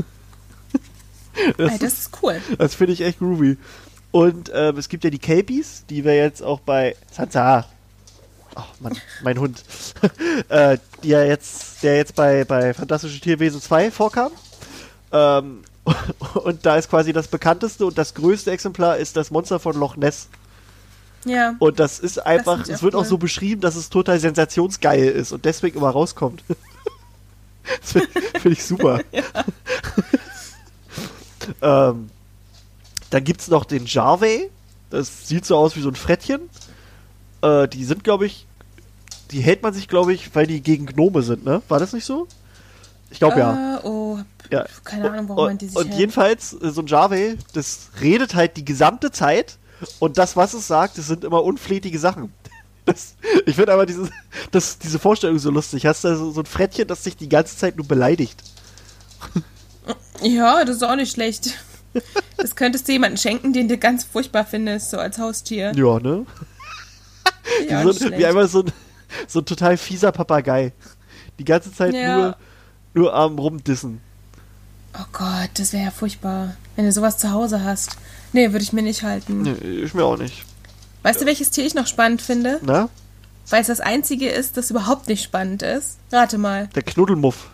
das 1.57 1.71
Ey, 1.71 1.79
das 1.79 1.93
ist 1.93 2.11
cool. 2.21 2.41
Das 2.57 2.75
finde 2.75 2.93
ich 2.93 3.01
echt 3.01 3.19
groovy. 3.19 3.57
Und 4.11 4.51
ähm, 4.53 4.77
es 4.77 4.89
gibt 4.89 5.03
ja 5.03 5.09
die 5.09 5.19
Capies, 5.19 5.83
die 5.89 6.03
wir 6.03 6.15
jetzt 6.15 6.41
auch 6.41 6.59
bei 6.59 6.95
Sansa. 7.11 7.65
Ach 8.55 8.65
Mann, 8.79 8.97
mein 9.21 9.39
Hund. 9.39 9.63
äh, 10.49 10.77
die 11.03 11.09
ja 11.09 11.23
jetzt, 11.23 11.83
der 11.83 11.97
jetzt 11.97 12.15
bei, 12.15 12.43
bei 12.43 12.73
Fantastische 12.73 13.19
Tierwesen 13.19 13.61
2 13.61 13.91
vorkam. 13.91 14.31
Ähm, 15.11 15.63
und 16.33 16.65
da 16.65 16.77
ist 16.77 16.89
quasi 16.89 17.13
das 17.13 17.27
bekannteste 17.27 17.85
und 17.85 17.97
das 17.97 18.13
größte 18.13 18.51
Exemplar 18.51 18.97
ist 18.97 19.15
das 19.15 19.31
Monster 19.31 19.59
von 19.59 19.75
Loch 19.75 19.95
Ness. 19.95 20.27
Ja. 21.27 21.55
Und 21.59 21.79
das 21.79 21.99
ist 21.99 22.25
einfach, 22.25 22.63
ich 22.63 22.69
es 22.69 22.83
wird 22.83 22.95
auch 22.95 23.05
so 23.05 23.17
beschrieben, 23.17 23.61
dass 23.61 23.75
es 23.75 23.89
total 23.89 24.19
sensationsgeil 24.19 25.07
ist 25.07 25.31
und 25.31 25.45
deswegen 25.45 25.77
immer 25.77 25.89
rauskommt. 25.89 26.43
das 27.81 27.91
finde 27.91 28.07
find 28.39 28.57
ich 28.57 28.63
super. 28.63 29.01
ähm, 31.61 32.09
dann 33.09 33.23
gibt 33.23 33.41
es 33.41 33.47
noch 33.47 33.65
den 33.65 33.85
Jarvey. 33.85 34.49
Das 34.89 35.27
sieht 35.27 35.45
so 35.45 35.57
aus 35.57 35.75
wie 35.75 35.81
so 35.81 35.89
ein 35.89 35.95
Frettchen. 35.95 36.49
Äh, 37.41 37.67
die 37.67 37.83
sind, 37.83 38.03
glaube 38.03 38.25
ich, 38.25 38.45
die 39.31 39.41
hält 39.41 39.63
man 39.63 39.73
sich, 39.73 39.87
glaube 39.87 40.13
ich, 40.13 40.33
weil 40.35 40.47
die 40.47 40.61
gegen 40.61 40.85
Gnome 40.85 41.21
sind, 41.21 41.45
ne? 41.45 41.61
War 41.67 41.79
das 41.79 41.93
nicht 41.93 42.05
so? 42.05 42.27
Ich 43.09 43.19
glaube 43.19 43.39
ja. 43.39 43.77
Äh, 43.77 43.85
oh, 43.85 44.19
ja. 44.51 44.65
keine 44.83 45.11
Ahnung, 45.11 45.29
warum 45.29 45.43
und, 45.43 45.49
man 45.49 45.57
die 45.57 45.67
sich 45.67 45.77
Und 45.77 45.87
hält. 45.87 45.99
jedenfalls, 45.99 46.53
äh, 46.53 46.69
so 46.69 46.81
ein 46.81 46.87
Jarvey, 46.87 47.37
das 47.53 47.89
redet 48.01 48.35
halt 48.35 48.57
die 48.57 48.65
gesamte 48.65 49.11
Zeit 49.11 49.57
und 49.99 50.17
das, 50.17 50.35
was 50.35 50.53
es 50.53 50.67
sagt, 50.67 50.97
das 50.97 51.07
sind 51.07 51.23
immer 51.23 51.43
unflätige 51.43 51.99
Sachen. 51.99 52.33
Das, 52.85 53.15
ich 53.45 53.57
finde 53.57 53.73
aber 53.73 53.85
dieses, 53.85 54.09
das, 54.51 54.79
diese 54.79 54.97
Vorstellung 54.97 55.37
so 55.39 55.51
lustig. 55.51 55.85
Hast 55.85 56.05
du 56.05 56.15
so, 56.15 56.31
so 56.31 56.39
ein 56.39 56.45
Frettchen, 56.45 56.87
das 56.87 57.03
dich 57.03 57.17
die 57.17 57.27
ganze 57.27 57.57
Zeit 57.57 57.75
nur 57.75 57.85
beleidigt? 57.85 58.41
Ja, 60.21 60.63
das 60.63 60.77
ist 60.77 60.83
auch 60.83 60.95
nicht 60.95 61.11
schlecht. 61.11 61.51
Das 62.37 62.55
könntest 62.55 62.87
du 62.87 62.93
jemandem 62.93 63.17
schenken, 63.17 63.51
den 63.53 63.67
du 63.67 63.77
ganz 63.77 64.03
furchtbar 64.03 64.45
findest, 64.45 64.91
so 64.91 64.97
als 64.99 65.17
Haustier. 65.17 65.73
Ja, 65.75 65.99
ne? 65.99 66.25
Ja, 67.69 67.83
so, 67.91 68.09
wie 68.11 68.25
einmal 68.25 68.47
so 68.47 68.61
ein, 68.63 68.71
so 69.27 69.39
ein 69.39 69.45
total 69.45 69.77
fieser 69.77 70.11
Papagei. 70.11 70.73
Die 71.39 71.45
ganze 71.45 71.73
Zeit 71.73 71.93
Ja. 71.93 72.17
nur, 72.17 72.37
nur 72.93 73.13
am 73.13 73.37
Rumdissen. 73.37 74.01
Oh 74.97 75.05
Gott, 75.11 75.49
das 75.55 75.73
wäre 75.73 75.85
ja 75.85 75.91
furchtbar, 75.91 76.55
wenn 76.75 76.85
du 76.85 76.91
sowas 76.91 77.17
zu 77.17 77.31
Hause 77.31 77.63
hast. 77.63 77.91
Nee, 78.37 78.51
würde 78.51 78.61
ich 78.61 78.71
mir 78.71 78.83
nicht 78.83 79.01
halten. 79.01 79.41
Nee, 79.41 79.53
ich 79.83 79.95
mir 79.95 80.03
auch 80.05 80.15
nicht. 80.15 80.45
Weißt 81.01 81.19
du, 81.19 81.25
welches 81.25 81.49
Tier 81.49 81.65
ich 81.65 81.73
noch 81.73 81.87
spannend 81.87 82.21
finde? 82.21 82.59
Na? 82.61 82.87
Weil 83.49 83.61
es 83.61 83.67
das 83.67 83.79
einzige 83.79 84.29
ist, 84.29 84.57
das 84.57 84.69
überhaupt 84.69 85.07
nicht 85.07 85.23
spannend 85.23 85.63
ist. 85.63 85.97
Rate 86.11 86.37
mal. 86.37 86.67
Der 86.75 86.83
Knuddelmuff. 86.83 87.49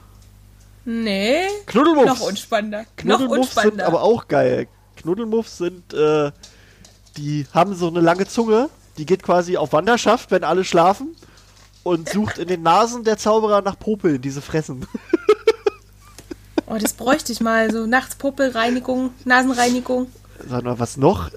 Nee. 0.84 1.44
Knuddelmuffs. 1.68 2.20
Noch 2.20 2.28
unspannender. 2.28 2.80
Noch 2.80 2.88
Knuddelmuffs 2.98 3.32
sind 3.32 3.40
unspannender. 3.56 3.86
aber 3.86 4.02
auch 4.02 4.28
geil. 4.28 4.68
Knuddelmuffs 4.98 5.60
sind, 5.60 5.94
äh, 5.94 6.32
die 7.16 7.48
haben 7.54 7.76
so 7.76 7.88
eine 7.88 8.02
lange 8.02 8.28
Zunge, 8.28 8.70
die 8.98 9.06
geht 9.06 9.24
quasi 9.24 9.56
auf 9.56 9.72
Wanderschaft, 9.72 10.32
wenn 10.32 10.44
alle 10.44 10.66
schlafen 10.66 11.16
und 11.84 12.10
sucht 12.10 12.40
in 12.40 12.50
den 12.50 12.62
Nasen 12.62 13.06
der 13.06 13.18
Zauberer 13.18 13.62
nach 13.62 13.80
Popeln, 13.80 14.22
die 14.22 14.32
sie 14.32 14.42
fressen. 14.42 14.86
Oh, 16.66 16.78
das 16.80 16.94
bräuchte 16.94 17.32
ich 17.32 17.42
mal. 17.42 17.72
So 17.72 17.86
nachts 17.86 18.16
Popelreinigung, 18.16 19.12
Nasenreinigung. 19.26 20.08
Sag 20.50 20.64
mal, 20.64 20.80
was 20.80 20.98
noch, 20.98 21.32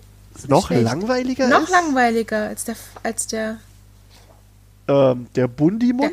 noch 0.48 0.68
schlecht. 0.68 0.84
langweiliger 0.84 1.48
Noch 1.48 1.64
ist? 1.64 1.70
langweiliger 1.70 2.48
als 2.48 2.64
der, 2.64 2.76
als 3.02 3.26
der, 3.26 3.58
ähm, 4.88 5.26
der 5.34 5.48
Bundimum? 5.48 6.10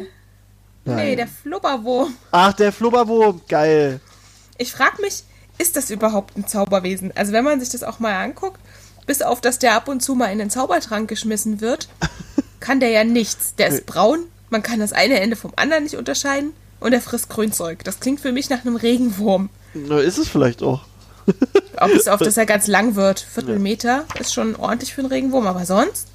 nee, 0.86 1.16
der 1.16 1.28
Flubberwurm. 1.28 2.14
Ach, 2.32 2.54
der 2.54 2.72
Flubberwurm, 2.72 3.42
geil. 3.48 4.00
Ich 4.58 4.72
frage 4.72 5.02
mich, 5.02 5.24
ist 5.58 5.76
das 5.76 5.90
überhaupt 5.90 6.38
ein 6.38 6.48
Zauberwesen? 6.48 7.12
Also 7.16 7.32
wenn 7.32 7.44
man 7.44 7.60
sich 7.60 7.70
das 7.70 7.84
auch 7.84 8.00
mal 8.00 8.14
anguckt, 8.24 8.60
bis 9.06 9.22
auf 9.22 9.42
dass 9.42 9.60
der 9.60 9.76
ab 9.76 9.88
und 9.88 10.02
zu 10.02 10.16
mal 10.16 10.28
in 10.32 10.40
den 10.40 10.50
Zaubertrank 10.50 11.10
geschmissen 11.10 11.62
wird, 11.62 11.88
kann 12.60 12.80
der 12.80 12.90
ja 12.90 13.04
nichts. 13.04 13.56
Der 13.56 13.68
ist 13.68 13.86
braun, 13.86 14.20
man 14.50 14.64
kann 14.64 14.80
das 14.80 14.94
eine 14.94 15.20
Ende 15.20 15.36
vom 15.36 15.52
anderen 15.56 15.84
nicht 15.84 15.96
unterscheiden 15.98 16.54
und 16.80 16.94
er 16.94 17.02
frisst 17.02 17.30
Grünzeug. 17.30 17.84
Das 17.84 18.00
klingt 18.00 18.20
für 18.20 18.32
mich 18.32 18.50
nach 18.50 18.62
einem 18.62 18.76
Regenwurm. 18.76 19.50
Na, 19.74 20.00
ist 20.00 20.18
es 20.18 20.28
vielleicht 20.28 20.62
auch. 20.64 20.82
Ob 21.78 21.92
es 21.92 22.08
auf, 22.08 22.20
dass 22.24 22.38
er 22.38 22.46
ganz 22.46 22.68
lang 22.68 22.96
wird, 22.96 23.20
Viertelmeter, 23.20 24.06
ist 24.20 24.34
schon 24.34 24.56
ordentlich 24.56 24.94
für 24.94 25.02
einen 25.02 25.10
Regenwurm, 25.10 25.48
aber 25.48 25.66
sonst? 25.66 26.08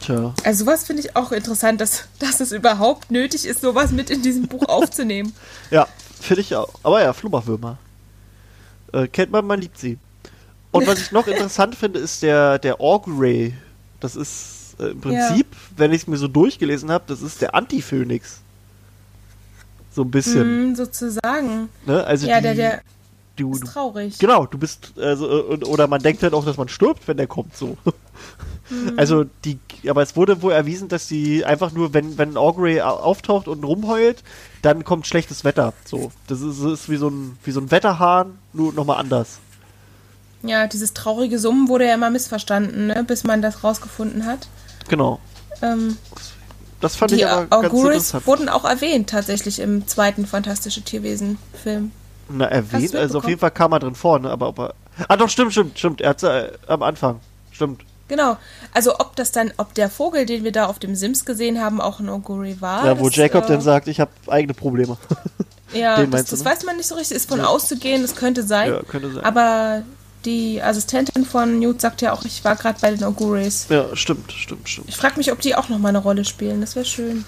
Tja. 0.00 0.34
Also 0.44 0.64
sowas 0.64 0.84
finde 0.84 1.02
ich 1.02 1.16
auch 1.16 1.32
interessant, 1.32 1.80
dass, 1.80 2.04
dass 2.18 2.40
es 2.40 2.52
überhaupt 2.52 3.10
nötig 3.10 3.46
ist, 3.46 3.62
sowas 3.62 3.92
mit 3.92 4.10
in 4.10 4.22
diesem 4.22 4.46
Buch 4.46 4.64
aufzunehmen. 4.68 5.32
Ja, 5.70 5.86
finde 6.20 6.42
ich 6.42 6.54
auch. 6.54 6.68
Aber 6.82 7.02
ja, 7.02 7.12
Flummerwürmer. 7.12 7.78
Äh, 8.92 9.08
kennt 9.08 9.32
man, 9.32 9.46
man 9.46 9.60
liebt 9.60 9.78
sie. 9.78 9.98
Und 10.70 10.86
was 10.86 11.00
ich 11.00 11.12
noch 11.12 11.26
interessant 11.26 11.74
finde, 11.74 11.98
ist 11.98 12.22
der, 12.22 12.58
der 12.58 12.80
Auguray. 12.80 13.54
Das 14.00 14.16
ist 14.16 14.76
äh, 14.78 14.88
im 14.88 15.00
Ja. 15.10 15.26
Prinzip, 15.28 15.46
wenn 15.76 15.92
ich 15.92 16.02
es 16.02 16.06
mir 16.06 16.18
so 16.18 16.28
durchgelesen 16.28 16.90
habe, 16.90 17.04
das 17.06 17.22
ist 17.22 17.40
der 17.40 17.54
Anti-Phönix. 17.54 18.40
So 19.94 20.02
ein 20.02 20.10
bisschen. 20.10 20.42
Hm, 20.42 20.76
sozusagen. 20.76 21.70
Ne? 21.86 22.04
Also 22.04 22.26
Ja, 22.26 22.36
die, 22.36 22.42
der, 22.42 22.54
der 22.54 22.82
du, 23.36 23.52
ist 23.52 23.62
du, 23.62 23.66
traurig. 23.66 24.18
Genau, 24.18 24.46
du 24.46 24.58
bist, 24.58 24.92
also, 24.98 25.26
oder 25.66 25.86
man 25.86 26.02
denkt 26.02 26.22
halt 26.22 26.34
auch, 26.34 26.44
dass 26.44 26.56
man 26.56 26.68
stirbt, 26.68 27.06
wenn 27.08 27.16
der 27.16 27.26
kommt, 27.26 27.56
so. 27.56 27.76
Mhm. 28.70 28.94
Also, 28.96 29.24
die, 29.44 29.58
aber 29.88 30.02
es 30.02 30.16
wurde 30.16 30.42
wohl 30.42 30.52
erwiesen, 30.52 30.88
dass 30.88 31.06
die 31.06 31.44
einfach 31.44 31.72
nur, 31.72 31.94
wenn, 31.94 32.18
wenn 32.18 32.30
ein 32.32 32.36
Auguray 32.36 32.80
au- 32.80 32.96
auftaucht 32.96 33.46
und 33.46 33.62
rumheult, 33.64 34.22
dann 34.62 34.82
kommt 34.84 35.06
schlechtes 35.06 35.44
Wetter, 35.44 35.72
so. 35.84 36.10
Das 36.26 36.40
ist, 36.40 36.60
ist 36.60 36.88
wie 36.88 36.96
so 36.96 37.08
ein, 37.08 37.38
wie 37.44 37.52
so 37.52 37.60
ein 37.60 37.70
Wetterhahn, 37.70 38.38
nur 38.52 38.72
nochmal 38.72 38.98
anders. 38.98 39.38
Ja, 40.42 40.66
dieses 40.66 40.94
traurige 40.94 41.38
Summen 41.38 41.68
wurde 41.68 41.86
ja 41.86 41.94
immer 41.94 42.10
missverstanden, 42.10 42.88
ne? 42.88 43.04
bis 43.04 43.24
man 43.24 43.42
das 43.42 43.62
rausgefunden 43.64 44.26
hat. 44.26 44.48
Genau. 44.88 45.18
Ähm, 45.62 45.96
Das 46.80 46.94
fand 46.96 47.10
die 47.12 47.16
ich 47.16 47.26
aber 47.26 47.46
ganz 47.46 47.64
Auguris 47.66 47.94
interessant. 47.94 48.26
wurden 48.26 48.48
auch 48.48 48.64
erwähnt, 48.64 49.10
tatsächlich 49.10 49.58
im 49.60 49.86
zweiten 49.88 50.26
Fantastische 50.26 50.82
Tierwesen-Film. 50.82 51.90
Na, 52.28 52.46
erwähnt, 52.46 52.94
also 52.94 53.18
auf 53.18 53.28
jeden 53.28 53.40
Fall 53.40 53.50
kam 53.50 53.72
er 53.72 53.78
drin 53.78 53.94
vor, 53.94 54.18
ne, 54.18 54.30
aber 54.30 54.48
ob 54.48 54.58
er, 54.58 54.74
ah 55.08 55.16
doch, 55.16 55.28
stimmt, 55.28 55.52
stimmt, 55.52 55.78
stimmt, 55.78 56.00
er 56.00 56.10
hat 56.10 56.22
äh, 56.22 56.50
am 56.66 56.82
Anfang, 56.82 57.20
stimmt. 57.52 57.82
Genau. 58.08 58.36
Also 58.72 58.98
ob 58.98 59.16
das 59.16 59.32
dann, 59.32 59.52
ob 59.56 59.74
der 59.74 59.90
Vogel, 59.90 60.26
den 60.26 60.44
wir 60.44 60.52
da 60.52 60.66
auf 60.66 60.78
dem 60.78 60.94
Sims 60.94 61.24
gesehen 61.24 61.60
haben, 61.60 61.80
auch 61.80 61.98
ein 61.98 62.08
Auguri 62.08 62.60
war. 62.60 62.86
ja, 62.86 62.98
wo 63.00 63.08
das, 63.08 63.16
Jacob 63.16 63.44
äh, 63.44 63.48
dann 63.48 63.60
sagt, 63.60 63.88
ich 63.88 64.00
habe 64.00 64.10
eigene 64.28 64.54
Probleme. 64.54 64.96
Ja, 65.72 66.06
das, 66.06 66.26
das 66.26 66.40
ne? 66.40 66.50
weiß 66.50 66.64
man 66.64 66.76
nicht 66.76 66.86
so 66.86 66.94
richtig. 66.94 67.16
Ist 67.16 67.28
von 67.28 67.40
auszugehen, 67.40 68.02
das 68.02 68.14
könnte 68.14 68.44
sein. 68.44 68.70
Ja, 68.70 68.82
könnte 68.84 69.12
sein. 69.12 69.24
Aber 69.24 69.82
die 70.24 70.62
Assistentin 70.62 71.24
von 71.24 71.58
Newt 71.58 71.80
sagt 71.80 72.02
ja 72.02 72.12
auch, 72.12 72.24
ich 72.24 72.44
war 72.44 72.54
gerade 72.56 72.78
bei 72.80 72.92
den 72.92 73.02
Auguris. 73.04 73.66
ja, 73.68 73.84
stimmt, 73.94 74.32
stimmt, 74.32 74.68
stimmt. 74.68 74.88
Ich 74.88 74.96
frage 74.96 75.16
mich, 75.16 75.32
ob 75.32 75.40
die 75.40 75.54
auch 75.54 75.68
noch 75.68 75.78
mal 75.78 75.88
eine 75.88 75.98
Rolle 75.98 76.24
spielen. 76.24 76.60
Das 76.60 76.76
wäre 76.76 76.84
schön. 76.84 77.24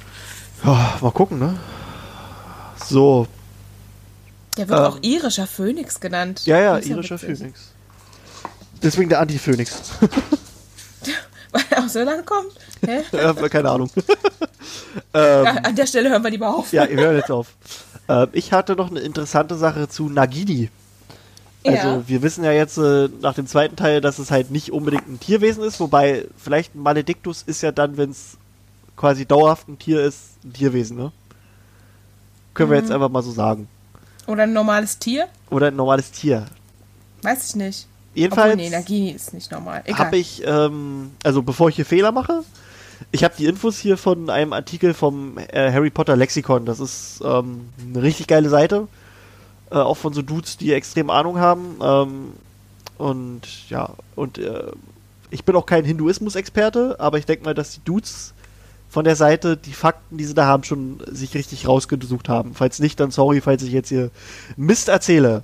Ja, 0.65 0.99
mal 1.01 1.11
gucken, 1.11 1.39
ne? 1.39 1.59
So, 2.85 3.27
Der 4.59 4.69
wird 4.69 4.79
Ähm. 4.81 4.85
auch 4.87 4.99
irischer 5.03 5.47
Phönix 5.47 6.01
genannt. 6.01 6.43
ja, 6.45 6.59
ja, 6.61 6.79
irischer. 6.79 7.19
Phönix. 7.19 7.73
Deswegen 8.83 9.09
der 9.09 9.21
Anti-Phönix. 9.21 9.81
Weil 11.53 11.63
er 11.71 11.85
auch 11.85 11.89
so 11.89 12.01
lang 12.03 12.25
kommt. 12.27 12.53
Hä? 12.85 13.01
ja, 13.17 13.33
keine 13.49 13.71
Ahnung. 13.71 13.91
ähm, 15.15 15.45
Ja, 15.45 15.55
an 15.63 15.75
der 15.75 15.87
Stelle 15.87 16.11
hören 16.11 16.23
wir 16.23 16.31
lieber 16.31 16.55
auf. 16.55 16.73
ja, 16.73 16.85
ihr 16.85 16.99
hört 16.99 17.17
jetzt 17.17 17.31
auf. 17.31 17.49
Ähm, 18.09 18.29
ich 18.33 18.53
hatte 18.53 18.77
noch 18.77 18.91
eine 18.91 19.01
interessante 19.01 19.55
Sache 19.57 19.89
zu 19.89 20.11
Nagini. 20.11 20.71
Also 21.67 21.89
Ja. 21.89 22.03
wir 22.09 22.23
wissen 22.23 22.45
ja 22.45 22.53
jetzt 22.53 22.77
äh, 22.79 23.09
nach 23.21 23.35
dem 23.35 23.47
zweiten 23.47 23.77
Teil, 23.77 24.01
dass 24.01 24.19
es 24.19 24.31
halt 24.31 24.51
nicht 24.51 24.71
unbedingt 24.73 25.09
ein 25.09 25.19
Tierwesen 25.21 25.65
ist, 25.65 25.81
wobei 25.81 26.27
vielleicht 26.37 26.75
ein 26.75 26.83
Maledictus 26.83 27.43
ist 27.47 27.63
ja 27.63 27.73
dann, 27.73 27.97
wenn 27.97 28.11
es 28.11 28.37
quasi 28.97 29.25
dauerhaft 29.27 29.69
ein 29.69 29.79
Tier 29.79 30.03
ist, 30.03 30.21
ein 30.45 30.53
Tierwesen, 30.53 30.97
ne? 30.97 31.13
Können 32.55 32.71
wir 32.71 32.77
Mhm. 32.79 32.85
jetzt 32.85 32.93
einfach 32.93 33.09
mal 33.09 33.23
so 33.23 33.33
sagen. 33.33 33.69
Oder 34.29 34.43
ein 34.43 34.53
normales 34.53 34.99
Tier? 34.99 35.27
Oder 35.51 35.69
ein 35.69 35.77
normales 35.77 36.11
Tier. 36.11 36.47
Weiß 37.23 37.49
ich 37.49 37.57
nicht. 37.57 37.87
Jedenfalls 38.15 38.53
Obwohl, 38.53 38.65
nee, 38.65 38.71
Nagini 38.71 39.11
ist 39.11 39.33
nicht 39.33 39.51
normal. 39.51 39.83
Egal. 39.85 39.99
habe 39.99 40.17
ich, 40.19 40.43
ähm, 40.45 41.13
also 41.25 41.43
bevor 41.43 41.71
ich 41.71 41.77
hier 41.77 41.87
Fehler 41.87 42.13
mache, 42.13 42.43
ich 43.11 43.25
habe 43.25 43.35
die 43.39 43.47
Infos 43.47 43.79
hier 43.79 43.97
von 43.97 44.29
einem 44.29 44.53
Artikel 44.53 44.93
vom 44.93 45.39
äh, 45.39 45.73
Harry 45.73 45.89
Potter 45.89 46.15
Lexikon. 46.15 46.67
Das 46.67 46.79
ist 46.79 47.23
ähm, 47.25 47.71
eine 47.83 48.03
richtig 48.03 48.27
geile 48.27 48.51
Seite. 48.51 48.87
Äh, 49.71 49.77
auch 49.77 49.97
von 49.97 50.13
so 50.13 50.21
Dudes, 50.21 50.59
die 50.59 50.75
extrem 50.75 51.09
Ahnung 51.09 51.39
haben. 51.39 51.79
Ähm, 51.81 52.33
und 52.99 53.71
ja, 53.71 53.95
und 54.15 54.37
äh, 54.37 54.73
ich 55.31 55.45
bin 55.45 55.57
auch 55.57 55.65
kein 55.65 55.87
Hinduismus-Experte, 55.87 56.97
aber 56.99 57.17
ich 57.17 57.25
denke 57.25 57.45
mal, 57.45 57.55
dass 57.55 57.73
die 57.73 57.85
Dudes 57.85 58.35
von 58.89 59.05
der 59.05 59.17
Seite 59.17 59.57
die 59.57 59.73
Fakten, 59.73 60.17
die 60.17 60.25
sie 60.25 60.35
da 60.35 60.47
haben, 60.47 60.65
schon 60.65 61.03
sich 61.11 61.35
richtig 61.35 61.69
rausgesucht 61.69 62.29
haben. 62.29 62.55
Falls 62.55 62.79
nicht, 62.79 62.99
dann 63.01 63.11
sorry, 63.11 63.41
falls 63.41 63.63
ich 63.63 63.73
jetzt 63.73 63.89
hier 63.89 64.11
Mist 64.57 64.89
erzähle. 64.89 65.43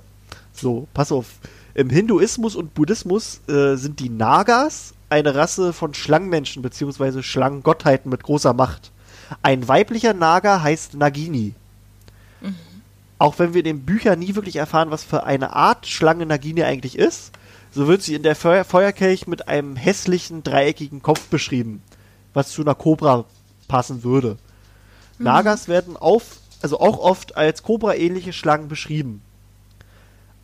So, 0.53 0.87
pass 0.93 1.11
auf. 1.11 1.25
Im 1.73 1.89
Hinduismus 1.89 2.55
und 2.55 2.73
Buddhismus 2.73 3.41
äh, 3.47 3.75
sind 3.75 3.99
die 3.99 4.09
Nagas 4.09 4.93
eine 5.09 5.35
Rasse 5.35 5.73
von 5.73 5.93
Schlangenmenschen 5.93 6.61
bzw. 6.61 7.21
Schlangengottheiten 7.21 8.09
mit 8.09 8.23
großer 8.23 8.53
Macht. 8.53 8.91
Ein 9.41 9.67
weiblicher 9.67 10.13
Naga 10.13 10.61
heißt 10.61 10.95
Nagini. 10.95 11.53
Auch 13.17 13.39
wenn 13.39 13.53
wir 13.53 13.59
in 13.59 13.65
den 13.65 13.85
Büchern 13.85 14.19
nie 14.19 14.35
wirklich 14.35 14.57
erfahren, 14.57 14.91
was 14.91 15.03
für 15.03 15.23
eine 15.23 15.53
Art 15.53 15.87
Schlange 15.87 16.25
Nagini 16.25 16.63
eigentlich 16.63 16.97
ist, 16.97 17.31
so 17.71 17.87
wird 17.87 18.01
sie 18.01 18.13
in 18.13 18.23
der 18.23 18.35
Feuer 18.35 18.63
Feuerkelch 18.63 19.25
mit 19.25 19.47
einem 19.47 19.75
hässlichen, 19.75 20.43
dreieckigen 20.43 21.01
Kopf 21.01 21.27
beschrieben, 21.27 21.81
was 22.35 22.51
zu 22.51 22.61
einer 22.61 22.75
Kobra 22.75 23.25
passen 23.67 24.03
würde. 24.03 24.37
Nagas 25.17 25.67
werden 25.67 25.97
auf, 25.97 26.37
also 26.61 26.79
auch 26.79 26.99
oft 26.99 27.35
als 27.35 27.63
Kobra-ähnliche 27.63 28.33
Schlangen 28.33 28.67
beschrieben. 28.67 29.21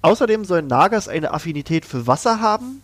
Außerdem 0.02 0.46
sollen 0.46 0.68
Nagas 0.68 1.08
eine 1.08 1.32
Affinität 1.32 1.86
für 1.86 2.08
Wasser 2.08 2.42
haben, 2.42 2.82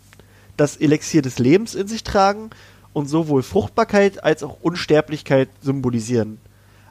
das 0.58 0.78
Elixier 0.78 1.22
des 1.24 1.40
Lebens 1.40 1.74
in 1.74 1.88
sich 1.88 2.04
tragen 2.04 2.52
und 2.94 3.08
sowohl 3.08 3.42
Fruchtbarkeit 3.42 4.24
als 4.24 4.44
auch 4.44 4.58
Unsterblichkeit 4.62 5.50
symbolisieren. 5.62 6.40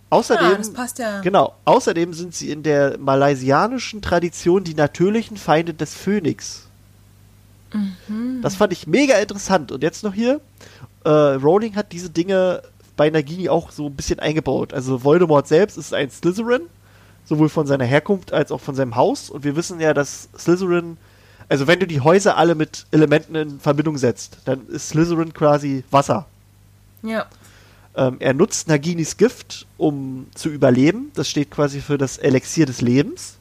Außerdem, 0.08 0.62
Ah, 0.76 0.86
ja. 0.98 1.20
genau, 1.20 1.54
außerdem 1.64 2.12
sind 2.12 2.34
sie 2.34 2.50
in 2.50 2.62
der 2.62 2.96
malaysianischen 2.98 4.02
Tradition 4.02 4.64
die 4.64 4.74
natürlichen 4.74 5.36
Feinde 5.36 5.74
des 5.74 5.94
Phönix. 5.94 6.62
Das 8.40 8.54
fand 8.54 8.72
ich 8.72 8.86
mega 8.86 9.18
interessant. 9.18 9.72
Und 9.72 9.82
jetzt 9.82 10.04
noch 10.04 10.14
hier, 10.14 10.40
äh, 11.06 11.34
Rowling 11.36 11.76
hat 11.76 11.92
diese 11.92 12.10
Dinge 12.10 12.62
bei 12.96 13.10
Nagini 13.10 13.48
auch 13.48 13.70
so 13.70 13.86
ein 13.86 13.94
bisschen 13.94 14.18
eingebaut. 14.18 14.74
Also 14.74 15.04
Voldemort 15.04 15.46
selbst 15.46 15.78
ist 15.78 15.94
ein 15.94 16.10
Slytherin, 16.10 16.62
sowohl 17.24 17.48
von 17.48 17.66
seiner 17.66 17.84
Herkunft 17.84 18.32
als 18.32 18.50
auch 18.50 18.60
von 18.60 18.74
seinem 18.74 18.96
Haus. 18.96 19.30
Und 19.30 19.44
wir 19.44 19.54
wissen 19.54 19.80
ja, 19.80 19.94
dass 19.94 20.28
Slytherin, 20.36 20.96
also 21.48 21.68
wenn 21.68 21.78
du 21.78 21.86
die 21.86 22.00
Häuser 22.00 22.36
alle 22.36 22.56
mit 22.56 22.86
Elementen 22.90 23.36
in 23.36 23.60
Verbindung 23.60 23.98
setzt, 23.98 24.38
dann 24.46 24.66
ist 24.66 24.88
Slytherin 24.88 25.32
quasi 25.32 25.84
Wasser. 25.90 26.26
Ja. 27.02 27.26
Ähm, 27.94 28.16
er 28.18 28.34
nutzt 28.34 28.66
Naginis 28.66 29.16
Gift, 29.16 29.66
um 29.76 30.26
zu 30.34 30.48
überleben. 30.48 31.12
Das 31.14 31.28
steht 31.28 31.52
quasi 31.52 31.80
für 31.80 31.98
das 31.98 32.18
Elixier 32.18 32.66
des 32.66 32.80
Lebens. 32.80 33.36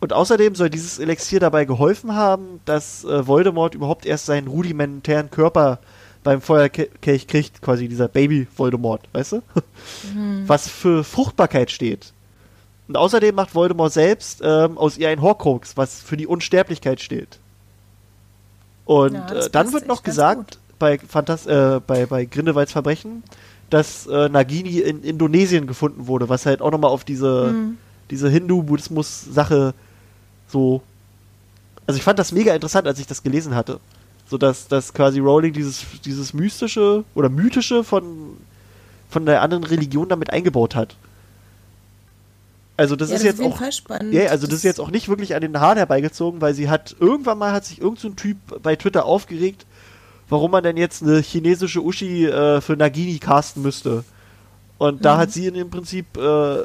Und 0.00 0.12
außerdem 0.12 0.54
soll 0.54 0.70
dieses 0.70 0.98
Elixier 0.98 1.40
dabei 1.40 1.64
geholfen 1.64 2.14
haben, 2.14 2.60
dass 2.64 3.04
äh, 3.04 3.26
Voldemort 3.26 3.74
überhaupt 3.74 4.06
erst 4.06 4.26
seinen 4.26 4.48
rudimentären 4.48 5.30
Körper 5.30 5.78
beim 6.22 6.40
Feuerkelch 6.40 7.26
kriegt, 7.26 7.62
quasi 7.62 7.88
dieser 7.88 8.08
Baby 8.08 8.46
Voldemort, 8.56 9.08
weißt 9.12 9.32
du? 9.32 9.42
Mhm. 10.14 10.44
Was 10.46 10.68
für 10.68 11.04
Fruchtbarkeit 11.04 11.70
steht. 11.70 12.12
Und 12.88 12.96
außerdem 12.96 13.34
macht 13.34 13.54
Voldemort 13.54 13.92
selbst 13.92 14.40
ähm, 14.44 14.78
aus 14.78 14.98
ihr 14.98 15.08
ein 15.08 15.22
Horcrux, 15.22 15.76
was 15.76 16.00
für 16.00 16.16
die 16.16 16.26
Unsterblichkeit 16.26 17.00
steht. 17.00 17.38
Und 18.84 19.14
ja, 19.14 19.32
äh, 19.32 19.50
dann 19.50 19.72
wird 19.72 19.86
noch 19.86 20.02
gesagt, 20.02 20.58
bei, 20.78 20.98
Fantas 20.98 21.46
äh, 21.46 21.80
bei, 21.86 22.06
bei 22.06 22.24
Grindelwalds 22.24 22.72
Verbrechen, 22.72 23.22
dass 23.70 24.06
äh, 24.06 24.28
Nagini 24.28 24.80
in 24.80 25.02
Indonesien 25.02 25.66
gefunden 25.66 26.06
wurde, 26.06 26.28
was 26.28 26.44
halt 26.44 26.60
auch 26.60 26.70
nochmal 26.70 26.90
auf 26.90 27.04
diese, 27.04 27.52
mhm. 27.52 27.78
diese 28.10 28.28
Hindu-Buddhismus-Sache 28.28 29.74
so. 30.48 30.82
Also 31.86 31.98
ich 31.98 32.04
fand 32.04 32.18
das 32.18 32.32
mega 32.32 32.54
interessant, 32.54 32.86
als 32.86 32.98
ich 32.98 33.06
das 33.06 33.22
gelesen 33.22 33.54
hatte. 33.54 33.80
So 34.26 34.38
dass, 34.38 34.68
dass 34.68 34.94
quasi 34.94 35.20
Rowling 35.20 35.52
dieses, 35.52 35.84
dieses 36.04 36.32
mystische 36.32 37.04
oder 37.14 37.28
mythische 37.28 37.84
von, 37.84 38.36
von 39.10 39.26
der 39.26 39.42
anderen 39.42 39.64
Religion 39.64 40.08
damit 40.08 40.30
eingebaut 40.30 40.74
hat. 40.74 40.96
Also 42.76 42.96
das 42.96 43.10
ja, 43.10 43.16
ist 43.16 43.24
das 43.24 43.38
jetzt 43.38 43.40
ist 43.40 43.90
auch. 43.90 44.02
Ja, 44.10 44.30
also 44.30 44.46
das, 44.46 44.50
das, 44.50 44.58
ist 44.58 44.64
jetzt 44.64 44.80
auch 44.80 44.90
nicht 44.90 45.08
wirklich 45.08 45.34
an 45.34 45.42
den 45.42 45.60
Haaren 45.60 45.76
herbeigezogen, 45.76 46.40
weil 46.40 46.54
sie 46.54 46.70
hat 46.70 46.96
irgendwann 46.98 47.38
mal 47.38 47.52
hat 47.52 47.64
sich 47.66 47.80
irgendein 47.80 48.10
so 48.10 48.16
Typ 48.16 48.38
bei 48.62 48.76
Twitter 48.76 49.04
aufgeregt, 49.04 49.66
warum 50.28 50.50
man 50.50 50.64
denn 50.64 50.76
jetzt 50.76 51.02
eine 51.02 51.18
chinesische 51.20 51.82
Uschi 51.82 52.26
äh, 52.26 52.60
für 52.60 52.76
Nagini 52.76 53.18
casten 53.18 53.62
müsste. 53.62 54.04
Und 54.78 55.00
mhm. 55.00 55.02
da 55.02 55.18
hat 55.18 55.30
sie 55.30 55.46
im 55.46 55.70
Prinzip 55.70 56.16
äh, 56.16 56.56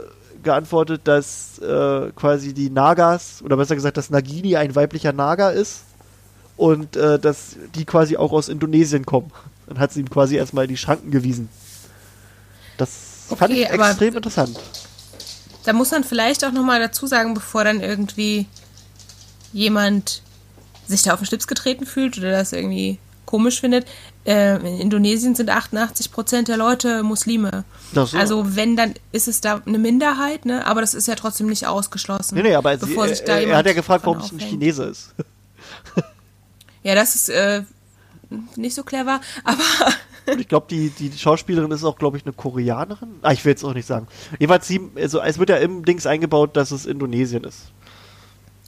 geantwortet, 0.41 1.01
dass 1.03 1.60
äh, 1.60 2.12
quasi 2.16 2.53
die 2.53 2.70
Nagas, 2.70 3.41
oder 3.43 3.58
besser 3.58 3.76
gesagt, 3.76 3.97
dass 3.97 4.10
Nagini 4.10 4.55
ein 4.55 4.76
weiblicher 4.76 5.12
Naga 5.12 5.49
ist 5.49 5.82
und 6.58 6.95
äh, 6.95 7.20
dass 7.20 7.55
die 7.76 7.86
quasi 7.86 8.18
auch 8.18 8.32
aus 8.32 8.49
Indonesien 8.49 9.05
kommen. 9.05 9.32
Dann 9.68 9.80
hat 9.80 9.93
sie 9.93 10.01
ihm 10.01 10.10
quasi 10.10 10.36
erstmal 10.36 10.66
in 10.66 10.70
die 10.70 10.78
Schranken 10.78 11.12
gewiesen. 11.12 11.49
Das 12.78 13.26
okay, 13.30 13.39
fand 13.39 13.53
ich 13.53 13.66
extrem 13.70 14.16
interessant. 14.16 14.60
Da 15.64 15.74
muss 15.74 15.91
man 15.91 16.03
vielleicht 16.03 16.43
auch 16.45 16.51
nochmal 16.51 16.80
dazu 16.80 17.08
sagen, 17.08 17.34
bevor 17.34 17.64
dann 17.64 17.82
irgendwie 17.82 18.47
jemand 19.53 20.22
sich 20.88 21.03
da 21.03 21.14
auf 21.14 21.20
den 21.20 21.26
Schlips 21.26 21.47
getreten 21.47 21.86
fühlt 21.86 22.18
oder 22.18 22.32
das 22.32 22.53
irgendwie 22.53 22.97
komisch 23.26 23.60
findet, 23.60 23.86
äh, 24.26 24.55
in 24.55 24.80
Indonesien 24.80 25.36
sind 25.36 25.49
88 25.49 26.12
Prozent 26.12 26.47
der 26.47 26.55
Leute 26.55 27.03
Muslime. 27.03 27.66
So. 27.93 28.08
Also 28.18 28.55
wenn, 28.55 28.78
dann 28.78 28.93
ist 29.12 29.28
es 29.28 29.41
da 29.41 29.62
eine 29.66 29.78
Minderheit, 29.78 30.45
ne? 30.45 30.66
aber 30.66 30.80
das 30.80 30.93
ist 30.93 31.08
ja 31.10 31.16
trotzdem 31.16 31.47
nicht 31.47 31.68
ausgeschlossen. 31.68 32.36
Nee, 32.36 32.43
nee, 32.43 32.55
aber 32.55 32.78
sie, 32.78 32.95
er, 32.95 33.47
er 33.47 33.58
hat 33.58 33.66
ja 33.66 33.74
gefragt, 33.74 34.05
warum 34.05 34.20
es 34.20 34.32
ein 34.32 34.39
Chinese 34.39 34.86
ist. 34.86 35.14
ja, 36.84 36.95
das 36.95 37.15
ist 37.15 37.30
äh, 37.30 37.63
nicht 38.55 38.75
so 38.75 38.84
clever, 38.84 39.21
aber... 39.43 39.63
Und 40.32 40.41
ich 40.41 40.49
glaube, 40.49 40.67
die, 40.69 40.89
die 40.89 41.17
Schauspielerin 41.17 41.71
ist 41.71 41.86
auch, 41.86 41.97
glaube 41.97 42.17
ich, 42.17 42.25
eine 42.25 42.34
Koreanerin. 42.34 43.15
Ah, 43.21 43.32
ich 43.32 43.45
will 43.45 43.51
jetzt 43.51 43.63
auch 43.63 43.73
nicht 43.73 43.86
sagen. 43.86 44.07
Jedenfalls, 44.39 44.67
sie, 44.67 44.82
also, 44.95 45.21
es 45.21 45.39
wird 45.39 45.49
ja 45.49 45.55
im 45.55 45.86
Dings 45.86 46.05
eingebaut, 46.05 46.57
dass 46.57 46.71
es 46.71 46.86
Indonesien 46.86 47.45
ist. 47.45 47.71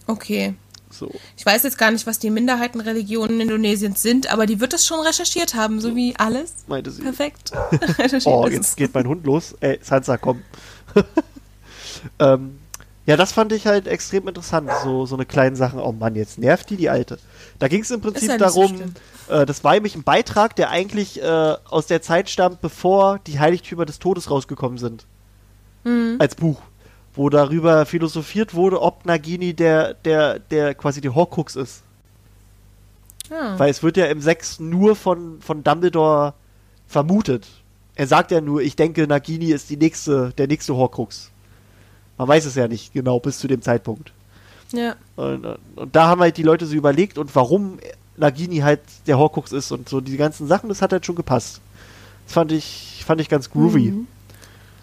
Okay. 0.07 0.55
So. 0.89 1.11
Ich 1.37 1.45
weiß 1.45 1.63
jetzt 1.63 1.77
gar 1.77 1.91
nicht, 1.91 2.07
was 2.07 2.17
die 2.17 2.29
Minderheitenreligionen 2.29 3.41
Indonesiens 3.41 4.01
sind, 4.01 4.31
aber 4.31 4.45
die 4.45 4.59
wird 4.59 4.73
das 4.73 4.85
schon 4.85 4.99
recherchiert 5.01 5.53
haben, 5.53 5.81
so 5.81 5.95
wie 5.95 6.15
alles. 6.17 6.53
Meinte 6.67 6.91
sie. 6.91 7.01
Perfekt. 7.01 7.51
oh, 8.25 8.47
jetzt 8.47 8.77
geht 8.77 8.93
mein 8.93 9.07
Hund 9.07 9.25
los. 9.25 9.55
Ey, 9.59 9.79
Sansa, 9.81 10.17
komm. 10.17 10.41
ähm, 12.19 12.57
ja, 13.09 13.17
das 13.17 13.31
fand 13.31 13.51
ich 13.51 13.65
halt 13.67 13.87
extrem 13.87 14.27
interessant, 14.27 14.69
so, 14.83 15.05
so 15.05 15.15
eine 15.15 15.25
kleine 15.25 15.55
Sache. 15.55 15.83
Oh 15.83 15.91
Mann, 15.91 16.15
jetzt 16.15 16.37
nervt 16.37 16.69
die, 16.69 16.77
die 16.77 16.89
Alte. 16.89 17.17
Da 17.57 17.67
ging 17.67 17.81
es 17.81 17.91
im 17.91 18.01
Prinzip 18.01 18.29
ja 18.29 18.37
darum, 18.37 18.93
so 19.27 19.33
äh, 19.33 19.45
das 19.45 19.63
war 19.63 19.73
nämlich 19.73 19.95
ein 19.95 20.03
Beitrag, 20.03 20.55
der 20.55 20.69
eigentlich 20.69 21.21
äh, 21.21 21.55
aus 21.69 21.87
der 21.87 22.01
Zeit 22.01 22.29
stammt, 22.29 22.61
bevor 22.61 23.19
die 23.19 23.39
Heiligtümer 23.39 23.85
des 23.85 23.99
Todes 23.99 24.29
rausgekommen 24.29 24.77
sind. 24.77 25.05
Mhm. 25.83 26.17
Als 26.19 26.35
Buch 26.35 26.61
wo 27.19 27.29
darüber 27.29 27.85
philosophiert 27.85 28.53
wurde, 28.53 28.81
ob 28.81 29.05
Nagini 29.05 29.53
der, 29.53 29.93
der, 29.93 30.39
der 30.39 30.73
quasi 30.73 31.01
die 31.01 31.09
Horcrux 31.09 31.57
ist. 31.57 31.83
Ah. 33.29 33.55
Weil 33.57 33.69
es 33.69 33.83
wird 33.83 33.97
ja 33.97 34.05
im 34.05 34.21
6 34.21 34.61
nur 34.61 34.95
von, 34.95 35.41
von 35.41 35.61
Dumbledore 35.61 36.33
vermutet. 36.87 37.45
Er 37.95 38.07
sagt 38.07 38.31
ja 38.31 38.39
nur, 38.39 38.61
ich 38.61 38.77
denke, 38.77 39.05
Nagini 39.05 39.51
ist 39.51 39.69
die 39.69 39.75
nächste, 39.75 40.31
der 40.37 40.47
nächste 40.47 40.75
Horcrux. 40.75 41.29
Man 42.19 42.27
weiß 42.27 42.45
es 42.45 42.55
ja 42.55 42.67
nicht 42.67 42.93
genau 42.93 43.19
bis 43.21 43.39
zu 43.39 43.47
dem 43.47 43.61
Zeitpunkt. 43.61 44.11
Ja. 44.73 44.95
Und, 45.15 45.45
und 45.77 45.95
da 45.95 46.07
haben 46.07 46.21
halt 46.21 46.35
die 46.35 46.43
Leute 46.43 46.65
so 46.65 46.75
überlegt 46.75 47.17
und 47.17 47.33
warum 47.33 47.79
Nagini 48.17 48.57
halt 48.57 48.81
der 49.07 49.17
Horcrux 49.17 49.53
ist 49.53 49.71
und 49.71 49.87
so 49.87 50.01
die 50.01 50.17
ganzen 50.17 50.45
Sachen, 50.45 50.67
das 50.67 50.81
hat 50.81 50.91
halt 50.91 51.05
schon 51.05 51.15
gepasst. 51.15 51.61
Das 52.25 52.33
fand 52.33 52.51
ich, 52.51 53.03
fand 53.07 53.21
ich 53.21 53.29
ganz 53.29 53.49
groovy. 53.49 53.91
Mhm. 53.91 54.07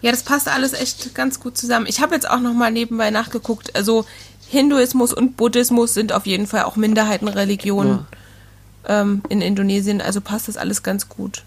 Ja, 0.01 0.09
das 0.09 0.23
passt 0.23 0.47
alles 0.47 0.73
echt 0.73 1.13
ganz 1.13 1.39
gut 1.39 1.57
zusammen. 1.57 1.85
Ich 1.87 2.01
habe 2.01 2.15
jetzt 2.15 2.27
auch 2.27 2.39
noch 2.39 2.55
mal 2.55 2.71
nebenbei 2.71 3.11
nachgeguckt. 3.11 3.75
Also 3.75 4.05
Hinduismus 4.47 5.13
und 5.13 5.37
Buddhismus 5.37 5.93
sind 5.93 6.13
auf 6.13 6.25
jeden 6.25 6.47
Fall 6.47 6.63
auch 6.63 6.75
Minderheitenreligionen 6.75 8.07
ja. 8.87 9.01
ähm, 9.01 9.21
in 9.29 9.41
Indonesien. 9.41 10.01
Also 10.01 10.21
passt 10.21 10.47
das 10.47 10.57
alles 10.57 10.81
ganz 10.81 11.07
gut. 11.07 11.43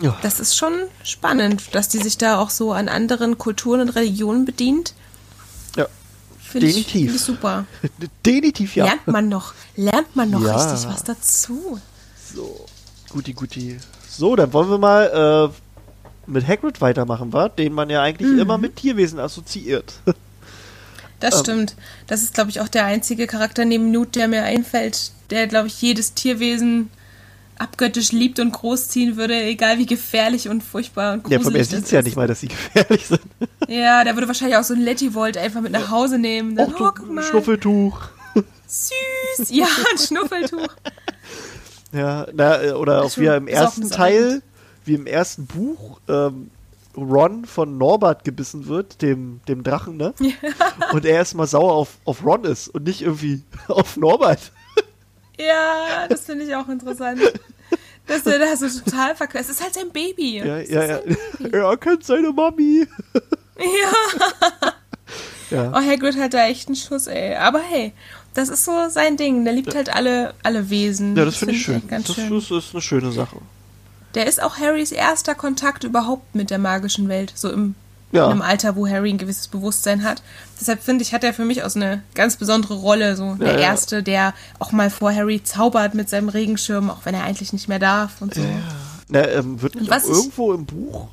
Ja. 0.00 0.16
Das 0.22 0.40
ist 0.40 0.56
schon 0.56 0.72
spannend, 1.02 1.74
dass 1.74 1.88
die 1.88 1.98
sich 1.98 2.16
da 2.16 2.38
auch 2.38 2.48
so 2.50 2.72
an 2.72 2.88
anderen 2.88 3.36
Kulturen 3.36 3.80
und 3.80 3.90
Religionen 3.90 4.46
bedient. 4.46 4.94
Find 6.54 6.62
Definitiv. 6.62 7.10
Ich, 7.10 7.16
ich 7.16 7.20
super. 7.20 7.66
Definitiv, 8.24 8.76
ja. 8.76 8.84
Lernt 8.84 9.08
man 9.08 9.28
noch, 9.28 9.54
lernt 9.74 10.14
man 10.14 10.30
noch 10.30 10.40
ja. 10.40 10.54
richtig 10.54 10.88
was 10.88 11.02
dazu. 11.02 11.80
So, 12.32 12.64
guti, 13.10 13.32
guti. 13.32 13.76
So, 14.08 14.36
dann 14.36 14.52
wollen 14.52 14.70
wir 14.70 14.78
mal 14.78 15.50
äh, 15.50 16.30
mit 16.30 16.46
Hagrid 16.46 16.80
weitermachen 16.80 17.32
war, 17.32 17.48
den 17.48 17.72
man 17.72 17.90
ja 17.90 18.02
eigentlich 18.02 18.30
mhm. 18.30 18.38
immer 18.38 18.56
mit 18.56 18.76
Tierwesen 18.76 19.18
assoziiert. 19.18 19.94
Das 21.20 21.36
ähm. 21.36 21.40
stimmt. 21.40 21.76
Das 22.06 22.22
ist, 22.22 22.34
glaube 22.34 22.50
ich, 22.50 22.60
auch 22.60 22.68
der 22.68 22.84
einzige 22.84 23.26
Charakter 23.26 23.64
neben 23.64 23.90
Newt, 23.90 24.14
der 24.14 24.28
mir 24.28 24.42
einfällt, 24.42 25.12
der, 25.30 25.46
glaube 25.46 25.68
ich, 25.68 25.80
jedes 25.80 26.12
Tierwesen 26.12 26.90
abgöttisch 27.64 28.12
liebt 28.12 28.38
und 28.38 28.52
großziehen 28.52 29.16
würde, 29.16 29.34
egal 29.42 29.78
wie 29.78 29.86
gefährlich 29.86 30.48
und 30.48 30.62
furchtbar 30.62 31.14
und 31.14 31.24
gruselig 31.24 31.40
Ja, 31.40 31.44
von 31.44 31.52
mir 31.52 31.64
sieht 31.64 31.84
es 31.84 31.90
ja 31.90 32.02
nicht 32.02 32.16
mal, 32.16 32.28
dass 32.28 32.40
sie 32.40 32.48
gefährlich 32.74 33.06
sind. 33.06 33.22
Ja, 33.68 34.04
der 34.04 34.14
würde 34.14 34.28
wahrscheinlich 34.28 34.56
auch 34.56 34.64
so 34.64 34.74
ein 34.74 34.80
Letty-Volt 34.80 35.36
einfach 35.36 35.60
mit 35.60 35.72
nach 35.72 35.90
Hause 35.90 36.18
nehmen. 36.18 36.56
Dann, 36.56 36.74
Och, 36.74 36.94
oh, 37.00 37.20
Schnuffeltuch. 37.22 38.00
Süß, 38.66 39.50
ja, 39.50 39.66
ein 39.90 39.98
Schnuffeltuch. 39.98 40.68
Ja, 41.92 42.26
na, 42.32 42.74
oder 42.74 43.02
auch 43.02 43.16
wie 43.16 43.26
im 43.26 43.46
ersten 43.46 43.90
Teil 43.90 44.42
wie 44.84 44.94
im 44.94 45.06
ersten 45.06 45.46
Buch 45.46 46.00
ähm, 46.08 46.50
Ron 46.96 47.44
von 47.44 47.78
Norbert 47.78 48.24
gebissen 48.24 48.66
wird, 48.66 49.02
dem, 49.02 49.40
dem 49.48 49.62
Drachen, 49.62 49.96
ne? 49.96 50.14
Ja. 50.20 50.32
Und 50.92 51.04
er 51.04 51.16
erstmal 51.16 51.46
sauer 51.46 51.72
auf, 51.72 51.98
auf 52.04 52.24
Ron 52.24 52.44
ist 52.44 52.68
und 52.68 52.84
nicht 52.84 53.02
irgendwie 53.02 53.42
auf 53.68 53.96
Norbert. 53.96 54.52
Ja, 55.38 56.06
das 56.08 56.26
finde 56.26 56.44
ich 56.44 56.54
auch 56.54 56.68
interessant. 56.68 57.20
Dass 58.06 58.26
er 58.26 58.38
da 58.38 58.56
so 58.56 58.68
total 58.80 59.16
verkürzt. 59.16 59.48
Es 59.48 59.56
ist 59.56 59.62
halt 59.62 59.74
sein 59.74 59.90
Baby. 59.90 60.38
Ja, 60.38 60.58
ja, 60.58 60.84
ja. 60.84 60.98
Baby. 60.98 61.16
Er 61.56 61.76
kennt 61.76 62.04
seine 62.04 62.32
Mami. 62.32 62.86
Ja. 63.58 64.72
ja. 65.50 65.72
Oh, 65.72 65.80
Hagrid 65.80 66.18
hat 66.18 66.34
da 66.34 66.46
echt 66.46 66.68
einen 66.68 66.76
Schuss, 66.76 67.06
ey. 67.06 67.34
Aber 67.36 67.60
hey, 67.60 67.92
das 68.34 68.48
ist 68.50 68.64
so 68.64 68.88
sein 68.88 69.16
Ding. 69.16 69.44
Der 69.44 69.54
liebt 69.54 69.74
halt 69.74 69.94
alle, 69.94 70.34
alle 70.42 70.68
Wesen. 70.68 71.16
Ja, 71.16 71.24
das, 71.24 71.34
das 71.34 71.38
finde 71.38 71.54
ich 71.54 71.62
schön. 71.62 71.86
Ganz 71.88 72.08
das, 72.08 72.16
schön. 72.16 72.30
Das 72.30 72.50
ist 72.50 72.74
eine 72.74 72.82
schöne 72.82 73.12
Sache 73.12 73.38
der 74.14 74.26
ist 74.26 74.42
auch 74.42 74.58
Harrys 74.58 74.92
erster 74.92 75.34
Kontakt 75.34 75.84
überhaupt 75.84 76.34
mit 76.34 76.50
der 76.50 76.58
magischen 76.58 77.08
Welt, 77.08 77.32
so 77.34 77.50
im 77.50 77.74
ja. 78.12 78.26
in 78.26 78.32
einem 78.32 78.42
Alter, 78.42 78.76
wo 78.76 78.86
Harry 78.88 79.10
ein 79.10 79.18
gewisses 79.18 79.48
Bewusstsein 79.48 80.04
hat. 80.04 80.22
Deshalb 80.60 80.82
finde 80.82 81.02
ich, 81.02 81.12
hat 81.12 81.24
er 81.24 81.34
für 81.34 81.44
mich 81.44 81.62
aus 81.62 81.76
eine 81.76 82.02
ganz 82.14 82.36
besondere 82.36 82.74
Rolle, 82.74 83.16
so 83.16 83.34
der 83.34 83.54
ja, 83.54 83.58
Erste, 83.58 84.02
der 84.02 84.34
auch 84.58 84.72
mal 84.72 84.90
vor 84.90 85.12
Harry 85.12 85.42
zaubert 85.42 85.94
mit 85.94 86.08
seinem 86.08 86.28
Regenschirm, 86.28 86.90
auch 86.90 87.04
wenn 87.04 87.14
er 87.14 87.24
eigentlich 87.24 87.52
nicht 87.52 87.68
mehr 87.68 87.78
darf 87.78 88.20
und 88.20 88.34
so. 88.34 88.40
Ja. 88.40 88.48
Na, 89.08 89.28
ähm, 89.28 89.60
wird 89.60 89.74
nicht 89.74 89.92
auch 89.92 90.04
irgendwo 90.04 90.52
im 90.52 90.64
Buch 90.64 91.08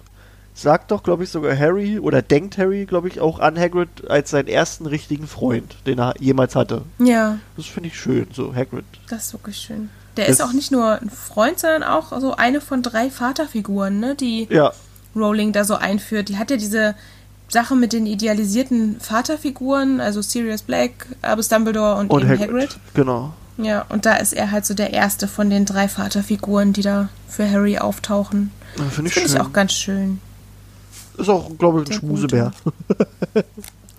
sagt 0.53 0.91
doch, 0.91 1.03
glaube 1.03 1.23
ich, 1.23 1.29
sogar 1.29 1.57
Harry 1.57 1.99
oder 1.99 2.21
denkt 2.21 2.57
Harry, 2.57 2.85
glaube 2.85 3.07
ich, 3.07 3.19
auch 3.19 3.39
an 3.39 3.57
Hagrid 3.57 4.09
als 4.09 4.31
seinen 4.31 4.47
ersten 4.47 4.85
richtigen 4.85 5.27
Freund, 5.27 5.75
den 5.85 5.99
er 5.99 6.13
jemals 6.19 6.55
hatte. 6.55 6.83
Ja. 6.99 7.37
Das 7.57 7.65
finde 7.65 7.89
ich 7.89 7.99
schön, 7.99 8.27
so 8.33 8.53
Hagrid. 8.53 8.85
Das 9.09 9.27
ist 9.27 9.33
wirklich 9.33 9.57
schön. 9.57 9.89
Der 10.17 10.27
ist 10.27 10.41
auch 10.41 10.51
nicht 10.51 10.71
nur 10.71 11.01
ein 11.01 11.09
Freund, 11.09 11.57
sondern 11.57 11.83
auch 11.83 12.19
so 12.19 12.35
eine 12.35 12.59
von 12.59 12.81
drei 12.83 13.09
Vaterfiguren, 13.09 13.99
ne, 13.99 14.13
die 14.15 14.45
ja. 14.49 14.73
Rowling 15.15 15.51
da 15.51 15.63
so 15.63 15.75
einführt. 15.75 16.29
Die 16.29 16.37
hat 16.37 16.51
ja 16.51 16.57
diese 16.57 16.95
Sache 17.49 17.75
mit 17.75 17.93
den 17.93 18.05
idealisierten 18.05 18.99
Vaterfiguren, 18.99 19.99
also 19.99 20.21
Sirius 20.21 20.61
Black, 20.61 20.91
Albus 21.21 21.49
Dumbledore 21.49 21.99
und, 21.99 22.09
und 22.09 22.23
Hagrid. 22.23 22.49
Hagrid. 22.49 22.79
Genau. 22.93 23.33
Ja, 23.57 23.85
und 23.89 24.05
da 24.05 24.15
ist 24.15 24.33
er 24.33 24.51
halt 24.51 24.65
so 24.65 24.73
der 24.73 24.93
erste 24.93 25.27
von 25.27 25.49
den 25.49 25.65
drei 25.65 25.87
Vaterfiguren, 25.87 26.73
die 26.73 26.81
da 26.81 27.09
für 27.27 27.49
Harry 27.49 27.77
auftauchen. 27.77 28.51
Ja, 28.77 28.85
Finde 28.85 29.09
ich 29.09 29.13
Finde 29.13 29.29
ich 29.29 29.39
auch 29.39 29.51
ganz 29.53 29.73
schön. 29.73 30.19
Ist 31.17 31.29
auch, 31.29 31.51
glaube 31.57 31.81
ich, 31.83 31.89
ein 31.89 31.93
Schmusebär. 31.93 32.53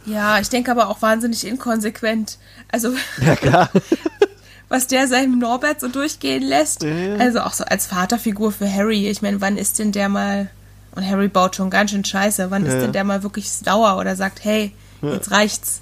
Ja, 0.07 0.41
ich 0.41 0.49
denke 0.49 0.71
aber 0.71 0.89
auch 0.89 1.01
wahnsinnig 1.03 1.47
inkonsequent. 1.47 2.39
Also, 2.73 2.93
Ja, 3.25 3.37
klar. 3.37 3.71
was 4.69 4.87
der 4.87 5.07
seinem 5.07 5.39
Norbert 5.39 5.81
so 5.81 5.89
durchgehen 5.89 6.43
lässt. 6.43 6.83
Ja. 6.83 7.17
Also 7.19 7.41
auch 7.41 7.53
so 7.53 7.63
als 7.65 7.87
Vaterfigur 7.87 8.53
für 8.53 8.73
Harry. 8.73 9.09
Ich 9.09 9.21
meine, 9.21 9.41
wann 9.41 9.59
ist 9.59 9.79
denn 9.79 9.93
der 9.93 10.09
mal. 10.09 10.51
Und 10.95 11.07
Harry 11.09 11.29
baut 11.29 11.57
schon 11.57 11.71
ganz 11.71 11.91
schön 11.91 12.05
scheiße. 12.05 12.51
Wann 12.51 12.67
Ja, 12.67 12.73
ist 12.75 12.83
denn 12.83 12.93
der 12.93 13.05
mal 13.05 13.23
wirklich 13.23 13.51
sauer 13.51 13.99
oder 13.99 14.15
sagt, 14.17 14.45
hey, 14.45 14.73
jetzt 15.03 15.31
reicht's? 15.31 15.81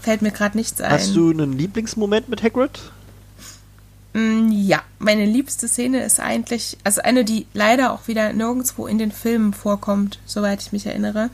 Fällt 0.00 0.22
mir 0.22 0.32
gerade 0.32 0.56
nichts 0.56 0.80
ein. 0.80 0.90
Hast 0.90 1.14
du 1.14 1.30
einen 1.30 1.52
Lieblingsmoment 1.52 2.28
mit 2.28 2.42
Hagrid? 2.42 2.80
Mm, 4.12 4.50
Ja, 4.50 4.82
meine 4.98 5.24
liebste 5.26 5.68
Szene 5.68 6.02
ist 6.02 6.20
eigentlich, 6.20 6.78
also 6.84 7.00
eine, 7.02 7.24
die 7.24 7.46
leider 7.54 7.92
auch 7.92 8.08
wieder 8.08 8.32
nirgendwo 8.32 8.86
in 8.86 8.98
den 8.98 9.12
Filmen 9.12 9.52
vorkommt, 9.52 10.18
soweit 10.26 10.62
ich 10.62 10.72
mich 10.72 10.86
erinnere. 10.86 11.30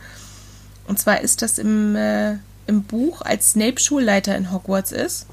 Und 0.87 0.99
zwar 0.99 1.21
ist 1.21 1.43
das 1.43 1.59
im, 1.59 1.95
äh, 1.97 2.33
im 2.67 2.83
Buch, 2.83 3.23
als 3.23 3.53
Snape 3.53 3.81
Schulleiter 3.81 4.37
in 4.37 4.53
Hogwarts 4.53 4.93
ist. 4.93 5.27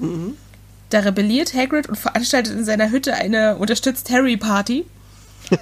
Da 0.89 0.99
rebelliert 0.99 1.53
Hagrid 1.53 1.87
und 1.89 1.97
veranstaltet 1.97 2.53
in 2.53 2.65
seiner 2.65 2.91
Hütte 2.91 3.13
eine 3.15 3.57
unterstützt 3.57 4.09
Harry 4.09 4.37
Party. 4.37 4.85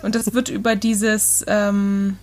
Und 0.04 0.16
das 0.16 0.34
wird 0.34 0.50
über 0.50 0.76
dieses, 0.76 1.44
ähm, 1.48 2.18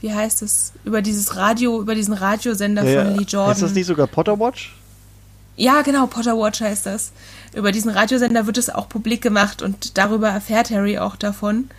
wie 0.00 0.12
heißt 0.12 0.42
es, 0.42 0.72
über 0.84 1.02
dieses 1.02 1.36
Radio, 1.36 1.80
über 1.80 1.94
diesen 1.94 2.14
Radiosender 2.14 2.82
von 2.82 3.16
Lee 3.16 3.24
Jordan. 3.24 3.52
Ist 3.52 3.62
das 3.62 3.72
nicht 3.74 3.86
sogar 3.86 4.06
Potterwatch? 4.06 4.74
Ja, 5.56 5.82
genau, 5.82 6.06
Potter 6.08 6.36
Watch 6.36 6.60
heißt 6.60 6.86
das. 6.86 7.12
Über 7.54 7.70
diesen 7.70 7.90
Radiosender 7.90 8.46
wird 8.46 8.58
es 8.58 8.70
auch 8.70 8.88
publik 8.88 9.22
gemacht 9.22 9.62
und 9.62 9.96
darüber 9.96 10.28
erfährt 10.28 10.70
Harry 10.70 10.98
auch 10.98 11.14
davon. 11.14 11.70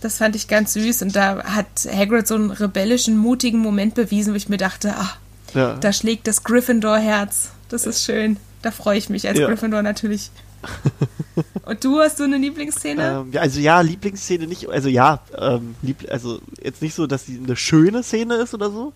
Das 0.00 0.18
fand 0.18 0.36
ich 0.36 0.46
ganz 0.46 0.74
süß 0.74 1.02
und 1.02 1.16
da 1.16 1.42
hat 1.42 1.66
Hagrid 1.92 2.28
so 2.28 2.36
einen 2.36 2.52
rebellischen, 2.52 3.16
mutigen 3.18 3.58
Moment 3.58 3.94
bewiesen, 3.94 4.32
wo 4.32 4.36
ich 4.36 4.48
mir 4.48 4.56
dachte, 4.56 4.94
ach, 4.96 5.16
Ja. 5.54 5.74
da 5.74 5.92
schlägt 5.92 6.28
das 6.28 6.44
Gryffindor-Herz. 6.44 7.48
Das 7.68 7.86
ist 7.86 8.04
schön. 8.04 8.36
Da 8.62 8.70
freue 8.70 8.98
ich 8.98 9.08
mich 9.08 9.26
als 9.26 9.38
Ja. 9.38 9.48
Gryffindor 9.48 9.82
natürlich. 9.82 10.30
und 11.64 11.84
du 11.84 11.98
hast 11.98 12.18
du 12.20 12.24
eine 12.24 12.36
Lieblingsszene? 12.36 13.20
Ähm, 13.20 13.32
ja, 13.32 13.40
also 13.40 13.60
ja, 13.60 13.80
Lieblingsszene 13.80 14.46
nicht, 14.46 14.68
also 14.68 14.88
ja, 14.88 15.20
ähm, 15.36 15.74
lieb, 15.82 16.06
also 16.10 16.40
jetzt 16.62 16.82
nicht 16.82 16.94
so, 16.94 17.06
dass 17.06 17.26
sie 17.26 17.38
eine 17.42 17.56
schöne 17.56 18.02
Szene 18.02 18.34
ist 18.34 18.54
oder 18.54 18.70
so, 18.70 18.92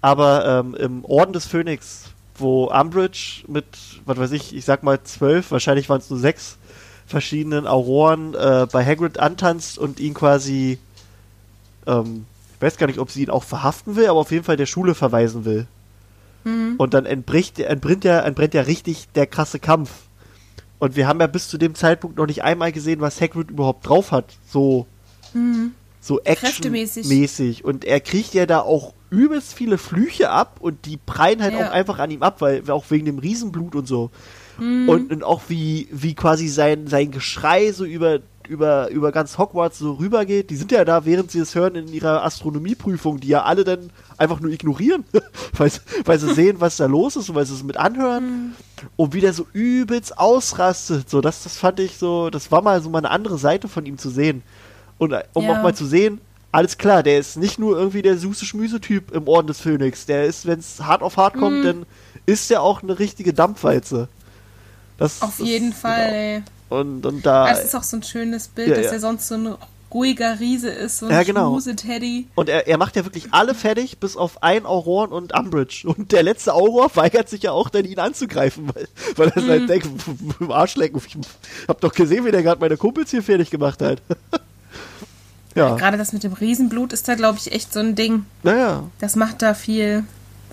aber 0.00 0.46
ähm, 0.46 0.74
im 0.74 1.04
Orden 1.04 1.32
des 1.32 1.46
Phönix, 1.46 2.04
wo 2.36 2.66
Umbridge 2.66 3.44
mit, 3.48 3.66
was 4.04 4.18
weiß 4.18 4.32
ich, 4.32 4.54
ich 4.54 4.64
sag 4.64 4.82
mal 4.82 5.02
zwölf, 5.02 5.50
wahrscheinlich 5.50 5.88
waren 5.88 6.00
es 6.00 6.10
nur 6.10 6.18
sechs 6.18 6.56
verschiedenen 7.06 7.66
Auroren 7.66 8.34
äh, 8.34 8.66
bei 8.70 8.84
Hagrid 8.84 9.18
antanzt 9.18 9.78
und 9.78 10.00
ihn 10.00 10.14
quasi, 10.14 10.78
ähm, 11.86 12.26
ich 12.54 12.62
weiß 12.62 12.76
gar 12.76 12.86
nicht, 12.86 12.98
ob 12.98 13.10
sie 13.10 13.24
ihn 13.24 13.30
auch 13.30 13.44
verhaften 13.44 13.96
will, 13.96 14.06
aber 14.06 14.20
auf 14.20 14.30
jeden 14.30 14.44
Fall 14.44 14.56
der 14.56 14.66
Schule 14.66 14.94
verweisen 14.94 15.44
will. 15.44 15.66
Und 16.76 16.94
dann 16.94 17.06
entbricht, 17.06 17.58
entbrennt 17.58 18.04
ja, 18.04 18.20
entbrennt 18.20 18.52
ja 18.54 18.62
richtig 18.62 19.08
der 19.14 19.26
krasse 19.26 19.58
Kampf. 19.58 19.90
Und 20.84 20.96
wir 20.96 21.08
haben 21.08 21.18
ja 21.18 21.26
bis 21.26 21.48
zu 21.48 21.56
dem 21.56 21.74
Zeitpunkt 21.74 22.18
noch 22.18 22.26
nicht 22.26 22.44
einmal 22.44 22.70
gesehen, 22.70 23.00
was 23.00 23.18
Hagrid 23.18 23.50
überhaupt 23.50 23.88
drauf 23.88 24.12
hat. 24.12 24.26
So, 24.46 24.86
so 25.98 26.16
Kräftemäßig. 26.22 27.04
actionmäßig. 27.04 27.64
Und 27.64 27.86
er 27.86 28.00
kriegt 28.00 28.34
ja 28.34 28.44
da 28.44 28.60
auch 28.60 28.92
übelst 29.08 29.54
viele 29.54 29.78
Flüche 29.78 30.28
ab 30.28 30.58
und 30.60 30.84
die 30.84 30.98
prallen 30.98 31.42
halt 31.42 31.54
Ja. 31.54 31.66
auch 31.68 31.72
einfach 31.72 31.98
an 32.00 32.10
ihm 32.10 32.22
ab, 32.22 32.42
weil 32.42 32.70
auch 32.70 32.84
wegen 32.90 33.06
dem 33.06 33.18
Riesenblut 33.18 33.74
und 33.74 33.88
so. 33.88 34.10
Und, 34.58 35.10
und 35.10 35.24
auch 35.24 35.44
wie, 35.48 35.88
wie 35.90 36.14
quasi 36.14 36.48
sein, 36.48 36.86
sein 36.86 37.10
Geschrei 37.10 37.72
so 37.72 37.86
über, 37.86 38.18
über, 38.48 38.90
über 38.90 39.12
ganz 39.12 39.38
Hogwarts 39.38 39.78
so 39.78 39.92
rübergeht. 39.94 40.50
Die 40.50 40.56
sind 40.56 40.70
ja 40.72 40.84
da, 40.84 41.04
während 41.04 41.30
sie 41.30 41.38
es 41.40 41.54
hören, 41.54 41.74
in 41.76 41.88
ihrer 41.92 42.24
Astronomieprüfung, 42.24 43.20
die 43.20 43.28
ja 43.28 43.42
alle 43.44 43.64
dann 43.64 43.90
einfach 44.18 44.40
nur 44.40 44.50
ignorieren, 44.52 45.04
weil, 45.56 45.70
sie- 45.70 45.80
weil 46.04 46.18
sie 46.18 46.32
sehen, 46.34 46.56
was 46.60 46.76
da 46.76 46.86
los 46.86 47.16
ist 47.16 47.28
und 47.28 47.34
weil 47.34 47.46
sie 47.46 47.54
es 47.54 47.62
mit 47.62 47.76
anhören. 47.76 48.54
Und 48.96 49.14
wie 49.14 49.20
der 49.20 49.32
so 49.32 49.46
übelst 49.52 50.18
ausrastet. 50.18 51.08
So, 51.08 51.20
das, 51.20 51.42
das 51.42 51.56
fand 51.56 51.80
ich 51.80 51.96
so, 51.96 52.30
das 52.30 52.50
war 52.52 52.60
mal 52.62 52.82
so 52.82 52.90
mal 52.90 52.98
eine 52.98 53.10
andere 53.10 53.38
Seite 53.38 53.68
von 53.68 53.86
ihm 53.86 53.98
zu 53.98 54.10
sehen. 54.10 54.42
Und 54.98 55.14
um 55.32 55.44
Ja. 55.44 55.52
auch 55.58 55.62
mal 55.62 55.74
zu 55.74 55.86
sehen, 55.86 56.20
alles 56.52 56.78
klar, 56.78 57.02
der 57.02 57.18
ist 57.18 57.36
nicht 57.36 57.58
nur 57.58 57.76
irgendwie 57.76 58.02
der 58.02 58.16
süße 58.16 58.44
Schmüse-Typ 58.44 59.10
im 59.12 59.26
Orden 59.26 59.48
des 59.48 59.60
Phönix. 59.60 60.06
Der 60.06 60.24
ist, 60.26 60.46
wenn 60.46 60.60
es 60.60 60.80
hart 60.80 61.02
auf 61.02 61.16
hart 61.16 61.34
Mhm. 61.36 61.40
kommt, 61.40 61.64
dann 61.64 61.86
ist 62.26 62.48
der 62.50 62.62
auch 62.62 62.82
eine 62.82 62.98
richtige 62.98 63.32
Dampfwalze. 63.32 64.08
Das, 64.98 65.20
Auf 65.22 65.38
das- 65.38 65.46
jeden 65.46 65.72
Fall, 65.72 66.04
genau. 66.04 66.14
ey. 66.16 66.42
Und, 66.68 67.04
und 67.06 67.24
da. 67.26 67.48
Das 67.48 67.64
ist 67.64 67.74
auch 67.76 67.82
so 67.82 67.96
ein 67.98 68.02
schönes 68.02 68.48
Bild, 68.48 68.68
Ja, 68.68 68.74
dass 68.76 68.86
ja. 68.86 68.92
er 68.92 69.00
sonst 69.00 69.28
so 69.28 69.34
ein 69.36 69.54
ruhiger 69.92 70.40
Riese 70.40 70.70
ist, 70.70 70.98
so 70.98 71.06
ein 71.06 71.12
Ja, 71.12 71.22
genau. 71.22 71.50
Schmuse-Teddy. 71.50 72.26
Und 72.34 72.48
er, 72.48 72.66
er 72.66 72.78
macht 72.78 72.96
ja 72.96 73.04
wirklich 73.04 73.28
alle 73.32 73.54
fertig, 73.54 73.98
bis 73.98 74.16
auf 74.16 74.42
ein 74.42 74.66
Auroren 74.66 75.12
und 75.12 75.32
Umbridge. 75.38 75.86
Und 75.86 76.10
der 76.10 76.24
letzte 76.24 76.52
Auror 76.54 76.90
weigert 76.96 77.28
sich 77.28 77.42
ja 77.44 77.52
auch 77.52 77.68
dann, 77.68 77.84
ihn 77.84 78.00
anzugreifen, 78.00 78.68
weil, 78.74 78.88
weil 79.14 79.28
er 79.28 79.42
Mhm. 79.42 79.48
halt 79.50 79.68
denkt, 79.68 79.86
im 80.40 80.50
Arschlecken, 80.50 81.00
ich 81.06 81.16
hab 81.68 81.80
doch 81.80 81.92
gesehen, 81.92 82.24
wie 82.24 82.32
der 82.32 82.42
gerade 82.42 82.60
meine 82.60 82.76
Kumpels 82.76 83.10
hier 83.12 83.22
fertig 83.22 83.50
gemacht 83.50 83.80
hat. 83.82 84.02
ja, 85.54 85.76
Gerade 85.76 85.96
das 85.96 86.12
mit 86.12 86.24
dem 86.24 86.32
Riesenblut 86.32 86.92
ist 86.92 87.06
da, 87.06 87.14
glaube 87.14 87.38
ich, 87.38 87.52
echt 87.52 87.72
so 87.72 87.78
ein 87.80 87.94
Ding. 87.94 88.24
naja. 88.42 88.84
Das 88.98 89.14
macht 89.14 89.42
da 89.42 89.54
viel. 89.54 90.02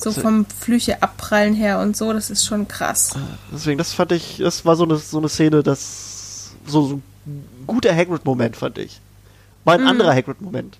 So 0.03 0.09
Also- 0.09 0.21
vom 0.21 0.45
Flüche 0.45 1.01
abprallen 1.03 1.53
her 1.53 1.79
und 1.79 1.95
so, 1.95 2.11
das 2.13 2.29
ist 2.29 2.45
schon 2.45 2.67
krass. 2.67 3.11
Deswegen, 3.53 3.77
das 3.77 3.93
fand 3.93 4.11
ich, 4.11 4.37
das 4.37 4.65
war 4.65 4.75
so 4.75 4.83
eine, 4.83 4.97
so 4.97 5.19
eine 5.19 5.29
Szene, 5.29 5.61
das, 5.63 6.51
so, 6.65 6.87
so 6.87 7.01
ein 7.25 7.45
guter 7.67 7.95
Hagrid-Moment, 7.95 8.55
fand 8.57 8.77
ich. 8.79 8.99
Mhm. 9.65 9.71
ein 9.71 9.87
anderer 9.87 10.13
Hagrid-Moment. 10.15 10.77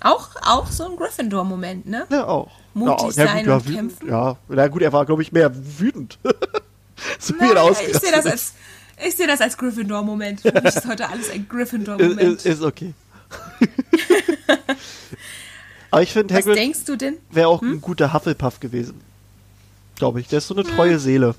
Auch, 0.00 0.28
auch 0.42 0.70
so 0.70 0.84
ein 0.88 0.96
Gryffindor-Moment, 0.96 1.86
ne? 1.86 2.06
Ja, 2.10 2.26
auch. 2.26 2.50
Mutig 2.74 3.16
ja, 3.16 3.26
sein 3.26 3.46
ja, 3.46 3.54
und 3.56 3.66
wütend, 3.66 3.76
kämpfen. 3.98 4.08
Ja, 4.08 4.36
na 4.48 4.68
gut, 4.68 4.82
er 4.82 4.92
war, 4.92 5.04
glaube 5.06 5.22
ich, 5.22 5.32
mehr 5.32 5.50
wütend. 5.78 6.18
so 7.18 7.34
Naja, 7.34 7.68
ich 7.70 7.98
sehe 7.98 8.12
das 8.12 8.26
als, 8.26 8.52
ich 9.04 9.16
sehe 9.16 9.26
das 9.26 9.40
als 9.40 9.56
Gryffindor-Moment. 9.56 10.42
Für 10.42 10.52
mich 10.52 10.64
ist 10.64 10.86
heute 10.88 11.08
alles 11.08 11.30
ein 11.30 11.48
Gryffindor-Moment. 11.48 12.20
ist, 12.20 12.46
ist 12.46 12.62
okay. 12.62 12.94
Aber 15.90 16.02
ich 16.02 16.12
finde, 16.12 16.34
Hagrid 16.34 16.56
denkst 16.56 16.84
du 16.86 16.96
denn? 16.96 17.16
wäre 17.30 17.48
auch 17.48 17.60
Hm? 17.62 17.72
ein 17.74 17.80
guter 17.80 18.12
Hufflepuff 18.12 18.60
gewesen. 18.60 19.00
Glaube 19.96 20.20
ich. 20.20 20.28
Der 20.28 20.38
ist 20.38 20.48
so 20.48 20.54
eine 20.54 20.64
treue 20.64 20.98
Seele. 20.98 21.34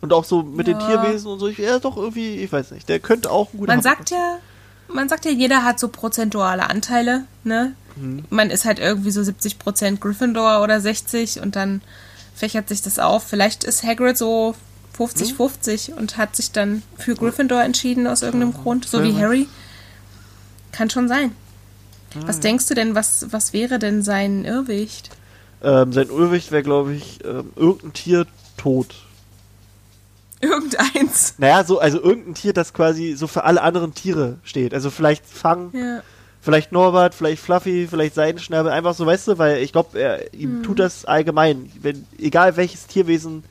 Und 0.00 0.12
auch 0.12 0.24
so 0.24 0.42
mit 0.42 0.66
den 0.66 0.78
Ja. 0.78 0.86
Tierwesen 1.02 1.26
und 1.32 1.40
so. 1.40 1.48
Ich, 1.48 1.58
ja, 1.58 1.78
doch 1.78 1.96
irgendwie, 1.96 2.36
ich 2.36 2.52
weiß 2.52 2.70
nicht. 2.70 2.88
Der 2.88 3.00
könnte 3.00 3.30
auch 3.30 3.52
ein 3.52 3.58
guter 3.58 3.72
Man 3.72 3.78
Hufflepuff 3.78 3.98
sagt 3.98 4.10
ja, 4.10 4.38
man 4.88 5.08
sagt 5.08 5.24
ja, 5.24 5.30
jeder 5.32 5.64
hat 5.64 5.80
so 5.80 5.88
prozentuale 5.88 6.68
Anteile, 6.70 7.24
ne? 7.44 7.74
Mhm. 7.96 8.24
Man 8.30 8.50
ist 8.50 8.64
halt 8.64 8.78
irgendwie 8.78 9.10
so 9.10 9.20
70% 9.22 9.98
Gryffindor 9.98 10.62
oder 10.62 10.80
60 10.80 11.40
und 11.40 11.56
dann 11.56 11.80
fächert 12.34 12.68
sich 12.68 12.80
das 12.82 12.98
auf. 13.00 13.24
Vielleicht 13.24 13.64
ist 13.64 13.82
Hagrid 13.82 14.16
so 14.16 14.54
50-50 14.96 15.94
und 15.94 16.16
hat 16.16 16.36
sich 16.36 16.52
dann 16.52 16.82
für 16.96 17.14
Gryffindor 17.16 17.62
entschieden 17.62 18.06
aus 18.06 18.22
irgendeinem 18.22 18.52
Grund, 18.54 18.84
so 18.86 19.02
wie. 19.02 19.14
Harry. 19.16 19.48
Kann 20.72 20.90
schon 20.90 21.08
sein. 21.08 21.32
Ah, 22.16 22.20
Was 22.26 22.40
denkst 22.40 22.66
du 22.66 22.74
denn, 22.74 22.94
was, 22.94 23.26
was 23.30 23.52
wäre 23.52 23.78
denn 23.78 24.02
sein 24.02 24.44
Irrwicht? 24.44 25.10
Ähm, 25.62 25.92
sein 25.92 26.10
Urwicht 26.10 26.50
wäre, 26.52 26.62
glaube 26.62 26.94
ich, 26.94 27.24
ähm, 27.24 27.50
irgendein 27.56 27.92
Tier 27.92 28.26
tot. 28.56 28.94
Irgendeins. 30.40 31.34
Naja, 31.38 31.64
so, 31.64 31.80
also 31.80 32.00
irgendein 32.00 32.34
Tier, 32.34 32.52
das 32.52 32.72
quasi 32.72 33.14
so 33.14 33.26
für 33.26 33.44
alle 33.44 33.60
anderen 33.62 33.94
Tiere 33.94 34.36
steht. 34.44 34.72
Also 34.72 34.90
vielleicht 34.90 35.26
Fang, 35.26 35.70
Ja. 35.72 36.02
vielleicht 36.40 36.70
Norbert, 36.72 37.14
vielleicht 37.14 37.42
Fluffy, 37.42 37.88
vielleicht 37.88 38.14
Seidenschnabel, 38.14 38.70
einfach 38.70 38.94
so, 38.94 39.04
weißt 39.04 39.28
du, 39.28 39.38
weil 39.38 39.58
ich 39.58 39.72
glaube, 39.72 39.98
er 39.98 40.32
ihm 40.32 40.62
tut 40.62 40.78
das 40.78 41.04
allgemein. 41.04 41.70
Wenn, 41.82 42.06
egal 42.18 42.56
welches 42.56 42.86
Tierwesen 42.86 43.42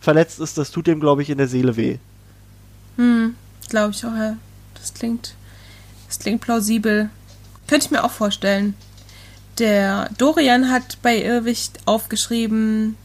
verletzt 0.00 0.38
ist, 0.38 0.56
das 0.58 0.70
tut 0.70 0.86
dem, 0.86 1.00
glaube 1.00 1.22
ich, 1.22 1.30
in 1.30 1.38
der 1.38 1.48
Seele 1.48 1.76
weh. 1.76 1.98
Hm, 2.96 3.34
glaube 3.68 3.90
ich 3.90 4.04
auch, 4.06 4.14
ja. 4.14 4.36
Das 4.74 4.94
klingt, 4.94 5.34
das 6.06 6.20
klingt 6.20 6.40
plausibel. 6.40 7.10
Könnte 7.68 7.86
ich 7.86 7.90
mir 7.90 8.02
auch 8.04 8.10
vorstellen. 8.10 8.74
Der 9.58 10.08
Dorian 10.18 10.70
hat 10.70 10.98
bei 11.02 11.20
Irrwicht 11.22 11.78
aufgeschrieben, 11.84 12.96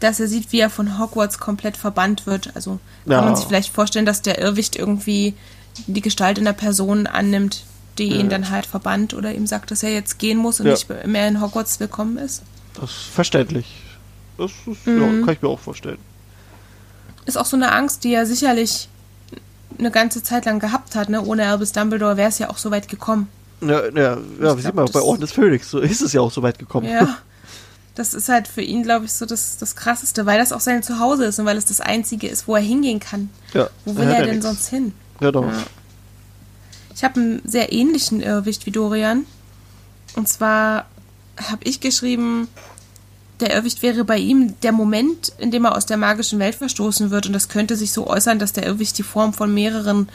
dass 0.00 0.20
er 0.20 0.28
sieht, 0.28 0.52
wie 0.52 0.60
er 0.60 0.70
von 0.70 0.98
Hogwarts 0.98 1.38
komplett 1.38 1.76
verbannt 1.76 2.26
wird. 2.26 2.54
Also 2.54 2.78
kann 3.04 3.12
Ja. 3.12 3.22
man 3.22 3.36
sich 3.36 3.46
vielleicht 3.46 3.72
vorstellen, 3.72 4.06
dass 4.06 4.22
der 4.22 4.38
Irrwicht 4.38 4.76
irgendwie 4.76 5.34
die 5.86 6.02
Gestalt 6.02 6.38
einer 6.38 6.52
Person 6.52 7.06
annimmt, 7.06 7.64
die 7.98 8.04
ihn 8.14 8.28
dann 8.28 8.50
halt 8.50 8.66
verbannt 8.66 9.14
oder 9.14 9.32
ihm 9.34 9.46
sagt, 9.46 9.70
dass 9.70 9.82
er 9.82 9.92
jetzt 9.92 10.18
gehen 10.18 10.38
muss 10.38 10.60
und 10.60 10.66
Ja. 10.66 10.72
nicht 10.72 10.88
mehr 11.06 11.28
in 11.28 11.40
Hogwarts 11.40 11.80
willkommen 11.80 12.18
ist. 12.18 12.42
Das 12.74 12.90
ist 12.90 13.04
verständlich. 13.14 13.66
Das 14.36 14.50
ist, 14.66 14.86
Mhm. 14.86 15.00
ja, 15.00 15.24
kann 15.24 15.34
ich 15.34 15.42
mir 15.42 15.48
auch 15.48 15.60
vorstellen. 15.60 15.98
Ist 17.24 17.38
auch 17.38 17.46
so 17.46 17.56
eine 17.56 17.72
Angst, 17.72 18.04
die 18.04 18.12
er 18.12 18.26
sicherlich 18.26 18.88
eine 19.78 19.90
ganze 19.90 20.22
Zeit 20.22 20.44
lang 20.44 20.58
gehabt 20.60 20.94
hat. 20.94 21.08
Ne? 21.08 21.22
Ohne 21.24 21.46
Albus 21.48 21.72
Dumbledore 21.72 22.16
wäre 22.16 22.28
es 22.28 22.38
ja 22.38 22.50
auch 22.50 22.58
so 22.58 22.70
weit 22.70 22.88
gekommen. 22.88 23.28
Ja, 23.60 23.88
ja, 23.88 24.18
ja 24.40 24.56
sieht 24.56 24.74
man, 24.74 24.84
bei 24.86 24.92
das- 24.92 25.02
Orden 25.02 25.20
des 25.20 25.32
Phönix, 25.32 25.70
so 25.70 25.78
ist 25.80 26.00
es 26.02 26.12
ja 26.12 26.20
auch 26.20 26.30
so 26.32 26.42
weit 26.42 26.58
gekommen. 26.58 26.88
Ja. 26.88 27.18
Das 27.96 28.12
ist 28.12 28.28
halt 28.28 28.48
für 28.48 28.60
ihn, 28.60 28.82
glaube 28.82 29.04
ich, 29.04 29.12
so 29.12 29.24
das, 29.24 29.56
das 29.56 29.76
Krasseste, 29.76 30.26
weil 30.26 30.36
das 30.40 30.50
auch 30.52 30.58
sein 30.58 30.82
Zuhause 30.82 31.26
ist 31.26 31.38
und 31.38 31.46
weil 31.46 31.56
es 31.56 31.66
das 31.66 31.80
Einzige 31.80 32.26
ist, 32.26 32.48
wo 32.48 32.56
er 32.56 32.60
hingehen 32.60 32.98
kann. 32.98 33.30
Ja, 33.52 33.70
Wo 33.84 33.92
er 33.92 33.96
will 33.98 34.04
er 34.08 34.18
ja 34.18 34.24
denn 34.24 34.34
nix. 34.34 34.44
sonst 34.46 34.66
hin? 34.68 34.92
Genau. 35.20 35.44
Ja. 35.44 35.52
Ich 36.92 37.04
habe 37.04 37.20
einen 37.20 37.42
sehr 37.44 37.72
ähnlichen 37.72 38.20
Irrwicht 38.20 38.66
wie 38.66 38.72
Dorian. 38.72 39.26
Und 40.16 40.28
zwar 40.28 40.86
habe 41.40 41.62
ich 41.62 41.78
geschrieben, 41.78 42.48
der 43.38 43.54
Irrwicht 43.54 43.80
wäre 43.82 44.02
bei 44.02 44.18
ihm 44.18 44.54
der 44.62 44.72
Moment, 44.72 45.32
in 45.38 45.52
dem 45.52 45.64
er 45.64 45.76
aus 45.76 45.86
der 45.86 45.96
magischen 45.96 46.40
Welt 46.40 46.56
verstoßen 46.56 47.12
wird. 47.12 47.26
Und 47.26 47.32
das 47.32 47.48
könnte 47.48 47.76
sich 47.76 47.92
so 47.92 48.08
äußern, 48.08 48.40
dass 48.40 48.52
der 48.52 48.66
Irrwicht 48.66 48.98
die 48.98 49.04
Form 49.04 49.32
von 49.32 49.54
mehreren 49.54 50.08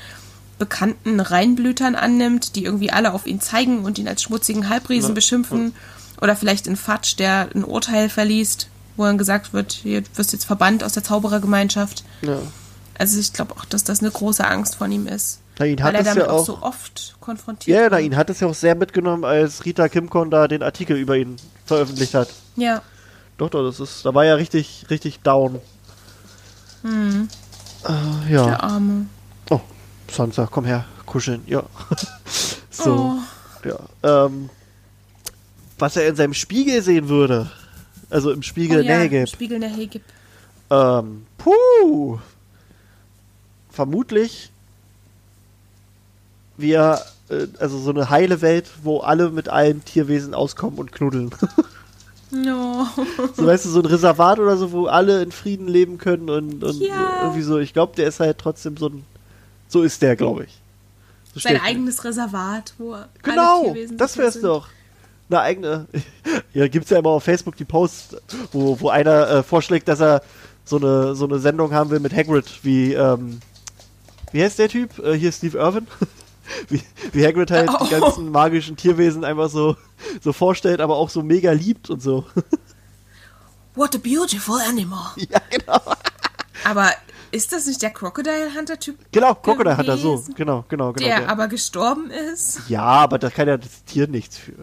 bekannten 0.60 1.20
Reinblütern 1.20 1.96
annimmt, 1.96 2.56
die 2.56 2.66
irgendwie 2.66 2.92
alle 2.92 3.14
auf 3.14 3.26
ihn 3.26 3.42
zeigen 3.42 3.86
und 3.86 3.98
ihn 3.98 4.08
als 4.08 4.22
schmutzigen 4.22 4.70
Halbriesen 4.70 5.10
Ja. 5.12 5.16
beschimpfen. 5.16 5.74
Oder 6.22 6.36
vielleicht 6.36 6.68
in 6.68 6.76
Fatsch, 6.76 7.16
der 7.18 7.50
ein 7.56 7.64
Urteil 7.64 8.10
verliest, 8.10 8.68
wo 8.98 9.06
dann 9.06 9.18
gesagt 9.18 9.54
wird, 9.54 9.72
hier, 9.72 10.02
du 10.02 10.10
wirst 10.16 10.34
jetzt 10.34 10.46
verbannt 10.46 10.84
aus 10.84 10.94
der 10.94 11.04
Zauberergemeinschaft. 11.04 12.04
Ja. 12.22 12.38
Also 12.98 13.18
ich 13.20 13.32
glaube 13.32 13.56
auch, 13.56 13.64
dass 13.66 13.86
das 13.86 14.02
eine 14.02 14.12
große 14.12 14.46
Angst 14.46 14.76
von 14.76 14.92
ihm 14.92 15.08
ist. 15.08 15.40
Na, 15.58 15.66
ihn 15.66 15.78
Weil 15.80 15.86
hat 15.86 15.94
er 15.94 16.00
es 16.02 16.06
damit 16.08 16.24
ja 16.24 16.30
auch 16.30 16.40
auch. 16.42 16.46
so 16.46 16.58
oft 16.62 17.16
konfrontiert 17.22 17.78
ja, 17.78 17.86
na, 17.90 17.98
wird. 17.98 18.06
ihn 18.08 18.16
hat 18.18 18.30
es 18.30 18.42
ja 18.42 18.48
auch 18.48 18.54
sehr 18.54 18.76
mitgenommen, 18.76 19.24
als 19.24 19.64
Rita 19.66 19.88
Kimcon 19.88 20.30
da 20.30 20.48
den 20.50 20.62
Artikel 20.64 20.98
über 20.98 21.16
ihn 21.16 21.38
veröffentlicht 21.66 22.14
hat. 22.14 22.30
Ja. 22.58 22.82
Doch, 23.38 23.50
doch, 23.50 23.64
das 23.66 23.80
ist, 23.80 24.06
da 24.06 24.14
war 24.14 24.26
ja 24.26 24.36
richtig, 24.36 24.86
richtig 24.90 25.20
down. 25.22 25.60
Hm, 26.82 27.30
Äh, 27.88 28.34
ja. 28.34 28.46
der 28.46 28.64
Arme. 28.64 29.06
Sansa, 30.12 30.48
komm 30.50 30.66
her, 30.66 30.86
kuscheln, 31.06 31.42
ja. 31.48 31.64
so, 32.70 33.20
Oh. 33.64 33.68
ja. 33.68 34.26
Ähm, 34.26 34.50
was 35.78 35.96
er 35.96 36.08
in 36.08 36.16
seinem 36.16 36.34
Spiegel 36.34 36.82
sehen 36.82 37.08
würde. 37.10 37.50
Also 38.10 38.32
im 38.32 38.44
Spiegel 38.44 38.80
oh, 38.80 38.84
ja, 38.84 38.98
Nahegib. 38.98 39.30
Spiegel 39.30 39.56
in 39.56 39.62
der 39.62 39.70
Hegib. 39.70 40.02
Ähm, 40.70 41.26
puh. 41.38 42.20
Vermutlich 43.72 44.52
wir, 46.58 47.00
äh, 47.30 47.48
also 47.60 47.78
so 47.80 47.92
eine 47.92 48.10
heile 48.10 48.42
Welt, 48.42 48.66
wo 48.84 49.00
alle 49.00 49.30
mit 49.30 49.48
allen 49.48 49.86
Tierwesen 49.86 50.34
auskommen 50.34 50.80
und 50.80 50.92
knuddeln. 50.92 51.32
No. 52.32 52.86
so 53.36 53.48
weißt 53.48 53.66
du, 53.66 53.70
so 53.70 53.80
ein 53.80 53.88
Reservat 53.88 54.38
oder 54.38 54.56
so, 54.56 54.72
wo 54.72 54.86
alle 54.86 55.24
in 55.24 55.32
Frieden 55.32 55.68
leben 55.68 55.98
können 55.98 56.30
und, 56.30 56.64
und 56.64 56.80
Ja. 56.80 57.22
irgendwie 57.24 57.42
so. 57.42 57.58
Ich 57.58 57.74
glaube, 57.74 57.96
der 57.96 58.08
ist 58.08 58.20
halt 58.20 58.38
trotzdem 58.38 58.78
so 58.78 58.90
ein, 58.90 59.04
so 59.70 59.82
ist 59.84 60.02
der, 60.02 60.16
glaube 60.18 60.44
ich. 60.44 60.62
So 61.34 61.40
Sein 61.40 61.62
eigenes 61.62 62.04
Reservat, 62.04 62.74
wo 62.78 62.98
Genau, 63.24 63.64
Tierwesen 63.66 63.98
das 63.98 64.18
wär's 64.18 64.34
sind. 64.34 64.44
doch. 64.44 64.68
Eine 65.30 65.40
eigene. 65.42 65.88
Ja, 66.54 66.68
gibt's 66.68 66.90
ja 66.90 66.98
immer 67.00 67.10
auf 67.12 67.24
Facebook 67.24 67.56
die 67.56 67.66
Posts, 67.66 68.18
wo, 68.52 68.80
wo 68.82 68.90
einer 68.90 69.30
äh, 69.30 69.44
vorschlägt, 69.44 69.88
dass 69.88 70.00
er 70.02 70.24
so 70.66 70.78
eine, 70.78 71.16
so 71.16 71.26
eine 71.26 71.38
Sendung 71.40 71.72
haben 71.74 71.90
will 71.92 72.00
mit 72.00 72.14
Hagrid, 72.14 72.46
wie, 72.64 72.94
ähm, 72.94 73.40
wie 74.32 74.44
heißt 74.44 74.58
der 74.60 74.68
Typ? 74.70 74.98
Äh, 75.00 75.14
hier 75.14 75.32
Steve 75.32 75.58
Irwin. 75.58 75.88
wie, 76.70 76.82
wie 77.12 77.26
Hagrid 77.26 77.52
halt 77.52 77.70
die 77.70 77.94
Oh. 77.96 78.00
ganzen 78.00 78.32
magischen 78.32 78.76
Tierwesen 78.78 79.24
einfach 79.24 79.50
so, 79.50 79.78
so 80.22 80.34
vorstellt, 80.34 80.82
aber 80.82 80.96
auch 80.98 81.10
so 81.10 81.22
mega 81.22 81.52
liebt 81.52 81.90
und 81.92 82.02
so. 82.02 82.26
What 83.76 83.96
a 83.96 84.00
beautiful 84.00 84.60
animal. 84.60 85.12
ja, 85.18 85.40
genau. 85.52 85.80
Aber 86.66 86.92
ist 87.32 87.52
das 87.52 87.66
nicht 87.66 87.82
der 87.82 87.92
Crocodile 87.92 88.54
Hunter 88.56 88.80
Typ, 88.80 88.98
Genau, 89.12 89.36
Crocodile 89.36 89.78
hat 89.78 89.88
er 89.88 89.98
so. 89.98 90.24
Genau, 90.36 90.66
genau, 90.68 90.94
genau. 90.94 91.08
der 91.08 91.20
der. 91.20 91.30
aber 91.30 91.48
gestorben 91.48 92.10
ist? 92.10 92.62
Ja, 92.68 92.84
aber 92.84 93.20
da 93.20 93.30
kann 93.30 93.48
ja 93.48 93.58
das 93.58 93.84
Tier 93.86 94.08
nichts 94.08 94.38
für. 94.38 94.54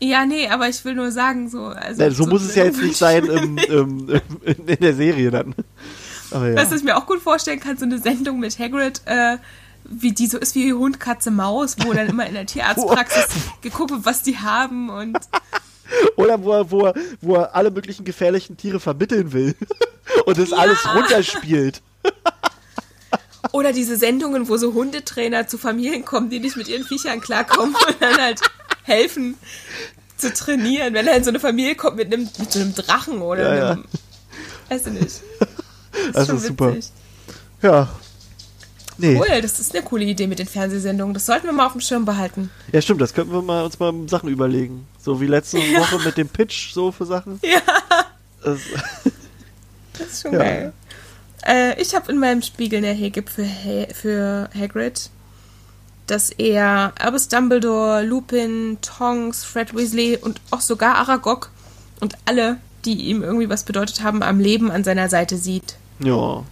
Ja, 0.00 0.26
nee, 0.26 0.48
aber 0.48 0.68
ich 0.68 0.84
will 0.84 0.94
nur 0.94 1.12
sagen, 1.12 1.48
so. 1.48 1.66
Also 1.66 2.02
Nein, 2.02 2.12
so 2.12 2.26
muss 2.26 2.42
es 2.42 2.54
ja 2.56 2.64
jetzt 2.64 2.82
nicht 2.82 2.96
sein 2.96 3.24
im, 3.24 3.56
im, 3.58 4.08
im, 4.08 4.66
in, 4.66 4.80
der 4.80 4.94
Serie 4.94 5.30
dann. 5.30 5.54
Aber 6.32 6.48
ja. 6.48 6.56
Was 6.56 6.72
ich 6.72 6.82
mir 6.82 6.96
auch 6.96 7.06
gut 7.06 7.20
vorstellen 7.20 7.60
kann, 7.60 7.76
so 7.76 7.84
eine 7.84 7.98
Sendung 7.98 8.40
mit 8.40 8.58
Hagrid, 8.58 9.02
äh, 9.04 9.36
wie 9.84 10.12
die 10.12 10.26
so 10.26 10.38
ist 10.38 10.56
wie 10.56 10.72
Hund, 10.72 10.98
Katze, 10.98 11.30
Maus, 11.30 11.76
wo 11.84 11.92
dann 11.92 12.08
immer 12.08 12.26
in 12.26 12.34
der 12.34 12.46
Tierarztpraxis 12.46 13.26
geguckt 13.60 13.92
wird, 13.92 14.04
was 14.04 14.22
die 14.22 14.38
haben 14.38 14.90
und 14.90 15.18
Oder 16.16 16.42
wo 16.42 16.52
er, 16.52 16.70
wo, 16.70 16.86
er, 16.86 16.94
wo 17.20 17.36
er 17.36 17.54
alle 17.54 17.70
möglichen 17.70 18.04
gefährlichen 18.04 18.56
Tiere 18.56 18.80
vermitteln 18.80 19.32
will. 19.32 19.54
Und 20.26 20.38
das 20.38 20.52
alles 20.52 20.78
runterspielt. 20.94 21.82
oder 23.52 23.72
diese 23.72 23.96
Sendungen, 23.96 24.48
wo 24.48 24.56
so 24.56 24.74
Hundetrainer 24.74 25.46
zu 25.46 25.58
Familien 25.58 26.04
kommen, 26.04 26.30
die 26.30 26.40
nicht 26.40 26.56
mit 26.56 26.68
ihren 26.68 26.84
Viechern 26.84 27.20
klarkommen 27.20 27.74
und 27.74 27.96
dann 28.00 28.16
halt 28.16 28.40
helfen 28.84 29.36
zu 30.16 30.32
trainieren, 30.32 30.94
wenn 30.94 31.06
er 31.06 31.16
in 31.16 31.24
so 31.24 31.30
eine 31.30 31.40
Familie 31.40 31.74
kommt 31.74 31.96
mit 31.96 32.12
einem 32.12 32.28
mit 32.38 32.52
so 32.52 32.60
einem 32.60 32.74
Drachen 32.74 33.20
oder 33.20 33.42
Ja, 33.42 33.54
ja. 33.54 33.70
einem 33.72 33.84
weiß 34.68 34.86
ich 34.86 34.92
nicht. 34.92 35.20
Das 36.14 36.26
Das 36.26 36.36
ist 36.38 36.46
super. 36.46 36.74
Ja. 37.60 37.86
Nee. 38.96 39.18
Cool, 39.18 39.42
das 39.42 39.60
ist 39.60 39.74
eine 39.74 39.84
coole 39.84 40.04
Idee 40.04 40.26
mit 40.26 40.38
den 40.38 40.46
Fernsehsendungen. 40.46 41.12
Das 41.12 41.26
sollten 41.26 41.44
wir 41.44 41.52
mal 41.52 41.66
auf 41.66 41.72
dem 41.72 41.82
Schirm 41.82 42.06
behalten. 42.06 42.50
Ja, 42.72 42.80
stimmt, 42.80 43.02
das 43.02 43.12
könnten 43.12 43.32
wir 43.32 43.42
mal, 43.42 43.62
uns 43.62 43.78
mal 43.78 43.92
Sachen 44.08 44.30
überlegen. 44.30 44.86
So 44.98 45.20
wie 45.20 45.26
letzte 45.26 45.58
Woche 45.76 45.98
mit 46.02 46.16
dem 46.16 46.28
Pitch, 46.28 46.72
so 46.72 46.92
für 46.92 47.04
Sachen. 47.04 47.40
Ja. 47.42 47.60
Das, 48.42 48.58
Das 49.98 50.08
ist 50.08 50.22
schon 50.22 50.32
Ja. 50.32 50.38
geil. 50.38 50.72
Äh, 51.46 51.80
ich 51.80 51.94
habe 51.94 52.10
in 52.12 52.18
meinem 52.18 52.42
Spiegel 52.42 52.78
eine 52.78 52.92
Hegib 52.92 53.28
für, 53.28 53.44
ha 53.44 53.86
für 53.92 54.48
Hagrid, 54.56 55.10
dass 56.06 56.30
er 56.30 56.92
Albus 56.98 57.28
Dumbledore, 57.28 58.04
Lupin, 58.04 58.78
Tonks, 58.80 59.44
Fred 59.44 59.74
Weasley 59.74 60.16
und 60.18 60.40
auch 60.50 60.60
sogar 60.60 60.96
Aragog 60.96 61.50
und 62.00 62.16
alle, 62.26 62.58
die 62.84 62.94
ihm 63.08 63.22
irgendwie 63.22 63.48
was 63.48 63.64
bedeutet 63.64 64.02
haben, 64.02 64.22
am 64.22 64.38
Leben 64.40 64.70
an 64.70 64.84
seiner 64.84 65.08
Seite 65.08 65.36
sieht. 65.36 65.76
ja, 66.00 66.42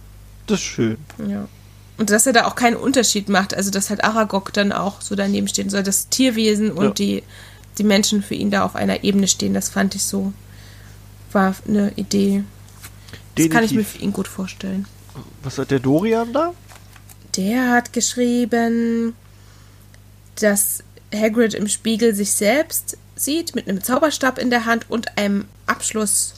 das 0.47 0.59
ist 0.59 0.65
schön. 0.65 0.97
Ja. 1.27 1.47
Und 1.97 2.09
dass 2.09 2.25
er 2.25 2.33
da 2.33 2.45
auch 2.45 2.55
keinen 2.55 2.75
Unterschied 2.75 3.29
macht, 3.29 3.53
also 3.53 3.69
dass 3.71 3.89
halt 3.89 4.03
Aragog 4.03 4.51
dann 4.53 4.71
auch 4.71 5.01
so 5.01 5.15
daneben 5.15 5.47
stehen 5.47 5.69
soll, 5.69 5.83
das 5.83 6.09
Tierwesen 6.09 6.71
und 6.71 6.83
Ja. 6.85 6.91
die, 6.91 7.23
die 7.77 7.83
Menschen 7.83 8.23
für 8.23 8.33
ihn 8.35 8.49
da 8.51 8.63
auf 8.65 8.75
einer 8.75 9.03
Ebene 9.03 9.27
stehen, 9.27 9.53
das 9.53 9.69
fand 9.69 9.93
ich 9.95 10.03
so, 10.03 10.33
war 11.31 11.53
eine 11.67 11.91
Idee. 11.95 12.43
Das 13.35 13.49
kann 13.49 13.63
ich 13.63 13.73
mir 13.73 13.83
für 13.83 13.99
ihn 13.99 14.13
gut 14.13 14.27
vorstellen. 14.27 14.85
Was 15.43 15.57
hat 15.57 15.71
der 15.71 15.79
Dorian 15.79 16.33
da? 16.33 16.53
Der 17.35 17.71
hat 17.71 17.93
geschrieben, 17.93 19.15
dass 20.35 20.83
Hagrid 21.13 21.53
im 21.53 21.67
Spiegel 21.67 22.13
sich 22.13 22.31
selbst 22.33 22.97
sieht 23.15 23.55
mit 23.55 23.67
einem 23.67 23.83
Zauberstab 23.83 24.37
in 24.37 24.49
der 24.49 24.65
Hand 24.65 24.89
und 24.89 25.17
einem 25.17 25.45
Abschluss 25.67 26.33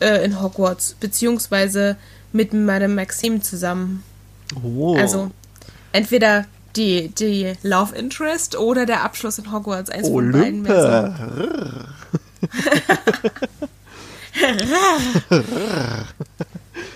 äh, 0.00 0.24
in 0.24 0.42
Hogwarts, 0.42 0.96
beziehungsweise 0.98 1.96
mit 2.32 2.52
Madame 2.52 2.94
Maxime 2.94 3.40
zusammen. 3.40 4.02
Oh. 4.62 4.96
Also 4.96 5.30
entweder 5.92 6.46
die, 6.76 7.08
die 7.08 7.52
Love 7.62 7.94
Interest 7.94 8.56
oder 8.56 8.84
der 8.84 9.04
Abschluss 9.04 9.38
in 9.38 9.52
Hogwarts. 9.52 9.90
Eins 9.90 10.08
von 10.08 10.32
beiden. 10.32 10.66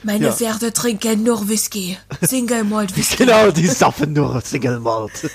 Meine 0.03 0.27
Ja. 0.27 0.33
Pferde 0.33 0.73
trinken 0.73 1.23
nur 1.23 1.49
Whisky. 1.49 1.97
Single 2.23 2.65
Malt 2.65 2.97
Whisky. 2.97 3.25
Genau, 3.25 3.51
die 3.51 3.67
saffen 3.67 4.13
nur 4.13 4.41
Single 4.41 4.81
Malt. 4.81 5.13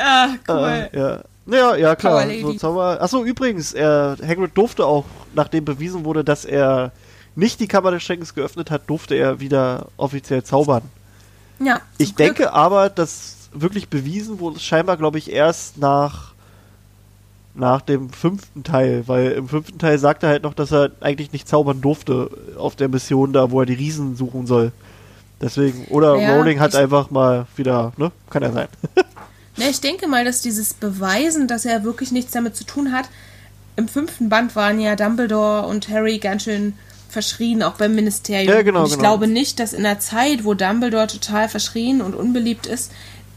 Ah, 0.00 0.28
cool. 0.48 0.88
Äh, 0.92 0.96
ja. 0.98 1.20
Ja, 1.46 1.74
ja, 1.76 1.96
klar. 1.96 2.24
So 2.40 2.52
Zauber. 2.54 3.02
Achso, 3.02 3.24
übrigens, 3.24 3.72
er, 3.72 4.16
Hagrid 4.24 4.56
durfte 4.56 4.86
auch, 4.86 5.04
nachdem 5.34 5.64
bewiesen 5.64 6.04
wurde, 6.04 6.22
dass 6.22 6.44
er 6.44 6.92
nicht 7.34 7.58
die 7.58 7.66
Kammer 7.66 7.90
des 7.90 8.02
Schreckens 8.04 8.32
geöffnet 8.34 8.70
hat, 8.70 8.88
durfte 8.88 9.16
er 9.16 9.40
wieder 9.40 9.88
offiziell 9.96 10.44
zaubern. 10.44 10.82
Ja, 11.58 11.80
Ich 11.96 12.14
Glück. 12.14 12.36
denke 12.36 12.52
aber, 12.52 12.90
dass 12.90 13.48
wirklich 13.52 13.88
bewiesen 13.88 14.38
wurde, 14.38 14.60
scheinbar, 14.60 14.96
glaube 14.98 15.18
ich, 15.18 15.32
erst 15.32 15.78
nach, 15.78 16.32
nach 17.58 17.80
dem 17.82 18.10
fünften 18.10 18.62
Teil, 18.62 19.04
weil 19.06 19.32
im 19.32 19.48
fünften 19.48 19.78
Teil 19.78 19.98
sagt 19.98 20.22
er 20.22 20.28
halt 20.30 20.42
noch, 20.42 20.54
dass 20.54 20.72
er 20.72 20.90
eigentlich 21.00 21.32
nicht 21.32 21.48
zaubern 21.48 21.80
durfte 21.80 22.30
auf 22.56 22.76
der 22.76 22.88
Mission 22.88 23.32
da, 23.32 23.50
wo 23.50 23.60
er 23.60 23.66
die 23.66 23.74
Riesen 23.74 24.16
suchen 24.16 24.46
soll. 24.46 24.72
Deswegen, 25.40 25.86
oder 25.86 26.16
Ja, 26.16 26.36
Rowling 26.36 26.60
hat 26.60 26.74
einfach 26.74 27.10
mal 27.10 27.46
wieder, 27.56 27.92
ne? 27.96 28.10
Kann 28.30 28.42
ja 28.42 28.52
sein. 28.52 28.68
Ne, 29.56 29.70
ich 29.70 29.80
denke 29.80 30.06
mal, 30.06 30.24
dass 30.24 30.40
dieses 30.40 30.72
Beweisen, 30.72 31.48
dass 31.48 31.64
er 31.64 31.82
wirklich 31.82 32.12
nichts 32.12 32.30
damit 32.30 32.54
zu 32.54 32.62
tun 32.62 32.92
hat, 32.92 33.08
im 33.74 33.88
fünften 33.88 34.28
Band 34.28 34.54
waren 34.54 34.80
ja 34.80 34.94
Dumbledore 34.94 35.66
und 35.66 35.88
Harry 35.88 36.18
ganz 36.18 36.44
schön 36.44 36.74
verschrien, 37.08 37.64
auch 37.64 37.74
beim 37.74 37.94
Ministerium. 37.94 38.48
Ja, 38.48 38.62
genau, 38.62 38.80
und 38.80 38.86
ich 38.86 38.92
genau. 38.92 39.02
glaube 39.02 39.26
nicht, 39.26 39.58
dass 39.58 39.72
in 39.72 39.82
der 39.82 39.98
Zeit, 39.98 40.44
wo 40.44 40.54
Dumbledore 40.54 41.08
total 41.08 41.48
verschrien 41.48 42.02
und 42.02 42.14
unbeliebt 42.14 42.66
ist, 42.66 42.92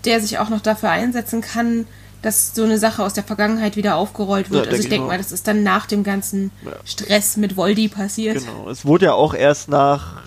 der 0.05 0.21
sich 0.21 0.37
auch 0.37 0.49
noch 0.49 0.61
dafür 0.61 0.91
einsetzen 0.91 1.41
kann, 1.41 1.87
dass 2.21 2.53
so 2.53 2.63
eine 2.63 2.77
Sache 2.77 3.03
aus 3.03 3.13
der 3.13 3.23
Vergangenheit 3.23 3.75
wieder 3.75 3.95
aufgerollt 3.95 4.51
wird. 4.51 4.65
Ja, 4.65 4.71
also 4.71 4.71
denke 4.71 4.83
ich 4.83 4.89
denke 4.89 5.07
mal, 5.07 5.17
das 5.17 5.31
ist 5.31 5.47
dann 5.47 5.63
nach 5.63 5.85
dem 5.85 6.03
ganzen 6.03 6.51
Ja. 6.65 6.73
Stress 6.85 7.37
mit 7.37 7.57
Voldy 7.57 7.87
passiert. 7.87 8.37
Genau. 8.39 8.69
Es 8.69 8.85
wurde 8.85 9.05
ja 9.05 9.13
auch 9.13 9.33
erst 9.33 9.69
nach, 9.69 10.21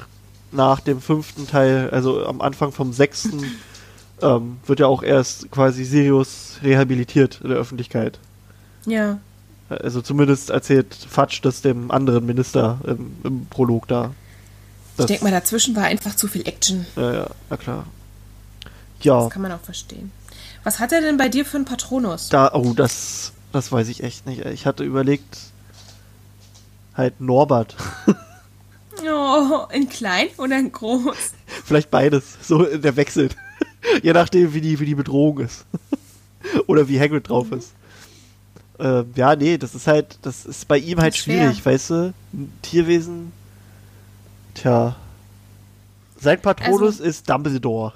nach 0.52 0.80
dem 0.80 1.00
fünften 1.00 1.46
Teil, 1.46 1.90
also 1.90 2.26
am 2.26 2.40
Anfang 2.40 2.72
vom 2.72 2.92
sechsten, 2.92 3.44
ähm, 4.22 4.58
wird 4.66 4.80
ja 4.80 4.86
auch 4.86 5.02
erst 5.02 5.50
quasi 5.50 5.84
Sirius 5.84 6.58
rehabilitiert 6.62 7.40
in 7.42 7.50
der 7.50 7.58
Öffentlichkeit. 7.58 8.18
Ja. 8.86 9.18
Also 9.68 10.02
zumindest 10.02 10.50
erzählt 10.50 10.94
Fatsch 11.08 11.40
das 11.42 11.62
dem 11.62 11.90
anderen 11.90 12.26
Minister 12.26 12.78
im, 12.86 13.12
im 13.24 13.46
Prolog 13.46 13.88
da. 13.88 14.10
Ich 14.98 15.06
denke 15.06 15.24
mal, 15.24 15.30
dazwischen 15.30 15.74
war 15.74 15.84
einfach 15.84 16.14
zu 16.14 16.28
viel 16.28 16.46
Action. 16.46 16.86
Ja, 16.96 17.12
ja, 17.12 17.26
na 17.50 17.56
klar. 17.56 17.84
Ja, 19.00 19.20
Das 19.24 19.30
kann 19.30 19.42
man 19.42 19.52
auch 19.52 19.60
verstehen. 19.60 20.12
Was 20.64 20.80
hat 20.80 20.92
er 20.92 21.00
denn 21.00 21.16
bei 21.16 21.28
dir 21.28 21.44
für 21.44 21.56
einen 21.58 21.66
Patronus? 21.66 22.28
da, 22.30 22.52
oh, 22.54 22.72
das, 22.74 23.32
das 23.52 23.70
weiß 23.70 23.88
ich 23.88 24.02
echt 24.02 24.26
nicht. 24.26 24.44
Ich 24.46 24.66
hatte 24.66 24.82
überlegt, 24.84 25.38
halt 26.94 27.20
Norbert. 27.20 27.76
Oh, 29.06 29.66
in 29.72 29.88
klein 29.88 30.28
oder 30.38 30.56
in 30.58 30.70
groß? 30.70 31.32
Vielleicht 31.64 31.90
beides. 31.90 32.38
So, 32.40 32.62
der 32.62 32.96
wechselt. 32.96 33.36
Je 34.02 34.12
nachdem, 34.12 34.54
wie 34.54 34.60
die, 34.60 34.78
wie 34.78 34.86
die 34.86 34.94
Bedrohung 34.94 35.40
ist. 35.40 35.66
Oder 36.68 36.88
wie 36.88 36.98
Hagrid 36.98 37.28
drauf 37.28 37.50
ist. 37.52 37.72
Ähm, 38.78 39.12
ja, 39.16 39.34
nee, 39.34 39.58
das 39.58 39.74
ist 39.74 39.88
halt, 39.88 40.18
das 40.22 40.46
ist 40.46 40.68
bei 40.68 40.78
ihm 40.78 41.00
halt 41.00 41.16
schwer. 41.16 41.48
schwierig, 41.50 41.66
weißt 41.66 41.90
du? 41.90 42.14
Ein 42.32 42.52
Tierwesen. 42.62 43.32
Tja. 44.54 44.96
Sein 46.18 46.40
Patronus 46.40 47.00
Also- 47.00 47.04
ist 47.04 47.28
Dumbledore. 47.28 47.92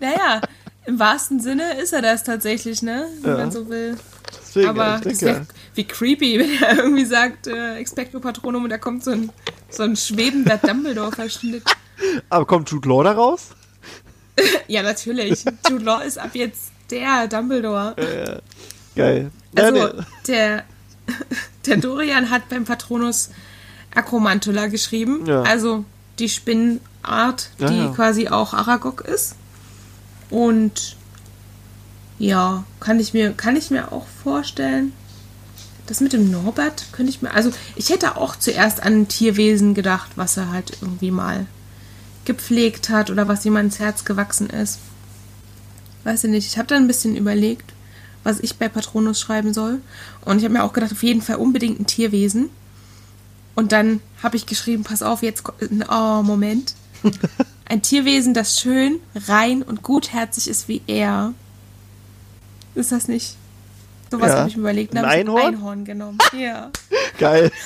Naja, 0.00 0.40
im 0.86 0.98
wahrsten 0.98 1.40
Sinne 1.40 1.78
ist 1.80 1.92
er 1.92 2.02
das 2.02 2.24
tatsächlich, 2.24 2.82
ne? 2.82 3.06
Wenn 3.22 3.30
Ja. 3.32 3.38
man 3.38 3.50
so 3.50 3.68
will. 3.68 3.96
Deswegen, 4.40 4.68
Aber 4.68 5.00
ich 5.06 5.18
denke, 5.18 5.46
wie 5.74 5.84
creepy, 5.84 6.38
wenn 6.40 6.62
er 6.62 6.76
irgendwie 6.78 7.04
sagt, 7.04 7.46
äh, 7.46 7.76
Expecto 7.76 8.20
Patronum 8.20 8.64
und 8.64 8.70
da 8.70 8.78
kommt 8.78 9.04
so 9.04 9.10
ein, 9.12 9.30
so 9.70 9.82
ein 9.82 9.96
schwebender 9.96 10.58
Dumbledore-Verschnitt. 10.58 11.62
aber 12.30 12.46
kommt 12.46 12.70
Jude 12.70 12.88
Law 12.88 13.02
da 13.02 13.12
raus? 13.12 13.48
Ja, 14.68 14.82
natürlich. 14.84 15.44
Jude 15.68 15.84
Law 15.84 15.98
ist 16.00 16.16
ab 16.16 16.30
jetzt 16.34 16.70
der 16.92 17.26
Dumbledore. 17.26 17.96
Geil. 18.94 19.30
Ja, 19.56 19.64
Also, 19.64 19.86
nee. 19.88 20.02
der, 20.28 20.64
der 21.66 21.76
Dorian 21.78 22.30
hat 22.30 22.48
beim 22.48 22.64
Patronus 22.64 23.30
Akromantula 23.96 24.68
geschrieben. 24.68 25.26
Ja. 25.26 25.42
Also 25.42 25.84
die 26.20 26.28
Spinnenart, 26.28 27.50
Ja, 27.58 27.68
die 27.68 27.78
ja. 27.78 27.88
quasi 27.88 28.28
auch 28.28 28.54
Aragog 28.54 29.00
ist. 29.00 29.34
Und 30.30 30.96
ja, 32.18 32.64
kann 32.80 33.00
ich 33.00 33.14
mir, 33.14 33.32
kann 33.32 33.56
ich 33.56 33.70
mir 33.70 33.92
auch 33.92 34.06
vorstellen. 34.22 34.92
Das 35.86 36.00
mit 36.00 36.12
dem 36.12 36.30
Norbert 36.30 36.86
könnte 36.92 37.10
ich 37.10 37.22
mir. 37.22 37.32
Also, 37.32 37.50
ich 37.76 37.88
hätte 37.88 38.16
auch 38.16 38.36
zuerst 38.36 38.82
an 38.82 38.92
ein 38.92 39.08
Tierwesen 39.08 39.74
gedacht, 39.74 40.10
was 40.16 40.36
er 40.36 40.50
halt 40.50 40.76
irgendwie 40.82 41.10
mal 41.10 41.46
gepflegt 42.24 42.90
hat 42.90 43.10
oder 43.10 43.26
was 43.26 43.46
ihm 43.46 43.56
ans 43.56 43.78
Herz 43.78 44.04
gewachsen 44.04 44.50
ist. 44.50 44.80
Weiß 46.04 46.24
ich 46.24 46.30
nicht. 46.30 46.46
Ich 46.46 46.58
habe 46.58 46.68
dann 46.68 46.84
ein 46.84 46.88
bisschen 46.88 47.16
überlegt, 47.16 47.72
was 48.22 48.40
ich 48.40 48.56
bei 48.56 48.68
Patronus 48.68 49.18
schreiben 49.18 49.54
soll. 49.54 49.80
Und 50.24 50.38
ich 50.38 50.44
habe 50.44 50.52
mir 50.52 50.62
auch 50.62 50.74
gedacht, 50.74 50.92
auf 50.92 51.02
jeden 51.02 51.22
Fall 51.22 51.36
unbedingt 51.36 51.80
ein 51.80 51.86
Tierwesen. 51.86 52.50
Und 53.54 53.72
dann 53.72 54.00
habe 54.22 54.36
ich 54.36 54.46
geschrieben, 54.46 54.84
pass 54.84 55.02
auf, 55.02 55.22
jetzt, 55.22 55.42
oh, 55.90 56.22
Moment. 56.22 56.74
Ein 57.68 57.82
Tierwesen, 57.82 58.32
das 58.34 58.58
schön, 58.60 59.00
rein 59.14 59.62
und 59.62 59.82
gutherzig 59.82 60.48
ist 60.48 60.68
wie 60.68 60.80
er. 60.86 61.34
Ist 62.74 62.92
das 62.92 63.08
nicht? 63.08 63.36
Sowas 64.10 64.30
Ja. 64.30 64.38
habe 64.38 64.48
ich 64.48 64.56
mir 64.56 64.62
überlegt. 64.62 64.94
Dann 64.94 65.04
Ein 65.04 65.20
Einhorn? 65.28 65.46
Einhorn 65.54 65.84
genommen. 65.84 66.18
Ja. 66.36 66.70
Geil. 67.18 67.50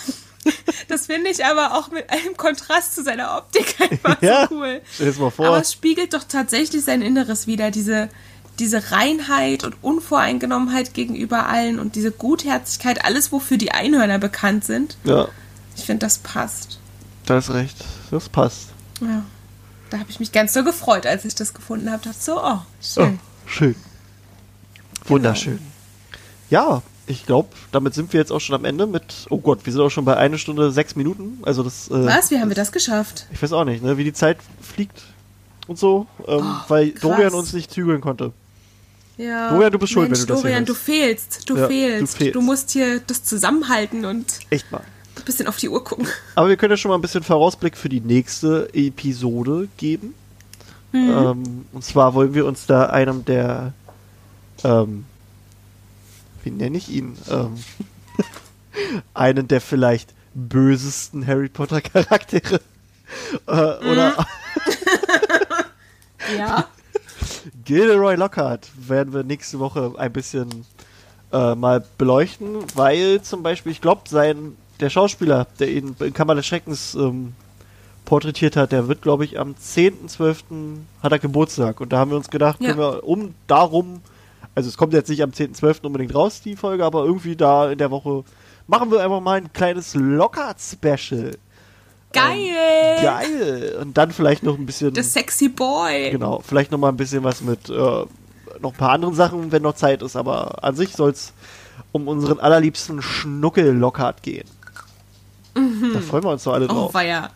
Das 0.89 1.07
finde 1.07 1.31
ich 1.31 1.45
aber 1.45 1.79
auch 1.79 1.93
mit 1.93 2.11
einem 2.11 2.37
Kontrast 2.37 2.97
zu 2.97 3.05
seiner 3.05 3.37
Optik 3.39 3.77
einfach 3.91 4.21
Ja. 4.21 4.49
so 4.49 4.57
cool. 4.57 4.81
Stell 4.93 5.13
mal 5.13 5.31
vor. 5.31 5.47
Aber 5.47 5.61
es 5.61 5.73
spiegelt 5.73 6.15
doch 6.15 6.25
tatsächlich 6.25 6.83
sein 6.85 7.01
Inneres 7.01 7.47
wieder, 7.47 7.71
diese, 7.71 8.09
diese 8.59 8.91
Reinheit 8.91 9.63
und 9.63 9.77
Unvoreingenommenheit 9.83 10.95
gegenüber 10.95 11.47
allen 11.47 11.79
und 11.79 11.95
diese 11.95 12.11
Gutherzigkeit, 12.11 13.05
alles, 13.05 13.31
wofür 13.31 13.57
die 13.57 13.71
Einhörner 13.71 14.19
bekannt 14.19 14.65
sind. 14.65 14.97
ja, 15.05 15.29
Ich 15.77 15.85
finde, 15.85 16.05
das 16.07 16.19
passt. 16.19 16.81
da 17.27 17.39
ist 17.39 17.51
recht. 17.55 17.77
Das 18.11 18.29
passt. 18.29 18.71
Ja. 19.01 19.23
Da 19.93 19.99
habe 19.99 20.09
ich 20.11 20.19
mich 20.21 20.33
ganz 20.33 20.55
so 20.55 20.65
gefreut, 20.65 21.05
als 21.05 21.27
ich 21.27 21.35
das 21.35 21.53
gefunden 21.53 21.91
habe. 21.91 22.03
Dachte 22.03 22.19
so, 22.19 22.39
oh, 22.43 22.55
Oh, 22.57 22.61
schön. 22.81 23.19
schön. 23.47 23.75
Wunderschön. 25.05 25.59
Ja, 26.49 26.83
ich 27.07 27.27
glaube, 27.27 27.49
damit 27.73 27.93
sind 27.95 28.13
wir 28.13 28.21
jetzt 28.21 28.31
auch 28.33 28.41
schon 28.41 28.55
am 28.55 28.65
Ende 28.65 28.87
mit. 28.87 29.27
Oh 29.31 29.39
Gott, 29.39 29.67
wir 29.67 29.73
sind 29.73 29.83
auch 29.83 29.91
schon 29.91 30.05
bei 30.05 30.17
einer 30.17 30.39
Stunde 30.39 30.71
sechs 30.73 30.97
Minuten. 30.97 31.39
Also 31.43 31.63
das. 31.63 31.89
Äh, 31.91 32.07
Was? 32.07 32.31
Wie 32.31 32.39
haben 32.39 32.49
wir 32.49 32.55
das 32.55 32.73
geschafft? 32.73 33.27
Ich 33.33 33.43
weiß 33.43 33.53
auch 33.53 33.65
nicht, 33.65 33.83
ne, 33.83 33.99
wie 33.99 34.05
die 34.05 34.13
Zeit 34.13 34.39
fliegt 34.61 35.03
und 35.67 35.79
so, 35.79 36.07
ähm, 36.27 36.41
Oh, 36.41 36.55
weil 36.69 36.91
krass. 36.93 37.03
Dorian 37.03 37.35
uns 37.35 37.53
nicht 37.53 37.71
zügeln 37.71 38.01
konnte. 38.01 38.33
Ja. 39.19 39.51
Dorian, 39.51 39.73
du 39.73 39.79
bist 39.79 39.93
schuld, 39.93 40.09
Mensch, 40.09 40.21
wenn 40.21 40.27
du 40.29 40.33
das 40.35 40.43
Dorian, 40.43 40.65
du 40.65 40.75
fehlst. 40.75 41.49
Du 41.51 41.57
Ja, 41.57 41.63
du 41.63 41.69
fehlst. 41.69 42.17
fehlst. 42.17 42.35
Du 42.35 42.41
musst 42.41 42.71
hier 42.71 43.01
das 43.01 43.25
zusammenhalten 43.25 44.05
und 44.05 44.39
Echt 44.51 44.71
mal. 44.73 44.83
Ein 45.17 45.25
bisschen 45.25 45.47
auf 45.47 45.57
die 45.57 45.69
Uhr 45.69 45.83
gucken. 45.83 46.07
Aber 46.35 46.49
wir 46.49 46.57
können 46.57 46.73
ja 46.73 46.77
schon 46.77 46.91
mal 46.91 46.97
ein 46.97 47.03
bisschen 47.03 47.23
Vorausblick 47.23 47.77
für 47.77 47.89
die 47.89 48.01
nächste 48.01 48.69
Episode 48.73 49.69
geben. 49.77 50.15
Mhm. 50.93 51.11
Ähm, 51.11 51.67
und 51.73 51.85
zwar 51.85 52.15
wollen 52.15 52.35
wir 52.35 52.47
uns 52.47 52.67
da 52.67 52.87
einem 52.87 53.25
der, 53.25 53.73
ähm, 54.65 55.05
wie 56.43 56.51
nenne 56.51 56.79
ich 56.79 56.89
ihn? 56.89 57.17
Ähm, 57.31 57.59
einen 59.15 59.49
der 59.49 59.61
vielleicht 59.61 60.15
bösesten 60.35 61.27
Harry 61.27 61.49
Potter 61.49 61.81
Charaktere. 61.81 62.61
Äh, 63.47 63.53
Oder 63.53 64.27
Ja. 66.37 66.69
Gilderoy 67.65 68.17
Lockhart 68.17 68.69
werden 68.77 69.13
wir 69.13 69.25
nächste 69.25 69.59
Woche 69.59 69.93
ein 69.97 70.13
bisschen 70.13 70.65
äh, 71.33 71.55
mal 71.55 71.85
beleuchten, 71.99 72.59
weil 72.75 73.23
zum 73.23 73.43
Beispiel, 73.43 73.73
ich 73.73 73.81
glaube, 73.81 74.03
sein 74.09 74.57
der 74.83 74.91
Schauspieler, 74.91 75.47
der 75.59 75.71
ihn 75.71 75.97
in 76.01 76.13
Kammer 76.13 76.35
des 76.35 76.47
Schreckens 76.47 76.95
ähm, 76.95 77.33
porträtiert 78.05 78.57
hat, 78.57 78.73
der 78.73 78.89
wird, 78.89 79.03
glaube 79.03 79.25
ich, 79.25 79.39
am 79.39 79.53
10.12. 79.55 80.43
hat 81.03 81.13
er 81.13 81.19
Geburtstag. 81.19 81.81
Und 81.81 81.93
da 81.93 81.99
haben 81.99 82.11
wir 82.11 82.17
uns 82.19 82.31
gedacht, 82.31 82.61
Ja. 82.61 82.69
können 82.69 82.81
wir 82.81 83.05
um 83.05 83.35
darum, 83.47 84.01
also 84.55 84.69
es 84.69 84.77
kommt 84.77 84.93
jetzt 84.93 85.09
nicht 85.09 85.23
am 85.23 85.31
10.12. 85.31 85.87
unbedingt 85.87 86.15
raus, 86.15 86.41
die 86.45 86.57
Folge, 86.57 86.85
aber 86.85 87.05
irgendwie 87.05 87.37
da 87.37 87.71
in 87.71 87.79
der 87.79 87.91
Woche 87.91 88.25
machen 88.67 88.91
wir 88.91 89.03
einfach 89.03 89.21
mal 89.21 89.39
ein 89.39 89.53
kleines 89.53 89.95
Lockhart-Special. 89.95 91.37
Geil. 92.13 92.99
Geil! 93.03 93.79
Und 93.81 93.97
dann 93.97 94.11
vielleicht 94.11 94.43
noch 94.43 94.59
ein 94.59 94.67
bisschen. 94.67 94.95
The 94.95 95.03
sexy 95.03 95.49
boy. 95.49 96.11
Genau, 96.11 96.41
vielleicht 96.45 96.71
noch 96.71 96.79
mal 96.79 96.91
ein 96.91 96.97
bisschen 96.97 97.25
was 97.25 97.41
mit 97.41 97.71
äh, 97.71 97.73
noch 97.75 98.73
ein 98.73 98.77
paar 98.77 98.91
anderen 98.91 99.15
Sachen, 99.15 99.51
wenn 99.51 99.63
noch 99.63 99.75
Zeit 99.75 100.03
ist, 100.03 100.15
aber 100.17 100.63
an 100.63 100.77
sich 100.77 100.93
soll 100.93 101.11
es 101.11 101.33
um 101.91 102.09
unseren 102.09 102.39
allerliebsten 102.39 103.01
Schnuckel 103.01 103.73
Lockhart 103.75 104.23
gehen. 104.23 104.47
Da 105.55 106.01
freuen 106.01 106.25
wir 106.25 106.31
uns 106.31 106.45
doch 106.45 106.53
alle 106.55 106.65
Oh, 106.67 106.69
drauf. 106.69 106.95
weia. 106.95 107.31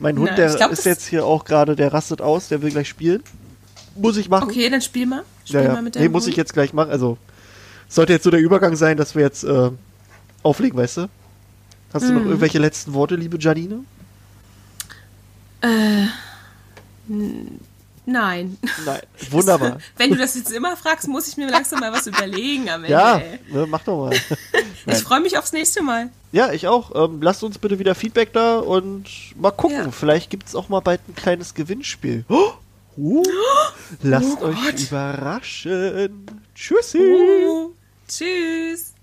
mein 0.00 0.18
Hund, 0.18 0.30
na, 0.30 0.36
der 0.36 0.50
ich 0.50 0.56
glaub, 0.56 0.70
ist 0.72 0.84
jetzt 0.84 1.06
hier 1.06 1.24
auch 1.24 1.44
gerade, 1.44 1.76
der 1.76 1.92
rastet 1.92 2.20
aus, 2.20 2.48
der 2.48 2.60
will 2.62 2.70
gleich 2.70 2.88
spielen. 2.88 3.22
Muss 3.94 4.16
ich 4.16 4.28
machen. 4.28 4.50
Okay, 4.50 4.68
dann 4.68 4.82
spiel 4.82 5.06
mal. 5.06 5.22
Spiel 5.44 5.60
ja, 5.60 5.66
ja. 5.66 5.72
mal 5.72 5.82
mit 5.82 5.94
Nee, 5.94 6.02
deinem 6.02 6.12
muss 6.12 6.24
ich 6.26 6.32
Hund. 6.32 6.36
jetzt 6.38 6.52
gleich 6.52 6.72
machen. 6.74 6.90
Also, 6.90 7.16
sollte 7.88 8.12
jetzt 8.12 8.24
so 8.24 8.30
der 8.30 8.40
Übergang 8.40 8.76
sein, 8.76 8.96
dass 8.96 9.14
wir 9.14 9.22
jetzt 9.22 9.44
äh, 9.44 9.70
auflegen, 10.42 10.76
weißt 10.78 10.98
du? 10.98 11.08
Hast 11.94 12.08
du 12.08 12.12
noch 12.12 12.20
Mhm. 12.20 12.26
irgendwelche 12.28 12.58
letzten 12.58 12.92
Worte, 12.92 13.14
liebe 13.16 13.38
Janine? 13.38 13.80
Nein. 18.06 18.56
Nein. 18.84 19.00
Wunderbar. 19.30 19.78
Wenn 19.96 20.10
du 20.10 20.16
das 20.16 20.36
jetzt 20.36 20.52
immer 20.52 20.76
fragst, 20.76 21.08
muss 21.08 21.26
ich 21.26 21.36
mir 21.36 21.50
langsam 21.50 21.80
mal 21.80 21.92
was 21.92 22.06
überlegen 22.06 22.70
am 22.70 22.84
Ende. 22.84 22.92
Ja, 22.92 23.20
ne, 23.48 23.66
mach 23.66 23.82
doch 23.82 24.08
mal. 24.08 24.16
Ich 24.88 25.02
freue 25.02 25.18
mich 25.18 25.36
aufs 25.36 25.52
nächste 25.52 25.82
Mal. 25.82 26.10
Ja, 26.30 26.52
ich 26.52 26.68
auch. 26.68 26.94
Ähm, 26.94 27.20
lasst 27.20 27.42
uns 27.42 27.58
bitte 27.58 27.80
wieder 27.80 27.96
Feedback 27.96 28.32
da 28.32 28.58
und 28.58 29.08
mal 29.34 29.50
gucken. 29.50 29.76
Ja. 29.76 29.90
Vielleicht 29.90 30.30
gibt 30.30 30.46
es 30.46 30.54
auch 30.54 30.68
mal 30.68 30.78
bald 30.78 31.00
ein 31.08 31.16
kleines 31.16 31.54
Gewinnspiel. 31.54 32.24
Oh, 32.98 33.18
uh, 33.18 33.22
lasst 34.02 34.38
Oh 34.40 34.46
euch 34.46 34.88
überraschen. 34.88 36.26
Tschüssi. 36.54 36.98
Uh, 36.98 37.74
tschüss. 38.08 38.95